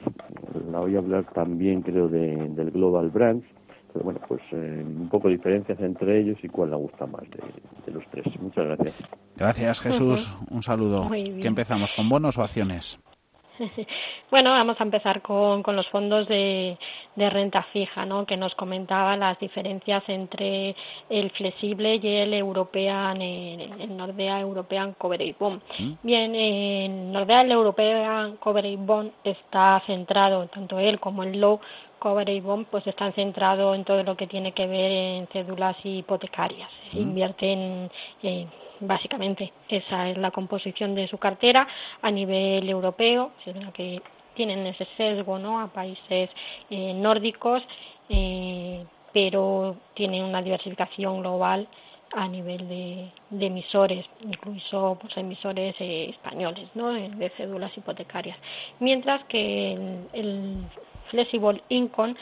la 0.70 0.80
voy 0.80 0.96
a 0.96 0.98
hablar 0.98 1.24
también 1.32 1.82
creo 1.82 2.08
de, 2.08 2.48
del 2.48 2.70
Global 2.70 3.10
Brands, 3.10 3.44
pero 3.92 4.04
bueno, 4.04 4.20
pues 4.26 4.40
eh, 4.52 4.84
un 4.84 5.08
poco 5.08 5.28
de 5.28 5.34
diferencias 5.34 5.78
entre 5.80 6.20
ellos 6.20 6.38
y 6.42 6.48
cuál 6.48 6.70
la 6.70 6.76
gusta 6.76 7.06
más 7.06 7.22
de, 7.30 7.92
los 7.92 8.04
tres. 8.10 8.24
Muchas 8.40 8.66
gracias. 8.66 8.94
Gracias 9.36 9.80
Jesús, 9.80 10.36
un 10.50 10.62
saludo. 10.62 11.08
¿Qué 11.10 11.48
empezamos, 11.48 11.92
con 11.92 12.08
bonos 12.08 12.38
o 12.38 12.42
acciones? 12.42 13.00
Bueno, 14.30 14.50
vamos 14.50 14.80
a 14.80 14.84
empezar 14.84 15.22
con, 15.22 15.62
con 15.62 15.76
los 15.76 15.88
fondos 15.88 16.26
de, 16.28 16.78
de, 17.16 17.30
renta 17.30 17.62
fija, 17.64 18.06
¿no? 18.06 18.24
que 18.26 18.36
nos 18.36 18.54
comentaba 18.54 19.16
las 19.16 19.38
diferencias 19.38 20.02
entre 20.08 20.74
el 21.08 21.30
flexible 21.30 21.96
y 21.96 22.06
el 22.06 22.34
European, 22.34 23.20
el, 23.20 23.96
Nordea 23.96 24.40
European 24.40 24.94
Coverage 24.94 25.36
Bond. 25.38 25.60
¿Mm? 25.78 25.92
Bien, 26.02 26.34
en 26.34 27.12
Nordea 27.12 27.42
el 27.42 27.52
European 27.52 28.36
Coverage 28.36 28.76
Bond 28.76 29.12
está 29.24 29.82
centrado, 29.86 30.46
tanto 30.46 30.78
él 30.78 30.98
como 31.00 31.22
el 31.22 31.40
Low 31.40 31.60
Coverage 31.98 32.40
Bond, 32.40 32.66
pues 32.66 32.86
están 32.86 33.12
centrados 33.12 33.76
en 33.76 33.84
todo 33.84 34.02
lo 34.02 34.16
que 34.16 34.26
tiene 34.26 34.52
que 34.52 34.66
ver 34.66 34.90
en 34.90 35.26
cédulas 35.28 35.76
hipotecarias. 35.84 36.70
¿Mm? 36.92 36.98
Invierten 36.98 37.90
en 38.22 38.48
básicamente 38.80 39.52
esa 39.68 40.08
es 40.08 40.18
la 40.18 40.30
composición 40.30 40.94
de 40.94 41.06
su 41.06 41.18
cartera 41.18 41.66
a 42.02 42.10
nivel 42.10 42.68
europeo, 42.68 43.32
sino 43.44 43.72
que 43.72 44.02
tienen 44.34 44.66
ese 44.66 44.86
sesgo 44.96 45.38
¿no? 45.38 45.60
a 45.60 45.68
países 45.68 46.30
eh, 46.70 46.94
nórdicos, 46.94 47.62
eh, 48.08 48.84
pero 49.12 49.76
tienen 49.94 50.24
una 50.24 50.42
diversificación 50.42 51.20
global 51.20 51.68
a 52.12 52.26
nivel 52.26 52.68
de, 52.68 53.12
emisores, 53.46 54.06
incluso 54.22 54.98
pues, 55.00 55.16
emisores 55.16 55.76
eh, 55.80 56.10
españoles 56.10 56.68
¿no? 56.74 56.88
de 56.92 57.30
cédulas 57.36 57.76
hipotecarias. 57.76 58.36
Mientras 58.80 59.24
que 59.24 59.72
el, 59.72 60.08
el 60.12 60.64
Flexible 61.10 61.62
Income 61.68 62.14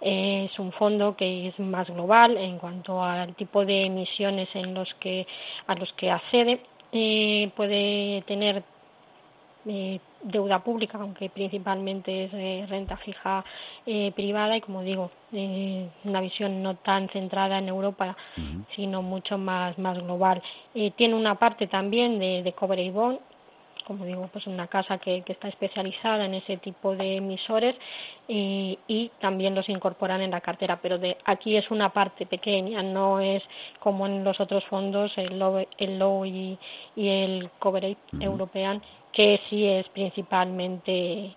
es 0.00 0.58
un 0.58 0.72
fondo 0.72 1.16
que 1.16 1.48
es 1.48 1.58
más 1.58 1.88
global 1.90 2.36
en 2.36 2.58
cuanto 2.58 3.02
al 3.02 3.34
tipo 3.34 3.64
de 3.64 3.86
emisiones 3.86 4.48
en 4.54 4.74
los 4.74 4.94
que, 4.94 5.26
a 5.66 5.74
los 5.74 5.92
que 5.94 6.10
accede. 6.10 6.60
Eh, 6.92 7.50
puede 7.56 8.22
tener 8.22 8.62
eh, 9.66 10.00
deuda 10.22 10.62
pública, 10.64 10.98
aunque 10.98 11.28
principalmente 11.28 12.24
es 12.24 12.32
eh, 12.32 12.66
renta 12.68 12.96
fija 12.96 13.44
privada 14.14 14.56
y, 14.56 14.60
como 14.60 14.82
digo, 14.82 15.10
una 16.04 16.20
visión 16.20 16.62
no 16.62 16.76
tan 16.76 17.08
centrada 17.08 17.58
en 17.58 17.68
Europa, 17.68 18.16
sino 18.74 19.02
mucho 19.02 19.38
más, 19.38 19.78
más 19.78 19.98
global. 19.98 20.42
tiene 20.96 21.14
una 21.14 21.36
parte 21.36 21.66
también 21.66 22.18
de, 22.18 22.42
de 22.42 22.52
cobre 22.52 22.82
y 22.82 22.90
bond 22.90 23.18
como 23.88 24.04
digo, 24.04 24.28
pues 24.30 24.46
una 24.46 24.66
casa 24.66 24.98
que, 24.98 25.24
está 25.26 25.48
especializada 25.48 26.26
en 26.26 26.34
ese 26.34 26.58
tipo 26.58 26.94
de 26.94 27.16
emisores 27.16 27.74
y, 28.28 29.10
también 29.18 29.54
los 29.54 29.68
incorporan 29.70 30.20
en 30.20 30.30
la 30.30 30.42
cartera, 30.42 30.78
pero 30.82 30.98
de 30.98 31.16
aquí 31.24 31.56
es 31.56 31.70
una 31.70 31.88
parte 31.88 32.26
pequeña, 32.26 32.82
no 32.82 33.18
es 33.18 33.42
como 33.80 34.06
en 34.06 34.22
los 34.22 34.38
otros 34.40 34.64
fondos, 34.66 35.16
el 35.16 35.38
Low, 35.38 35.66
el 35.78 35.98
low 35.98 36.26
y, 36.26 36.58
el 36.96 37.50
Coverage 37.58 37.96
European, 38.20 38.82
que 39.10 39.40
sí 39.48 39.66
es 39.66 39.88
principalmente 39.88 41.34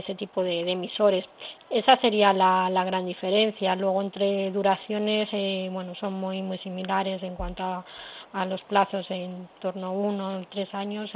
ese 0.00 0.14
tipo 0.14 0.42
de, 0.42 0.60
emisores. 0.70 1.24
Esa 1.70 1.96
sería 1.96 2.32
la, 2.32 2.84
gran 2.84 3.06
diferencia. 3.06 3.74
Luego 3.76 4.02
entre 4.02 4.50
duraciones, 4.50 5.28
eh, 5.32 5.68
bueno, 5.72 5.94
son 5.94 6.14
muy 6.14 6.42
muy 6.42 6.58
similares 6.58 7.22
en 7.22 7.34
cuanto 7.36 7.62
a, 7.62 7.84
a 8.32 8.44
los 8.46 8.62
plazos 8.62 9.10
en 9.10 9.48
torno 9.60 9.86
a 9.86 9.90
uno 9.90 10.38
o 10.38 10.44
tres 10.50 10.74
años. 10.74 11.10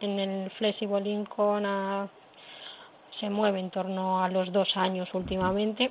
en 0.00 0.18
el 0.18 0.50
Flexible 0.50 1.08
Income 1.10 2.08
se 3.18 3.28
mueve 3.30 3.60
en 3.60 3.70
torno 3.70 4.22
a 4.22 4.28
los 4.28 4.52
dos 4.52 4.76
años 4.76 5.12
últimamente. 5.14 5.90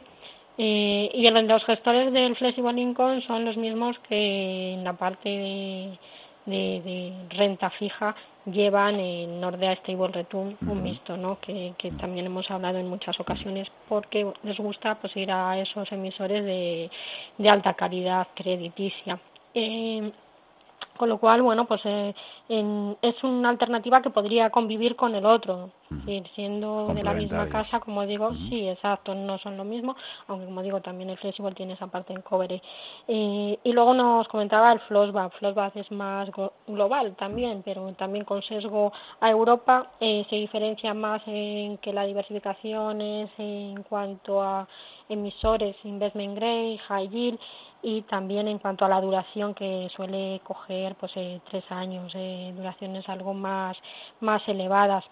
Eh, 0.58 1.10
y 1.14 1.30
los 1.30 1.66
gestores 1.66 2.12
del 2.12 2.36
Flexible 2.36 2.80
Income 2.80 3.22
son 3.22 3.46
los 3.46 3.58
mismos 3.58 4.00
que 4.00 4.74
en 4.74 4.84
la 4.84 4.94
parte 4.94 5.30
de, 5.30 6.00
de, 6.46 7.14
renta 7.30 7.70
fija 7.70 8.16
llevan 8.46 9.00
en 9.00 9.40
Nordea 9.40 9.76
Stable 9.76 10.08
Return 10.08 10.58
un 10.68 10.84
mixto, 10.84 11.16
¿no? 11.16 11.40
Que, 11.40 11.74
también 12.00 12.26
hemos 12.26 12.50
hablado 12.50 12.80
en 12.80 12.88
muchas 12.88 13.20
ocasiones 13.20 13.72
porque 13.88 14.32
les 14.44 14.58
gusta 14.58 14.96
pues 14.96 15.16
ir 15.16 15.32
a 15.32 15.60
esos 15.60 15.92
emisores 15.92 16.44
de, 16.44 16.90
de 17.38 17.50
alta 17.50 17.74
calidad 17.74 18.28
crediticia. 18.34 19.20
Eh, 19.54 20.12
Con 20.98 21.10
lo 21.10 21.18
cual, 21.18 21.42
bueno, 21.42 21.66
pues 21.66 21.82
eh, 21.86 22.14
es 22.48 23.24
una 23.24 23.50
alternativa 23.50 24.02
que 24.02 24.10
podría 24.10 24.50
convivir 24.50 24.96
con 24.96 25.16
el 25.16 25.26
otro. 25.26 25.72
Mm. 25.92 26.24
siendo 26.34 26.94
de 26.94 27.04
la 27.04 27.14
misma 27.14 27.50
casa, 27.50 27.80
como 27.80 28.06
digo, 28.06 28.34
sí, 28.34 28.68
exacto, 28.68 29.14
no 29.14 29.38
son 29.38 29.58
lo 29.58 29.66
mismo, 29.66 29.96
aunque 30.28 30.46
como 30.46 30.62
digo, 30.62 30.82
también 30.82 31.10
el 31.10 31.18
Flexible 31.18 31.54
tiene 31.54 31.74
esa 31.74 31.88
parte 31.88 32.14
en 32.14 32.22
cover. 32.22 32.62
Eh, 33.08 33.60
y 33.64 33.72
luego 33.74 33.94
nos 33.94 34.28
comentaba 34.28 34.72
el 34.72 34.80
Flossback. 34.80 35.34
Flossback 35.34 35.76
es 35.76 35.92
más 35.92 36.30
global 36.68 37.16
también, 37.16 37.62
pero 37.64 37.92
también 37.94 38.26
con 38.26 38.42
sesgo 38.42 38.92
a 39.20 39.30
Europa. 39.30 39.92
Eh, 40.00 40.26
se 40.30 40.38
diferencia 40.38 40.94
más 40.94 41.22
en 41.28 41.78
que 41.78 41.92
la 41.94 42.06
diversificación 42.06 43.02
es 43.02 43.30
en 43.38 43.84
cuanto 43.84 44.42
a 44.42 44.68
emisores, 45.10 45.76
investment 45.84 46.36
grade, 46.36 46.78
high 46.88 47.10
yield 47.10 47.40
y 47.84 48.04
también 48.04 48.48
en 48.48 48.60
cuanto 48.60 48.86
a 48.86 48.90
la 48.90 49.02
duración 49.02 49.54
que 49.54 49.90
suele 49.90 50.42
coger 50.44 50.96
pues 50.96 51.12
eh, 51.16 51.42
tres 51.50 51.64
años 51.72 52.14
eh, 52.16 52.54
duraciones 52.56 53.08
algo 53.10 53.34
más 53.34 53.78
más 54.20 54.48
elevadas 54.48 55.04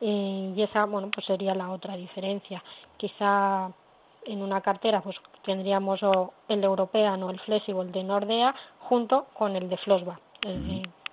eh, 0.00 0.52
y 0.54 0.62
esa 0.62 0.84
bueno 0.86 1.10
pues 1.10 1.26
sería 1.26 1.54
la 1.54 1.70
otra 1.70 1.96
diferencia. 1.96 2.62
Quizá 2.96 3.70
en 4.24 4.42
una 4.42 4.60
cartera 4.60 5.00
pues 5.00 5.16
tendríamos 5.44 6.02
o 6.02 6.32
el 6.48 6.64
European 6.64 7.22
o 7.22 7.30
el 7.30 7.40
Flexible 7.40 7.90
de 7.90 8.04
Nordea 8.04 8.54
junto 8.80 9.26
con 9.34 9.56
el 9.56 9.68
de 9.68 9.76
Flossback 9.76 10.20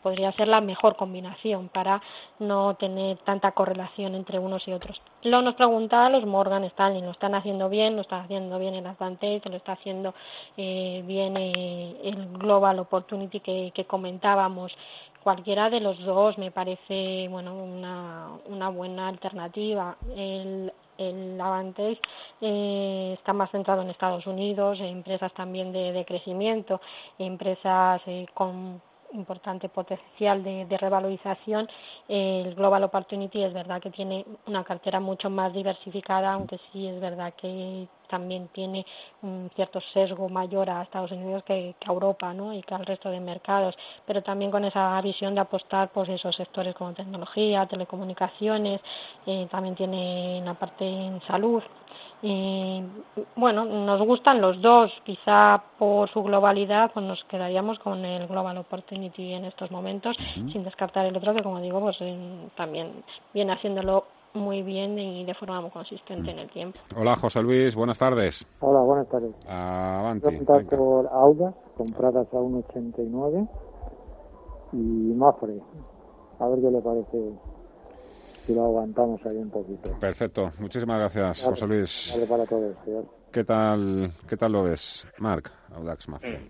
podría 0.03 0.31
ser 0.34 0.49
la 0.49 0.61
mejor 0.61 0.95
combinación 0.95 1.69
para 1.69 2.01
no 2.38 2.76
tener 2.76 3.18
tanta 3.19 3.53
correlación 3.53 4.14
entre 4.14 4.38
unos 4.38 4.68
y 4.68 4.73
otros. 4.73 5.01
Lo 5.23 5.41
nos 5.41 5.55
preguntaba 5.55 6.10
los 6.10 6.26
Morgan 6.26 6.65
Stanley, 6.65 7.01
lo 7.01 7.11
están 7.11 7.34
haciendo 7.34 7.69
bien, 7.69 7.95
lo 7.95 8.01
está 8.01 8.19
haciendo 8.19 8.60
bien 8.60 8.76
el 8.76 8.85
Advantage, 8.85 9.49
lo 9.49 9.55
está 9.55 9.72
haciendo 9.72 10.14
eh, 10.57 11.01
bien 11.07 11.38
eh, 11.38 11.95
el 12.03 12.27
Global 12.38 12.80
Opportunity 12.80 13.39
que, 13.39 13.72
que 13.73 13.85
comentábamos 13.85 14.76
cualquiera 15.23 15.69
de 15.69 15.79
los 15.79 15.97
dos 16.03 16.37
me 16.37 16.51
parece 16.51 17.27
bueno 17.29 17.55
una, 17.55 18.29
una 18.47 18.69
buena 18.69 19.07
alternativa. 19.07 19.97
El, 20.15 20.71
el 20.97 21.39
Avantage 21.41 21.99
eh, 22.41 23.15
está 23.17 23.33
más 23.33 23.49
centrado 23.51 23.81
en 23.81 23.89
Estados 23.89 24.27
Unidos, 24.27 24.79
empresas 24.81 25.33
también 25.33 25.71
de, 25.71 25.91
de 25.91 26.05
crecimiento, 26.05 26.81
empresas 27.17 28.01
eh, 28.05 28.27
con 28.33 28.81
importante 29.13 29.69
potencial 29.69 30.43
de, 30.43 30.65
de, 30.65 30.77
revalorización, 30.77 31.67
el 32.07 32.55
Global 32.55 32.83
Opportunity 32.83 33.43
es 33.43 33.53
verdad 33.53 33.79
que 33.79 33.91
tiene 33.91 34.25
una 34.47 34.63
cartera 34.63 34.99
mucho 34.99 35.29
más 35.29 35.53
diversificada, 35.53 36.33
aunque 36.33 36.59
sí 36.71 36.87
es 36.87 36.99
verdad 36.99 37.31
que 37.35 37.87
también 38.07 38.47
tiene 38.49 38.85
un 39.21 39.49
cierto 39.55 39.80
sesgo 39.81 40.30
mayor 40.30 40.69
a 40.69 40.84
Estados 40.84 41.11
Unidos 41.11 41.43
que, 41.43 41.75
a 41.85 41.91
Europa 41.91 42.34
¿no? 42.34 42.53
y 42.53 42.61
que 42.61 42.75
al 42.75 42.85
resto 42.85 43.09
de 43.09 43.19
mercados, 43.19 43.77
pero 44.05 44.21
también 44.21 44.51
con 44.51 44.63
esa 44.65 44.99
visión 45.01 45.35
de 45.35 45.41
apostar 45.41 45.89
por 45.89 46.09
esos 46.09 46.35
sectores 46.35 46.75
como 46.75 46.93
tecnología, 46.93 47.65
telecomunicaciones, 47.65 48.81
eh, 49.25 49.47
también 49.49 49.75
tiene 49.75 50.39
una 50.41 50.53
parte 50.53 50.85
en 50.85 51.21
salud. 51.21 51.63
Eh, 52.23 52.84
bueno, 53.35 53.65
nos 53.65 54.01
gustan 54.01 54.41
los 54.41 54.61
dos, 54.61 54.91
quizá 55.03 55.61
por 55.77 56.09
su 56.09 56.23
globalidad 56.23 56.91
pues 56.91 57.05
nos 57.05 57.23
quedaríamos 57.25 57.80
con 57.80 58.03
el 58.05 58.27
Global 58.27 58.57
Opportunity 58.57 59.34
en 59.34 59.45
estos 59.45 59.69
momentos, 59.69 60.17
sin 60.34 60.63
descartar 60.63 61.05
el 61.05 61.15
otro 61.15 61.34
que 61.35 61.43
como 61.43 61.59
digo 61.59 61.80
pues 61.81 61.99
también 62.55 63.03
viene 63.34 63.53
haciéndolo 63.53 64.05
muy 64.34 64.64
bien 64.64 64.97
y 64.97 65.26
de 65.26 65.34
forma 65.34 65.61
muy 65.61 65.69
consistente 65.69 66.31
en 66.31 66.39
el 66.39 66.49
tiempo. 66.49 66.80
Hola, 66.95 67.15
José 67.15 67.41
Luis, 67.41 67.76
buenas 67.76 67.99
tardes. 67.99 68.45
Hola, 68.60 68.80
buenas 68.80 69.07
tardes. 69.10 69.31
Avanti. 69.47 70.38
Voy 70.38 70.64
por 70.65 71.07
Audas, 71.07 71.53
compradas 71.76 72.27
a 72.31 72.38
1,89 72.38 73.49
y 74.73 75.14
Mafre. 75.15 75.60
A 76.39 76.47
ver 76.47 76.60
qué 76.61 76.72
le 76.72 76.81
parece 76.81 77.34
si 78.45 78.53
lo 78.53 78.65
aguantamos 78.65 79.26
ahí 79.26 79.38
un 79.38 79.49
poquito. 79.49 79.91
Perfecto, 79.99 80.51
muchísimas 80.60 80.99
gracias, 80.99 81.43
José 81.43 81.68
Luis. 81.68 82.11
Vale 82.14 82.27
para 82.27 82.45
todos. 82.45 82.76
¿Qué 83.31 83.43
tal, 83.43 84.11
¿Qué 84.27 84.38
tal 84.38 84.51
lo 84.51 84.64
ves, 84.64 85.07
Marc, 85.18 85.51
Audax 85.76 86.07
Mafre? 86.07 86.39
Mm. 86.39 86.49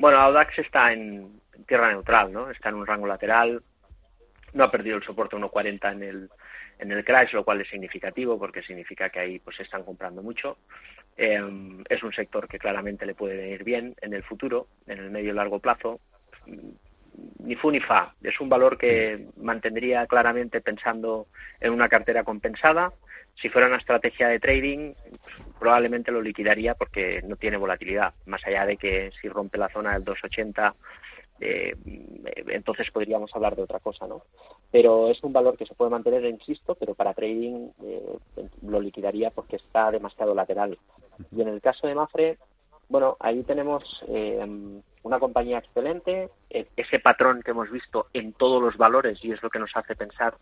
Bueno, 0.00 0.18
Audax 0.18 0.58
está 0.60 0.92
en 0.92 1.40
tierra 1.66 1.90
neutral, 1.90 2.32
¿no? 2.32 2.50
Está 2.50 2.68
en 2.68 2.76
un 2.76 2.86
rango 2.86 3.06
lateral, 3.06 3.62
no 4.52 4.64
ha 4.64 4.70
perdido 4.70 4.96
el 4.96 5.02
soporte 5.02 5.36
1.40 5.36 5.92
en 5.92 6.02
el 6.02 6.30
en 6.78 6.92
el 6.92 7.04
crash, 7.04 7.34
lo 7.34 7.44
cual 7.44 7.60
es 7.60 7.68
significativo 7.68 8.38
porque 8.38 8.62
significa 8.62 9.10
que 9.10 9.20
ahí 9.20 9.38
pues 9.38 9.56
se 9.56 9.62
están 9.62 9.84
comprando 9.84 10.22
mucho. 10.22 10.58
Eh, 11.16 11.40
es 11.88 12.02
un 12.02 12.12
sector 12.12 12.46
que 12.46 12.58
claramente 12.58 13.04
le 13.04 13.14
puede 13.14 13.36
venir 13.36 13.64
bien 13.64 13.94
en 14.00 14.14
el 14.14 14.22
futuro, 14.22 14.68
en 14.86 14.98
el 14.98 15.10
medio 15.10 15.32
y 15.32 15.34
largo 15.34 15.58
plazo. 15.58 16.00
Ni 17.40 17.56
fu 17.56 17.70
ni 17.72 17.80
fa. 17.80 18.14
Es 18.22 18.40
un 18.40 18.48
valor 18.48 18.78
que 18.78 19.26
mantendría 19.36 20.06
claramente 20.06 20.60
pensando 20.60 21.26
en 21.60 21.72
una 21.72 21.88
cartera 21.88 22.22
compensada. 22.22 22.92
Si 23.34 23.48
fuera 23.48 23.66
una 23.66 23.78
estrategia 23.78 24.28
de 24.28 24.38
trading, 24.38 24.94
probablemente 25.58 26.12
lo 26.12 26.22
liquidaría 26.22 26.74
porque 26.74 27.22
no 27.22 27.34
tiene 27.36 27.56
volatilidad. 27.56 28.14
Más 28.26 28.46
allá 28.46 28.66
de 28.66 28.76
que 28.76 29.10
si 29.20 29.28
rompe 29.28 29.58
la 29.58 29.68
zona 29.68 29.94
del 29.94 30.04
280 30.04 30.74
eh, 31.40 31.74
entonces 32.48 32.90
podríamos 32.90 33.34
hablar 33.34 33.56
de 33.56 33.62
otra 33.62 33.80
cosa, 33.80 34.06
¿no? 34.06 34.22
Pero 34.70 35.08
es 35.08 35.22
un 35.22 35.32
valor 35.32 35.56
que 35.56 35.66
se 35.66 35.74
puede 35.74 35.90
mantener, 35.90 36.24
insisto, 36.24 36.74
pero 36.74 36.94
para 36.94 37.14
trading 37.14 37.70
eh, 37.82 38.18
lo 38.62 38.80
liquidaría 38.80 39.30
porque 39.30 39.56
está 39.56 39.90
demasiado 39.90 40.34
lateral. 40.34 40.78
Y 41.30 41.40
en 41.42 41.48
el 41.48 41.60
caso 41.60 41.86
de 41.86 41.94
Mafre, 41.94 42.38
bueno, 42.88 43.16
ahí 43.20 43.42
tenemos 43.42 44.04
eh, 44.08 44.44
una 45.02 45.18
compañía 45.18 45.58
excelente, 45.58 46.30
e-, 46.50 46.68
ese 46.76 47.00
patrón 47.00 47.42
que 47.42 47.50
hemos 47.50 47.70
visto 47.70 48.06
en 48.12 48.32
todos 48.32 48.62
los 48.62 48.76
valores 48.76 49.22
y 49.24 49.32
es 49.32 49.42
lo 49.42 49.50
que 49.50 49.58
nos 49.58 49.76
hace 49.76 49.94
pensar 49.94 50.36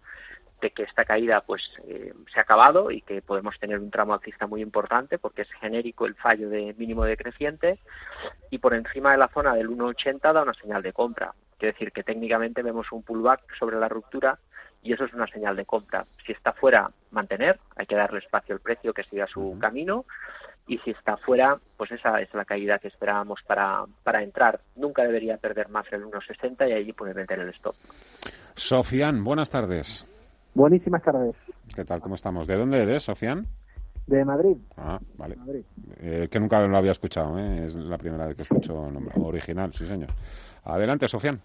de 0.60 0.70
que 0.70 0.84
esta 0.84 1.04
caída 1.04 1.42
pues 1.42 1.70
eh, 1.86 2.14
se 2.32 2.38
ha 2.38 2.42
acabado 2.42 2.90
y 2.90 3.02
que 3.02 3.20
podemos 3.20 3.58
tener 3.58 3.78
un 3.78 3.90
tramo 3.90 4.14
alcista 4.14 4.46
muy 4.46 4.62
importante 4.62 5.18
porque 5.18 5.42
es 5.42 5.52
genérico 5.60 6.06
el 6.06 6.14
fallo 6.14 6.48
de 6.48 6.74
mínimo 6.78 7.04
decreciente 7.04 7.78
y 8.50 8.58
por 8.58 8.74
encima 8.74 9.12
de 9.12 9.18
la 9.18 9.28
zona 9.28 9.54
del 9.54 9.68
1,80 9.68 10.32
da 10.32 10.42
una 10.42 10.54
señal 10.54 10.82
de 10.82 10.92
compra. 10.92 11.34
Quiere 11.58 11.72
decir 11.72 11.92
que 11.92 12.02
técnicamente 12.02 12.62
vemos 12.62 12.90
un 12.92 13.02
pullback 13.02 13.54
sobre 13.54 13.76
la 13.76 13.88
ruptura 13.88 14.38
y 14.82 14.92
eso 14.92 15.04
es 15.04 15.12
una 15.12 15.26
señal 15.26 15.56
de 15.56 15.64
compra. 15.64 16.06
Si 16.24 16.32
está 16.32 16.52
fuera, 16.52 16.90
mantener, 17.10 17.58
hay 17.74 17.86
que 17.86 17.96
darle 17.96 18.20
espacio 18.20 18.54
al 18.54 18.60
precio 18.60 18.94
que 18.94 19.02
siga 19.02 19.26
su 19.26 19.56
camino 19.60 20.04
y 20.66 20.78
si 20.78 20.90
está 20.90 21.16
fuera, 21.16 21.58
pues 21.76 21.92
esa 21.92 22.20
es 22.20 22.32
la 22.34 22.44
caída 22.44 22.78
que 22.78 22.88
esperábamos 22.88 23.42
para, 23.42 23.84
para 24.02 24.22
entrar. 24.22 24.60
Nunca 24.74 25.02
debería 25.02 25.36
perder 25.38 25.68
más 25.68 25.86
el 25.92 26.04
1,60 26.04 26.68
y 26.68 26.72
allí 26.72 26.92
puede 26.92 27.14
meter 27.14 27.38
el 27.40 27.50
stop. 27.50 27.74
Sofian, 28.54 29.22
buenas 29.22 29.50
tardes. 29.50 30.04
Buenísimas 30.56 31.02
tardes. 31.02 31.36
¿Qué 31.74 31.84
tal? 31.84 32.00
¿Cómo 32.00 32.14
estamos? 32.14 32.46
¿De 32.46 32.56
dónde 32.56 32.82
eres, 32.82 33.02
Sofian? 33.02 33.46
De 34.06 34.24
Madrid. 34.24 34.56
Ah, 34.78 34.98
vale. 35.18 35.36
Eh, 36.00 36.28
que 36.30 36.40
nunca 36.40 36.66
lo 36.66 36.74
había 36.78 36.92
escuchado, 36.92 37.38
¿eh? 37.38 37.66
es 37.66 37.74
la 37.74 37.98
primera 37.98 38.26
vez 38.26 38.36
que 38.36 38.42
escucho 38.42 38.90
nombre 38.90 39.12
original, 39.20 39.74
sí 39.74 39.86
señor. 39.86 40.08
Adelante, 40.64 41.08
Sofian. 41.08 41.42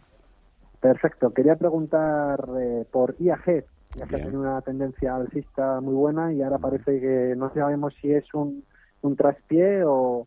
Perfecto. 0.80 1.34
Quería 1.34 1.58
preguntar 1.58 2.40
eh, 2.58 2.86
por 2.90 3.18
IAG. 3.20 3.66
Ya 3.96 4.06
que 4.06 4.16
tiene 4.16 4.38
una 4.38 4.62
tendencia 4.62 5.14
alcista 5.18 5.82
muy 5.82 5.94
buena 5.94 6.32
y 6.32 6.42
ahora 6.42 6.60
parece 6.60 7.02
que 7.02 7.34
no 7.36 7.54
sabemos 7.54 7.94
si 8.02 8.14
es 8.14 8.34
un, 8.34 8.64
un 9.02 9.18
traspié 9.18 9.84
o, 9.84 10.26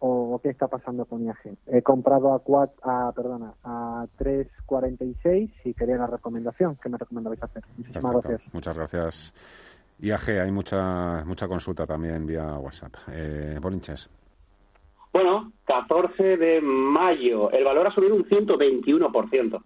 o 0.00 0.40
qué 0.42 0.50
está 0.50 0.68
pasando 0.68 1.04
con 1.04 1.24
IAG. 1.24 1.56
He 1.66 1.82
comprado 1.82 2.32
a, 2.34 2.40
cuatro, 2.40 2.76
a 2.82 3.12
perdona, 3.12 3.54
a 3.64 4.06
3.46 4.18 5.50
y 5.64 5.74
quería 5.74 5.96
la 5.96 6.06
recomendación. 6.06 6.78
¿Qué 6.82 6.88
me 6.88 6.98
recomendabais 6.98 7.42
hacer? 7.42 7.62
Muchísimas 7.76 8.12
gracias. 8.12 8.54
Muchas 8.54 8.76
gracias. 8.76 9.34
IAG, 9.98 10.40
hay 10.42 10.50
mucha 10.50 11.24
mucha 11.24 11.48
consulta 11.48 11.86
también 11.86 12.26
vía 12.26 12.58
WhatsApp. 12.58 12.94
Eh, 13.12 13.58
Bolinches. 13.60 14.10
Bueno, 15.12 15.52
14 15.64 16.36
de 16.36 16.60
mayo. 16.60 17.50
El 17.50 17.64
valor 17.64 17.86
ha 17.86 17.90
subido 17.90 18.14
un 18.14 18.24
121%. 18.24 19.62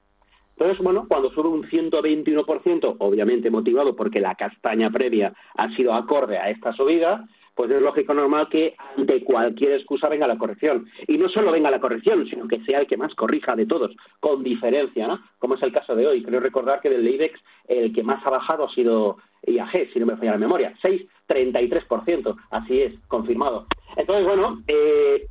Entonces, 0.61 0.85
bueno, 0.85 1.07
cuando 1.09 1.31
sube 1.31 1.49
un 1.49 1.65
121%, 1.65 2.97
obviamente 2.99 3.51
motivado 3.51 3.97
porque 3.97 4.21
la 4.21 4.35
castaña 4.35 4.91
previa 4.91 5.33
ha 5.57 5.71
sido 5.71 5.95
acorde 5.95 6.37
a 6.39 6.51
esta 6.51 6.73
subida, 6.75 7.27
pues 7.61 7.73
es 7.73 7.83
lógico 7.83 8.15
normal 8.15 8.49
que 8.49 8.75
ante 8.97 9.23
cualquier 9.23 9.73
excusa 9.73 10.09
venga 10.09 10.27
la 10.27 10.39
corrección. 10.39 10.87
Y 11.07 11.19
no 11.19 11.29
solo 11.29 11.53
venga 11.53 11.71
la 11.71 11.79
corrección, 11.79 12.27
sino 12.27 12.49
que 12.49 12.65
sea 12.65 12.79
el 12.79 12.87
que 12.87 12.97
más 12.97 13.15
corrija 13.15 13.55
de 13.55 13.67
todos, 13.67 13.95
con 14.19 14.43
diferencia, 14.43 15.07
¿no? 15.07 15.21
Como 15.39 15.57
es 15.57 15.63
el 15.63 15.71
caso 15.71 15.95
de 15.95 16.07
hoy. 16.07 16.23
Creo 16.23 16.41
recordar 16.41 16.81
que 16.81 16.89
del 16.89 17.07
IBEX 17.07 17.39
el 17.69 17.93
que 17.93 18.03
más 18.03 18.25
ha 18.25 18.31
bajado 18.31 18.65
ha 18.65 18.71
sido 18.71 19.19
IAG, 19.47 19.93
si 19.93 20.01
no 20.01 20.07
me 20.07 20.17
falla 20.17 20.31
la 20.31 20.39
memoria, 20.39 20.75
6,33%, 20.83 22.35
así 22.49 22.81
es, 22.81 22.95
confirmado. 23.09 23.67
Entonces, 23.95 24.25
bueno, 24.25 24.63
eh, 24.67 25.27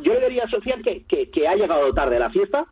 yo 0.00 0.12
le 0.12 0.28
diría 0.28 0.44
a 0.44 0.50
Sofía 0.50 0.76
que, 0.84 1.06
que, 1.06 1.48
ha 1.48 1.56
llegado 1.56 1.94
tarde 1.94 2.16
a 2.16 2.20
la 2.20 2.30
fiesta, 2.30 2.66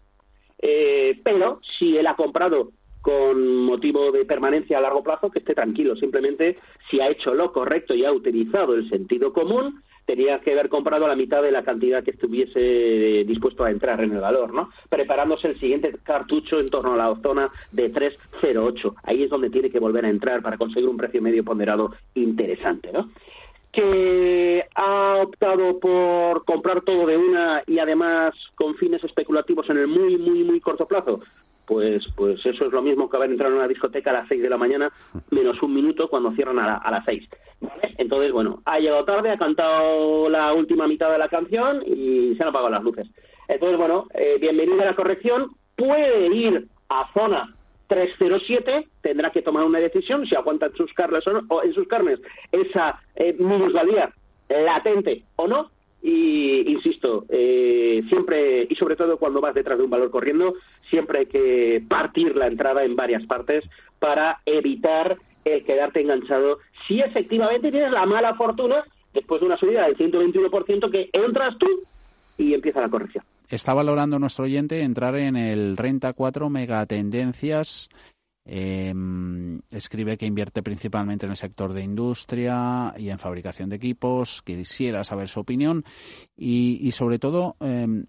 eh, 0.58 1.18
pero 1.24 1.60
si 1.62 1.96
él 1.96 2.06
ha 2.06 2.14
comprado 2.14 2.72
con 3.06 3.58
motivo 3.58 4.10
de 4.10 4.24
permanencia 4.24 4.78
a 4.78 4.80
largo 4.80 5.04
plazo, 5.04 5.30
que 5.30 5.38
esté 5.38 5.54
tranquilo. 5.54 5.94
Simplemente, 5.94 6.56
si 6.90 7.00
ha 7.00 7.08
hecho 7.08 7.34
lo 7.34 7.52
correcto 7.52 7.94
y 7.94 8.04
ha 8.04 8.10
utilizado 8.10 8.74
el 8.74 8.88
sentido 8.88 9.32
común, 9.32 9.80
tenía 10.04 10.40
que 10.40 10.50
haber 10.50 10.68
comprado 10.68 11.06
la 11.06 11.14
mitad 11.14 11.40
de 11.40 11.52
la 11.52 11.62
cantidad 11.62 12.02
que 12.02 12.10
estuviese 12.10 13.22
dispuesto 13.24 13.62
a 13.62 13.70
entrar 13.70 14.00
en 14.00 14.10
el 14.10 14.20
valor, 14.20 14.52
¿no? 14.52 14.70
Preparándose 14.88 15.46
el 15.46 15.60
siguiente 15.60 15.94
cartucho 16.02 16.58
en 16.58 16.68
torno 16.68 16.94
a 16.94 16.96
la 16.96 17.14
zona 17.22 17.48
de 17.70 17.92
3,08. 17.92 18.96
Ahí 19.04 19.22
es 19.22 19.30
donde 19.30 19.50
tiene 19.50 19.70
que 19.70 19.78
volver 19.78 20.04
a 20.04 20.08
entrar 20.08 20.42
para 20.42 20.58
conseguir 20.58 20.88
un 20.88 20.96
precio 20.96 21.22
medio 21.22 21.44
ponderado 21.44 21.92
interesante, 22.14 22.90
¿no? 22.92 23.10
que 23.72 24.64
ha 24.74 25.16
optado 25.22 25.78
por 25.78 26.46
comprar 26.46 26.80
todo 26.80 27.06
de 27.06 27.18
una 27.18 27.62
y 27.66 27.78
además 27.78 28.34
con 28.54 28.74
fines 28.76 29.04
especulativos 29.04 29.68
en 29.68 29.76
el 29.76 29.86
muy, 29.86 30.16
muy, 30.16 30.44
muy 30.44 30.60
corto 30.60 30.88
plazo, 30.88 31.20
pues, 31.66 32.06
pues 32.16 32.44
eso 32.46 32.66
es 32.66 32.72
lo 32.72 32.82
mismo 32.82 33.08
que 33.08 33.16
haber 33.16 33.30
entrado 33.30 33.52
en 33.52 33.58
una 33.58 33.68
discoteca 33.68 34.10
a 34.10 34.14
las 34.14 34.28
6 34.28 34.42
de 34.42 34.50
la 34.50 34.56
mañana 34.56 34.92
menos 35.30 35.62
un 35.62 35.74
minuto 35.74 36.08
cuando 36.08 36.32
cierran 36.32 36.58
a, 36.58 36.76
a 36.76 36.90
las 36.90 37.04
6. 37.04 37.28
Entonces, 37.98 38.32
bueno, 38.32 38.62
ha 38.64 38.78
llegado 38.78 39.04
tarde, 39.04 39.30
ha 39.30 39.38
cantado 39.38 40.28
la 40.28 40.52
última 40.52 40.86
mitad 40.86 41.10
de 41.10 41.18
la 41.18 41.28
canción 41.28 41.82
y 41.86 42.34
se 42.36 42.42
han 42.42 42.50
apagado 42.50 42.70
las 42.70 42.82
luces. 42.82 43.08
Entonces, 43.48 43.78
bueno, 43.78 44.06
eh, 44.14 44.38
bienvenida 44.40 44.82
a 44.82 44.86
la 44.86 44.96
corrección. 44.96 45.52
Puede 45.74 46.28
ir 46.34 46.68
a 46.88 47.10
zona 47.12 47.56
307 47.88 48.88
tendrá 49.00 49.30
que 49.30 49.42
tomar 49.42 49.64
una 49.64 49.78
decisión 49.78 50.26
si 50.26 50.34
aguanta 50.34 50.66
en 50.66 50.76
sus 50.76 50.92
carnes 50.92 51.26
o, 51.26 51.32
no, 51.32 51.42
o 51.48 51.62
en 51.62 51.72
sus 51.72 51.86
carnes 51.86 52.20
esa 52.50 53.00
eh, 53.14 53.34
minusvalía 53.38 54.12
latente 54.48 55.24
o 55.36 55.46
no 55.46 55.70
y 56.02 56.70
insisto 56.70 57.24
eh, 57.28 58.02
siempre 58.08 58.66
y 58.68 58.74
sobre 58.76 58.96
todo 58.96 59.18
cuando 59.18 59.40
vas 59.40 59.54
detrás 59.54 59.78
de 59.78 59.84
un 59.84 59.90
valor 59.90 60.10
corriendo 60.10 60.54
siempre 60.88 61.20
hay 61.20 61.26
que 61.26 61.82
partir 61.88 62.36
la 62.36 62.46
entrada 62.46 62.84
en 62.84 62.96
varias 62.96 63.24
partes 63.26 63.64
para 63.98 64.40
evitar 64.46 65.18
el 65.44 65.64
quedarte 65.64 66.00
enganchado 66.00 66.58
si 66.86 67.00
efectivamente 67.00 67.70
tienes 67.70 67.92
la 67.92 68.06
mala 68.06 68.34
fortuna 68.34 68.84
después 69.12 69.40
de 69.40 69.46
una 69.46 69.56
subida 69.56 69.86
del 69.86 69.96
121% 69.96 70.90
que 70.90 71.10
entras 71.12 71.56
tú 71.58 71.68
y 72.38 72.54
empieza 72.54 72.80
la 72.80 72.90
corrección 72.90 73.24
está 73.48 73.74
valorando 73.74 74.18
nuestro 74.18 74.44
oyente 74.44 74.82
entrar 74.82 75.14
en 75.16 75.36
el 75.36 75.76
Renta 75.76 76.12
4 76.12 76.50
Megatendencias. 76.50 77.88
Eh, 78.48 78.94
escribe 79.70 80.16
que 80.16 80.24
invierte 80.24 80.62
principalmente 80.62 81.26
en 81.26 81.30
el 81.30 81.36
sector 81.36 81.72
de 81.72 81.82
industria 81.82 82.94
y 82.96 83.10
en 83.10 83.18
fabricación 83.18 83.68
de 83.68 83.76
equipos. 83.76 84.42
Quisiera 84.42 85.02
saber 85.02 85.28
su 85.28 85.40
opinión 85.40 85.84
y, 86.36 86.90
sobre 86.92 87.18
todo 87.18 87.56
eh, 87.60 88.04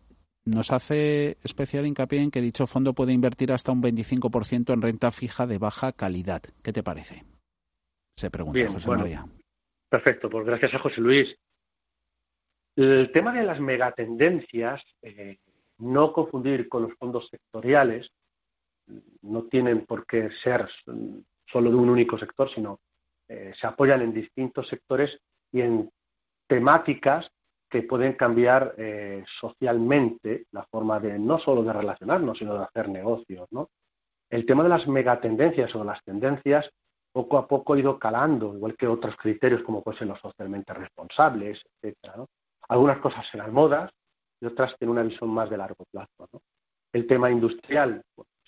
nos 0.45 0.72
hace 0.72 1.38
especial 1.43 1.88
hincapié 1.88 2.22
en 2.22 2.31
que 2.31 2.41
dicho 2.41 2.68
fondo 2.68 2.93
puede 2.93 3.14
invertir 3.14 3.51
hasta 3.51 3.72
un 3.72 3.81
25% 3.81 4.73
en 4.73 4.81
renta 4.81 5.11
fija 5.11 5.47
de 5.47 5.57
baja 5.57 5.91
calidad. 5.91 6.41
¿Qué 6.64 6.72
te 6.72 6.84
parece? 6.84 7.23
Se 8.15 8.30
pregunta 8.30 8.68
José 8.72 8.89
María. 8.89 9.26
Perfecto, 9.89 10.30
pues 10.30 10.45
gracias 10.45 10.73
a 10.76 10.80
José 10.80 11.01
Luis. 11.01 11.35
El 12.76 13.11
tema 13.11 13.34
de 13.34 13.43
las 13.43 13.59
megatendencias, 13.59 14.84
eh, 15.01 15.39
no 15.80 16.14
confundir 16.14 16.69
con 16.69 16.84
los 16.84 16.93
fondos 16.95 17.27
sectoriales, 17.30 18.11
no 19.22 19.43
tienen 19.43 19.85
por 19.85 20.05
qué 20.05 20.30
ser 20.43 20.68
solo 21.45 21.69
de 21.69 21.76
un 21.76 21.89
único 21.89 22.18
sector, 22.18 22.49
sino 22.49 22.80
eh, 23.27 23.53
se 23.59 23.68
apoyan 23.68 24.01
en 24.01 24.14
distintos 24.14 24.68
sectores 24.68 25.19
y 25.51 25.61
en 25.61 25.89
temáticas 26.47 27.30
que 27.69 27.84
pueden 27.84 28.14
cambiar 28.14 28.73
eh, 28.77 29.26
socialmente 29.39 30.45
la 30.51 30.65
forma 30.65 30.99
de 30.99 31.19
no 31.19 31.38
solo 31.38 31.64
de 31.64 31.73
relacionarnos, 31.73 32.38
sino 32.38 32.57
de 32.57 32.64
hacer 32.64 32.88
negocios. 32.89 33.47
El 34.30 34.45
tema 34.45 34.64
de 34.64 34.69
las 34.69 34.88
megatendencias 34.88 35.76
o 35.76 35.84
las 35.84 36.01
tendencias 36.03 36.69
poco 37.11 37.38
a 37.38 37.47
poco 37.47 37.73
ha 37.73 37.80
ido 37.80 37.97
calando, 37.97 38.53
igual 38.55 38.76
que 38.77 38.88
otros 38.88 39.15
criterios 39.18 39.64
como 39.64 39.84
ser 39.93 40.07
los 40.07 40.19
socialmente 40.19 40.73
responsables. 40.73 41.61
¿no? 42.15 42.27
Algunas 42.69 42.99
cosas 42.99 43.27
serán 43.27 43.53
modas 43.53 43.91
y 44.39 44.45
otras 44.45 44.76
tienen 44.77 44.91
una 44.91 45.03
visión 45.03 45.30
más 45.30 45.49
de 45.49 45.57
largo 45.57 45.84
plazo. 45.91 46.30
El 46.93 47.07
tema 47.07 47.30
industrial 47.30 48.01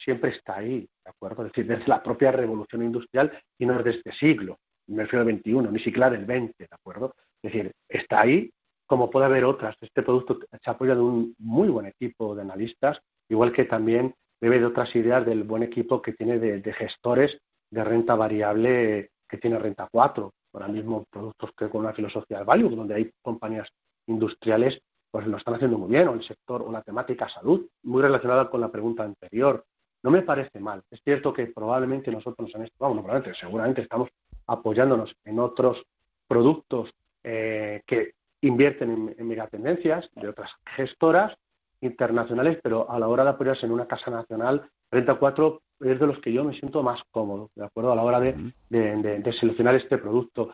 siempre 0.04 0.32
está 0.32 0.58
ahí, 0.58 0.80
¿de 0.80 1.10
acuerdo? 1.10 1.46
Es 1.46 1.52
decir, 1.52 1.68
desde 1.68 1.88
la 1.88 2.02
propia 2.02 2.32
revolución 2.32 2.84
industrial 2.84 3.32
y 3.58 3.66
no 3.66 3.78
es 3.78 3.84
de 3.84 3.92
este 3.92 4.12
siglo, 4.14 4.58
me 4.88 5.04
refiero 5.04 5.26
al 5.26 5.38
XXI, 5.38 5.72
ni 5.72 5.80
siquiera 5.80 6.10
del 6.10 6.26
XX, 6.26 6.58
¿de 6.58 6.68
acuerdo? 6.72 7.14
Es 7.42 7.54
decir, 7.54 7.72
está 7.88 8.22
ahí 8.22 8.50
como 8.90 9.12
puede 9.12 9.28
haber 9.28 9.46
otras. 9.46 9.76
Este 9.82 10.02
producto 10.02 10.40
se 10.64 10.70
apoya 10.70 10.96
de 10.96 11.02
un 11.02 11.36
muy 11.38 11.70
buen 11.70 11.86
equipo 11.86 12.34
de 12.34 12.42
analistas, 12.42 13.00
igual 13.30 13.54
que 13.54 13.66
también 13.66 14.16
debe 14.42 14.60
de 14.60 14.66
otras 14.66 14.96
ideas 14.96 15.24
del 15.26 15.44
buen 15.44 15.62
equipo 15.62 16.02
que 16.02 16.14
tiene 16.14 16.40
de, 16.40 16.74
gestores 16.74 17.38
de 17.70 17.84
renta 17.84 18.16
variable 18.16 19.12
que 19.30 19.38
tiene 19.38 19.60
renta 19.60 19.88
4, 19.92 20.34
ahora 20.54 20.68
mismo 20.68 21.06
productos 21.12 21.52
que 21.56 21.70
con 21.70 21.82
una 21.82 21.94
filosofía 21.94 22.38
del 22.38 22.48
value, 22.48 22.70
donde 22.70 22.96
hay 22.96 23.12
compañías 23.22 23.70
industriales 24.08 24.82
pues 25.12 25.28
lo 25.28 25.38
están 25.38 25.56
haciendo 25.56 25.78
muy 25.78 25.90
bien, 25.90 26.08
o 26.08 26.14
el 26.14 26.24
sector 26.24 26.62
o 26.64 26.72
la 26.72 26.82
temática 26.82 27.30
salud, 27.30 27.68
muy 27.84 28.02
relacionada 28.02 28.50
con 28.50 28.62
la 28.62 28.72
pregunta 28.72 29.04
anterior. 29.04 29.66
No 30.04 30.12
me 30.12 30.22
parece 30.22 30.60
mal. 30.60 30.84
Es 30.90 31.02
cierto 31.04 31.34
que 31.34 31.48
probablemente 31.48 32.12
nosotros 32.12 32.54
en 32.56 32.64
esto, 32.64 32.76
bueno, 32.80 33.02
probablemente, 33.02 33.38
seguramente 33.40 33.82
estamos 33.82 34.10
apoyándonos 34.48 35.16
en 35.26 35.40
otros 35.40 35.84
productos 36.28 36.92
eh, 37.24 37.82
que 37.86 38.14
invierten 38.42 39.14
en, 39.18 39.28
megatendencias 39.28 40.10
de 40.16 40.30
otras 40.30 40.52
gestoras 40.76 41.36
internacionales, 41.82 42.60
pero 42.64 42.90
a 42.90 43.00
la 43.00 43.08
hora 43.08 43.24
de 43.24 43.32
apoyarse 43.32 43.66
en 43.66 43.74
una 43.74 43.88
casa 43.88 44.10
nacional, 44.12 44.70
34 44.90 45.62
es 45.82 46.00
de 46.00 46.08
los 46.08 46.20
que 46.20 46.34
yo 46.34 46.44
me 46.44 46.54
siento 46.54 46.84
más 46.84 47.02
cómodo, 47.12 47.52
¿de 47.56 47.66
acuerdo? 47.66 47.92
A 47.92 47.96
la 47.96 48.04
hora 48.04 48.20
de, 48.20 48.54
de, 48.70 49.34
seleccionar 49.34 49.76
este 49.76 49.98
producto. 49.98 50.54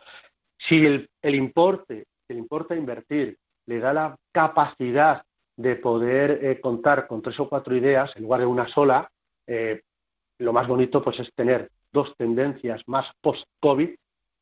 Si 0.56 0.84
el, 0.84 1.08
el 1.22 1.34
importe, 1.34 2.06
el 2.28 2.38
importe 2.38 2.74
a 2.74 2.76
invertir 2.76 3.38
le 3.66 3.80
da 3.80 3.92
la 3.92 4.16
capacidad 4.32 5.24
de 5.56 5.76
poder 5.76 6.44
eh, 6.44 6.60
contar 6.60 7.06
con 7.06 7.22
tres 7.22 7.38
o 7.40 7.48
cuatro 7.48 7.74
ideas 7.74 8.12
en 8.14 8.22
lugar 8.22 8.40
de 8.40 8.46
una 8.46 8.68
sola, 8.68 9.10
eh, 9.46 9.82
lo 10.38 10.52
más 10.52 10.68
bonito 10.68 11.02
pues 11.02 11.20
es 11.20 11.32
tener 11.34 11.70
dos 11.92 12.14
tendencias 12.16 12.82
más 12.86 13.10
post-COVID 13.20 13.90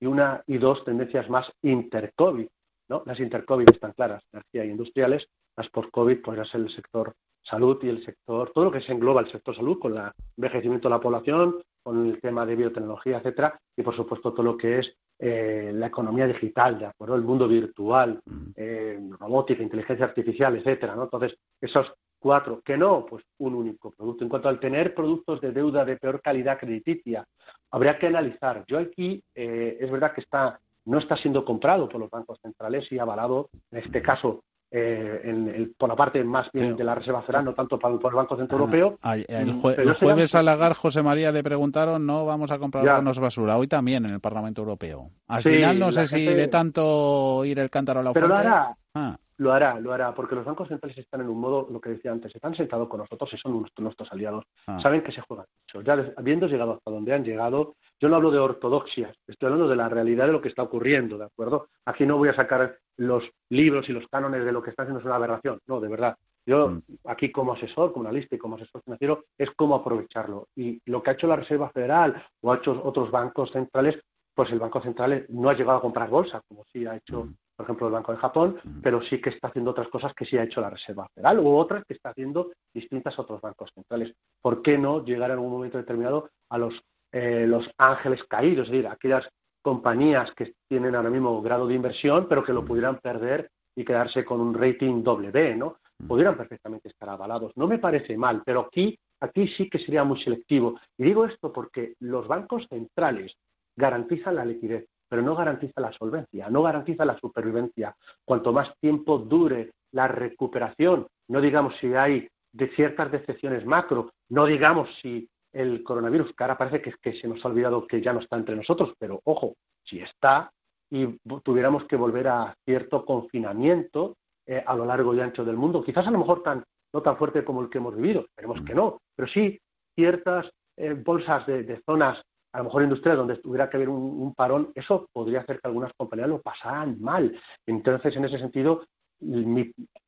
y 0.01 0.07
una 0.07 0.43
y 0.47 0.59
dos 0.59 0.85
tendencias 0.85 1.29
más 1.31 1.51
inter-COVID. 1.63 2.47
¿no? 2.89 3.03
Las 3.07 3.21
inter-COVID 3.21 3.71
están 3.71 3.93
claras, 3.93 4.23
energía 4.33 4.65
y 4.65 4.71
industriales, 4.71 5.29
las 5.57 5.69
post-COVID 5.71 6.21
pues 6.23 6.39
es 6.41 6.55
el 6.55 6.69
sector 6.71 7.15
salud 7.43 7.79
y 7.83 7.89
el 7.89 8.03
sector, 8.03 8.51
todo 8.53 8.65
lo 8.65 8.73
que 8.73 8.81
se 8.81 8.93
engloba 8.93 9.21
el 9.21 9.29
sector 9.29 9.55
salud 9.55 9.79
con 9.79 9.97
el 9.97 10.11
envejecimiento 10.37 10.89
de 10.89 10.95
la 10.95 11.01
población, 11.01 11.63
con 11.83 12.07
el 12.07 12.21
tema 12.21 12.47
de 12.47 12.57
biotecnología, 12.57 13.19
etcétera, 13.19 13.61
y 13.77 13.83
por 13.83 13.95
supuesto 13.95 14.33
todo 14.33 14.43
lo 14.43 14.57
que 14.57 14.79
es 14.79 14.97
eh, 15.19 15.71
la 15.75 15.87
economía 15.87 16.27
digital, 16.27 16.79
¿de 16.79 16.87
acuerdo? 16.87 17.15
El 17.15 17.23
mundo 17.23 17.47
virtual, 17.47 18.21
eh, 18.57 18.99
robótica, 19.21 19.63
inteligencia 19.63 20.07
artificial, 20.07 20.57
etcétera, 20.57 20.97
¿no? 20.97 21.05
Entonces, 21.05 21.37
esos 21.61 21.93
cuatro, 22.25 22.63
que 22.65 22.79
no, 22.79 23.05
pues 23.05 23.23
un 23.37 23.55
único 23.55 23.91
producto. 23.91 24.25
En 24.25 24.31
cuanto 24.31 24.49
al 24.49 24.59
tener 24.59 24.95
productos 24.95 25.43
de 25.43 25.53
deuda 25.53 25.85
de 25.85 25.99
peor 25.99 26.23
calidad 26.23 26.59
crediticia, 26.59 27.23
habría 27.71 27.99
que 27.99 28.07
analizar. 28.07 28.65
Yo 28.67 28.79
aquí, 28.79 29.23
eh, 29.35 29.77
es 29.79 29.91
verdad 29.91 30.15
que 30.15 30.23
está 30.23 30.59
no 30.87 30.99
está 30.99 31.17
siendo 31.17 31.45
comprado 31.45 31.87
por 31.87 32.01
los 32.01 32.11
bancos 32.11 32.39
centrales 32.41 32.91
y 32.93 32.99
avalado, 32.99 33.51
en 33.71 33.79
este 33.79 34.01
caso, 34.01 34.43
eh, 34.71 35.21
en 35.25 35.75
por 35.79 35.89
la 35.89 35.97
parte 35.97 36.25
más 36.25 36.51
bien 36.53 36.77
de 36.77 36.85
la 36.85 36.95
Reserva 36.95 37.21
Federal, 37.23 37.45
no 37.45 37.55
tanto 37.55 37.79
por, 37.79 37.93
el 37.93 38.17
Banco 38.17 38.37
Central 38.37 38.61
ah, 38.61 38.65
Europeo. 38.65 38.99
el, 39.29 39.95
jueves 39.95 40.35
a 40.35 40.43
Lagar, 40.43 40.75
José 40.75 41.03
María 41.03 41.31
le 41.31 41.43
preguntaron, 41.43 42.07
no 42.07 42.25
vamos 42.25 42.51
a 42.51 42.59
comprarnos 42.59 43.19
basura. 43.19 43.59
Hoy 43.59 43.69
también 43.69 44.07
en 44.07 44.13
el 44.13 44.21
Parlamento 44.21 44.63
Europeo. 44.63 45.11
Al 45.29 45.43
final 45.43 45.79
no 45.79 45.93
sé 45.93 46.07
si 46.07 46.25
de 46.25 46.49
tanto 46.49 47.45
ir 47.45 47.59
el 47.59 47.69
cántaro 47.69 48.01
a 48.01 48.03
la 48.03 48.11
oferta. 48.11 48.29
Pero 48.29 48.43
lo 48.43 48.49
hará. 48.49 48.77
Ah. 48.95 49.17
Lo 49.37 49.53
hará, 49.53 49.81
lo 49.81 49.93
hará, 49.93 50.15
porque 50.15 50.35
los 50.35 50.45
bancos 50.45 50.69
centrales 50.69 50.97
están 50.97 51.21
en 51.21 51.29
un 51.29 51.41
modo, 51.41 51.67
lo 51.71 51.81
que 51.81 51.91
decía 51.91 52.13
antes, 52.13 52.35
están 52.35 52.55
sentados 52.55 52.89
con 52.89 53.01
nosotros 53.01 53.33
y 53.33 53.37
son 53.37 53.67
nuestros, 53.79 54.13
aliados. 54.13 54.45
Ah. 54.67 54.79
Saben 54.81 55.03
que 55.03 55.13
se 55.13 55.21
juegan 55.23 55.47
Ya 55.85 56.13
habiendo 56.17 56.47
llegado 56.47 56.75
hasta 56.75 56.91
donde 56.91 57.13
han 57.13 57.25
llegado, 57.25 57.75
yo 58.01 58.09
no 58.09 58.17
hablo 58.17 58.31
de 58.31 58.39
ortodoxias, 58.39 59.17
estoy 59.27 59.47
hablando 59.47 59.69
de 59.69 59.77
la 59.77 59.89
realidad 59.89 60.27
de 60.27 60.33
lo 60.33 60.41
que 60.41 60.49
está 60.49 60.63
ocurriendo, 60.63 61.19
¿de 61.19 61.25
acuerdo? 61.25 61.69
Aquí 61.85 62.07
no 62.07 62.17
voy 62.17 62.29
a 62.29 62.35
sacar 62.35 62.79
los 62.97 63.29
libros 63.49 63.89
y 63.89 63.93
los 63.93 64.07
cánones 64.09 64.45
de 64.45 64.53
lo 64.53 64.63
que 64.63 64.71
está 64.71 64.83
haciendo 64.83 65.01
es 65.01 65.07
una 65.07 65.17
aberración, 65.17 65.59
no, 65.67 65.81
de 65.81 65.89
verdad. 65.89 66.17
Yo 66.47 66.69
mm. 66.69 66.83
aquí 67.07 67.33
como 67.33 67.55
asesor, 67.55 67.93
como 67.93 68.09
analista 68.09 68.35
y 68.35 68.39
como 68.39 68.57
asesor 68.57 68.83
financiero 68.83 69.25
es 69.39 69.51
cómo 69.53 69.75
aprovecharlo. 69.75 70.49
Y 70.55 70.81
lo 70.87 71.03
que 71.03 71.11
ha 71.11 71.15
hecho 71.15 71.27
la 71.27 71.37
Reserva 71.37 71.71
Federal 71.71 72.23
o 72.43 72.53
ha 72.53 72.57
hecho 72.57 72.81
otros 72.85 73.11
bancos 73.11 73.51
centrales, 73.51 73.99
pues 74.35 74.51
el 74.51 74.59
Banco 74.59 74.81
Central 74.81 75.27
no 75.29 75.49
ha 75.49 75.55
llegado 75.55 75.79
a 75.79 75.83
comprar 75.83 76.11
bolsa, 76.11 76.43
como 76.49 76.65
sí 76.73 76.87
ha 76.87 76.97
hecho, 76.97 77.25
mm. 77.25 77.35
Por 77.57 77.65
ejemplo, 77.65 77.87
el 77.87 77.93
Banco 77.93 78.13
de 78.13 78.19
Japón, 78.19 78.59
pero 78.83 79.01
sí 79.03 79.21
que 79.21 79.31
está 79.31 79.49
haciendo 79.49 79.71
otras 79.71 79.89
cosas 79.89 80.13
que 80.15 80.25
sí 80.25 80.37
ha 80.37 80.45
hecho 80.45 80.61
la 80.61 80.71
Reserva 80.71 81.09
Federal 81.15 81.39
u 81.39 81.55
otras 81.55 81.85
que 81.85 81.95
está 81.95 82.11
haciendo 82.11 82.51
distintas 82.73 83.19
a 83.19 83.23
otros 83.23 83.41
bancos 83.41 83.71
centrales. 83.75 84.13
¿Por 84.43 84.63
qué 84.63 84.77
no 84.79 85.05
llegar 85.05 85.31
en 85.31 85.37
algún 85.37 85.53
momento 85.53 85.79
determinado 85.79 86.31
a 86.51 86.59
los 86.59 86.83
eh, 87.17 87.47
los 87.47 87.71
ángeles 87.79 88.25
caídos, 88.25 88.67
es 88.67 88.73
decir, 88.73 88.89
aquellas 88.89 89.29
compañías 89.63 90.33
que 90.33 90.55
tienen 90.69 90.97
ahora 90.97 91.11
mismo 91.11 91.41
grado 91.41 91.65
de 91.65 91.75
inversión, 91.75 92.27
pero 92.29 92.43
que 92.43 92.53
lo 92.53 92.65
pudieran 92.65 92.99
perder 92.99 93.53
y 93.77 93.85
quedarse 93.85 94.25
con 94.25 94.41
un 94.41 94.53
rating 94.53 95.05
doble 95.05 95.31
B, 95.31 95.55
¿no? 95.55 95.77
Pudieran 96.09 96.37
perfectamente 96.37 96.89
estar 96.89 97.09
avalados. 97.09 97.53
No 97.55 97.69
me 97.69 97.79
parece 97.79 98.17
mal, 98.17 98.43
pero 98.45 98.63
aquí, 98.63 98.99
aquí 99.21 99.47
sí 99.47 99.71
que 99.71 99.79
sería 99.79 100.03
muy 100.03 100.21
selectivo. 100.21 100.81
Y 100.99 101.05
digo 101.05 101.25
esto 101.25 101.53
porque 101.53 101.95
los 102.01 102.27
bancos 102.27 102.67
centrales 102.69 103.37
garantizan 103.77 104.35
la 104.35 104.45
liquidez, 104.45 104.89
pero 105.15 105.23
no 105.23 105.37
garantiza 105.37 105.81
la 105.81 105.93
solvencia, 105.93 106.51
no 106.51 106.61
garantiza 106.61 107.05
la 107.05 107.17
supervivencia. 107.21 107.95
Cuanto 108.25 108.53
más 108.53 108.75
tiempo 108.81 109.17
dure 109.17 109.71
la 109.93 110.09
recuperación, 110.09 111.07
no 111.29 111.41
digamos 111.41 111.77
si 111.77 111.95
hay 111.95 112.27
de 112.53 112.67
ciertas 112.71 113.13
decepciones 113.13 113.65
macro, 113.65 114.11
no 114.31 114.45
digamos 114.45 114.93
si 115.01 115.29
el 115.53 115.85
coronavirus, 115.85 116.35
que 116.35 116.43
ahora 116.43 116.59
parece 116.59 116.83
que, 116.83 116.95
que 117.01 117.13
se 117.13 117.29
nos 117.29 117.45
ha 117.45 117.49
olvidado 117.49 117.87
que 117.87 118.03
ya 118.03 118.13
no 118.13 118.19
está 118.19 118.35
entre 118.35 118.57
nosotros, 118.57 118.93
pero 118.99 119.21
ojo, 119.23 119.55
si 119.85 120.01
está 120.01 120.51
y 120.91 121.17
tuviéramos 121.45 121.85
que 121.85 121.95
volver 121.95 122.27
a 122.27 122.53
cierto 122.65 123.05
confinamiento 123.05 124.17
eh, 124.45 124.65
a 124.67 124.75
lo 124.75 124.85
largo 124.85 125.15
y 125.15 125.21
ancho 125.21 125.45
del 125.45 125.57
mundo, 125.57 125.85
quizás 125.85 126.09
a 126.09 126.11
lo 126.11 126.19
mejor 126.19 126.43
tan, 126.43 126.65
no 126.93 127.03
tan 127.03 127.17
fuerte 127.17 127.45
como 127.45 127.63
el 127.63 127.71
que 127.71 127.79
hemos 127.79 127.95
vivido, 127.95 128.23
esperemos 128.23 128.63
que 128.63 128.75
no, 128.75 128.99
pero 129.15 129.29
sí 129.29 129.61
ciertas 129.95 130.51
eh, 130.77 130.95
bolsas 130.95 131.47
de, 131.47 131.81
zonas, 131.87 132.21
a 132.55 132.59
lo 132.59 132.65
mejor 132.65 132.85
industriales, 132.85 133.19
donde 133.19 133.37
tuviera 133.37 133.69
que 133.69 133.77
haber 133.77 133.89
un, 133.89 134.33
parón, 134.33 134.71
eso 134.77 135.09
podría 135.13 135.41
hacer 135.41 135.61
que 135.61 135.67
algunas 135.67 135.93
compañías 135.95 136.29
lo 136.29 136.41
pasaran 136.41 137.01
mal. 137.01 137.37
Entonces, 137.67 138.17
en 138.17 138.25
ese 138.25 138.39
sentido, 138.39 138.87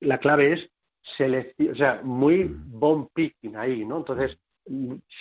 la 0.01 0.19
clave 0.19 0.53
es 0.53 0.71
o 1.11 1.75
sea, 1.75 2.01
muy 2.05 2.45
bomb 2.45 3.09
picking 3.13 3.57
ahí, 3.57 3.85
¿no? 3.85 3.97
Entonces, 3.97 4.39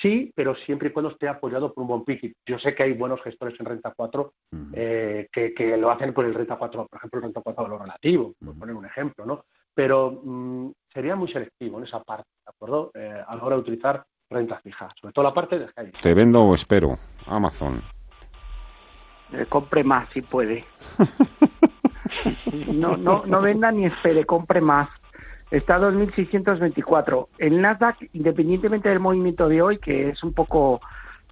sí, 0.02 0.32
pero 0.36 0.54
siempre 0.54 0.90
y 0.90 0.92
cuando 0.92 1.10
esté 1.10 1.28
apoyado 1.28 1.74
por 1.74 1.82
un 1.82 1.88
buen 1.88 2.04
picking. 2.04 2.34
Yo 2.46 2.60
sé 2.60 2.76
que 2.76 2.84
hay 2.84 2.94
buenos 2.94 3.22
gestores 3.24 3.60
en 3.60 3.66
Renta 3.66 3.92
4 3.96 4.34
eh, 4.74 5.28
que, 5.32 5.78
lo 5.78 5.90
hacen 5.90 6.14
por 6.14 6.26
el 6.26 6.34
Renta 6.34 6.58
4, 6.58 6.88
por 6.88 6.98
ejemplo, 6.98 7.20
el 7.20 7.24
Renta 7.24 7.42
4 7.42 7.64
valor 7.64 7.82
relativo, 7.82 8.36
por 8.44 8.56
poner 8.56 8.76
un 8.76 8.86
ejemplo, 8.86 9.26
¿no? 9.26 9.46
Pero 9.74 10.22
mm, 10.24 10.72
sería 10.94 11.16
muy 11.16 11.28
selectivo 11.28 11.80
en 11.80 11.86
esa 11.86 12.04
parte, 12.04 12.30
¿de 12.46 12.52
acuerdo? 12.52 12.92
Eh, 12.94 13.24
a 13.28 13.36
la 13.36 13.44
hora 13.44 13.56
de 13.56 13.62
utilizar 13.64 14.06
renta 14.30 14.60
fija, 14.60 14.90
sobre 15.00 15.14
todo 15.14 15.24
la 15.24 15.34
parte 15.34 15.60
de 15.60 15.66
hedge. 15.66 16.02
Te 16.02 16.14
vendo 16.14 16.44
o 16.44 16.56
espero, 16.56 16.98
Amazon. 17.28 17.82
Eh, 19.34 19.46
compre 19.48 19.84
más 19.84 20.10
si 20.14 20.22
puede. 20.22 20.66
no, 22.74 22.98
no, 22.98 23.24
no 23.26 23.42
venda 23.42 23.72
ni 23.72 23.86
espere, 23.86 24.26
compre 24.26 24.62
más 24.62 24.90
está 25.52 25.76
a 25.76 25.80
2.624. 25.80 27.28
El 27.38 27.62
Nasdaq, 27.62 28.10
independientemente 28.14 28.90
del 28.90 29.00
movimiento 29.00 29.48
de 29.48 29.62
hoy, 29.62 29.78
que 29.78 30.10
es 30.10 30.24
un 30.24 30.34
poco... 30.34 30.82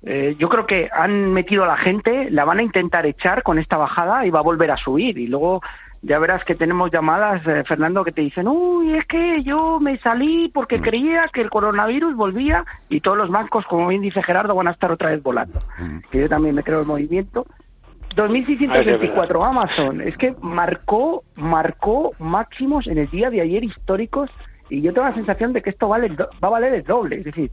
Eh, 0.05 0.35
yo 0.37 0.49
creo 0.49 0.65
que 0.65 0.89
han 0.91 1.31
metido 1.31 1.63
a 1.63 1.67
la 1.67 1.77
gente, 1.77 2.29
la 2.29 2.43
van 2.43 2.59
a 2.59 2.63
intentar 2.63 3.05
echar 3.05 3.41
con 3.41 3.57
esta 3.57 3.77
bajada 3.77 4.25
y 4.25 4.31
va 4.31 4.39
a 4.39 4.43
volver 4.43 4.69
a 4.69 4.77
subir. 4.77 5.17
Y 5.17 5.27
luego 5.27 5.61
ya 6.03 6.19
verás 6.19 6.43
que 6.43 6.53
tenemos 6.53 6.91
llamadas, 6.91 7.47
eh, 7.47 7.63
Fernando, 7.65 8.03
que 8.03 8.11
te 8.11 8.21
dicen, 8.21 8.47
uy, 8.47 8.93
es 8.93 9.05
que 9.05 9.41
yo 9.41 9.79
me 9.79 9.97
salí 9.97 10.51
porque 10.53 10.77
mm. 10.77 10.81
creía 10.81 11.29
que 11.31 11.41
el 11.41 11.49
coronavirus 11.49 12.15
volvía 12.15 12.65
y 12.89 12.99
todos 12.99 13.17
los 13.17 13.29
bancos, 13.29 13.65
como 13.65 13.87
bien 13.87 14.01
dice 14.01 14.21
Gerardo, 14.21 14.53
van 14.53 14.67
a 14.67 14.71
estar 14.71 14.91
otra 14.91 15.11
vez 15.11 15.23
volando. 15.23 15.59
Mm. 15.79 15.99
Que 16.11 16.19
yo 16.19 16.29
también 16.29 16.55
me 16.55 16.63
creo 16.63 16.81
el 16.81 16.85
movimiento 16.85 17.47
2624 18.15 19.43
Amazon, 19.43 20.01
es 20.01 20.15
que 20.17 20.35
marcó, 20.41 21.23
marcó 21.35 22.11
máximos 22.19 22.87
en 22.87 22.97
el 22.99 23.09
día 23.09 23.29
de 23.29 23.41
ayer 23.41 23.63
históricos 23.63 24.29
y 24.69 24.81
yo 24.81 24.93
tengo 24.93 25.07
la 25.07 25.15
sensación 25.15 25.53
de 25.53 25.61
que 25.61 25.69
esto 25.69 25.87
vale, 25.87 26.09
va 26.09 26.47
a 26.47 26.49
valer 26.49 26.73
el 26.73 26.83
doble. 26.83 27.17
Es 27.17 27.23
decir, 27.23 27.49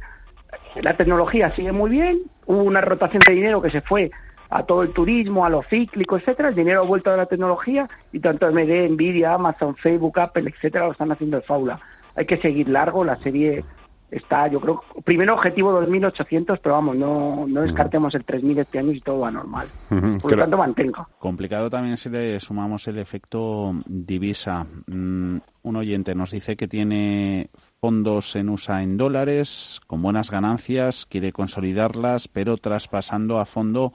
la 0.82 0.96
tecnología 0.96 1.50
sigue 1.52 1.72
muy 1.72 1.90
bien, 1.90 2.22
hubo 2.46 2.62
una 2.64 2.80
rotación 2.80 3.22
de 3.26 3.34
dinero 3.34 3.62
que 3.62 3.70
se 3.70 3.80
fue 3.80 4.10
a 4.50 4.64
todo 4.64 4.82
el 4.82 4.90
turismo, 4.90 5.44
a 5.44 5.48
lo 5.48 5.62
cíclico, 5.62 6.16
etcétera, 6.16 6.48
el 6.48 6.54
dinero 6.54 6.80
ha 6.80 6.84
vuelto 6.84 7.10
a 7.10 7.16
la 7.16 7.26
tecnología 7.26 7.88
y 8.12 8.18
tanto 8.18 8.46
AMD, 8.46 8.90
Nvidia, 8.90 9.34
Amazon, 9.34 9.76
Facebook, 9.76 10.18
Apple, 10.18 10.52
etcétera, 10.54 10.86
lo 10.86 10.92
están 10.92 11.12
haciendo 11.12 11.36
de 11.36 11.42
faula. 11.42 11.80
Hay 12.16 12.26
que 12.26 12.36
seguir 12.36 12.68
largo, 12.68 13.04
la 13.04 13.16
serie 13.16 13.64
está, 14.10 14.48
yo 14.48 14.60
creo, 14.60 14.82
primero 15.04 15.34
objetivo 15.34 15.80
2.800, 15.80 16.58
pero 16.60 16.74
vamos, 16.74 16.96
no, 16.96 17.46
no 17.46 17.62
descartemos 17.62 18.14
el 18.16 18.26
3.000 18.26 18.58
este 18.58 18.80
año 18.80 18.90
y 18.90 19.00
todo 19.00 19.20
va 19.20 19.30
normal. 19.30 19.68
Por 19.88 20.32
lo 20.32 20.38
tanto, 20.38 20.58
mantengo. 20.58 21.06
Complicado 21.18 21.70
también 21.70 21.96
si 21.96 22.08
le 22.08 22.40
sumamos 22.40 22.88
el 22.88 22.98
efecto 22.98 23.72
divisa. 23.86 24.66
Mm, 24.86 25.36
un 25.62 25.76
oyente 25.76 26.14
nos 26.14 26.32
dice 26.32 26.56
que 26.56 26.66
tiene 26.66 27.50
fondos 27.80 28.34
en 28.34 28.48
USA 28.48 28.82
en 28.82 28.96
dólares, 28.96 29.80
con 29.86 30.02
buenas 30.02 30.30
ganancias, 30.30 31.06
quiere 31.06 31.32
consolidarlas, 31.32 32.26
pero 32.26 32.56
traspasando 32.56 33.38
a 33.38 33.44
fondo 33.44 33.92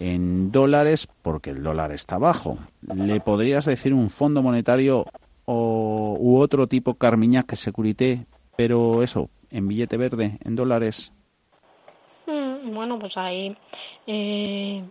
en 0.00 0.50
dólares 0.50 1.06
porque 1.22 1.50
el 1.50 1.62
dólar 1.62 1.92
está 1.92 2.18
bajo. 2.18 2.58
¿Le 2.82 3.20
podrías 3.20 3.66
decir 3.66 3.94
un 3.94 4.10
fondo 4.10 4.42
monetario 4.42 5.04
o, 5.44 6.16
u 6.18 6.38
otro 6.40 6.66
tipo 6.66 6.94
Carmiñac 6.94 7.46
que 7.46 7.56
Securité, 7.56 8.26
pero 8.56 9.02
eso, 9.02 9.28
en 9.50 9.68
billete 9.68 9.96
verde, 9.98 10.38
en 10.42 10.56
dólares? 10.56 11.12
Mm, 12.26 12.74
bueno, 12.74 12.98
pues 12.98 13.16
ahí 13.16 13.54
eh, 14.06 14.82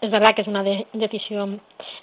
es 0.00 0.10
verdad 0.10 0.34
que 0.34 0.42
es 0.42 0.48
una 0.48 0.64
decisión 0.64 1.60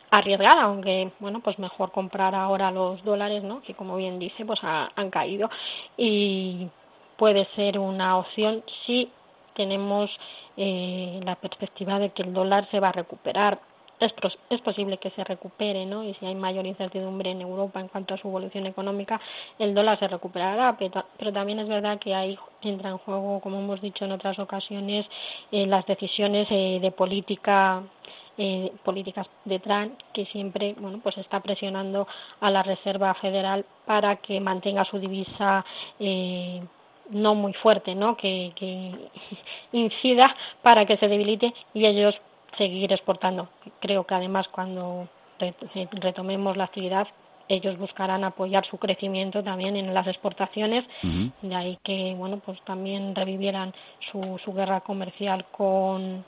arriesgada, 0.09 0.63
aunque 0.63 1.11
bueno, 1.19 1.41
pues 1.41 1.59
mejor 1.59 1.91
comprar 1.91 2.33
ahora 2.33 2.71
los 2.71 3.03
dólares, 3.03 3.43
¿no? 3.43 3.61
Que 3.61 3.73
como 3.73 3.97
bien 3.97 4.19
dice, 4.19 4.45
pues 4.45 4.61
han 4.63 5.09
caído 5.09 5.49
y 5.97 6.69
puede 7.17 7.45
ser 7.55 7.77
una 7.77 8.17
opción 8.17 8.63
si 8.85 9.11
tenemos 9.53 10.09
eh, 10.57 11.19
la 11.23 11.35
perspectiva 11.35 11.99
de 11.99 12.11
que 12.11 12.23
el 12.23 12.33
dólar 12.33 12.67
se 12.69 12.79
va 12.79 12.89
a 12.89 12.93
recuperar 12.93 13.59
es, 13.99 14.13
es 14.49 14.61
posible 14.61 14.97
que 14.97 15.09
se 15.11 15.23
recupere, 15.23 15.85
¿no? 15.85 16.03
Y 16.03 16.13
si 16.15 16.25
hay 16.25 16.35
mayor 16.35 16.65
incertidumbre 16.65 17.31
en 17.31 17.41
Europa 17.41 17.79
en 17.79 17.87
cuanto 17.89 18.13
a 18.13 18.17
su 18.17 18.27
evolución 18.27 18.65
económica, 18.65 19.19
el 19.57 19.73
dólar 19.73 19.99
se 19.99 20.07
recuperará, 20.07 20.77
pero, 20.77 21.05
pero 21.17 21.33
también 21.33 21.59
es 21.59 21.67
verdad 21.67 21.99
que 21.99 22.15
ahí 22.15 22.37
entra 22.61 22.89
en 22.89 22.97
juego, 22.97 23.39
como 23.41 23.59
hemos 23.59 23.81
dicho 23.81 24.05
en 24.05 24.11
otras 24.11 24.39
ocasiones, 24.39 25.05
eh, 25.51 25.67
las 25.67 25.85
decisiones 25.85 26.47
eh, 26.49 26.79
de 26.81 26.91
política 26.91 27.83
eh, 28.41 28.71
políticas 28.85 29.27
de 29.43 29.59
Trump 29.59 29.99
que 30.13 30.25
siempre 30.25 30.73
bueno 30.79 31.01
pues 31.03 31.17
está 31.17 31.41
presionando 31.41 32.07
a 32.39 32.49
la 32.49 32.63
Reserva 32.63 33.13
Federal 33.15 33.65
para 33.85 34.15
que 34.15 34.39
mantenga 34.39 34.85
su 34.85 34.97
divisa 34.97 35.65
eh, 35.99 36.61
no 37.09 37.35
muy 37.35 37.53
fuerte, 37.53 37.95
¿no? 37.95 38.15
Que, 38.15 38.51
que 38.55 38.93
incida 39.71 40.35
para 40.61 40.85
que 40.85 40.97
se 40.97 41.07
debilite 41.07 41.53
y 41.73 41.85
ellos 41.85 42.19
seguir 42.57 42.91
exportando. 42.91 43.49
Creo 43.79 44.05
que 44.05 44.15
además 44.15 44.47
cuando 44.47 45.07
retomemos 46.01 46.57
la 46.57 46.65
actividad 46.65 47.07
ellos 47.47 47.77
buscarán 47.77 48.23
apoyar 48.23 48.63
su 48.65 48.77
crecimiento 48.77 49.43
también 49.43 49.75
en 49.75 49.91
las 49.91 50.05
exportaciones, 50.05 50.85
de 51.41 51.55
ahí 51.55 51.79
que 51.83 52.13
bueno 52.15 52.37
pues 52.45 52.61
también 52.61 53.15
revivieran 53.15 53.73
su, 54.11 54.39
su 54.43 54.53
guerra 54.53 54.81
comercial 54.81 55.45
con, 55.51 56.23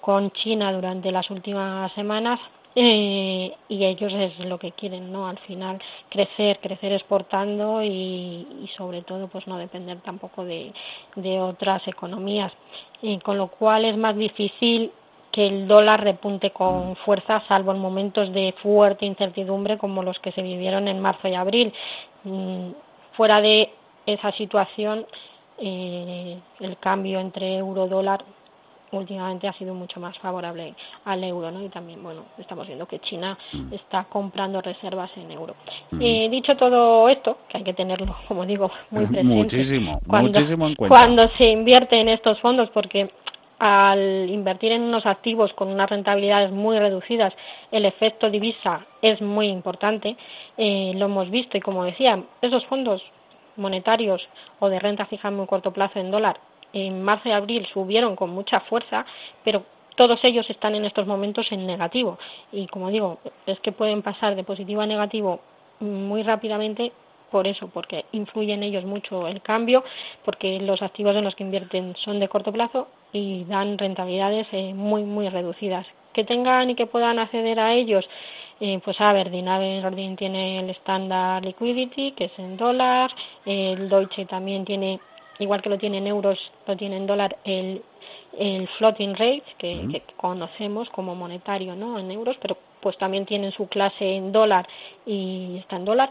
con 0.00 0.30
China 0.30 0.72
durante 0.72 1.12
las 1.12 1.30
últimas 1.30 1.92
semanas 1.92 2.40
eh, 2.74 3.52
y 3.68 3.84
ellos 3.84 4.12
es 4.14 4.38
lo 4.46 4.58
que 4.58 4.72
quieren, 4.72 5.10
¿no? 5.12 5.26
Al 5.26 5.38
final 5.38 5.80
crecer, 6.08 6.60
crecer 6.60 6.92
exportando 6.92 7.82
y, 7.82 8.46
y 8.62 8.70
sobre 8.76 9.02
todo 9.02 9.26
pues 9.28 9.46
no 9.46 9.58
depender 9.58 9.98
tampoco 10.00 10.44
de, 10.44 10.72
de 11.16 11.40
otras 11.40 11.86
economías. 11.88 12.52
y 13.02 13.18
con 13.18 13.38
lo 13.38 13.48
cual 13.48 13.84
es 13.84 13.96
más 13.96 14.16
difícil 14.16 14.92
que 15.32 15.46
el 15.46 15.68
dólar 15.68 16.02
repunte 16.02 16.50
con 16.50 16.96
fuerza, 16.96 17.40
salvo 17.46 17.72
en 17.72 17.78
momentos 17.78 18.32
de 18.32 18.52
fuerte 18.62 19.06
incertidumbre 19.06 19.78
como 19.78 20.02
los 20.02 20.18
que 20.18 20.32
se 20.32 20.42
vivieron 20.42 20.88
en 20.88 21.00
marzo 21.00 21.28
y 21.28 21.34
abril. 21.34 21.72
Mm, 22.24 22.70
fuera 23.12 23.40
de 23.40 23.72
esa 24.06 24.32
situación, 24.32 25.06
eh, 25.58 26.38
el 26.60 26.78
cambio 26.78 27.20
entre 27.20 27.56
euro-dólar 27.56 28.24
últimamente 28.92 29.48
ha 29.48 29.52
sido 29.52 29.74
mucho 29.74 30.00
más 30.00 30.18
favorable 30.18 30.74
al 31.04 31.22
euro, 31.24 31.50
¿no? 31.50 31.62
Y 31.62 31.68
también, 31.68 32.02
bueno, 32.02 32.24
estamos 32.38 32.66
viendo 32.66 32.86
que 32.86 32.98
China 32.98 33.36
mm. 33.52 33.72
está 33.72 34.04
comprando 34.04 34.60
reservas 34.60 35.10
en 35.16 35.30
euro. 35.30 35.54
Mm. 35.90 36.02
Y 36.02 36.28
dicho 36.28 36.56
todo 36.56 37.08
esto, 37.08 37.38
que 37.48 37.58
hay 37.58 37.64
que 37.64 37.74
tenerlo, 37.74 38.16
como 38.28 38.44
digo, 38.46 38.70
muy 38.90 39.06
presente. 39.06 39.34
Muchísimo, 39.34 40.00
muchísimo 40.06 40.66
en 40.66 40.74
cuenta. 40.74 40.94
Cuando 40.94 41.28
se 41.36 41.50
invierte 41.50 42.00
en 42.00 42.08
estos 42.08 42.40
fondos, 42.40 42.70
porque 42.70 43.10
al 43.58 44.30
invertir 44.30 44.72
en 44.72 44.82
unos 44.82 45.04
activos 45.04 45.52
con 45.52 45.68
unas 45.68 45.90
rentabilidades 45.90 46.50
muy 46.50 46.78
reducidas, 46.78 47.34
el 47.70 47.84
efecto 47.84 48.30
divisa 48.30 48.86
es 49.02 49.20
muy 49.20 49.48
importante. 49.48 50.16
Eh, 50.56 50.92
lo 50.96 51.04
hemos 51.06 51.30
visto 51.30 51.58
y, 51.58 51.60
como 51.60 51.84
decía, 51.84 52.22
esos 52.40 52.64
fondos 52.66 53.02
monetarios 53.56 54.26
o 54.60 54.68
de 54.70 54.78
renta 54.78 55.04
fija 55.04 55.28
en 55.28 55.36
muy 55.36 55.46
corto 55.46 55.72
plazo 55.72 55.98
en 55.98 56.10
dólar 56.10 56.40
en 56.72 57.02
marzo 57.02 57.28
y 57.28 57.32
abril 57.32 57.66
subieron 57.66 58.16
con 58.16 58.30
mucha 58.30 58.60
fuerza, 58.60 59.04
pero 59.44 59.64
todos 59.96 60.24
ellos 60.24 60.48
están 60.48 60.74
en 60.74 60.84
estos 60.84 61.06
momentos 61.06 61.50
en 61.52 61.66
negativo. 61.66 62.18
Y 62.52 62.66
como 62.68 62.90
digo, 62.90 63.18
es 63.46 63.60
que 63.60 63.72
pueden 63.72 64.02
pasar 64.02 64.34
de 64.34 64.44
positivo 64.44 64.80
a 64.80 64.86
negativo 64.86 65.40
muy 65.80 66.22
rápidamente 66.22 66.92
por 67.30 67.46
eso, 67.46 67.68
porque 67.68 68.06
influye 68.12 68.54
en 68.54 68.62
ellos 68.62 68.84
mucho 68.84 69.26
el 69.28 69.40
cambio, 69.40 69.84
porque 70.24 70.60
los 70.60 70.82
activos 70.82 71.16
en 71.16 71.24
los 71.24 71.34
que 71.34 71.44
invierten 71.44 71.94
son 71.96 72.18
de 72.18 72.28
corto 72.28 72.52
plazo 72.52 72.88
y 73.12 73.44
dan 73.44 73.78
rentabilidades 73.78 74.48
eh, 74.52 74.74
muy, 74.74 75.04
muy 75.04 75.28
reducidas. 75.28 75.86
Que 76.12 76.24
tengan 76.24 76.70
y 76.70 76.74
que 76.74 76.86
puedan 76.86 77.18
acceder 77.20 77.60
a 77.60 77.72
ellos, 77.72 78.08
eh, 78.58 78.80
pues 78.84 79.00
a 79.00 79.12
ver, 79.12 79.28
Aberdeen 79.28 80.16
tiene 80.16 80.58
el 80.58 80.70
Standard 80.70 81.44
Liquidity, 81.44 82.12
que 82.12 82.24
es 82.24 82.38
en 82.38 82.56
dólar, 82.56 83.10
el 83.46 83.88
Deutsche 83.88 84.26
también 84.26 84.64
tiene 84.64 84.98
igual 85.40 85.62
que 85.62 85.70
lo 85.70 85.78
tiene 85.78 85.98
en 85.98 86.06
euros, 86.06 86.52
lo 86.66 86.76
tiene 86.76 86.96
en 86.96 87.06
dólar 87.06 87.36
el, 87.44 87.82
el 88.38 88.68
floating 88.68 89.14
rate, 89.14 89.44
que, 89.58 90.02
conocemos 90.16 90.90
como 90.90 91.14
monetario 91.14 91.74
¿no? 91.74 91.98
en 91.98 92.10
euros, 92.10 92.36
pero 92.40 92.56
pues 92.80 92.96
también 92.96 93.26
tienen 93.26 93.52
su 93.52 93.68
clase 93.68 94.16
en 94.16 94.32
dólar 94.32 94.66
y 95.04 95.56
está 95.58 95.76
en 95.76 95.84
dólar. 95.84 96.10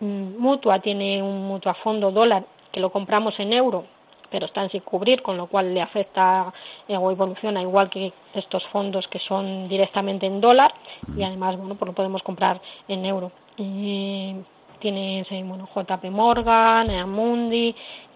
Mm, 0.00 0.38
Mutua 0.38 0.78
tiene 0.80 1.22
un 1.22 1.46
mutua 1.46 1.74
fondo 1.74 2.10
dólar 2.10 2.44
que 2.70 2.80
lo 2.80 2.90
compramos 2.90 3.38
en 3.40 3.52
euro, 3.52 3.84
pero 4.30 4.46
están 4.46 4.70
sin 4.70 4.80
cubrir, 4.80 5.22
con 5.22 5.36
lo 5.36 5.46
cual 5.46 5.74
le 5.74 5.80
afecta 5.80 6.52
eh, 6.86 6.96
o 6.96 7.10
evoluciona 7.10 7.60
igual 7.62 7.88
que 7.88 8.12
estos 8.34 8.66
fondos 8.68 9.08
que 9.08 9.18
son 9.18 9.68
directamente 9.68 10.26
en 10.26 10.40
dólar 10.40 10.72
y 11.16 11.22
además, 11.22 11.56
bueno, 11.56 11.74
pues 11.74 11.88
lo 11.88 11.94
podemos 11.94 12.22
comprar 12.22 12.60
en 12.86 13.04
euro. 13.04 13.32
Y 13.56 14.36
tiene 14.78 15.24
bueno, 15.44 15.68
JP 15.74 16.04
Morgan, 16.10 16.90
Amundi, 16.90 17.74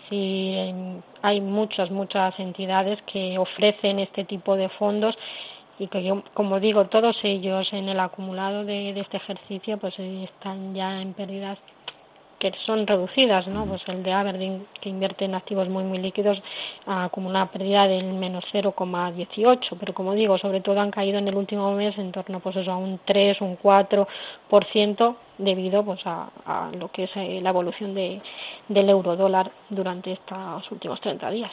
sí, 0.08 0.56
hay 1.22 1.40
muchas, 1.40 1.90
muchas 1.90 2.38
entidades 2.38 3.02
que 3.02 3.38
ofrecen 3.38 3.98
este 3.98 4.24
tipo 4.24 4.56
de 4.56 4.68
fondos 4.68 5.16
y 5.78 5.88
que 5.88 6.04
yo, 6.04 6.22
como 6.34 6.60
digo, 6.60 6.86
todos 6.86 7.18
ellos 7.24 7.72
en 7.72 7.88
el 7.88 7.98
acumulado 8.00 8.64
de, 8.64 8.92
de 8.92 9.00
este 9.00 9.16
ejercicio 9.16 9.78
pues 9.78 9.98
están 9.98 10.74
ya 10.74 11.00
en 11.00 11.14
pérdidas 11.14 11.58
que 12.42 12.52
son 12.66 12.88
reducidas, 12.88 13.46
¿no? 13.46 13.64
Pues 13.66 13.82
el 13.86 14.02
de 14.02 14.12
Aberdeen, 14.12 14.66
que 14.80 14.88
invierte 14.88 15.26
en 15.26 15.36
activos 15.36 15.68
muy, 15.68 15.84
muy 15.84 15.98
líquidos, 15.98 16.42
acumulado 16.84 17.44
una 17.44 17.52
pérdida 17.52 17.86
del 17.86 18.14
menos 18.14 18.44
0,18, 18.52 19.76
pero 19.78 19.94
como 19.94 20.12
digo, 20.12 20.36
sobre 20.38 20.60
todo 20.60 20.80
han 20.80 20.90
caído 20.90 21.18
en 21.18 21.28
el 21.28 21.36
último 21.36 21.72
mes 21.72 21.96
en 21.98 22.10
torno 22.10 22.40
pues 22.40 22.56
eso, 22.56 22.72
a 22.72 22.76
un 22.76 22.98
3, 23.04 23.40
un 23.42 23.56
4%, 23.56 25.16
debido 25.38 25.84
pues 25.84 26.00
a, 26.04 26.72
lo 26.76 26.90
que 26.90 27.04
es 27.04 27.12
eh, 27.14 27.38
la 27.40 27.50
evolución 27.50 27.94
de, 27.94 28.20
del 28.68 28.90
euro 28.90 29.14
dólar 29.14 29.52
durante 29.70 30.10
estos 30.10 30.68
últimos 30.72 31.00
30 31.00 31.30
días. 31.30 31.52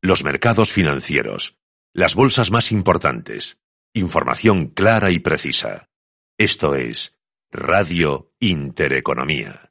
Los 0.00 0.24
mercados 0.24 0.72
financieros 0.72 1.59
las 1.92 2.14
bolsas 2.14 2.50
más 2.50 2.70
importantes. 2.72 3.58
Información 3.92 4.68
clara 4.68 5.10
y 5.10 5.18
precisa. 5.18 5.88
Esto 6.38 6.76
es 6.76 7.18
Radio 7.50 8.32
Intereconomía. 8.38 9.69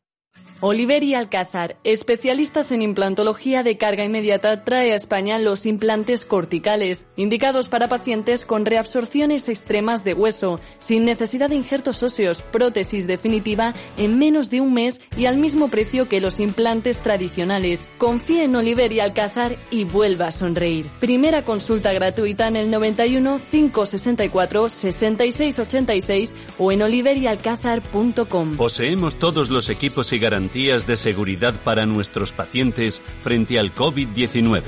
Oliver 0.61 1.03
y 1.03 1.13
Alcázar, 1.13 1.77
especialistas 1.85 2.73
en 2.73 2.81
implantología 2.81 3.63
de 3.63 3.77
carga 3.77 4.03
inmediata, 4.03 4.65
trae 4.65 4.91
a 4.91 4.95
España 4.95 5.39
los 5.39 5.65
implantes 5.65 6.25
corticales, 6.25 7.05
indicados 7.15 7.69
para 7.69 7.87
pacientes 7.87 8.43
con 8.43 8.65
reabsorciones 8.65 9.47
extremas 9.47 10.03
de 10.03 10.13
hueso, 10.13 10.59
sin 10.79 11.05
necesidad 11.05 11.49
de 11.49 11.55
injertos 11.55 12.03
óseos, 12.03 12.41
prótesis 12.41 13.07
definitiva 13.07 13.73
en 13.95 14.19
menos 14.19 14.49
de 14.49 14.59
un 14.59 14.73
mes 14.73 14.99
y 15.15 15.27
al 15.27 15.37
mismo 15.37 15.69
precio 15.69 16.09
que 16.09 16.19
los 16.19 16.41
implantes 16.41 16.99
tradicionales. 16.99 17.87
Confíe 17.97 18.43
en 18.43 18.55
Oliver 18.57 18.91
y 18.91 18.99
Alcázar 18.99 19.55
y 19.71 19.85
vuelva 19.85 20.27
a 20.27 20.31
sonreír. 20.33 20.89
Primera 20.99 21.45
consulta 21.45 21.93
gratuita 21.93 22.49
en 22.49 22.57
el 22.57 22.69
91 22.69 23.39
564 23.49 24.67
6686 24.67 26.33
o 26.57 26.73
en 26.73 26.81
oliverialcázar.com. 26.81 28.57
Poseemos 28.57 29.15
todos 29.15 29.49
los 29.49 29.69
equipos 29.69 30.11
y 30.11 30.19
garantías 30.19 30.48
de 30.53 30.97
seguridad 30.97 31.53
para 31.63 31.85
nuestros 31.85 32.31
pacientes 32.31 33.03
frente 33.23 33.59
al 33.59 33.71
COVID-19. 33.73 34.61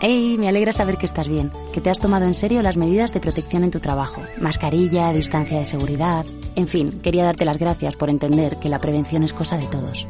Hey, 0.00 0.36
me 0.38 0.48
alegra 0.48 0.72
saber 0.72 0.98
que 0.98 1.06
estás 1.06 1.26
bien, 1.26 1.50
que 1.72 1.80
te 1.80 1.90
has 1.90 1.98
tomado 1.98 2.26
en 2.26 2.34
serio 2.34 2.62
las 2.62 2.76
medidas 2.76 3.12
de 3.12 3.18
protección 3.18 3.64
en 3.64 3.72
tu 3.72 3.80
trabajo. 3.80 4.22
Mascarilla, 4.40 5.12
distancia 5.12 5.58
de 5.58 5.64
seguridad. 5.64 6.24
En 6.54 6.68
fin, 6.68 7.00
quería 7.02 7.24
darte 7.24 7.44
las 7.44 7.58
gracias 7.58 7.96
por 7.96 8.08
entender 8.08 8.60
que 8.60 8.68
la 8.68 8.78
prevención 8.78 9.24
es 9.24 9.32
cosa 9.32 9.56
de 9.56 9.66
todos. 9.66 10.06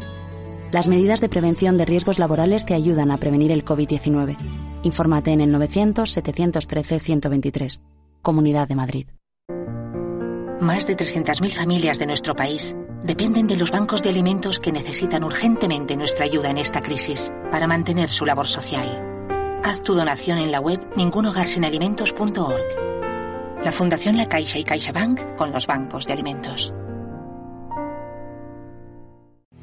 Las 0.70 0.86
medidas 0.86 1.22
de 1.22 1.30
prevención 1.30 1.78
de 1.78 1.86
riesgos 1.86 2.18
laborales 2.18 2.66
te 2.66 2.74
ayudan 2.74 3.10
a 3.10 3.16
prevenir 3.16 3.52
el 3.52 3.64
COVID-19. 3.64 4.36
Infórmate 4.82 5.32
en 5.32 5.40
el 5.40 5.54
900-713-123. 5.54 7.80
Comunidad 8.20 8.68
de 8.68 8.76
Madrid. 8.76 9.06
Más 10.60 10.86
de 10.86 10.94
300.000 10.96 11.54
familias 11.54 11.98
de 11.98 12.06
nuestro 12.06 12.34
país 12.34 12.74
dependen 13.02 13.46
de 13.46 13.56
los 13.56 13.70
bancos 13.70 14.02
de 14.02 14.10
alimentos 14.10 14.58
que 14.58 14.72
necesitan 14.72 15.24
urgentemente 15.24 15.96
nuestra 15.96 16.24
ayuda 16.24 16.50
en 16.50 16.58
esta 16.58 16.80
crisis 16.80 17.32
para 17.50 17.66
mantener 17.66 18.08
su 18.08 18.26
labor 18.26 18.46
social. 18.46 19.02
Haz 19.64 19.82
tu 19.82 19.94
donación 19.94 20.38
en 20.38 20.52
la 20.52 20.60
web 20.60 20.80
ningunogarsinalimentos.org. 20.96 23.64
La 23.64 23.72
Fundación 23.72 24.16
La 24.16 24.26
Caixa 24.26 24.58
y 24.58 24.64
CaixaBank 24.64 25.36
con 25.36 25.52
los 25.52 25.66
bancos 25.66 26.06
de 26.06 26.12
alimentos. 26.12 26.72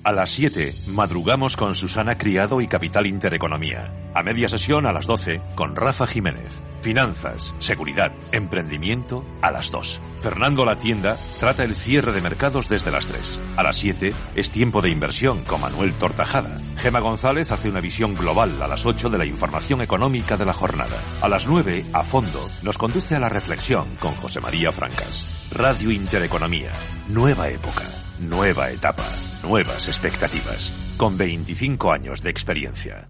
A 0.05 0.11
las 0.11 0.31
7, 0.31 0.75
madrugamos 0.87 1.55
con 1.55 1.75
Susana 1.75 2.17
Criado 2.17 2.59
y 2.59 2.67
Capital 2.67 3.07
Intereconomía. 3.07 4.11
A 4.13 4.21
media 4.21 4.49
sesión 4.49 4.85
a 4.85 4.91
las 4.91 5.07
12, 5.07 5.39
con 5.55 5.77
Rafa 5.77 6.05
Jiménez. 6.05 6.61
Finanzas, 6.83 7.55
seguridad, 7.59 8.11
emprendimiento, 8.33 9.25
a 9.41 9.51
las 9.51 9.71
2. 9.71 10.01
Fernando 10.19 10.65
La 10.65 10.77
Tienda 10.77 11.17
trata 11.39 11.63
el 11.63 11.77
cierre 11.77 12.11
de 12.11 12.21
mercados 12.21 12.67
desde 12.67 12.91
las 12.91 13.07
3. 13.07 13.39
A 13.55 13.63
las 13.63 13.77
7, 13.77 14.13
es 14.35 14.51
tiempo 14.51 14.81
de 14.81 14.89
inversión 14.89 15.45
con 15.45 15.61
Manuel 15.61 15.93
Tortajada. 15.93 16.59
Gema 16.75 16.99
González 16.99 17.51
hace 17.51 17.69
una 17.69 17.79
visión 17.79 18.15
global 18.15 18.61
a 18.61 18.67
las 18.67 18.85
8 18.85 19.09
de 19.09 19.17
la 19.17 19.25
información 19.25 19.81
económica 19.81 20.35
de 20.35 20.45
la 20.45 20.53
jornada. 20.53 21.01
A 21.21 21.29
las 21.29 21.47
9, 21.47 21.85
a 21.93 22.03
fondo, 22.03 22.49
nos 22.63 22.77
conduce 22.77 23.15
a 23.15 23.19
la 23.21 23.29
reflexión 23.29 23.95
con 23.95 24.15
José 24.15 24.41
María 24.41 24.73
Francas. 24.73 25.47
Radio 25.51 25.89
Intereconomía. 25.89 26.73
Nueva 27.07 27.47
época. 27.47 27.85
Nueva 28.19 28.71
etapa, 28.71 29.09
nuevas 29.41 29.87
expectativas, 29.87 30.69
con 30.97 31.17
25 31.17 31.93
años 31.93 32.21
de 32.21 32.29
experiencia. 32.29 33.09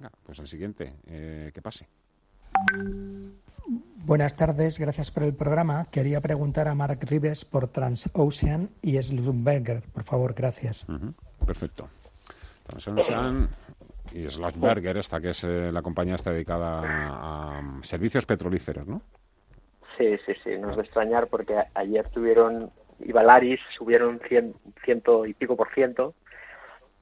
Venga, 0.00 0.12
pues 0.24 0.38
el 0.38 0.48
siguiente, 0.48 0.94
eh, 1.08 1.50
que 1.52 1.60
pase. 1.60 1.86
Buenas 3.96 4.34
tardes, 4.34 4.78
gracias 4.78 5.10
por 5.10 5.24
el 5.24 5.34
programa. 5.34 5.88
Quería 5.90 6.22
preguntar 6.22 6.68
a 6.68 6.74
Mark 6.74 7.00
Rives 7.02 7.44
por 7.44 7.68
Transocean 7.68 8.70
y 8.80 8.96
Slumberger, 8.96 9.82
por 9.92 10.04
favor, 10.04 10.32
gracias. 10.32 10.86
Perfecto. 11.44 11.90
Transocean 12.66 13.50
y 14.14 14.26
Slumberger, 14.26 14.96
esta 14.96 15.20
que 15.20 15.30
es 15.30 15.44
eh, 15.44 15.70
la 15.70 15.82
compañía 15.82 16.14
está 16.14 16.32
dedicada 16.32 16.80
a, 17.58 17.80
servicios 17.82 18.24
petrolíferos, 18.24 18.86
¿no? 18.86 19.02
Sí, 19.98 20.16
sí, 20.24 20.32
sí, 20.42 20.56
no 20.58 20.70
es 20.70 20.76
de 20.76 20.82
extrañar 20.82 21.26
porque 21.26 21.62
ayer 21.74 22.08
tuvieron, 22.08 22.70
y 23.00 23.12
Valaris 23.12 23.60
subieron 23.76 24.18
cien, 24.26 24.54
ciento 24.82 25.26
y 25.26 25.34
pico 25.34 25.56
por 25.56 25.68
ciento. 25.74 26.14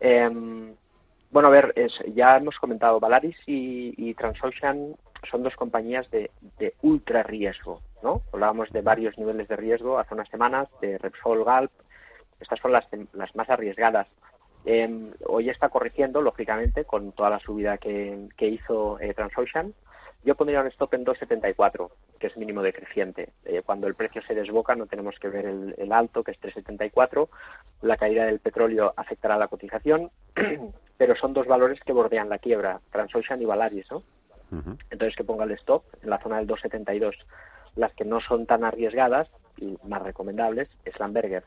Em, 0.00 0.74
bueno, 1.30 1.48
a 1.48 1.52
ver, 1.52 1.74
ya 2.14 2.36
hemos 2.36 2.58
comentado, 2.58 3.00
Valaris 3.00 3.36
y, 3.46 3.94
y 3.96 4.14
Transocean 4.14 4.96
son 5.28 5.42
dos 5.42 5.56
compañías 5.56 6.10
de, 6.10 6.30
de 6.58 6.74
ultra 6.82 7.22
riesgo, 7.22 7.82
¿no? 8.02 8.22
Hablábamos 8.32 8.70
de 8.70 8.82
varios 8.82 9.18
niveles 9.18 9.48
de 9.48 9.56
riesgo 9.56 9.98
hace 9.98 10.14
unas 10.14 10.28
semanas, 10.28 10.68
de 10.80 10.98
Repsol, 10.98 11.44
Galp, 11.44 11.72
estas 12.40 12.58
son 12.60 12.72
las, 12.72 12.88
las 13.12 13.34
más 13.34 13.50
arriesgadas. 13.50 14.06
Em, 14.64 15.12
hoy 15.26 15.48
está 15.48 15.68
corrigiendo, 15.68 16.20
lógicamente, 16.20 16.84
con 16.84 17.12
toda 17.12 17.30
la 17.30 17.40
subida 17.40 17.78
que, 17.78 18.28
hizo 18.38 19.00
eh, 19.00 19.14
Transocean. 19.14 19.74
Yo 20.24 20.34
pondría 20.34 20.60
un 20.60 20.66
stop 20.66 20.94
en 20.94 21.06
2,74, 21.06 21.90
que 22.18 22.26
es 22.26 22.36
mínimo 22.36 22.62
decreciente. 22.62 23.30
Eh, 23.44 23.62
cuando 23.64 23.86
el 23.86 23.94
precio 23.94 24.20
se 24.22 24.34
desboca 24.34 24.74
no 24.74 24.86
tenemos 24.86 25.18
que 25.18 25.28
ver 25.28 25.46
el, 25.46 25.92
alto, 25.92 26.24
que 26.24 26.32
es 26.32 26.40
3,74. 26.40 27.28
La 27.82 27.96
caída 27.96 28.26
del 28.26 28.40
petróleo 28.40 28.92
afectará 28.96 29.38
la 29.38 29.48
cotización, 29.48 30.10
pero 30.98 31.16
son 31.16 31.32
dos 31.32 31.46
valores 31.46 31.80
que 31.80 31.92
bordean 31.92 32.28
la 32.28 32.38
quiebra, 32.38 32.80
Transocean 32.90 33.40
y 33.40 33.46
Valaris, 33.46 33.90
¿no? 33.90 34.02
Entonces 34.90 35.14
que 35.14 35.24
ponga 35.24 35.44
el 35.44 35.52
stop 35.52 35.84
en 36.02 36.10
la 36.10 36.18
zona 36.18 36.38
del 36.38 36.48
2,72. 36.48 37.14
Las 37.76 37.92
que 37.92 38.04
no 38.04 38.20
son 38.20 38.46
tan 38.46 38.64
arriesgadas 38.64 39.28
y 39.58 39.76
más 39.84 40.02
recomendables 40.02 40.68
es 40.84 40.98
Lamberger. 40.98 41.44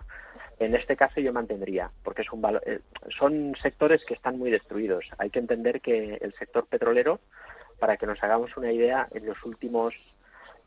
En 0.59 0.75
este 0.75 0.95
caso 0.95 1.19
yo 1.19 1.33
mantendría, 1.33 1.91
porque 2.03 2.21
es 2.21 2.31
un 2.31 2.45
eh, 2.65 2.79
son 3.09 3.55
sectores 3.61 4.05
que 4.05 4.13
están 4.13 4.37
muy 4.37 4.51
destruidos. 4.51 5.05
Hay 5.17 5.31
que 5.31 5.39
entender 5.39 5.81
que 5.81 6.19
el 6.21 6.33
sector 6.35 6.67
petrolero, 6.67 7.19
para 7.79 7.97
que 7.97 8.05
nos 8.05 8.21
hagamos 8.23 8.55
una 8.55 8.71
idea, 8.71 9.07
en 9.11 9.25
los 9.25 9.43
últimos 9.43 9.95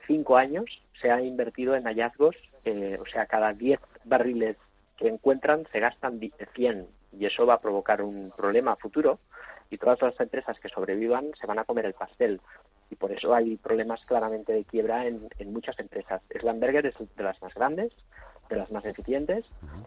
cinco 0.06 0.36
años 0.36 0.82
se 1.00 1.10
ha 1.10 1.22
invertido 1.22 1.76
en 1.76 1.84
hallazgos, 1.84 2.36
eh, 2.64 2.98
o 3.00 3.06
sea, 3.06 3.26
cada 3.26 3.52
10 3.52 3.78
barriles 4.04 4.56
que 4.96 5.08
encuentran 5.08 5.66
se 5.72 5.80
gastan 5.80 6.20
100 6.54 6.88
y 7.18 7.26
eso 7.26 7.46
va 7.46 7.54
a 7.54 7.60
provocar 7.60 8.02
un 8.02 8.32
problema 8.36 8.76
futuro 8.76 9.18
y 9.70 9.78
todas 9.78 10.00
las 10.02 10.18
empresas 10.20 10.58
que 10.60 10.68
sobrevivan 10.68 11.32
se 11.38 11.46
van 11.46 11.58
a 11.58 11.64
comer 11.64 11.86
el 11.86 11.94
pastel. 11.94 12.40
Y 12.90 12.96
por 12.96 13.12
eso 13.12 13.34
hay 13.34 13.56
problemas 13.56 14.04
claramente 14.04 14.52
de 14.52 14.64
quiebra 14.64 15.06
en, 15.06 15.28
muchas 15.46 15.78
empresas. 15.78 16.22
Slamberger 16.38 16.86
es 16.86 16.94
de 16.98 17.22
las 17.22 17.40
más 17.42 17.54
grandes, 17.54 17.92
de 18.48 18.56
las 18.56 18.70
más 18.70 18.84
eficientes 18.84 19.44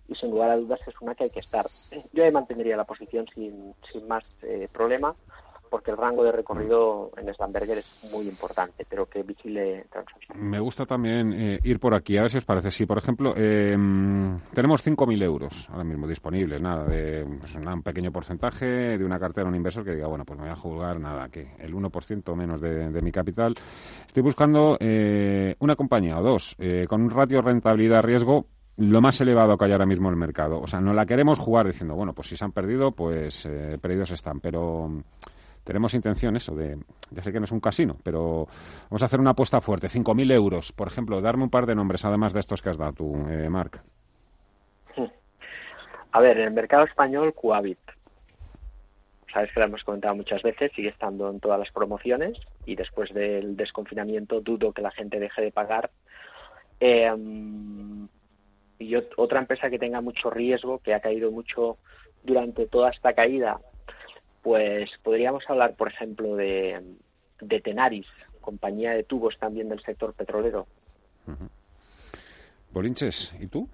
y 0.08 0.16
sin 0.16 0.32
lugar 0.32 0.50
a 0.50 0.58
dudas 0.58 0.80
es 0.88 0.96
una 1.00 1.16
que 1.16 1.26
hay 1.26 1.30
que 1.30 1.40
estar. 1.40 1.68
Yo 2.12 2.30
mantendría 2.32 2.76
la 2.76 2.86
posición 2.86 3.28
sin, 3.34 3.74
sin 3.92 4.08
más 4.08 4.26
eh, 4.42 4.68
problema 4.72 5.16
porque 5.70 5.92
el 5.92 5.98
rango 5.98 6.24
de 6.24 6.32
recorrido 6.32 7.12
en 7.18 7.34
Slamberger 7.34 7.80
es 7.80 8.10
muy 8.12 8.28
importante, 8.28 8.86
pero 8.90 9.06
que 9.06 9.24
vigile 9.24 9.86
Me 10.36 10.60
gusta 10.60 10.86
también 10.86 11.34
eh, 11.34 11.60
ir 11.64 11.80
por 11.80 11.94
aquí, 11.94 12.18
a 12.18 12.22
ver 12.22 12.32
si 12.32 12.38
os 12.38 12.46
parece. 12.46 12.72
Si, 12.72 12.86
por 12.86 12.98
ejemplo, 12.98 13.34
eh, 13.36 13.76
tenemos 14.54 14.86
5.000 14.86 15.24
euros 15.24 15.70
ahora 15.70 15.84
mismo 15.84 16.08
disponibles, 16.08 16.62
nada, 16.62 16.86
de 16.86 17.26
pues, 17.40 17.56
un 17.56 17.84
pequeño 17.84 18.12
porcentaje 18.12 18.98
de 18.98 19.06
una 19.06 19.20
cartera, 19.20 19.48
un 19.48 19.56
inversor 19.56 19.84
que 19.84 19.96
diga, 19.96 20.08
bueno, 20.08 20.26
pues 20.26 20.38
me 20.38 20.46
voy 20.46 20.54
a 20.54 20.56
jugar, 20.56 21.00
nada, 21.00 21.30
que 21.30 21.56
el 21.60 21.74
1% 21.74 22.36
menos 22.36 22.62
de, 22.62 23.02
mi 23.02 23.12
capital. 23.12 23.54
Estoy 24.08 24.24
buscando 24.24 24.78
eh, 24.80 25.56
una 25.60 25.76
compañía 25.76 26.18
o 26.18 26.24
dos 26.24 26.56
con 26.88 27.02
un 27.02 27.10
ratio 27.12 27.42
rentabilidad-riesgo 27.42 28.48
lo 28.78 29.02
más 29.02 29.22
elevado 29.22 29.58
que 29.58 29.66
hay 29.66 29.72
ahora 29.72 29.86
mismo 29.86 30.08
en 30.08 30.14
el 30.14 30.20
mercado. 30.20 30.60
O 30.60 30.68
sea, 30.68 30.80
no 30.82 30.94
la 30.94 31.06
queremos 31.06 31.40
jugar 31.40 31.68
diciendo, 31.68 31.96
bueno, 31.96 32.14
pues 32.14 32.28
si 32.28 32.38
se 32.38 32.46
han 32.46 32.52
perdido, 32.52 32.92
pues 32.92 33.48
perdidos 33.82 34.12
están. 34.12 34.40
Pero 34.40 35.04
tenemos 35.68 35.94
intención 35.94 36.38
eso 36.38 36.56
de, 36.56 36.78
ya 37.12 37.22
sé 37.22 37.34
que 37.34 37.40
no 37.40 37.44
es 37.44 37.52
un 37.52 37.60
casino, 37.60 37.98
pero 38.02 38.48
vamos 38.90 39.02
a 39.02 39.06
hacer 39.06 39.20
una 39.20 39.32
apuesta 39.32 39.60
fuerte, 39.60 39.88
5.000 39.88 40.32
euros, 40.32 40.72
por 40.72 40.88
ejemplo, 40.88 41.20
darme 41.20 41.44
un 41.44 41.50
par 41.50 41.66
de 41.66 41.76
nombres 41.76 42.06
además 42.06 42.32
de 42.32 42.40
estos 42.40 42.62
que 42.62 42.70
has 42.70 42.78
dado 42.78 42.94
tú, 42.94 43.16
eh, 43.30 43.50
Marc. 43.50 43.84
A 46.14 46.22
ver, 46.22 46.38
en 46.38 46.46
el 46.46 46.54
mercado 46.54 46.86
español, 46.86 47.34
Coavit. 47.34 47.80
Sabes 49.34 49.52
que 49.52 49.60
lo 49.60 49.66
hemos 49.66 49.84
comentado 49.84 50.16
muchas 50.16 50.42
veces, 50.42 50.72
sigue 50.74 50.88
estando 50.88 51.30
en 51.30 51.42
todas 51.42 51.60
las 51.60 51.72
promociones 51.72 52.40
y 52.66 52.78
después 52.78 53.14
del 53.14 53.58
desconfinamiento 53.58 54.40
dudo 54.40 54.72
que 54.72 54.82
la 54.82 54.92
gente 54.92 55.20
deje 55.20 55.42
de 55.42 55.52
pagar. 55.52 55.92
Em, 56.80 58.08
y 58.80 58.96
otra 58.96 59.42
empresa 59.42 59.70
que 59.70 59.80
tenga 59.80 60.00
mucho 60.00 60.30
riesgo, 60.30 60.80
que 60.80 60.94
ha 60.94 61.02
caído 61.02 61.30
mucho 61.30 61.78
durante 62.24 62.68
toda 62.68 62.90
esta 62.90 63.12
caída 63.12 63.60
pues 64.48 64.90
podríamos 65.04 65.44
hablar, 65.50 65.76
por 65.76 65.90
ejemplo, 65.90 66.38
de, 66.38 66.82
Tenaris, 67.62 68.08
compañía 68.40 68.94
de 68.94 69.04
tubos 69.04 69.38
también 69.38 69.68
del 69.68 69.82
sector 69.82 70.14
petrolero. 70.14 70.68
Bolinches, 72.72 73.36
¿y 73.42 73.48
tú? 73.48 73.68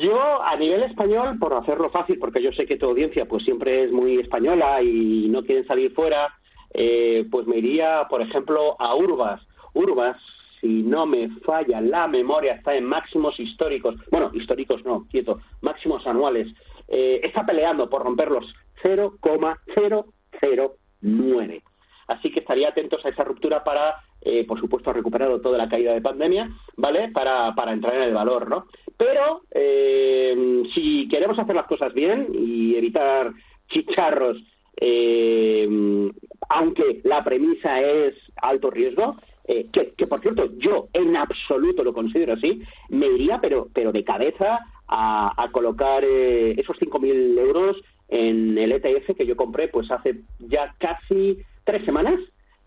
Yo, 0.00 0.42
a 0.42 0.56
nivel 0.56 0.82
español, 0.82 1.38
por 1.38 1.54
hacerlo 1.54 1.90
fácil, 1.90 2.18
porque 2.18 2.42
yo 2.42 2.50
sé 2.50 2.66
que 2.66 2.76
tu 2.76 2.86
audiencia 2.86 3.26
pues 3.26 3.44
siempre 3.44 3.84
es 3.84 3.92
muy 3.92 4.18
española 4.18 4.82
y 4.82 5.28
no 5.28 5.44
quieren 5.44 5.64
salir 5.64 5.92
fuera, 5.92 6.34
eh, 6.74 7.24
pues 7.30 7.46
me 7.46 7.58
iría, 7.58 8.08
por 8.10 8.22
ejemplo, 8.22 8.74
a 8.80 8.96
Urbas. 8.96 9.46
Urbas, 9.74 10.20
si 10.60 10.82
no 10.82 11.06
me 11.06 11.28
falla 11.44 11.80
la 11.80 12.08
memoria, 12.08 12.54
está 12.54 12.74
en 12.74 12.84
máximos 12.84 13.38
históricos. 13.38 13.94
Bueno, 14.10 14.32
históricos 14.34 14.84
no, 14.84 15.06
quieto, 15.08 15.38
máximos 15.60 16.04
anuales. 16.08 16.52
Eh, 16.88 17.20
está 17.22 17.46
peleando 17.46 17.88
por 17.88 18.02
romper 18.02 18.32
los 18.32 18.52
0,009. 18.82 21.62
Así 22.06 22.30
que 22.30 22.40
estaría 22.40 22.68
atentos 22.68 23.04
a 23.04 23.08
esa 23.08 23.24
ruptura 23.24 23.64
para, 23.64 23.96
eh, 24.20 24.46
por 24.46 24.60
supuesto, 24.60 24.92
recuperar 24.92 25.40
toda 25.40 25.58
la 25.58 25.68
caída 25.68 25.92
de 25.92 26.00
pandemia, 26.00 26.50
¿vale? 26.76 27.08
Para, 27.08 27.54
para 27.54 27.72
entrar 27.72 27.96
en 27.96 28.02
el 28.02 28.14
valor, 28.14 28.48
¿no? 28.48 28.66
Pero 28.96 29.42
eh, 29.50 30.62
si 30.72 31.08
queremos 31.08 31.38
hacer 31.38 31.54
las 31.54 31.66
cosas 31.66 31.92
bien 31.92 32.28
y 32.32 32.76
evitar 32.76 33.32
chicharros, 33.68 34.42
eh, 34.76 35.68
aunque 36.48 37.00
la 37.04 37.24
premisa 37.24 37.80
es 37.80 38.14
alto 38.36 38.70
riesgo, 38.70 39.16
que, 39.46 39.92
que, 39.96 40.08
por 40.08 40.20
cierto 40.20 40.50
yo 40.56 40.88
en 40.92 41.16
absoluto 41.16 41.84
lo 41.84 41.94
considero 41.94 42.32
así, 42.32 42.62
me 42.88 43.06
iría 43.06 43.40
pero, 43.40 43.68
pero 43.72 43.92
de 43.92 44.02
cabeza 44.02 44.58
a, 44.88 45.40
a 45.40 45.52
colocar 45.52 46.02
esos 46.02 46.76
5.000 46.80 47.38
euros 47.38 47.80
en 48.08 48.56
el 48.58 48.72
ETF 48.72 49.16
que 49.16 49.26
yo 49.26 49.36
compré 49.36 49.68
pues 49.68 49.90
hace 49.90 50.22
ya 50.38 50.74
casi 50.78 51.38
tres 51.64 51.84
semanas. 51.84 52.18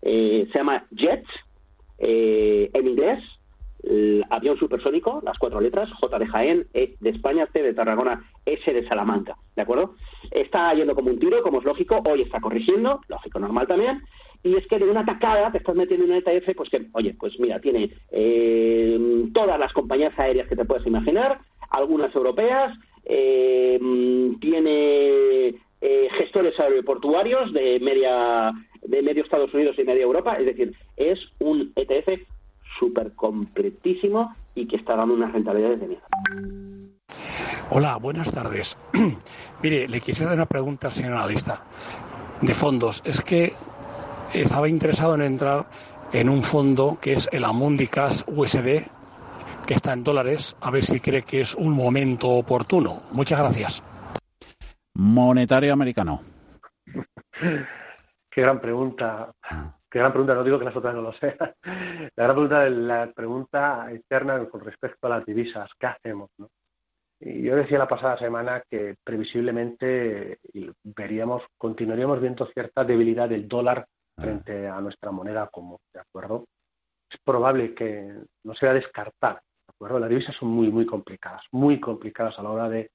Eh, 0.02 0.48
se 0.50 0.58
llama 0.58 0.86
Jets, 0.90 1.28
eh, 1.98 2.70
en 2.72 2.88
inglés, 2.88 3.22
el 3.82 4.24
avión 4.30 4.56
supersónico, 4.56 5.20
las 5.24 5.38
cuatro 5.38 5.60
letras, 5.60 5.90
J 5.92 6.18
de 6.18 6.26
Jaén, 6.26 6.66
E 6.72 6.96
de 7.00 7.10
España, 7.10 7.48
C 7.52 7.62
de 7.62 7.74
Tarragona, 7.74 8.24
S 8.44 8.72
de 8.72 8.86
Salamanca, 8.86 9.36
¿de 9.56 9.62
acuerdo? 9.62 9.94
Está 10.30 10.72
yendo 10.74 10.94
como 10.94 11.10
un 11.10 11.18
tiro, 11.18 11.42
como 11.42 11.58
es 11.58 11.64
lógico, 11.64 12.02
hoy 12.06 12.22
está 12.22 12.40
corrigiendo, 12.40 13.00
lógico, 13.08 13.38
normal 13.38 13.66
también, 13.66 14.02
y 14.42 14.56
es 14.56 14.66
que 14.66 14.78
de 14.78 14.90
una 14.90 15.04
tacada 15.04 15.52
te 15.52 15.58
estás 15.58 15.74
metiendo 15.74 16.06
en 16.06 16.12
un 16.12 16.16
ETF, 16.16 16.54
pues 16.56 16.70
que, 16.70 16.88
oye, 16.92 17.14
pues 17.18 17.38
mira, 17.38 17.60
tiene 17.60 17.90
eh, 18.10 18.98
todas 19.32 19.58
las 19.58 19.72
compañías 19.72 20.18
aéreas 20.18 20.48
que 20.48 20.56
te 20.56 20.64
puedes 20.64 20.86
imaginar, 20.86 21.40
algunas 21.70 22.14
europeas, 22.14 22.76
eh, 23.04 23.78
tiene 24.40 25.54
eh, 25.80 26.08
gestores 26.10 26.58
aeroportuarios 26.60 27.52
de 27.52 27.80
media 27.80 28.52
de 28.82 29.02
medio 29.02 29.22
Estados 29.22 29.52
Unidos 29.52 29.78
y 29.78 29.84
media 29.84 30.02
Europa, 30.02 30.34
es 30.34 30.46
decir, 30.46 30.74
es 30.96 31.20
un 31.38 31.72
ETF 31.76 32.20
súper 32.78 33.12
completísimo 33.12 34.34
y 34.54 34.66
que 34.66 34.76
está 34.76 34.96
dando 34.96 35.14
unas 35.14 35.32
rentabilidades 35.32 35.80
de 35.80 35.88
mierda. 35.88 36.06
Hola, 37.70 37.96
buenas 37.96 38.32
tardes. 38.32 38.76
Mire, 39.62 39.88
le 39.88 40.00
quisiera 40.00 40.30
dar 40.30 40.38
una 40.38 40.46
pregunta 40.46 40.88
al 40.88 40.92
señor 40.92 41.14
analista 41.14 41.62
de 42.40 42.54
fondos. 42.54 43.02
Es 43.04 43.20
que 43.20 43.52
estaba 44.32 44.68
interesado 44.68 45.14
en 45.14 45.22
entrar 45.22 45.66
en 46.12 46.28
un 46.28 46.42
fondo 46.42 46.98
que 47.00 47.12
es 47.12 47.28
el 47.32 47.44
Amundi 47.44 47.86
Cash 47.86 48.22
USD 48.26 48.82
que 49.70 49.74
está 49.74 49.92
en 49.92 50.02
dólares, 50.02 50.56
a 50.62 50.72
ver 50.72 50.82
si 50.82 50.98
cree 50.98 51.22
que 51.22 51.42
es 51.42 51.54
un 51.54 51.70
momento 51.70 52.26
oportuno. 52.26 53.04
Muchas 53.12 53.38
gracias. 53.38 53.84
Monetario 54.94 55.72
americano. 55.72 56.22
Qué 58.28 58.40
gran 58.42 58.60
pregunta. 58.60 59.32
Qué 59.88 60.00
gran 60.00 60.10
pregunta, 60.10 60.34
no 60.34 60.42
digo 60.42 60.58
que 60.58 60.64
las 60.64 60.74
otras 60.74 60.92
no 60.92 61.02
lo 61.02 61.12
sean. 61.12 61.36
La 62.16 62.24
gran 62.24 62.34
pregunta 62.34 62.66
es 62.66 62.72
la 62.72 63.12
pregunta 63.12 63.92
externa 63.92 64.44
con 64.48 64.60
respecto 64.62 65.06
a 65.06 65.10
las 65.10 65.24
divisas. 65.24 65.70
¿Qué 65.78 65.86
hacemos? 65.86 66.30
Y 67.20 67.42
yo 67.42 67.54
decía 67.54 67.78
la 67.78 67.86
pasada 67.86 68.18
semana 68.18 68.64
que 68.68 68.96
previsiblemente 69.04 70.40
veríamos, 70.82 71.44
continuaríamos 71.56 72.20
viendo 72.20 72.44
cierta 72.46 72.82
debilidad 72.82 73.28
del 73.28 73.46
dólar 73.46 73.86
frente 74.16 74.66
a 74.66 74.80
nuestra 74.80 75.12
moneda 75.12 75.46
común, 75.46 75.78
¿de 75.94 76.00
acuerdo? 76.00 76.46
Es 77.08 77.20
probable 77.24 77.72
que 77.72 78.12
no 78.42 78.54
sea 78.54 78.72
descartar 78.72 79.40
las 79.88 80.08
divisas 80.08 80.36
son 80.36 80.48
muy, 80.48 80.70
muy 80.70 80.86
complicadas, 80.86 81.42
muy 81.52 81.80
complicadas 81.80 82.38
a 82.38 82.42
la 82.42 82.50
hora 82.50 82.68
de, 82.68 82.90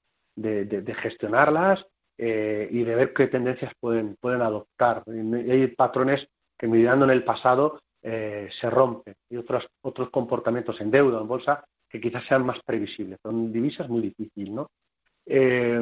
gestionarlas 1.02 1.86
eh, 2.18 2.68
y 2.70 2.84
de 2.84 2.94
ver 2.94 3.12
qué 3.12 3.26
tendencias 3.26 3.72
pueden, 3.80 4.16
pueden 4.20 4.42
adoptar. 4.42 5.02
hay 5.06 5.66
patrones 5.68 6.28
que 6.56 6.66
mirando 6.66 7.04
en 7.04 7.10
el 7.10 7.24
pasado 7.24 7.80
eh, 8.02 8.48
se 8.60 8.70
rompen 8.70 9.14
y 9.28 9.36
otros, 9.36 9.66
otros 9.82 10.10
comportamientos 10.10 10.80
en 10.80 10.90
deuda, 10.90 11.20
en 11.20 11.28
bolsa, 11.28 11.64
que 11.88 12.00
quizás 12.00 12.24
sean 12.26 12.46
más 12.46 12.60
previsibles. 12.64 13.18
Son 13.22 13.52
divisas 13.52 13.88
muy 13.88 14.00
difíciles, 14.00 14.50
¿no? 14.50 14.70
Eh, 15.26 15.80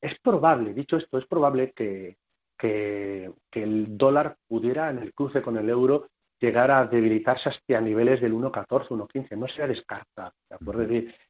es 0.00 0.18
probable, 0.20 0.74
dicho 0.74 0.98
esto, 0.98 1.16
es 1.16 1.26
probable 1.26 1.72
que, 1.72 2.18
que, 2.58 3.32
el 3.52 3.96
dólar 3.96 4.36
pudiera 4.46 4.90
en 4.90 4.98
el 4.98 5.14
cruce 5.14 5.42
con 5.42 5.56
el 5.56 5.68
euro 5.68 6.08
llegar 6.44 6.70
a 6.70 6.86
debilitarse 6.86 7.48
hasta 7.48 7.80
niveles 7.80 8.20
del 8.20 8.34
1.14, 8.34 8.88
1.15. 8.88 9.36
No 9.36 9.48
sea 9.48 9.66
descartar, 9.66 10.32
¿de 10.48 10.56
acuerdo? 10.56 10.86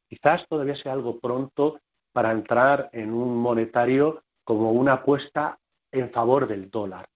quizás 0.09 0.47
todavía 0.49 0.77
sea 0.77 0.93
algo 0.93 1.19
pronto 1.19 1.81
para 2.13 2.31
entrar 2.33 2.91
en 2.93 3.13
un 3.13 3.37
monetario 3.37 4.23
como 4.45 4.73
una 4.73 4.95
apuesta 4.95 5.59
en 5.91 6.11
favor 6.11 6.47
del 6.47 6.71
dólar. 6.71 7.09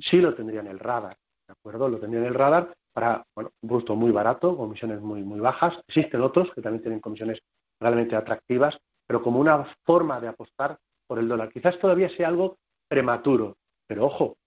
Sí 0.00 0.20
lo 0.20 0.34
tendría 0.34 0.60
en 0.60 0.68
el 0.68 0.78
radar, 0.78 1.16
¿de 1.46 1.52
acuerdo? 1.52 1.88
Lo 1.88 1.98
tendría 1.98 2.22
en 2.22 2.28
el 2.28 2.34
radar 2.34 2.74
para, 2.94 3.26
bueno, 3.34 3.50
un 3.60 3.68
producto 3.68 3.94
muy 3.94 4.10
barato, 4.10 4.56
comisiones 4.56 5.02
muy, 5.02 5.22
muy 5.22 5.38
bajas. 5.38 5.78
Existen 5.86 6.22
otros 6.22 6.50
que 6.54 6.62
también 6.62 6.82
tienen 6.82 7.00
comisiones 7.00 7.40
realmente 7.78 8.16
atractivas, 8.16 8.78
pero 9.06 9.22
como 9.22 9.38
una 9.38 9.66
forma 9.84 10.18
de 10.18 10.28
apostar 10.28 10.78
por 11.06 11.18
el 11.18 11.28
dólar. 11.28 11.52
Quizás 11.52 11.78
todavía 11.78 12.08
sea 12.08 12.28
algo 12.28 12.56
prematuro, 12.88 13.58
pero 13.86 14.06
ojo, 14.06 14.38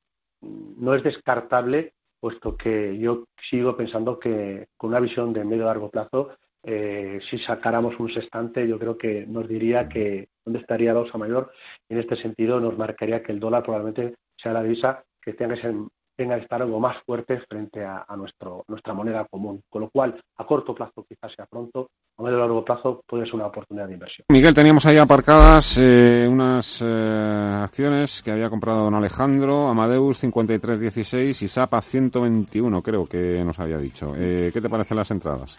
no 0.42 0.96
es 0.96 1.04
descartable 1.04 1.94
puesto 2.20 2.56
que 2.56 2.98
yo 2.98 3.26
sigo 3.42 3.76
pensando 3.76 4.20
que 4.20 4.68
con 4.78 4.90
una 4.90 5.00
visión 5.00 5.34
de 5.34 5.44
medio 5.44 5.66
largo 5.66 5.90
plazo, 5.90 6.32
eh, 6.64 7.20
si 7.30 7.38
sacáramos 7.38 8.00
un 8.00 8.10
sextante, 8.10 8.68
yo 8.68 8.78
creo 8.78 8.98
que 8.98 9.26
nos 9.26 9.48
diría 9.48 9.88
que 9.88 10.30
dónde 10.44 10.60
estaría 10.60 10.94
la 10.94 11.02
osa 11.02 11.18
mayor. 11.18 11.52
En 11.88 12.00
este 12.00 12.16
sentido, 12.16 12.60
nos 12.60 12.78
marcaría 12.78 13.24
que 13.24 13.32
el 13.32 13.40
dólar 13.40 13.64
probablemente 13.64 14.16
sea 14.36 14.54
la 14.54 14.64
divisa 14.64 15.04
que 15.22 15.34
tenga 15.34 15.56
que 15.56 15.62
ser 15.62 15.74
tenga 16.20 16.36
estar 16.36 16.62
algo 16.62 16.82
más 16.82 16.98
fuerte 17.04 17.40
frente 17.50 17.86
a, 17.86 18.06
nuestro, 18.18 18.66
nuestra 18.68 18.94
moneda 18.94 19.24
común. 19.24 19.64
Con 19.70 19.84
lo 19.84 19.90
cual, 19.90 20.22
a 20.36 20.46
corto 20.46 20.76
plazo 20.76 21.06
quizás 21.08 21.32
sea 21.32 21.46
pronto, 21.46 21.92
a 22.20 22.24
medio 22.24 22.38
largo 22.38 22.64
plazo 22.66 23.02
puede 23.08 23.26
ser 23.26 23.36
una 23.36 23.48
oportunidad 23.48 23.88
de 23.88 23.94
inversión. 23.94 24.26
Miguel, 24.30 24.54
teníamos 24.54 24.86
ahí 24.86 24.98
aparcadas 24.98 25.78
eh, 25.80 26.28
unas 26.30 26.82
eh, 26.86 27.60
acciones 27.64 28.22
que 28.22 28.32
había 28.32 28.50
comprado 28.50 28.84
don 28.84 28.96
Alejandro, 28.96 29.68
Amadeus 29.68 30.24
53.16 30.24 31.42
y 31.44 31.48
SAPA 31.48 31.82
121, 31.82 32.82
creo 32.82 33.06
que 33.06 33.44
nos 33.44 33.60
había 33.60 33.78
dicho. 33.78 34.14
Eh, 34.18 34.52
¿Qué 34.54 34.60
te 34.62 34.70
parecen 34.70 34.98
las 34.98 35.10
entradas? 35.12 35.58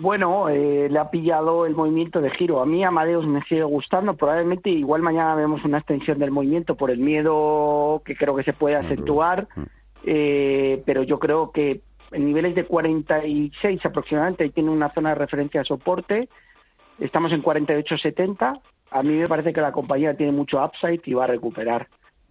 Bueno, 0.00 0.48
eh, 0.48 0.88
le 0.90 0.98
ha 0.98 1.10
pillado 1.10 1.66
el 1.66 1.74
movimiento 1.74 2.22
de 2.22 2.30
giro. 2.30 2.62
A 2.62 2.66
mí 2.66 2.82
Amadeus 2.82 3.26
me 3.26 3.42
sigue 3.42 3.64
gustando. 3.64 4.14
Probablemente 4.14 4.70
igual 4.70 5.02
mañana 5.02 5.34
vemos 5.34 5.62
una 5.64 5.76
extensión 5.76 6.18
del 6.18 6.30
movimiento 6.30 6.74
por 6.74 6.90
el 6.90 7.00
miedo 7.00 8.00
que 8.02 8.16
creo 8.16 8.34
que 8.34 8.42
se 8.42 8.54
puede 8.54 8.76
acentuar. 8.76 9.46
Eh, 10.02 10.82
pero 10.86 11.02
yo 11.02 11.18
creo 11.18 11.50
que 11.50 11.82
en 12.12 12.26
niveles 12.26 12.54
de 12.54 12.64
46 12.64 13.84
aproximadamente, 13.86 14.44
ahí 14.44 14.50
tiene 14.50 14.70
una 14.70 14.92
zona 14.92 15.10
de 15.10 15.14
referencia 15.16 15.60
de 15.60 15.66
soporte. 15.66 16.28
Estamos 16.98 17.32
en 17.32 17.42
48.70. 17.42 18.60
A 18.90 19.02
mí 19.02 19.16
me 19.16 19.28
parece 19.28 19.52
que 19.52 19.60
la 19.60 19.72
compañía 19.72 20.14
tiene 20.14 20.32
mucho 20.32 20.64
upside 20.64 21.02
y 21.04 21.14
va 21.14 21.24
a 21.24 21.28
recuperar. 21.28 21.88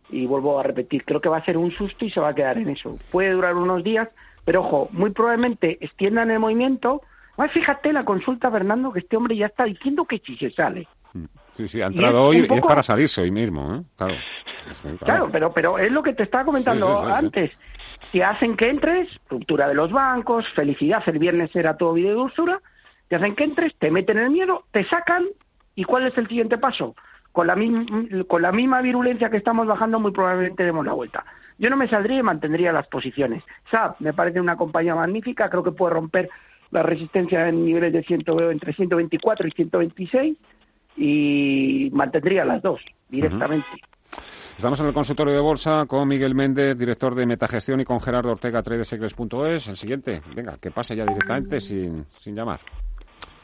Y 0.10 0.26
vuelvo 0.26 0.60
a 0.60 0.64
repetir, 0.64 1.06
creo 1.06 1.22
que 1.22 1.30
va 1.30 1.38
a 1.38 1.46
ser 1.46 1.58
un 1.58 1.72
susto 1.72 2.04
y 2.04 2.10
se 2.10 2.20
va 2.20 2.30
a 2.30 2.36
quedar 2.36 2.58
en 2.58 2.70
eso. 2.70 2.98
Puede 3.12 3.32
durar 3.32 3.56
unos 3.56 3.84
días, 3.84 4.10
pero 4.44 4.62
ojo, 4.62 4.90
muy 4.92 5.12
probablemente 5.12 5.78
extiendan 5.82 6.32
el 6.32 6.40
movimiento 6.40 7.02
fíjate 7.48 7.94
la 7.94 8.04
consulta, 8.04 8.52
Fernando, 8.52 8.92
que 8.92 9.00
este 9.00 9.16
hombre 9.16 9.38
ya 9.38 9.46
está 9.46 9.64
diciendo 9.64 10.04
que 10.06 10.20
si 10.20 10.36
se 10.36 10.52
sale. 10.52 10.88
Sí, 11.60 11.68
sí, 11.68 11.82
ha 11.82 11.88
entrado 11.88 12.22
hoy 12.22 12.38
y 12.38 12.54
es 12.54 12.62
para 12.62 12.82
salirse 12.82 13.20
hoy 13.20 13.32
mismo, 13.32 13.76
¿eh? 13.76 13.82
Claro. 13.98 14.14
claro. 15.04 15.30
pero, 15.30 15.52
pero 15.52 15.78
es 15.78 15.92
lo 15.92 16.02
que 16.02 16.14
te 16.14 16.24
estaba 16.24 16.46
comentando 16.46 17.02
antes. 17.02 17.52
Si 18.14 18.22
hacen 18.22 18.56
que 18.56 18.70
entres, 18.70 19.10
ruptura 19.30 19.68
de 19.68 19.74
los 19.74 19.92
bancos, 19.92 20.48
felicidad, 20.56 21.04
el 21.08 21.20
viernes 21.20 21.54
era 21.54 21.76
todo 21.76 21.92
video 21.92 22.12
de 22.12 22.16
dulzura, 22.16 22.62
te 23.10 23.18
hacen 23.18 23.36
que 23.36 23.44
entres, 23.44 23.76
te 23.76 23.92
meten 23.92 24.20
en 24.20 24.24
el 24.24 24.30
miedo, 24.30 24.64
te 24.72 24.86
sacan, 24.86 25.26
¿y 25.76 25.84
cuál 25.84 26.08
es 26.08 26.18
el 26.18 26.30
siguiente 26.30 26.58
paso? 26.58 26.96
Con 27.34 27.48
la, 27.48 27.58
con 28.26 28.42
la 28.42 28.54
misma 28.54 28.82
virulencia 28.82 29.30
que 29.30 29.36
estamos 29.36 29.68
bajando, 29.68 30.00
muy 30.00 30.14
probablemente 30.14 30.64
demos 30.64 30.86
la 30.86 30.94
vuelta. 30.94 31.26
Yo 31.58 31.70
no 31.70 31.76
me 31.76 31.90
saldría 31.90 32.20
y 32.20 32.24
mantendría 32.24 32.72
las 32.72 32.88
posiciones. 32.88 33.44
SAP 33.70 34.00
me 34.00 34.14
parece 34.14 34.40
una 34.40 34.56
compañía 34.56 34.96
magnífica, 34.96 35.50
creo 35.50 35.62
que 35.64 35.74
puede 35.74 35.96
romper 35.96 36.30
la 36.72 36.84
resistencia 36.84 37.50
en 37.50 37.66
niveles 37.66 37.92
de 37.92 38.02
100, 38.02 38.24
entre 38.50 38.72
124 38.72 39.46
y 39.46 39.52
126 39.52 40.38
y 41.00 41.90
mantendría 41.94 42.44
las 42.44 42.62
dos 42.62 42.82
directamente. 43.10 43.68
Estamos 44.58 44.80
en 44.82 44.88
el 44.88 44.94
consultorio 44.94 45.34
de 45.34 45.40
bolsa 45.40 45.86
con 45.88 46.06
Miguel 46.08 46.36
Méndez, 46.36 46.78
director 46.78 47.16
de 47.16 47.26
Metagestión, 47.26 47.80
y 47.80 47.86
con 47.86 48.02
Gerardo 48.02 48.32
Ortega, 48.32 48.62
tradesecrets.es. 48.62 49.70
El 49.70 49.78
siguiente, 49.78 50.22
venga, 50.36 50.58
que 50.58 50.70
pase 50.70 50.98
ya 50.98 51.06
directamente 51.06 51.62
sin, 51.62 52.06
sin 52.20 52.36
llamar. 52.36 52.60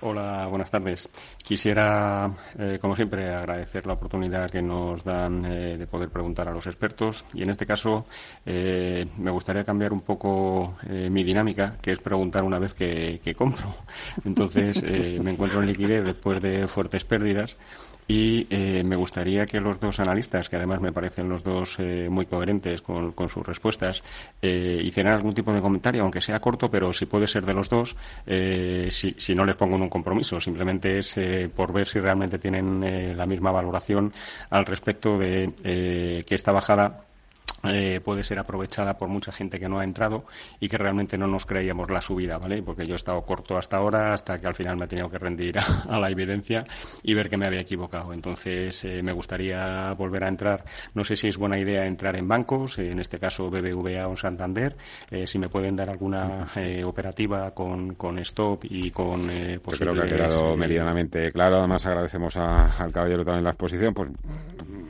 Hola, 0.02 0.46
buenas 0.48 0.70
tardes. 0.70 1.08
Quisiera, 1.42 2.30
eh, 2.60 2.80
como 2.82 2.98
siempre, 2.98 3.30
agradecer 3.30 3.88
la 3.88 3.94
oportunidad 3.94 4.50
que 4.50 4.62
nos 4.62 5.06
dan 5.06 5.46
eh, 5.46 5.78
de 5.78 5.88
poder 5.88 6.10
preguntar 6.10 6.50
a 6.50 6.52
los 6.52 6.68
expertos 6.68 7.24
y, 7.34 7.44
en 7.44 7.50
este 7.50 7.66
caso, 7.66 8.06
eh, 8.46 9.08
me 9.18 9.32
gustaría 9.32 9.64
cambiar 9.64 9.94
un 9.94 10.02
poco 10.02 10.76
mi 10.86 11.24
dinámica, 11.24 11.78
que 11.82 11.92
es 11.92 12.00
preguntar 12.00 12.44
una 12.44 12.60
vez 12.60 12.74
que, 12.74 13.22
que 13.24 13.36
compro. 13.36 13.74
Entonces, 14.26 14.84
me 14.84 15.32
encuentro 15.32 15.62
en 15.62 15.68
liquidez 15.68 16.04
después 16.04 16.42
de 16.42 16.68
fuertes 16.68 17.06
pérdidas 17.06 17.58
y 18.08 18.48
eh, 18.50 18.84
me 18.84 18.96
gustaría 18.96 19.46
que 19.46 19.60
los 19.60 19.80
dos 19.80 20.00
analistas, 20.00 20.48
que 20.50 20.58
además 20.58 20.80
me 20.80 20.92
parecen 20.92 21.28
los 21.28 21.44
dos 21.44 21.78
eh, 21.80 22.08
muy 22.10 22.26
coherentes 22.28 22.82
con, 22.82 23.14
sus 23.30 23.46
respuestas, 23.46 24.04
eh, 24.42 24.80
hicieran 24.84 25.14
algún 25.14 25.34
tipo 25.34 25.52
de 25.54 25.62
comentario, 25.62 26.04
aunque 26.04 26.22
sea 26.22 26.40
corto, 26.40 26.70
pero 26.70 26.94
si 26.94 27.08
puede 27.08 27.28
ser 27.28 27.46
de 27.46 27.54
los 27.54 27.70
dos, 27.70 27.96
si, 28.26 29.16
si, 29.18 29.36
no 29.36 29.46
les 29.46 29.56
pongo 29.56 29.76
en 29.76 29.82
un 29.82 29.90
compromiso, 29.90 30.40
simplemente 30.40 31.00
es 31.00 31.20
por 31.56 31.74
ver 31.74 31.88
si 31.88 32.00
realmente 32.00 32.38
tienen 32.38 33.18
la 33.18 33.26
misma 33.26 33.52
valoración 33.52 34.14
al 34.50 34.66
respecto 34.66 35.18
de 35.18 35.54
que 36.26 36.36
esta 36.36 36.52
bajada 36.52 37.06
eh, 37.68 38.02
puede 38.04 38.24
ser 38.24 38.40
aprovechada 38.40 38.98
por 38.98 39.10
mucha 39.10 39.32
gente 39.32 39.60
que 39.60 39.70
no 39.70 39.80
ha 39.80 39.84
entrado 39.84 40.26
y 40.60 40.70
que 40.70 40.78
realmente 40.78 41.18
no 41.18 41.28
nos 41.28 41.46
creíamos 41.46 41.90
la 41.90 42.02
subida, 42.02 42.38
¿vale? 42.38 42.62
Porque 42.62 42.86
yo 42.86 42.94
he 42.94 42.96
estado 42.96 43.22
corto 43.24 43.58
hasta 43.58 43.78
ahora, 43.78 44.14
hasta 44.14 44.38
que 44.40 44.48
al 44.48 44.56
final 44.56 44.78
me 44.78 44.86
he 44.86 44.88
tenido 44.88 45.10
que 45.10 45.18
rendir 45.18 45.58
a, 45.90 46.00
la 46.00 46.10
evidencia 46.10 46.66
y 47.04 47.14
ver 47.14 47.30
que 47.30 47.38
me 47.38 47.46
había 47.46 47.62
equivocado. 47.62 48.14
Entonces, 48.14 48.84
eh, 48.86 49.02
me 49.04 49.12
gustaría 49.12 49.94
volver 49.94 50.24
a 50.24 50.28
entrar. 50.28 50.66
No 50.94 51.04
sé 51.04 51.16
si 51.16 51.28
es 51.28 51.38
buena 51.38 51.60
idea 51.60 51.86
entrar 51.86 52.16
en 52.16 52.28
bancos, 52.28 52.80
en 52.80 53.00
este 53.00 53.20
caso 53.20 53.50
BBVA 53.50 54.08
o 54.08 54.18
Santander. 54.18 54.76
Eh, 55.10 55.28
si 55.28 55.40
me 55.40 55.50
pueden 55.50 55.76
dar 55.76 55.90
alguna 55.90 56.48
operativa 56.86 57.52
con, 57.52 57.96
con, 57.96 58.20
stop 58.20 58.64
y 58.64 58.92
con 58.92 59.30
eh, 59.30 59.60
Yo 59.66 59.78
creo 59.78 59.94
que 59.94 60.02
ha 60.02 60.06
quedado 60.06 60.56
medianamente 60.56 61.32
claro. 61.32 61.58
Además, 61.58 61.86
agradecemos 61.86 62.36
al 62.38 62.92
caballero 62.92 63.24
también 63.24 63.44
la 63.44 63.52
exposición. 63.52 63.94
Pues, 63.94 64.10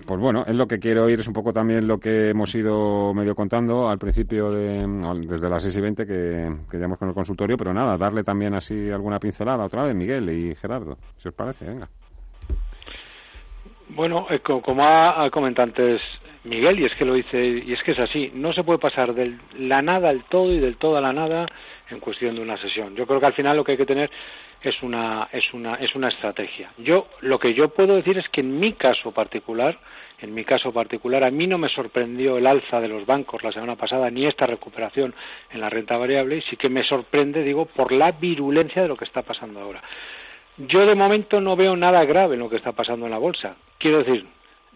pues 0.05 0.19
bueno, 0.19 0.43
es 0.45 0.55
lo 0.55 0.67
que 0.67 0.79
quiero 0.79 1.05
oír, 1.05 1.19
es 1.19 1.27
un 1.27 1.33
poco 1.33 1.51
también 1.51 1.87
lo 1.87 1.99
que 1.99 2.29
hemos 2.29 2.53
ido 2.53 2.64
medio 3.13 3.35
contando 3.35 3.89
al 3.89 3.97
principio, 3.97 4.51
de, 4.51 4.85
desde 5.27 5.49
las 5.49 5.63
6 5.63 5.77
y 5.77 5.81
20 5.81 6.05
que, 6.05 6.55
que 6.69 6.77
llamamos 6.77 6.99
con 6.99 7.09
el 7.09 7.13
consultorio, 7.13 7.57
pero 7.57 7.73
nada, 7.73 7.97
darle 7.97 8.23
también 8.23 8.53
así 8.53 8.89
alguna 8.89 9.19
pincelada 9.19 9.65
otra 9.65 9.83
vez, 9.83 9.95
Miguel 9.95 10.29
y 10.29 10.55
Gerardo, 10.55 10.97
si 11.17 11.27
os 11.27 11.33
parece, 11.33 11.65
venga. 11.65 11.89
Bueno, 13.89 14.25
eh, 14.29 14.39
como 14.39 14.83
ha, 14.83 15.29
comentado 15.29 15.67
antes 15.67 16.01
Miguel, 16.43 16.79
y 16.79 16.85
es 16.85 16.95
que 16.95 17.05
lo 17.05 17.13
dice, 17.13 17.63
y 17.65 17.71
es 17.71 17.83
que 17.83 17.91
es 17.91 17.99
así, 17.99 18.31
no 18.33 18.51
se 18.51 18.63
puede 18.63 18.79
pasar 18.79 19.13
de 19.13 19.37
la 19.57 19.81
nada 19.81 20.09
al 20.09 20.23
todo 20.25 20.51
y 20.51 20.59
del 20.59 20.77
todo 20.77 20.97
a 20.97 21.01
la 21.01 21.13
nada 21.13 21.45
en 21.89 21.99
cuestión 21.99 22.35
de 22.35 22.41
una 22.41 22.57
sesión. 22.57 22.95
Yo 22.95 23.05
creo 23.05 23.19
que 23.19 23.25
al 23.27 23.33
final 23.33 23.55
lo 23.55 23.63
que 23.63 23.73
hay 23.73 23.77
que 23.77 23.85
tener 23.85 24.09
es 24.65 24.81
una, 24.81 25.29
es 25.31 25.53
una, 25.53 25.75
es 25.75 25.95
una 25.95 26.07
estrategia. 26.07 26.71
Yo, 26.79 27.07
lo 27.21 27.37
que 27.37 27.53
yo 27.53 27.69
puedo 27.69 27.95
decir 27.95 28.17
es 28.17 28.27
que 28.29 28.41
en 28.41 28.59
mi 28.59 28.73
caso 28.73 29.11
particular, 29.11 29.77
en 30.19 30.33
mi 30.33 30.43
caso 30.43 30.73
particular, 30.73 31.23
a 31.23 31.29
mí 31.29 31.45
no 31.45 31.59
me 31.59 31.69
sorprendió 31.69 32.37
el 32.37 32.47
alza 32.47 32.81
de 32.81 32.87
los 32.87 33.05
bancos 33.05 33.43
la 33.43 33.51
semana 33.51 33.75
pasada, 33.75 34.09
ni 34.09 34.25
esta 34.25 34.47
recuperación 34.47 35.13
en 35.51 35.61
la 35.61 35.69
renta 35.69 35.97
variable, 35.97 36.41
sí 36.41 36.57
que 36.57 36.69
me 36.69 36.83
sorprende, 36.83 37.43
digo, 37.43 37.65
por 37.67 37.91
la 37.91 38.11
virulencia 38.13 38.81
de 38.81 38.87
lo 38.87 38.97
que 38.97 39.05
está 39.05 39.21
pasando 39.21 39.59
ahora. 39.59 39.83
Yo 40.57 40.85
de 40.85 40.95
momento 40.95 41.39
no 41.39 41.55
veo 41.55 41.75
nada 41.75 42.03
grave 42.05 42.33
en 42.33 42.39
lo 42.39 42.49
que 42.49 42.55
está 42.55 42.71
pasando 42.71 43.05
en 43.05 43.11
la 43.11 43.17
bolsa. 43.19 43.57
Quiero 43.77 43.99
decir, 43.99 44.25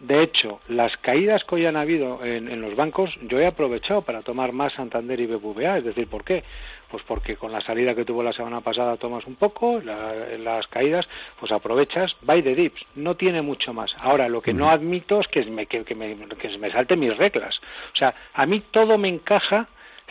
de 0.02 0.24
hecho, 0.24 0.62
las 0.70 0.96
caídas 0.98 1.44
que 1.44 1.56
hoy 1.56 1.66
han 1.66 1.76
habido 1.76 2.24
en, 2.24 2.62
los 2.62 2.76
bancos, 2.76 3.18
yo 3.24 3.38
he 3.40 3.46
aprovechado 3.46 4.02
para 4.02 4.22
tomar 4.22 4.54
más 4.54 4.74
Santander 4.74 5.20
y 5.20 5.26
BBVA. 5.26 5.80
Es 5.80 5.84
decir, 5.84 6.08
¿por 6.08 6.24
qué? 6.24 6.44
Pues 6.90 7.04
porque 7.04 7.36
con 7.36 7.52
la 7.52 7.60
salida 7.60 7.94
que 7.94 8.06
tuvo 8.06 8.24
la 8.24 8.32
semana 8.32 8.62
pasada 8.62 8.96
tomas 8.96 9.28
un 9.28 9.36
poco, 9.36 9.82
las 9.82 10.68
caídas, 10.68 11.08
pues 11.40 11.52
aprovechas, 11.52 12.16
buy 12.22 12.42
the 12.42 12.56
dips. 12.56 12.86
No 12.96 13.16
tiene 13.16 13.42
mucho 13.42 13.74
más. 13.74 13.94
Ahora, 14.00 14.30
lo 14.30 14.42
que 14.42 14.54
no 14.54 14.70
admito 14.70 15.20
es 15.20 15.28
que 15.28 15.44
me, 15.44 15.66
que, 15.66 15.84
me, 15.96 16.16
que 16.38 16.58
me 16.58 16.72
salten 16.72 17.00
mis 17.00 17.18
reglas. 17.18 17.60
O 17.94 17.98
sea, 17.98 18.16
a 18.34 18.46
mí 18.46 18.64
todo 18.72 18.98
me 18.98 19.10
encaja 19.10 19.68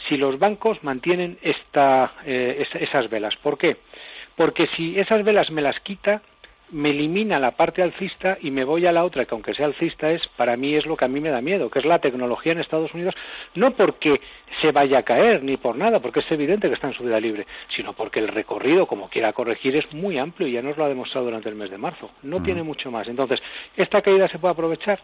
si 0.06 0.18
los 0.18 0.38
bancos 0.38 0.84
mantienen 0.84 1.38
esta, 1.40 2.12
eh, 2.26 2.66
esas 2.74 3.08
velas. 3.08 3.36
¿Por 3.36 3.56
qué? 3.56 3.78
Porque 4.36 4.66
si 4.68 4.98
esas 4.98 5.24
velas 5.24 5.50
me 5.50 5.62
las 5.62 5.80
quita, 5.80 6.22
me 6.70 6.90
elimina 6.90 7.38
la 7.38 7.52
parte 7.52 7.82
alcista 7.82 8.38
y 8.40 8.50
me 8.50 8.64
voy 8.64 8.86
a 8.86 8.92
la 8.92 9.04
otra, 9.04 9.24
que 9.24 9.34
aunque 9.34 9.54
sea 9.54 9.66
alcista 9.66 10.10
es, 10.10 10.26
para 10.28 10.56
mí 10.56 10.74
es 10.74 10.86
lo 10.86 10.96
que 10.96 11.04
a 11.04 11.08
mí 11.08 11.20
me 11.20 11.30
da 11.30 11.40
miedo, 11.40 11.70
que 11.70 11.78
es 11.78 11.84
la 11.84 11.98
tecnología 11.98 12.52
en 12.52 12.58
Estados 12.58 12.92
Unidos, 12.94 13.14
no 13.54 13.72
porque 13.72 14.20
se 14.60 14.72
vaya 14.72 14.98
a 14.98 15.02
caer 15.02 15.42
ni 15.42 15.56
por 15.56 15.76
nada, 15.76 16.00
porque 16.00 16.20
es 16.20 16.30
evidente 16.30 16.68
que 16.68 16.74
está 16.74 16.88
en 16.88 16.94
su 16.94 17.04
vida 17.04 17.18
libre, 17.20 17.46
sino 17.68 17.92
porque 17.92 18.20
el 18.20 18.28
recorrido, 18.28 18.86
como 18.86 19.08
quiera 19.08 19.32
corregir, 19.32 19.76
es 19.76 19.92
muy 19.94 20.18
amplio 20.18 20.48
y 20.48 20.52
ya 20.52 20.62
nos 20.62 20.76
lo 20.76 20.84
ha 20.84 20.88
demostrado 20.88 21.26
durante 21.26 21.48
el 21.48 21.54
mes 21.54 21.70
de 21.70 21.78
marzo. 21.78 22.10
No 22.22 22.42
tiene 22.42 22.62
mucho 22.62 22.90
más. 22.90 23.08
Entonces, 23.08 23.42
¿esta 23.76 24.02
caída 24.02 24.28
se 24.28 24.38
puede 24.38 24.52
aprovechar? 24.52 25.00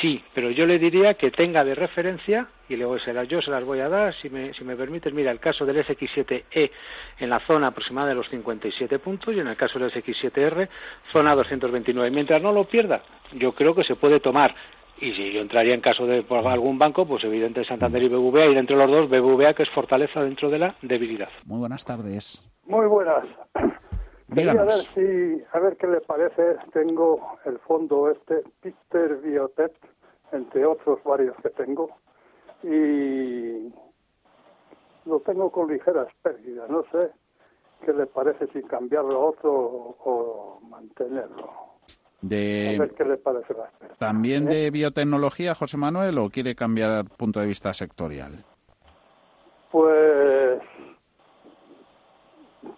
Sí, 0.00 0.22
pero 0.34 0.50
yo 0.50 0.66
le 0.66 0.78
diría 0.78 1.14
que 1.14 1.30
tenga 1.30 1.64
de 1.64 1.74
referencia, 1.74 2.48
y 2.68 2.76
luego 2.76 2.98
se 2.98 3.12
las, 3.12 3.28
yo 3.28 3.40
se 3.40 3.50
las 3.50 3.64
voy 3.64 3.80
a 3.80 3.88
dar, 3.88 4.12
si 4.14 4.28
me, 4.28 4.52
si 4.52 4.64
me 4.64 4.76
permites, 4.76 5.12
mira, 5.12 5.30
el 5.30 5.38
caso 5.38 5.64
del 5.64 5.84
SX7E 5.84 6.70
en 7.18 7.30
la 7.30 7.38
zona 7.40 7.68
aproximada 7.68 8.08
de 8.08 8.14
los 8.14 8.28
57 8.28 8.98
puntos 8.98 9.34
y 9.34 9.40
en 9.40 9.46
el 9.46 9.56
caso 9.56 9.78
del 9.78 9.90
SX7R, 9.90 10.68
zona 11.12 11.34
229. 11.34 12.10
Mientras 12.10 12.42
no 12.42 12.52
lo 12.52 12.64
pierda, 12.64 13.02
yo 13.32 13.52
creo 13.52 13.74
que 13.74 13.84
se 13.84 13.96
puede 13.96 14.20
tomar 14.20 14.54
y 14.98 15.12
si 15.12 15.32
yo 15.32 15.40
entraría 15.40 15.74
en 15.74 15.80
caso 15.80 16.06
de 16.06 16.22
por 16.22 16.46
algún 16.46 16.78
banco, 16.78 17.06
pues 17.06 17.22
evidente 17.24 17.64
Santander 17.64 18.02
y 18.02 18.08
BBVA, 18.08 18.46
y 18.46 18.56
entre 18.56 18.76
los 18.76 18.90
dos 18.90 19.08
BBVA, 19.08 19.54
que 19.54 19.62
es 19.62 19.70
fortaleza 19.70 20.22
dentro 20.22 20.50
de 20.50 20.58
la 20.58 20.74
debilidad. 20.82 21.28
Muy 21.44 21.58
buenas 21.58 21.84
tardes. 21.84 22.42
Muy 22.64 22.86
buenas. 22.86 23.24
Quería 24.34 24.64
ver 24.64 24.82
si, 24.94 25.44
a 25.52 25.58
ver 25.60 25.76
qué 25.76 25.86
le 25.86 26.00
parece. 26.00 26.56
Tengo 26.72 27.38
el 27.44 27.58
fondo 27.60 28.10
este, 28.10 28.42
Peter 28.60 29.16
Biotech, 29.18 29.72
entre 30.32 30.66
otros 30.66 31.02
varios 31.04 31.36
que 31.42 31.50
tengo, 31.50 31.90
y 32.62 33.72
lo 35.04 35.20
tengo 35.20 35.50
con 35.50 35.72
ligeras 35.72 36.08
pérdidas. 36.22 36.68
No 36.68 36.82
sé 36.90 37.10
qué 37.84 37.92
le 37.92 38.06
parece 38.06 38.46
si 38.48 38.62
cambiarlo 38.62 39.12
a 39.12 39.26
otro 39.26 39.52
o, 39.52 40.60
mantenerlo. 40.68 41.76
De... 42.20 42.74
A 42.76 42.80
ver 42.80 42.94
qué 42.94 43.04
le 43.04 43.16
parece 43.18 43.54
la 43.54 43.70
¿También 43.98 44.46
de 44.46 44.66
¿Eh? 44.66 44.70
biotecnología, 44.70 45.54
José 45.54 45.76
Manuel, 45.76 46.18
o 46.18 46.30
quiere 46.30 46.56
cambiar 46.56 47.04
punto 47.04 47.38
de 47.38 47.46
vista 47.46 47.72
sectorial? 47.72 48.44
Pues 49.70 50.60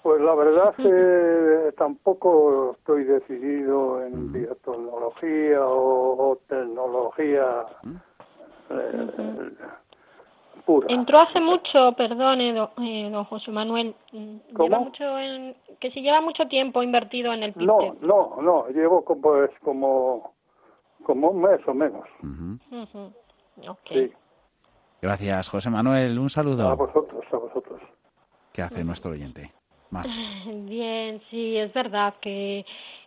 pues 0.08 0.22
la 0.22 0.34
verdad 0.34 0.74
que 0.74 1.74
tampoco 1.76 2.74
estoy 2.78 3.04
decidido 3.04 4.02
en 4.02 4.32
biotecnología 4.32 5.60
o, 5.60 6.38
tecnología. 6.48 7.66
Eh, 8.70 9.50
pura. 10.64 10.86
Entró 10.88 11.20
hace 11.20 11.42
mucho, 11.42 11.92
perdone, 11.92 12.58
eh, 12.78 13.10
don 13.10 13.24
José 13.24 13.50
Manuel. 13.50 13.94
Mm, 14.12 14.36
lleva 14.58 14.78
mucho 14.78 15.18
en, 15.18 15.54
que 15.78 15.90
si 15.90 16.00
lleva 16.00 16.22
mucho 16.22 16.48
tiempo 16.48 16.82
invertido 16.82 17.34
en 17.34 17.42
el 17.42 17.52
PIB. 17.52 17.66
No, 17.66 17.78
no, 18.00 18.40
no, 18.40 18.68
llevo 18.68 19.04
como, 19.04 19.20
pues, 19.20 19.50
como, 19.62 20.32
como 21.04 21.32
un 21.32 21.42
mes 21.42 21.60
o 21.66 21.74
menos. 21.74 22.08
Sí. 23.84 24.10
Gracias, 25.02 25.50
José 25.50 25.68
Manuel. 25.68 26.18
Un 26.18 26.30
saludo. 26.30 26.66
A 26.66 26.74
vosotros, 26.74 27.26
a 27.30 27.36
vosotros. 27.36 27.82
¿Qué 28.54 28.62
hace 28.62 28.82
nuestro 28.84 29.10
oyente? 29.10 29.57
Bien, 30.46 31.20
sí, 31.30 31.56
es 31.56 31.72
verdad 31.72 32.14
que, 32.20 32.66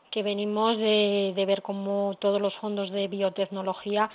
que 0.10 0.24
venimos 0.24 0.78
de, 0.78 1.34
de 1.36 1.46
ver 1.46 1.62
cómo 1.62 2.16
todos 2.20 2.42
los 2.42 2.56
fondos 2.56 2.92
de 2.92 3.08
biotecnología 3.08 4.10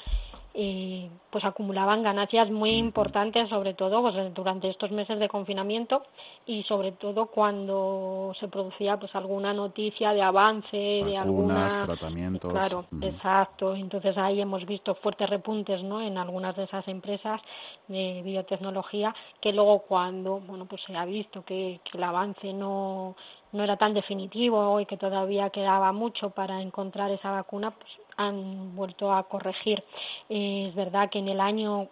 y 0.58 1.10
pues 1.28 1.44
acumulaban 1.44 2.02
ganancias 2.02 2.50
muy 2.50 2.70
importantes 2.70 3.50
sobre 3.50 3.74
todo 3.74 4.00
pues, 4.00 4.34
durante 4.34 4.70
estos 4.70 4.90
meses 4.90 5.18
de 5.18 5.28
confinamiento 5.28 6.02
y 6.46 6.62
sobre 6.62 6.92
todo 6.92 7.26
cuando 7.26 8.32
se 8.40 8.48
producía 8.48 8.96
pues 8.98 9.14
alguna 9.14 9.52
noticia 9.52 10.14
de 10.14 10.22
avance 10.22 10.76
de 10.76 11.16
alguna 11.18 11.84
tratamientos. 11.84 12.50
claro 12.50 12.86
exacto. 13.02 13.74
Entonces 13.74 14.16
ahí 14.16 14.40
hemos 14.40 14.64
visto 14.64 14.94
fuertes 14.94 15.28
repuntes 15.28 15.82
no 15.82 16.00
en 16.00 16.16
algunas 16.16 16.56
de 16.56 16.64
esas 16.64 16.88
empresas 16.88 17.42
de 17.86 18.22
biotecnología 18.24 19.14
que 19.40 19.52
luego 19.52 19.80
cuando 19.80 20.40
bueno 20.40 20.64
pues 20.64 20.82
se 20.84 20.96
ha 20.96 21.04
visto 21.04 21.44
que, 21.44 21.80
que 21.84 21.98
el 21.98 22.04
avance 22.04 22.54
no 22.54 23.14
no 23.56 23.64
era 23.64 23.76
tan 23.76 23.94
definitivo 23.94 24.78
y 24.80 24.86
que 24.86 24.96
todavía 24.96 25.50
quedaba 25.50 25.92
mucho 25.92 26.30
para 26.30 26.60
encontrar 26.60 27.10
esa 27.10 27.30
vacuna, 27.30 27.72
pues 27.72 27.90
han 28.16 28.76
vuelto 28.76 29.12
a 29.12 29.24
corregir. 29.24 29.82
es 30.28 30.74
verdad 30.74 31.08
que 31.10 31.18
en 31.18 31.28
el 31.28 31.40
año 31.40 31.88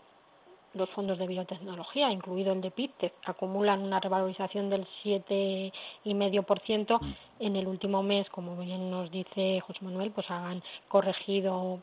los 0.75 0.91
fondos 0.91 1.19
de 1.19 1.27
biotecnología, 1.27 2.11
incluido 2.11 2.53
el 2.53 2.61
de 2.61 2.71
PITTE, 2.71 3.13
acumulan 3.25 3.83
una 3.83 4.01
revalorización 4.01 4.69
del 4.69 4.87
7,5%. 5.05 7.01
En 7.39 7.57
el 7.57 7.67
último 7.67 8.03
mes, 8.03 8.29
como 8.29 8.57
bien 8.57 8.91
nos 8.91 9.11
dice 9.11 9.61
José 9.61 9.85
Manuel, 9.85 10.11
pues 10.11 10.29
han 10.31 10.63
corregido 10.89 11.81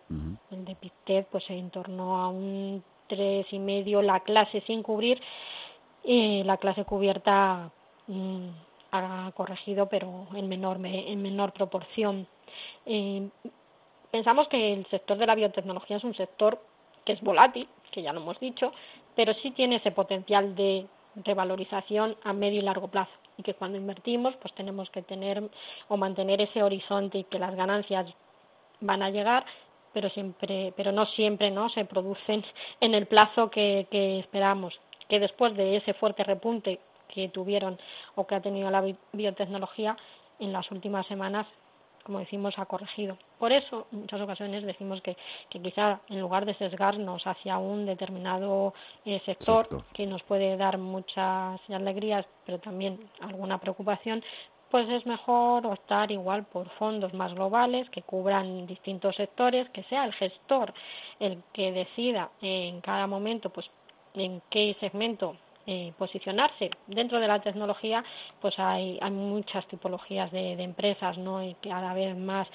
el 0.51 0.65
de 0.65 0.75
PITTE 0.75 1.27
pues 1.31 1.49
en 1.49 1.69
torno 1.69 2.21
a 2.21 2.27
un 2.27 2.83
3,5% 3.09 4.01
la 4.01 4.19
clase 4.19 4.61
sin 4.67 4.83
cubrir 4.83 5.21
y 6.03 6.43
la 6.43 6.57
clase 6.57 6.83
cubierta 6.83 7.71
mm, 8.07 8.49
ha 8.91 9.31
corregido, 9.35 9.87
pero 9.87 10.27
en 10.35 10.47
menor, 10.49 10.77
en 10.83 11.21
menor 11.21 11.53
proporción. 11.53 12.27
Eh, 12.85 13.29
pensamos 14.11 14.47
que 14.47 14.73
el 14.73 14.85
sector 14.87 15.17
de 15.17 15.25
la 15.25 15.35
biotecnología 15.35 15.97
es 15.97 16.03
un 16.03 16.13
sector 16.13 16.61
que 17.05 17.13
es 17.13 17.21
volátil, 17.21 17.67
que 17.91 18.01
ya 18.01 18.13
lo 18.13 18.21
hemos 18.21 18.39
dicho, 18.39 18.73
pero 19.15 19.33
sí 19.33 19.51
tiene 19.51 19.77
ese 19.77 19.91
potencial 19.91 20.55
de 20.55 20.87
revalorización 21.15 22.15
a 22.23 22.33
medio 22.33 22.59
y 22.59 22.63
largo 22.63 22.87
plazo 22.87 23.11
y 23.37 23.43
que 23.43 23.53
cuando 23.53 23.77
invertimos 23.77 24.35
pues 24.37 24.53
tenemos 24.53 24.89
que 24.89 25.01
tener 25.01 25.43
o 25.89 25.97
mantener 25.97 26.41
ese 26.41 26.63
horizonte 26.63 27.19
y 27.19 27.23
que 27.25 27.39
las 27.39 27.53
ganancias 27.55 28.13
van 28.79 29.03
a 29.03 29.09
llegar 29.09 29.45
pero 29.91 30.09
siempre 30.09 30.73
pero 30.75 30.93
no 30.93 31.05
siempre 31.05 31.51
no 31.51 31.67
se 31.67 31.83
producen 31.83 32.45
en 32.79 32.93
el 32.93 33.07
plazo 33.07 33.49
que, 33.51 33.87
que 33.91 34.19
esperamos 34.19 34.79
que 35.09 35.19
después 35.19 35.53
de 35.55 35.75
ese 35.75 35.93
fuerte 35.93 36.23
repunte 36.23 36.79
que 37.13 37.29
tuvieron 37.29 37.77
o 38.15 38.25
que 38.25 38.35
ha 38.35 38.41
tenido 38.41 38.71
la 38.71 38.83
biotecnología 39.13 39.95
en 40.39 40.51
las 40.51 40.71
últimas 40.71 41.05
semanas 41.05 41.45
como 42.03 42.19
decimos, 42.19 42.57
ha 42.57 42.65
corregido. 42.65 43.17
Por 43.39 43.51
eso, 43.51 43.87
en 43.91 43.99
muchas 44.01 44.21
ocasiones 44.21 44.63
decimos 44.63 45.01
que, 45.01 45.17
que 45.49 45.61
quizá 45.61 45.99
en 46.09 46.19
lugar 46.19 46.45
de 46.45 46.53
sesgarnos 46.53 47.25
hacia 47.27 47.57
un 47.57 47.85
determinado 47.85 48.73
eh, 49.05 49.21
sector 49.25 49.83
que 49.93 50.07
nos 50.07 50.23
puede 50.23 50.57
dar 50.57 50.77
muchas 50.77 51.59
alegrías, 51.69 52.25
pero 52.45 52.59
también 52.59 52.99
alguna 53.21 53.59
preocupación, 53.59 54.23
pues 54.69 54.89
es 54.89 55.05
mejor 55.05 55.65
optar 55.65 56.11
igual 56.11 56.45
por 56.45 56.69
fondos 56.69 57.13
más 57.13 57.33
globales 57.33 57.89
que 57.89 58.03
cubran 58.03 58.65
distintos 58.65 59.17
sectores, 59.17 59.69
que 59.69 59.83
sea 59.83 60.05
el 60.05 60.13
gestor 60.13 60.73
el 61.19 61.43
que 61.51 61.71
decida 61.71 62.31
en 62.41 62.79
cada 62.79 63.05
momento 63.05 63.49
pues 63.49 63.69
en 64.13 64.41
qué 64.49 64.75
segmento 64.79 65.35
eh, 65.67 65.93
posicionarse. 65.97 66.71
Dentro 66.87 67.19
de 67.19 67.27
la 67.27 67.39
tecnología, 67.39 68.03
pues 68.41 68.57
hay, 68.59 68.97
hay 69.01 69.11
muchas 69.11 69.67
tipologías 69.67 70.31
de, 70.31 70.53
empresas, 70.61 71.17
¿no? 71.17 71.43
Y 71.43 71.55
cada 71.55 71.93
vez 71.93 72.17
más. 72.17 72.47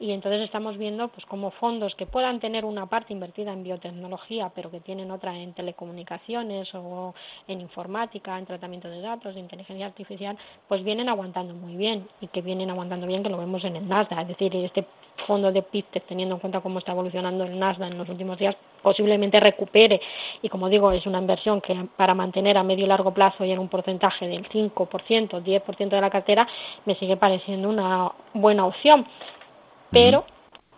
Y 0.00 0.12
entonces 0.12 0.42
estamos 0.42 0.76
viendo, 0.76 1.08
pues, 1.08 1.26
como 1.26 1.50
fondos 1.50 1.94
que 1.94 2.06
puedan 2.06 2.40
tener 2.40 2.64
una 2.64 2.86
parte 2.86 3.12
invertida 3.12 3.52
en 3.52 3.62
biotecnología, 3.62 4.50
pero 4.54 4.70
que 4.70 4.80
tienen 4.80 5.10
otra 5.10 5.36
en 5.36 5.52
telecomunicaciones 5.52 6.74
o 6.74 7.14
en 7.48 7.60
informática, 7.60 8.38
en 8.38 8.46
tratamiento 8.46 8.88
de 8.88 9.00
datos, 9.00 9.34
de 9.34 9.40
inteligencia 9.40 9.86
artificial, 9.86 10.36
pues 10.68 10.82
vienen 10.82 11.08
aguantando 11.08 11.54
muy 11.54 11.76
bien 11.76 12.08
y 12.20 12.28
que 12.28 12.42
vienen 12.42 12.70
aguantando 12.70 13.06
bien, 13.06 13.22
que 13.22 13.28
lo 13.28 13.38
vemos 13.38 13.64
en 13.64 13.76
el 13.76 13.88
Nasdaq. 13.88 14.20
Es 14.20 14.28
decir, 14.28 14.56
este 14.56 14.86
fondo 15.26 15.52
de 15.52 15.62
PIPTEC, 15.62 16.06
teniendo 16.06 16.34
en 16.34 16.40
cuenta 16.40 16.60
cómo 16.60 16.78
está 16.78 16.92
evolucionando 16.92 17.44
el 17.44 17.58
Nasdaq 17.58 17.92
en 17.92 17.98
los 17.98 18.08
últimos 18.08 18.38
días, 18.38 18.56
posiblemente 18.82 19.40
recupere. 19.40 20.00
Y 20.42 20.48
como 20.48 20.68
digo, 20.68 20.92
es 20.92 21.06
una 21.06 21.18
inversión 21.18 21.60
que 21.60 21.74
para 21.96 22.14
mantener 22.14 22.56
a 22.58 22.62
medio 22.62 22.84
y 22.84 22.88
largo 22.88 23.12
plazo 23.12 23.44
y 23.44 23.52
en 23.52 23.58
un 23.58 23.68
porcentaje 23.68 24.28
del 24.28 24.48
5%, 24.48 25.42
10% 25.42 25.88
de 25.88 26.00
la 26.00 26.10
cartera, 26.10 26.46
me 26.84 26.94
sigue 26.94 27.16
pareciendo 27.16 27.68
una 27.68 28.12
buena 28.32 28.66
opción. 28.66 29.06
Pero 29.90 30.24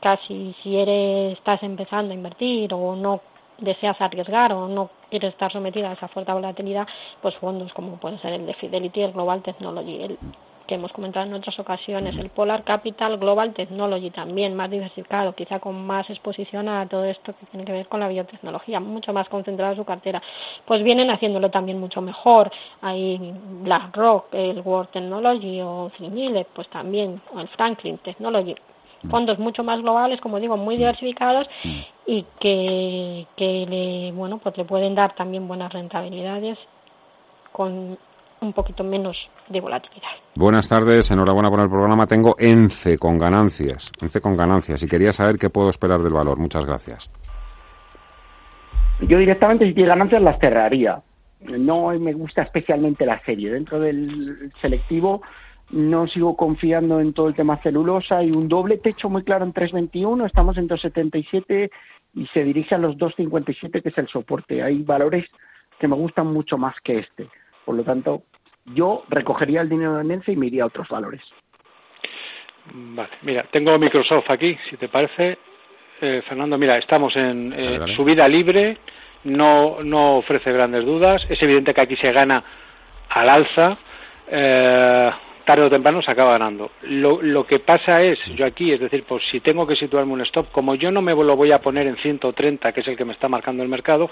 casi 0.00 0.54
si 0.62 0.76
eres, 0.76 1.32
estás 1.32 1.62
empezando 1.62 2.12
a 2.12 2.14
invertir 2.14 2.72
o 2.74 2.94
no 2.94 3.20
deseas 3.58 4.00
arriesgar 4.00 4.52
o 4.52 4.68
no 4.68 4.90
quieres 5.10 5.30
estar 5.30 5.50
sometida 5.50 5.90
a 5.90 5.94
esa 5.94 6.08
fuerte 6.08 6.32
volatilidad, 6.32 6.86
pues 7.22 7.34
fondos 7.36 7.72
como 7.72 7.96
puede 7.96 8.18
ser 8.18 8.34
el 8.34 8.46
de 8.46 8.54
Fidelity, 8.54 9.00
el 9.02 9.12
Global 9.12 9.42
Technology, 9.42 10.02
el 10.02 10.18
que 10.66 10.74
hemos 10.74 10.93
comentado 10.93 11.26
en 11.26 11.34
otras 11.34 11.59
ocasiones, 11.59 12.16
el 12.16 12.30
Polar 12.30 12.64
Capital 12.64 13.18
Global 13.18 13.52
Technology 13.55 14.10
también 14.10 14.55
más 14.55 14.70
diversificado, 14.70 15.34
quizá 15.34 15.60
con 15.60 15.86
más 15.86 16.10
exposición 16.10 16.68
a 16.68 16.86
todo 16.88 17.05
esto 17.05 17.34
que 17.38 17.47
tiene 17.47 17.64
que 17.64 17.72
ver 17.72 17.88
con 17.88 18.01
la 18.01 18.09
biotecnología, 18.09 18.80
mucho 18.80 19.12
más 19.12 19.28
concentrada 19.28 19.72
en 19.72 19.78
su 19.78 19.84
cartera, 19.84 20.20
pues 20.64 20.82
vienen 20.82 21.10
haciéndolo 21.10 21.51
también 21.51 21.78
mucho 21.78 22.01
mejor. 22.01 22.51
Hay 22.82 23.34
BlackRock, 23.62 24.34
el 24.34 24.60
World 24.60 24.90
Technology 24.90 25.60
o 25.62 25.90
Cinile, 25.97 26.47
pues 26.52 26.68
también, 26.68 27.20
o 27.32 27.40
el 27.40 27.48
Franklin 27.48 27.98
Technology, 27.98 28.55
fondos 29.10 29.38
mucho 29.38 29.62
más 29.62 29.80
globales, 29.80 30.20
como 30.20 30.40
digo, 30.40 30.56
muy 30.56 30.76
diversificados 30.76 31.48
y 32.06 32.24
que, 32.40 33.26
que 33.36 33.66
le, 33.66 34.12
bueno, 34.12 34.38
pues 34.38 34.56
le 34.56 34.64
pueden 34.64 34.94
dar 34.94 35.14
también 35.14 35.47
buenas 35.47 35.72
rentabilidades 35.72 36.59
con 37.52 37.98
un 38.40 38.52
poquito 38.52 38.84
menos 38.84 39.30
de 39.48 39.60
volatilidad. 39.60 40.08
Buenas 40.34 40.68
tardes, 40.68 41.10
enhorabuena 41.10 41.50
por 41.50 41.60
el 41.60 41.68
programa. 41.68 42.06
Tengo 42.06 42.36
ENCE 42.38 42.98
con 42.98 43.18
ganancias, 43.18 43.90
ENCE 44.00 44.20
con 44.20 44.36
ganancias 44.36 44.82
y 44.82 44.86
quería 44.86 45.12
saber 45.12 45.38
qué 45.38 45.50
puedo 45.50 45.70
esperar 45.70 46.02
del 46.02 46.12
valor. 46.12 46.38
Muchas 46.38 46.64
gracias. 46.64 47.10
Yo 49.00 49.18
directamente 49.18 49.66
si 49.66 49.74
tiene 49.74 49.90
ganancias 49.90 50.22
las 50.22 50.38
cerraría. 50.38 51.02
No 51.40 51.88
me 51.98 52.12
gusta 52.14 52.42
especialmente 52.42 53.04
la 53.04 53.22
serie. 53.24 53.52
Dentro 53.52 53.78
del 53.78 54.52
selectivo 54.60 55.22
no 55.70 56.06
sigo 56.06 56.36
confiando 56.36 57.00
en 57.00 57.12
todo 57.12 57.28
el 57.28 57.34
tema 57.34 57.58
celulosa. 57.58 58.22
y 58.22 58.30
un 58.30 58.48
doble 58.48 58.78
techo 58.78 59.10
muy 59.10 59.22
claro 59.22 59.44
en 59.44 59.52
3.21, 59.52 60.26
estamos 60.26 60.56
en 60.58 60.68
2.77 60.68 61.70
y 62.14 62.26
se 62.26 62.44
dirige 62.44 62.74
a 62.74 62.78
los 62.78 62.96
2.57 62.96 63.82
que 63.82 63.88
es 63.88 63.98
el 63.98 64.08
soporte. 64.08 64.62
Hay 64.62 64.82
valores 64.82 65.26
que 65.78 65.88
me 65.88 65.96
gustan 65.96 66.28
mucho 66.28 66.56
más 66.56 66.80
que 66.82 66.98
este. 67.00 67.28
Por 67.66 67.74
lo 67.74 67.82
tanto, 67.82 68.22
yo 68.64 69.02
recogería 69.09 69.60
el 69.60 69.68
dinero 69.68 69.97
de 69.97 70.05
Nence 70.05 70.30
y 70.32 70.36
me 70.36 70.47
iría 70.47 70.62
a 70.62 70.66
otros 70.66 70.88
valores. 70.88 71.22
Vale, 72.72 73.10
mira, 73.22 73.43
tengo 73.51 73.76
Microsoft 73.76 74.30
aquí, 74.30 74.56
si 74.70 74.76
te 74.76 74.88
parece. 74.88 75.36
Eh, 76.01 76.22
Fernando, 76.26 76.56
mira, 76.56 76.78
estamos 76.78 77.16
en 77.16 77.52
eh, 77.56 77.80
subida 77.97 78.28
libre, 78.28 78.78
no, 79.24 79.82
no 79.82 80.18
ofrece 80.18 80.52
grandes 80.52 80.84
dudas. 80.84 81.26
Es 81.28 81.43
evidente 81.43 81.74
que 81.74 81.80
aquí 81.80 81.97
se 81.97 82.12
gana 82.12 82.44
al 83.09 83.28
alza. 83.28 83.76
Eh, 84.28 85.10
tarde 85.47 85.62
o 85.62 85.70
temprano 85.70 86.02
se 86.02 86.10
acaba 86.10 86.32
ganando. 86.32 86.73
Lo, 86.82 87.23
lo, 87.23 87.47
que 87.47 87.60
pasa 87.60 88.02
es, 88.02 88.18
yo 88.35 88.44
aquí, 88.44 88.73
es 88.73 88.81
decir, 88.81 89.05
pues 89.05 89.23
si 89.31 89.40
tengo 89.40 89.64
que 89.66 89.77
situarme 89.77 90.12
un 90.12 90.20
stop, 90.23 90.51
como 90.51 90.74
yo 90.74 90.90
no 90.90 91.01
me 91.01 91.14
lo 91.14 91.36
voy 91.36 91.52
a 91.52 91.60
poner 91.60 91.86
en 91.86 91.97
130, 91.97 92.73
que 92.73 92.81
es 92.81 92.89
el 92.89 92.97
que 92.97 93.05
me 93.05 93.12
está 93.12 93.28
marcando 93.28 93.62
el 93.62 93.68
mercado, 93.68 94.10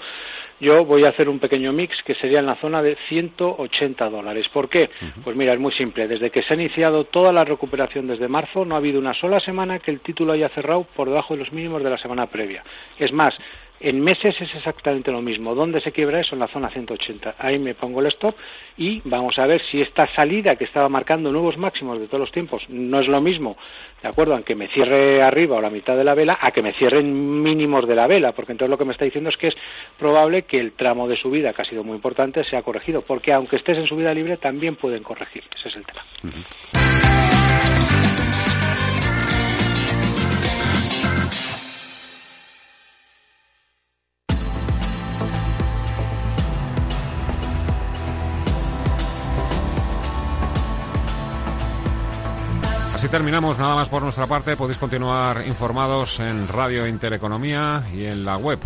yo 0.61 0.85
voy 0.85 1.03
a 1.03 1.09
hacer 1.09 1.27
un 1.27 1.37
pequeño 1.37 1.73
mix 1.73 2.01
que 2.03 2.15
sería 2.15 2.39
en 2.39 2.45
la 2.45 2.55
zona 2.55 2.81
de 2.81 2.95
180 3.09 4.09
dólares. 4.09 4.47
¿Por 4.47 4.69
qué? 4.69 4.89
Pues 5.23 5.35
mira, 5.35 5.53
es 5.53 5.59
muy 5.59 5.73
simple. 5.73 6.07
Desde 6.07 6.31
que 6.31 6.41
se 6.41 6.53
ha 6.53 6.55
iniciado 6.55 7.03
toda 7.03 7.33
la 7.33 7.43
recuperación 7.43 8.07
desde 8.07 8.29
marzo, 8.29 8.63
no 8.63 8.75
ha 8.75 8.77
habido 8.77 8.99
una 8.99 9.13
sola 9.13 9.41
semana 9.41 9.79
que 9.79 9.91
el 9.91 9.99
título 9.99 10.31
haya 10.31 10.47
cerrado 10.49 10.87
por 10.95 11.09
debajo 11.09 11.33
de 11.33 11.41
los 11.41 11.51
mínimos 11.51 11.83
de 11.83 11.89
la 11.89 11.97
semana 11.97 12.27
previa. 12.27 12.63
Es 12.97 13.11
más, 13.11 13.37
En 13.79 14.01
meses 14.01 14.39
es 14.41 14.55
exactamente 14.55 15.11
lo 15.11 15.21
mismo. 15.21 15.53
¿Dónde 15.53 15.79
se 15.79 15.91
quiebra 15.91 16.19
eso? 16.19 16.35
En 16.35 16.39
la 16.39 16.47
zona 16.47 16.69
180. 16.69 17.35
Ahí 17.37 17.59
me 17.59 17.75
pongo 17.75 17.99
el 17.99 18.07
stop 18.07 18.35
y 18.77 19.01
vamos 19.03 19.37
a 19.37 19.45
ver 19.45 19.61
si 19.61 19.81
esta 19.81 20.07
salida 20.07 20.55
que 20.55 20.63
estaba 20.63 20.87
marcando 20.89 21.31
nuevos 21.31 21.57
máximos 21.57 21.99
de 21.99 22.07
todos 22.07 22.19
los 22.19 22.31
tiempos 22.31 22.65
no 22.69 22.99
es 22.99 23.07
lo 23.07 23.21
mismo, 23.21 23.57
¿de 24.01 24.07
acuerdo? 24.07 24.33
Aunque 24.33 24.55
me 24.55 24.67
cierre 24.67 25.21
arriba 25.21 25.57
o 25.57 25.61
la 25.61 25.69
mitad 25.69 25.97
de 25.97 26.03
la 26.03 26.13
vela, 26.13 26.37
a 26.39 26.51
que 26.51 26.61
me 26.61 26.73
cierren 26.73 27.43
mínimos 27.43 27.87
de 27.87 27.95
la 27.95 28.07
vela, 28.07 28.31
porque 28.31 28.53
entonces 28.53 28.69
lo 28.69 28.77
que 28.77 28.85
me 28.85 28.91
está 28.91 29.05
diciendo 29.05 29.29
es 29.29 29.37
que 29.37 29.47
es 29.47 29.57
probable 29.97 30.43
que 30.43 30.59
el 30.59 30.73
tramo 30.73 31.07
de 31.07 31.15
subida, 31.15 31.53
que 31.53 31.61
ha 31.61 31.65
sido 31.65 31.83
muy 31.83 31.95
importante, 31.95 32.43
sea 32.43 32.61
corregido, 32.61 33.01
porque 33.01 33.33
aunque 33.33 33.57
estés 33.57 33.77
en 33.77 33.87
subida 33.87 34.13
libre, 34.13 34.37
también 34.37 34.75
pueden 34.75 35.03
corregir. 35.03 35.43
Ese 35.53 35.69
es 35.69 35.75
el 35.75 35.85
tema. 35.85 36.01
Así 53.05 53.11
terminamos, 53.11 53.59
nada 53.59 53.75
más 53.75 53.87
por 53.87 54.01
nuestra 54.01 54.25
parte. 54.25 54.57
Podéis 54.57 54.79
continuar 54.79 55.45
informados 55.45 56.19
en 56.19 56.47
Radio 56.47 56.87
Intereconomía 56.87 57.83
y 57.93 58.05
en 58.05 58.25
la 58.25 58.35
web 58.35 58.57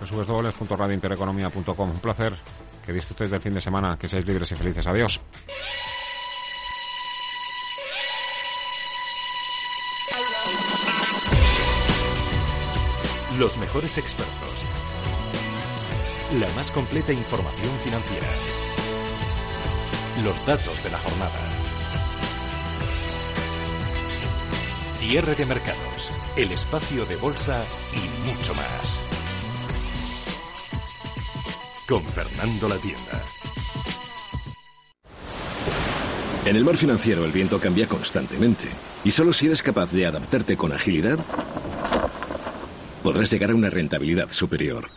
www.radiointereconomía.com. 0.00 1.90
Un 1.90 1.98
placer 1.98 2.32
que 2.86 2.94
disfrutéis 2.94 3.30
del 3.30 3.42
fin 3.42 3.52
de 3.52 3.60
semana, 3.60 3.98
que 3.98 4.08
seáis 4.08 4.24
libres 4.24 4.50
y 4.50 4.56
felices. 4.56 4.86
Adiós. 4.86 5.20
Los 13.38 13.58
mejores 13.58 13.98
expertos. 13.98 14.66
La 16.40 16.48
más 16.54 16.70
completa 16.70 17.12
información 17.12 17.76
financiera. 17.84 18.28
Los 20.24 20.46
datos 20.46 20.82
de 20.82 20.90
la 20.90 20.98
jornada. 20.98 21.55
Cierre 25.08 25.36
de 25.36 25.46
mercados, 25.46 26.10
el 26.36 26.50
espacio 26.50 27.06
de 27.06 27.14
bolsa 27.14 27.64
y 27.94 28.28
mucho 28.28 28.52
más. 28.56 29.00
Con 31.88 32.04
Fernando 32.04 32.68
La 32.68 32.76
Tienda. 32.78 33.24
En 36.44 36.56
el 36.56 36.64
mar 36.64 36.76
financiero 36.76 37.24
el 37.24 37.30
viento 37.30 37.60
cambia 37.60 37.86
constantemente 37.86 38.66
y 39.04 39.12
solo 39.12 39.32
si 39.32 39.46
eres 39.46 39.62
capaz 39.62 39.92
de 39.92 40.06
adaptarte 40.06 40.56
con 40.56 40.72
agilidad 40.72 41.20
podrás 43.04 43.30
llegar 43.30 43.52
a 43.52 43.54
una 43.54 43.70
rentabilidad 43.70 44.32
superior. 44.32 44.90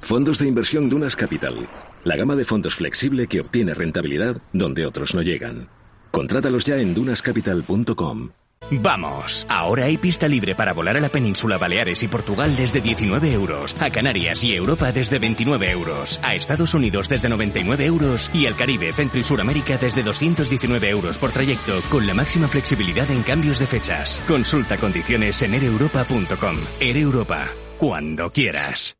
Fondos 0.00 0.40
de 0.40 0.48
inversión 0.48 0.88
Dunas 0.88 1.14
Capital, 1.14 1.68
la 2.02 2.16
gama 2.16 2.34
de 2.34 2.44
fondos 2.44 2.74
flexible 2.74 3.28
que 3.28 3.42
obtiene 3.42 3.74
rentabilidad 3.74 4.42
donde 4.52 4.86
otros 4.86 5.14
no 5.14 5.22
llegan. 5.22 5.68
Contrátalos 6.10 6.64
ya 6.64 6.78
en 6.78 6.94
dunascapital.com. 6.94 8.30
Vamos, 8.70 9.46
ahora 9.48 9.84
hay 9.84 9.96
pista 9.96 10.26
libre 10.26 10.56
para 10.56 10.72
volar 10.72 10.96
a 10.96 11.00
la 11.00 11.08
península 11.08 11.56
Baleares 11.56 12.02
y 12.02 12.08
Portugal 12.08 12.56
desde 12.56 12.80
19 12.80 13.32
euros, 13.32 13.76
a 13.80 13.90
Canarias 13.90 14.42
y 14.42 14.54
Europa 14.54 14.90
desde 14.90 15.20
29 15.20 15.70
euros, 15.70 16.18
a 16.24 16.34
Estados 16.34 16.74
Unidos 16.74 17.08
desde 17.08 17.28
99 17.28 17.84
euros 17.84 18.28
y 18.34 18.46
al 18.46 18.56
Caribe, 18.56 18.92
Centro 18.92 19.20
y 19.20 19.24
Suramérica 19.24 19.78
desde 19.78 20.02
219 20.02 20.88
euros 20.88 21.18
por 21.18 21.30
trayecto, 21.30 21.80
con 21.90 22.06
la 22.06 22.14
máxima 22.14 22.48
flexibilidad 22.48 23.08
en 23.10 23.22
cambios 23.22 23.60
de 23.60 23.66
fechas. 23.66 24.20
Consulta 24.26 24.76
condiciones 24.76 25.40
en 25.42 25.54
ereuropa.com. 25.54 26.56
Air 26.80 26.96
Europa, 26.96 27.48
cuando 27.78 28.32
quieras. 28.32 28.96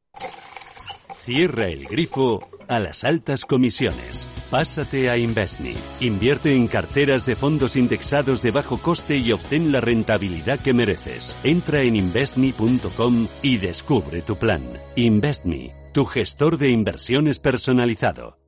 Cierra 1.24 1.66
el 1.66 1.86
grifo 1.86 2.38
a 2.68 2.78
las 2.78 3.04
altas 3.04 3.44
comisiones. 3.44 4.26
Pásate 4.50 5.10
a 5.10 5.18
Investme. 5.18 5.74
Invierte 6.00 6.54
en 6.54 6.68
carteras 6.68 7.26
de 7.26 7.36
fondos 7.36 7.76
indexados 7.76 8.42
de 8.42 8.50
bajo 8.50 8.78
coste 8.78 9.16
y 9.16 9.32
obtén 9.32 9.72
la 9.72 9.80
rentabilidad 9.80 10.60
que 10.60 10.72
mereces. 10.72 11.36
Entra 11.42 11.82
en 11.82 11.96
investme.com 11.96 13.28
y 13.42 13.56
descubre 13.58 14.22
tu 14.22 14.36
plan. 14.36 14.62
Investme, 14.96 15.72
tu 15.92 16.04
gestor 16.04 16.58
de 16.58 16.70
inversiones 16.70 17.38
personalizado. 17.38 18.38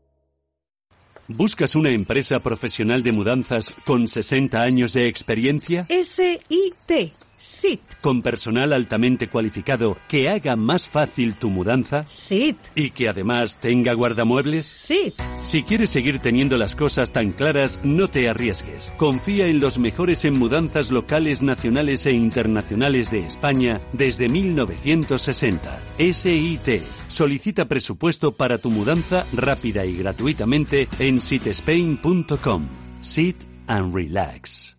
¿Buscas 1.28 1.74
una 1.74 1.90
empresa 1.90 2.38
profesional 2.38 3.02
de 3.02 3.12
mudanzas 3.12 3.74
con 3.84 4.08
60 4.08 4.62
años 4.62 4.94
de 4.94 5.08
experiencia? 5.08 5.86
SIT 5.90 7.12
SIT. 7.38 7.80
Con 8.00 8.22
personal 8.22 8.72
altamente 8.72 9.28
cualificado 9.28 9.96
que 10.08 10.28
haga 10.28 10.56
más 10.56 10.88
fácil 10.88 11.36
tu 11.36 11.50
mudanza. 11.50 12.04
SIT. 12.06 12.56
Y 12.74 12.90
que 12.90 13.08
además 13.08 13.58
tenga 13.60 13.92
guardamuebles. 13.94 14.66
SIT. 14.66 15.14
Si 15.42 15.62
quieres 15.62 15.90
seguir 15.90 16.18
teniendo 16.18 16.58
las 16.58 16.74
cosas 16.74 17.12
tan 17.12 17.32
claras, 17.32 17.80
no 17.82 18.08
te 18.08 18.28
arriesgues. 18.28 18.92
Confía 18.96 19.46
en 19.46 19.60
los 19.60 19.78
mejores 19.78 20.24
en 20.24 20.38
mudanzas 20.38 20.90
locales, 20.90 21.42
nacionales 21.42 22.06
e 22.06 22.12
internacionales 22.12 23.10
de 23.10 23.26
España 23.26 23.80
desde 23.92 24.28
1960. 24.28 25.80
SIT. 25.98 26.82
Solicita 27.08 27.66
presupuesto 27.66 28.32
para 28.32 28.58
tu 28.58 28.70
mudanza 28.70 29.26
rápida 29.32 29.84
y 29.84 29.96
gratuitamente 29.96 30.88
en 30.98 31.20
sitespain.com. 31.20 32.68
Sit 33.00 33.36
and 33.66 33.94
relax. 33.94 34.77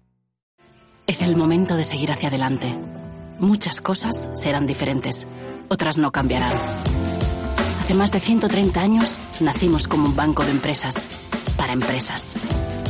Es 1.10 1.23
el 1.23 1.36
momento 1.36 1.76
de 1.76 1.86
seguir 1.86 2.11
hacia 2.11 2.30
adelante. 2.30 2.77
Muchas 3.40 3.81
cosas 3.81 4.30
serán 4.36 4.68
diferentes, 4.68 5.26
otras 5.68 5.98
no 5.98 6.11
cambiarán. 6.11 6.53
Hace 7.81 7.95
más 7.95 8.11
de 8.11 8.19
130 8.19 8.80
años 8.80 9.19
nacimos 9.40 9.88
como 9.88 10.06
un 10.06 10.15
banco 10.15 10.45
de 10.45 10.52
empresas, 10.52 11.07
para 11.57 11.73
empresas, 11.73 12.36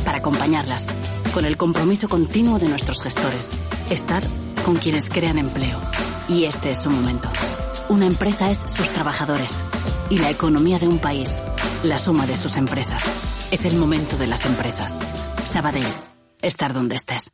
para 0.04 0.18
acompañarlas, 0.18 0.88
con 1.32 1.46
el 1.46 1.56
compromiso 1.56 2.08
continuo 2.10 2.58
de 2.58 2.68
nuestros 2.68 3.02
gestores, 3.02 3.56
estar 3.88 4.22
con 4.66 4.76
quienes 4.76 5.08
crean 5.08 5.38
empleo. 5.38 5.80
Y 6.28 6.44
este 6.44 6.72
es 6.72 6.82
su 6.82 6.90
momento. 6.90 7.30
Una 7.88 8.06
empresa 8.06 8.50
es 8.50 8.58
sus 8.66 8.90
trabajadores 8.90 9.64
y 10.10 10.18
la 10.18 10.28
economía 10.28 10.78
de 10.78 10.88
un 10.88 10.98
país, 10.98 11.32
la 11.82 11.96
suma 11.96 12.26
de 12.26 12.36
sus 12.36 12.58
empresas. 12.58 13.02
Es 13.50 13.64
el 13.64 13.78
momento 13.78 14.18
de 14.18 14.26
las 14.26 14.44
empresas. 14.44 14.98
Sabadell, 15.46 15.88
estar 16.42 16.74
donde 16.74 16.96
estés. 16.96 17.32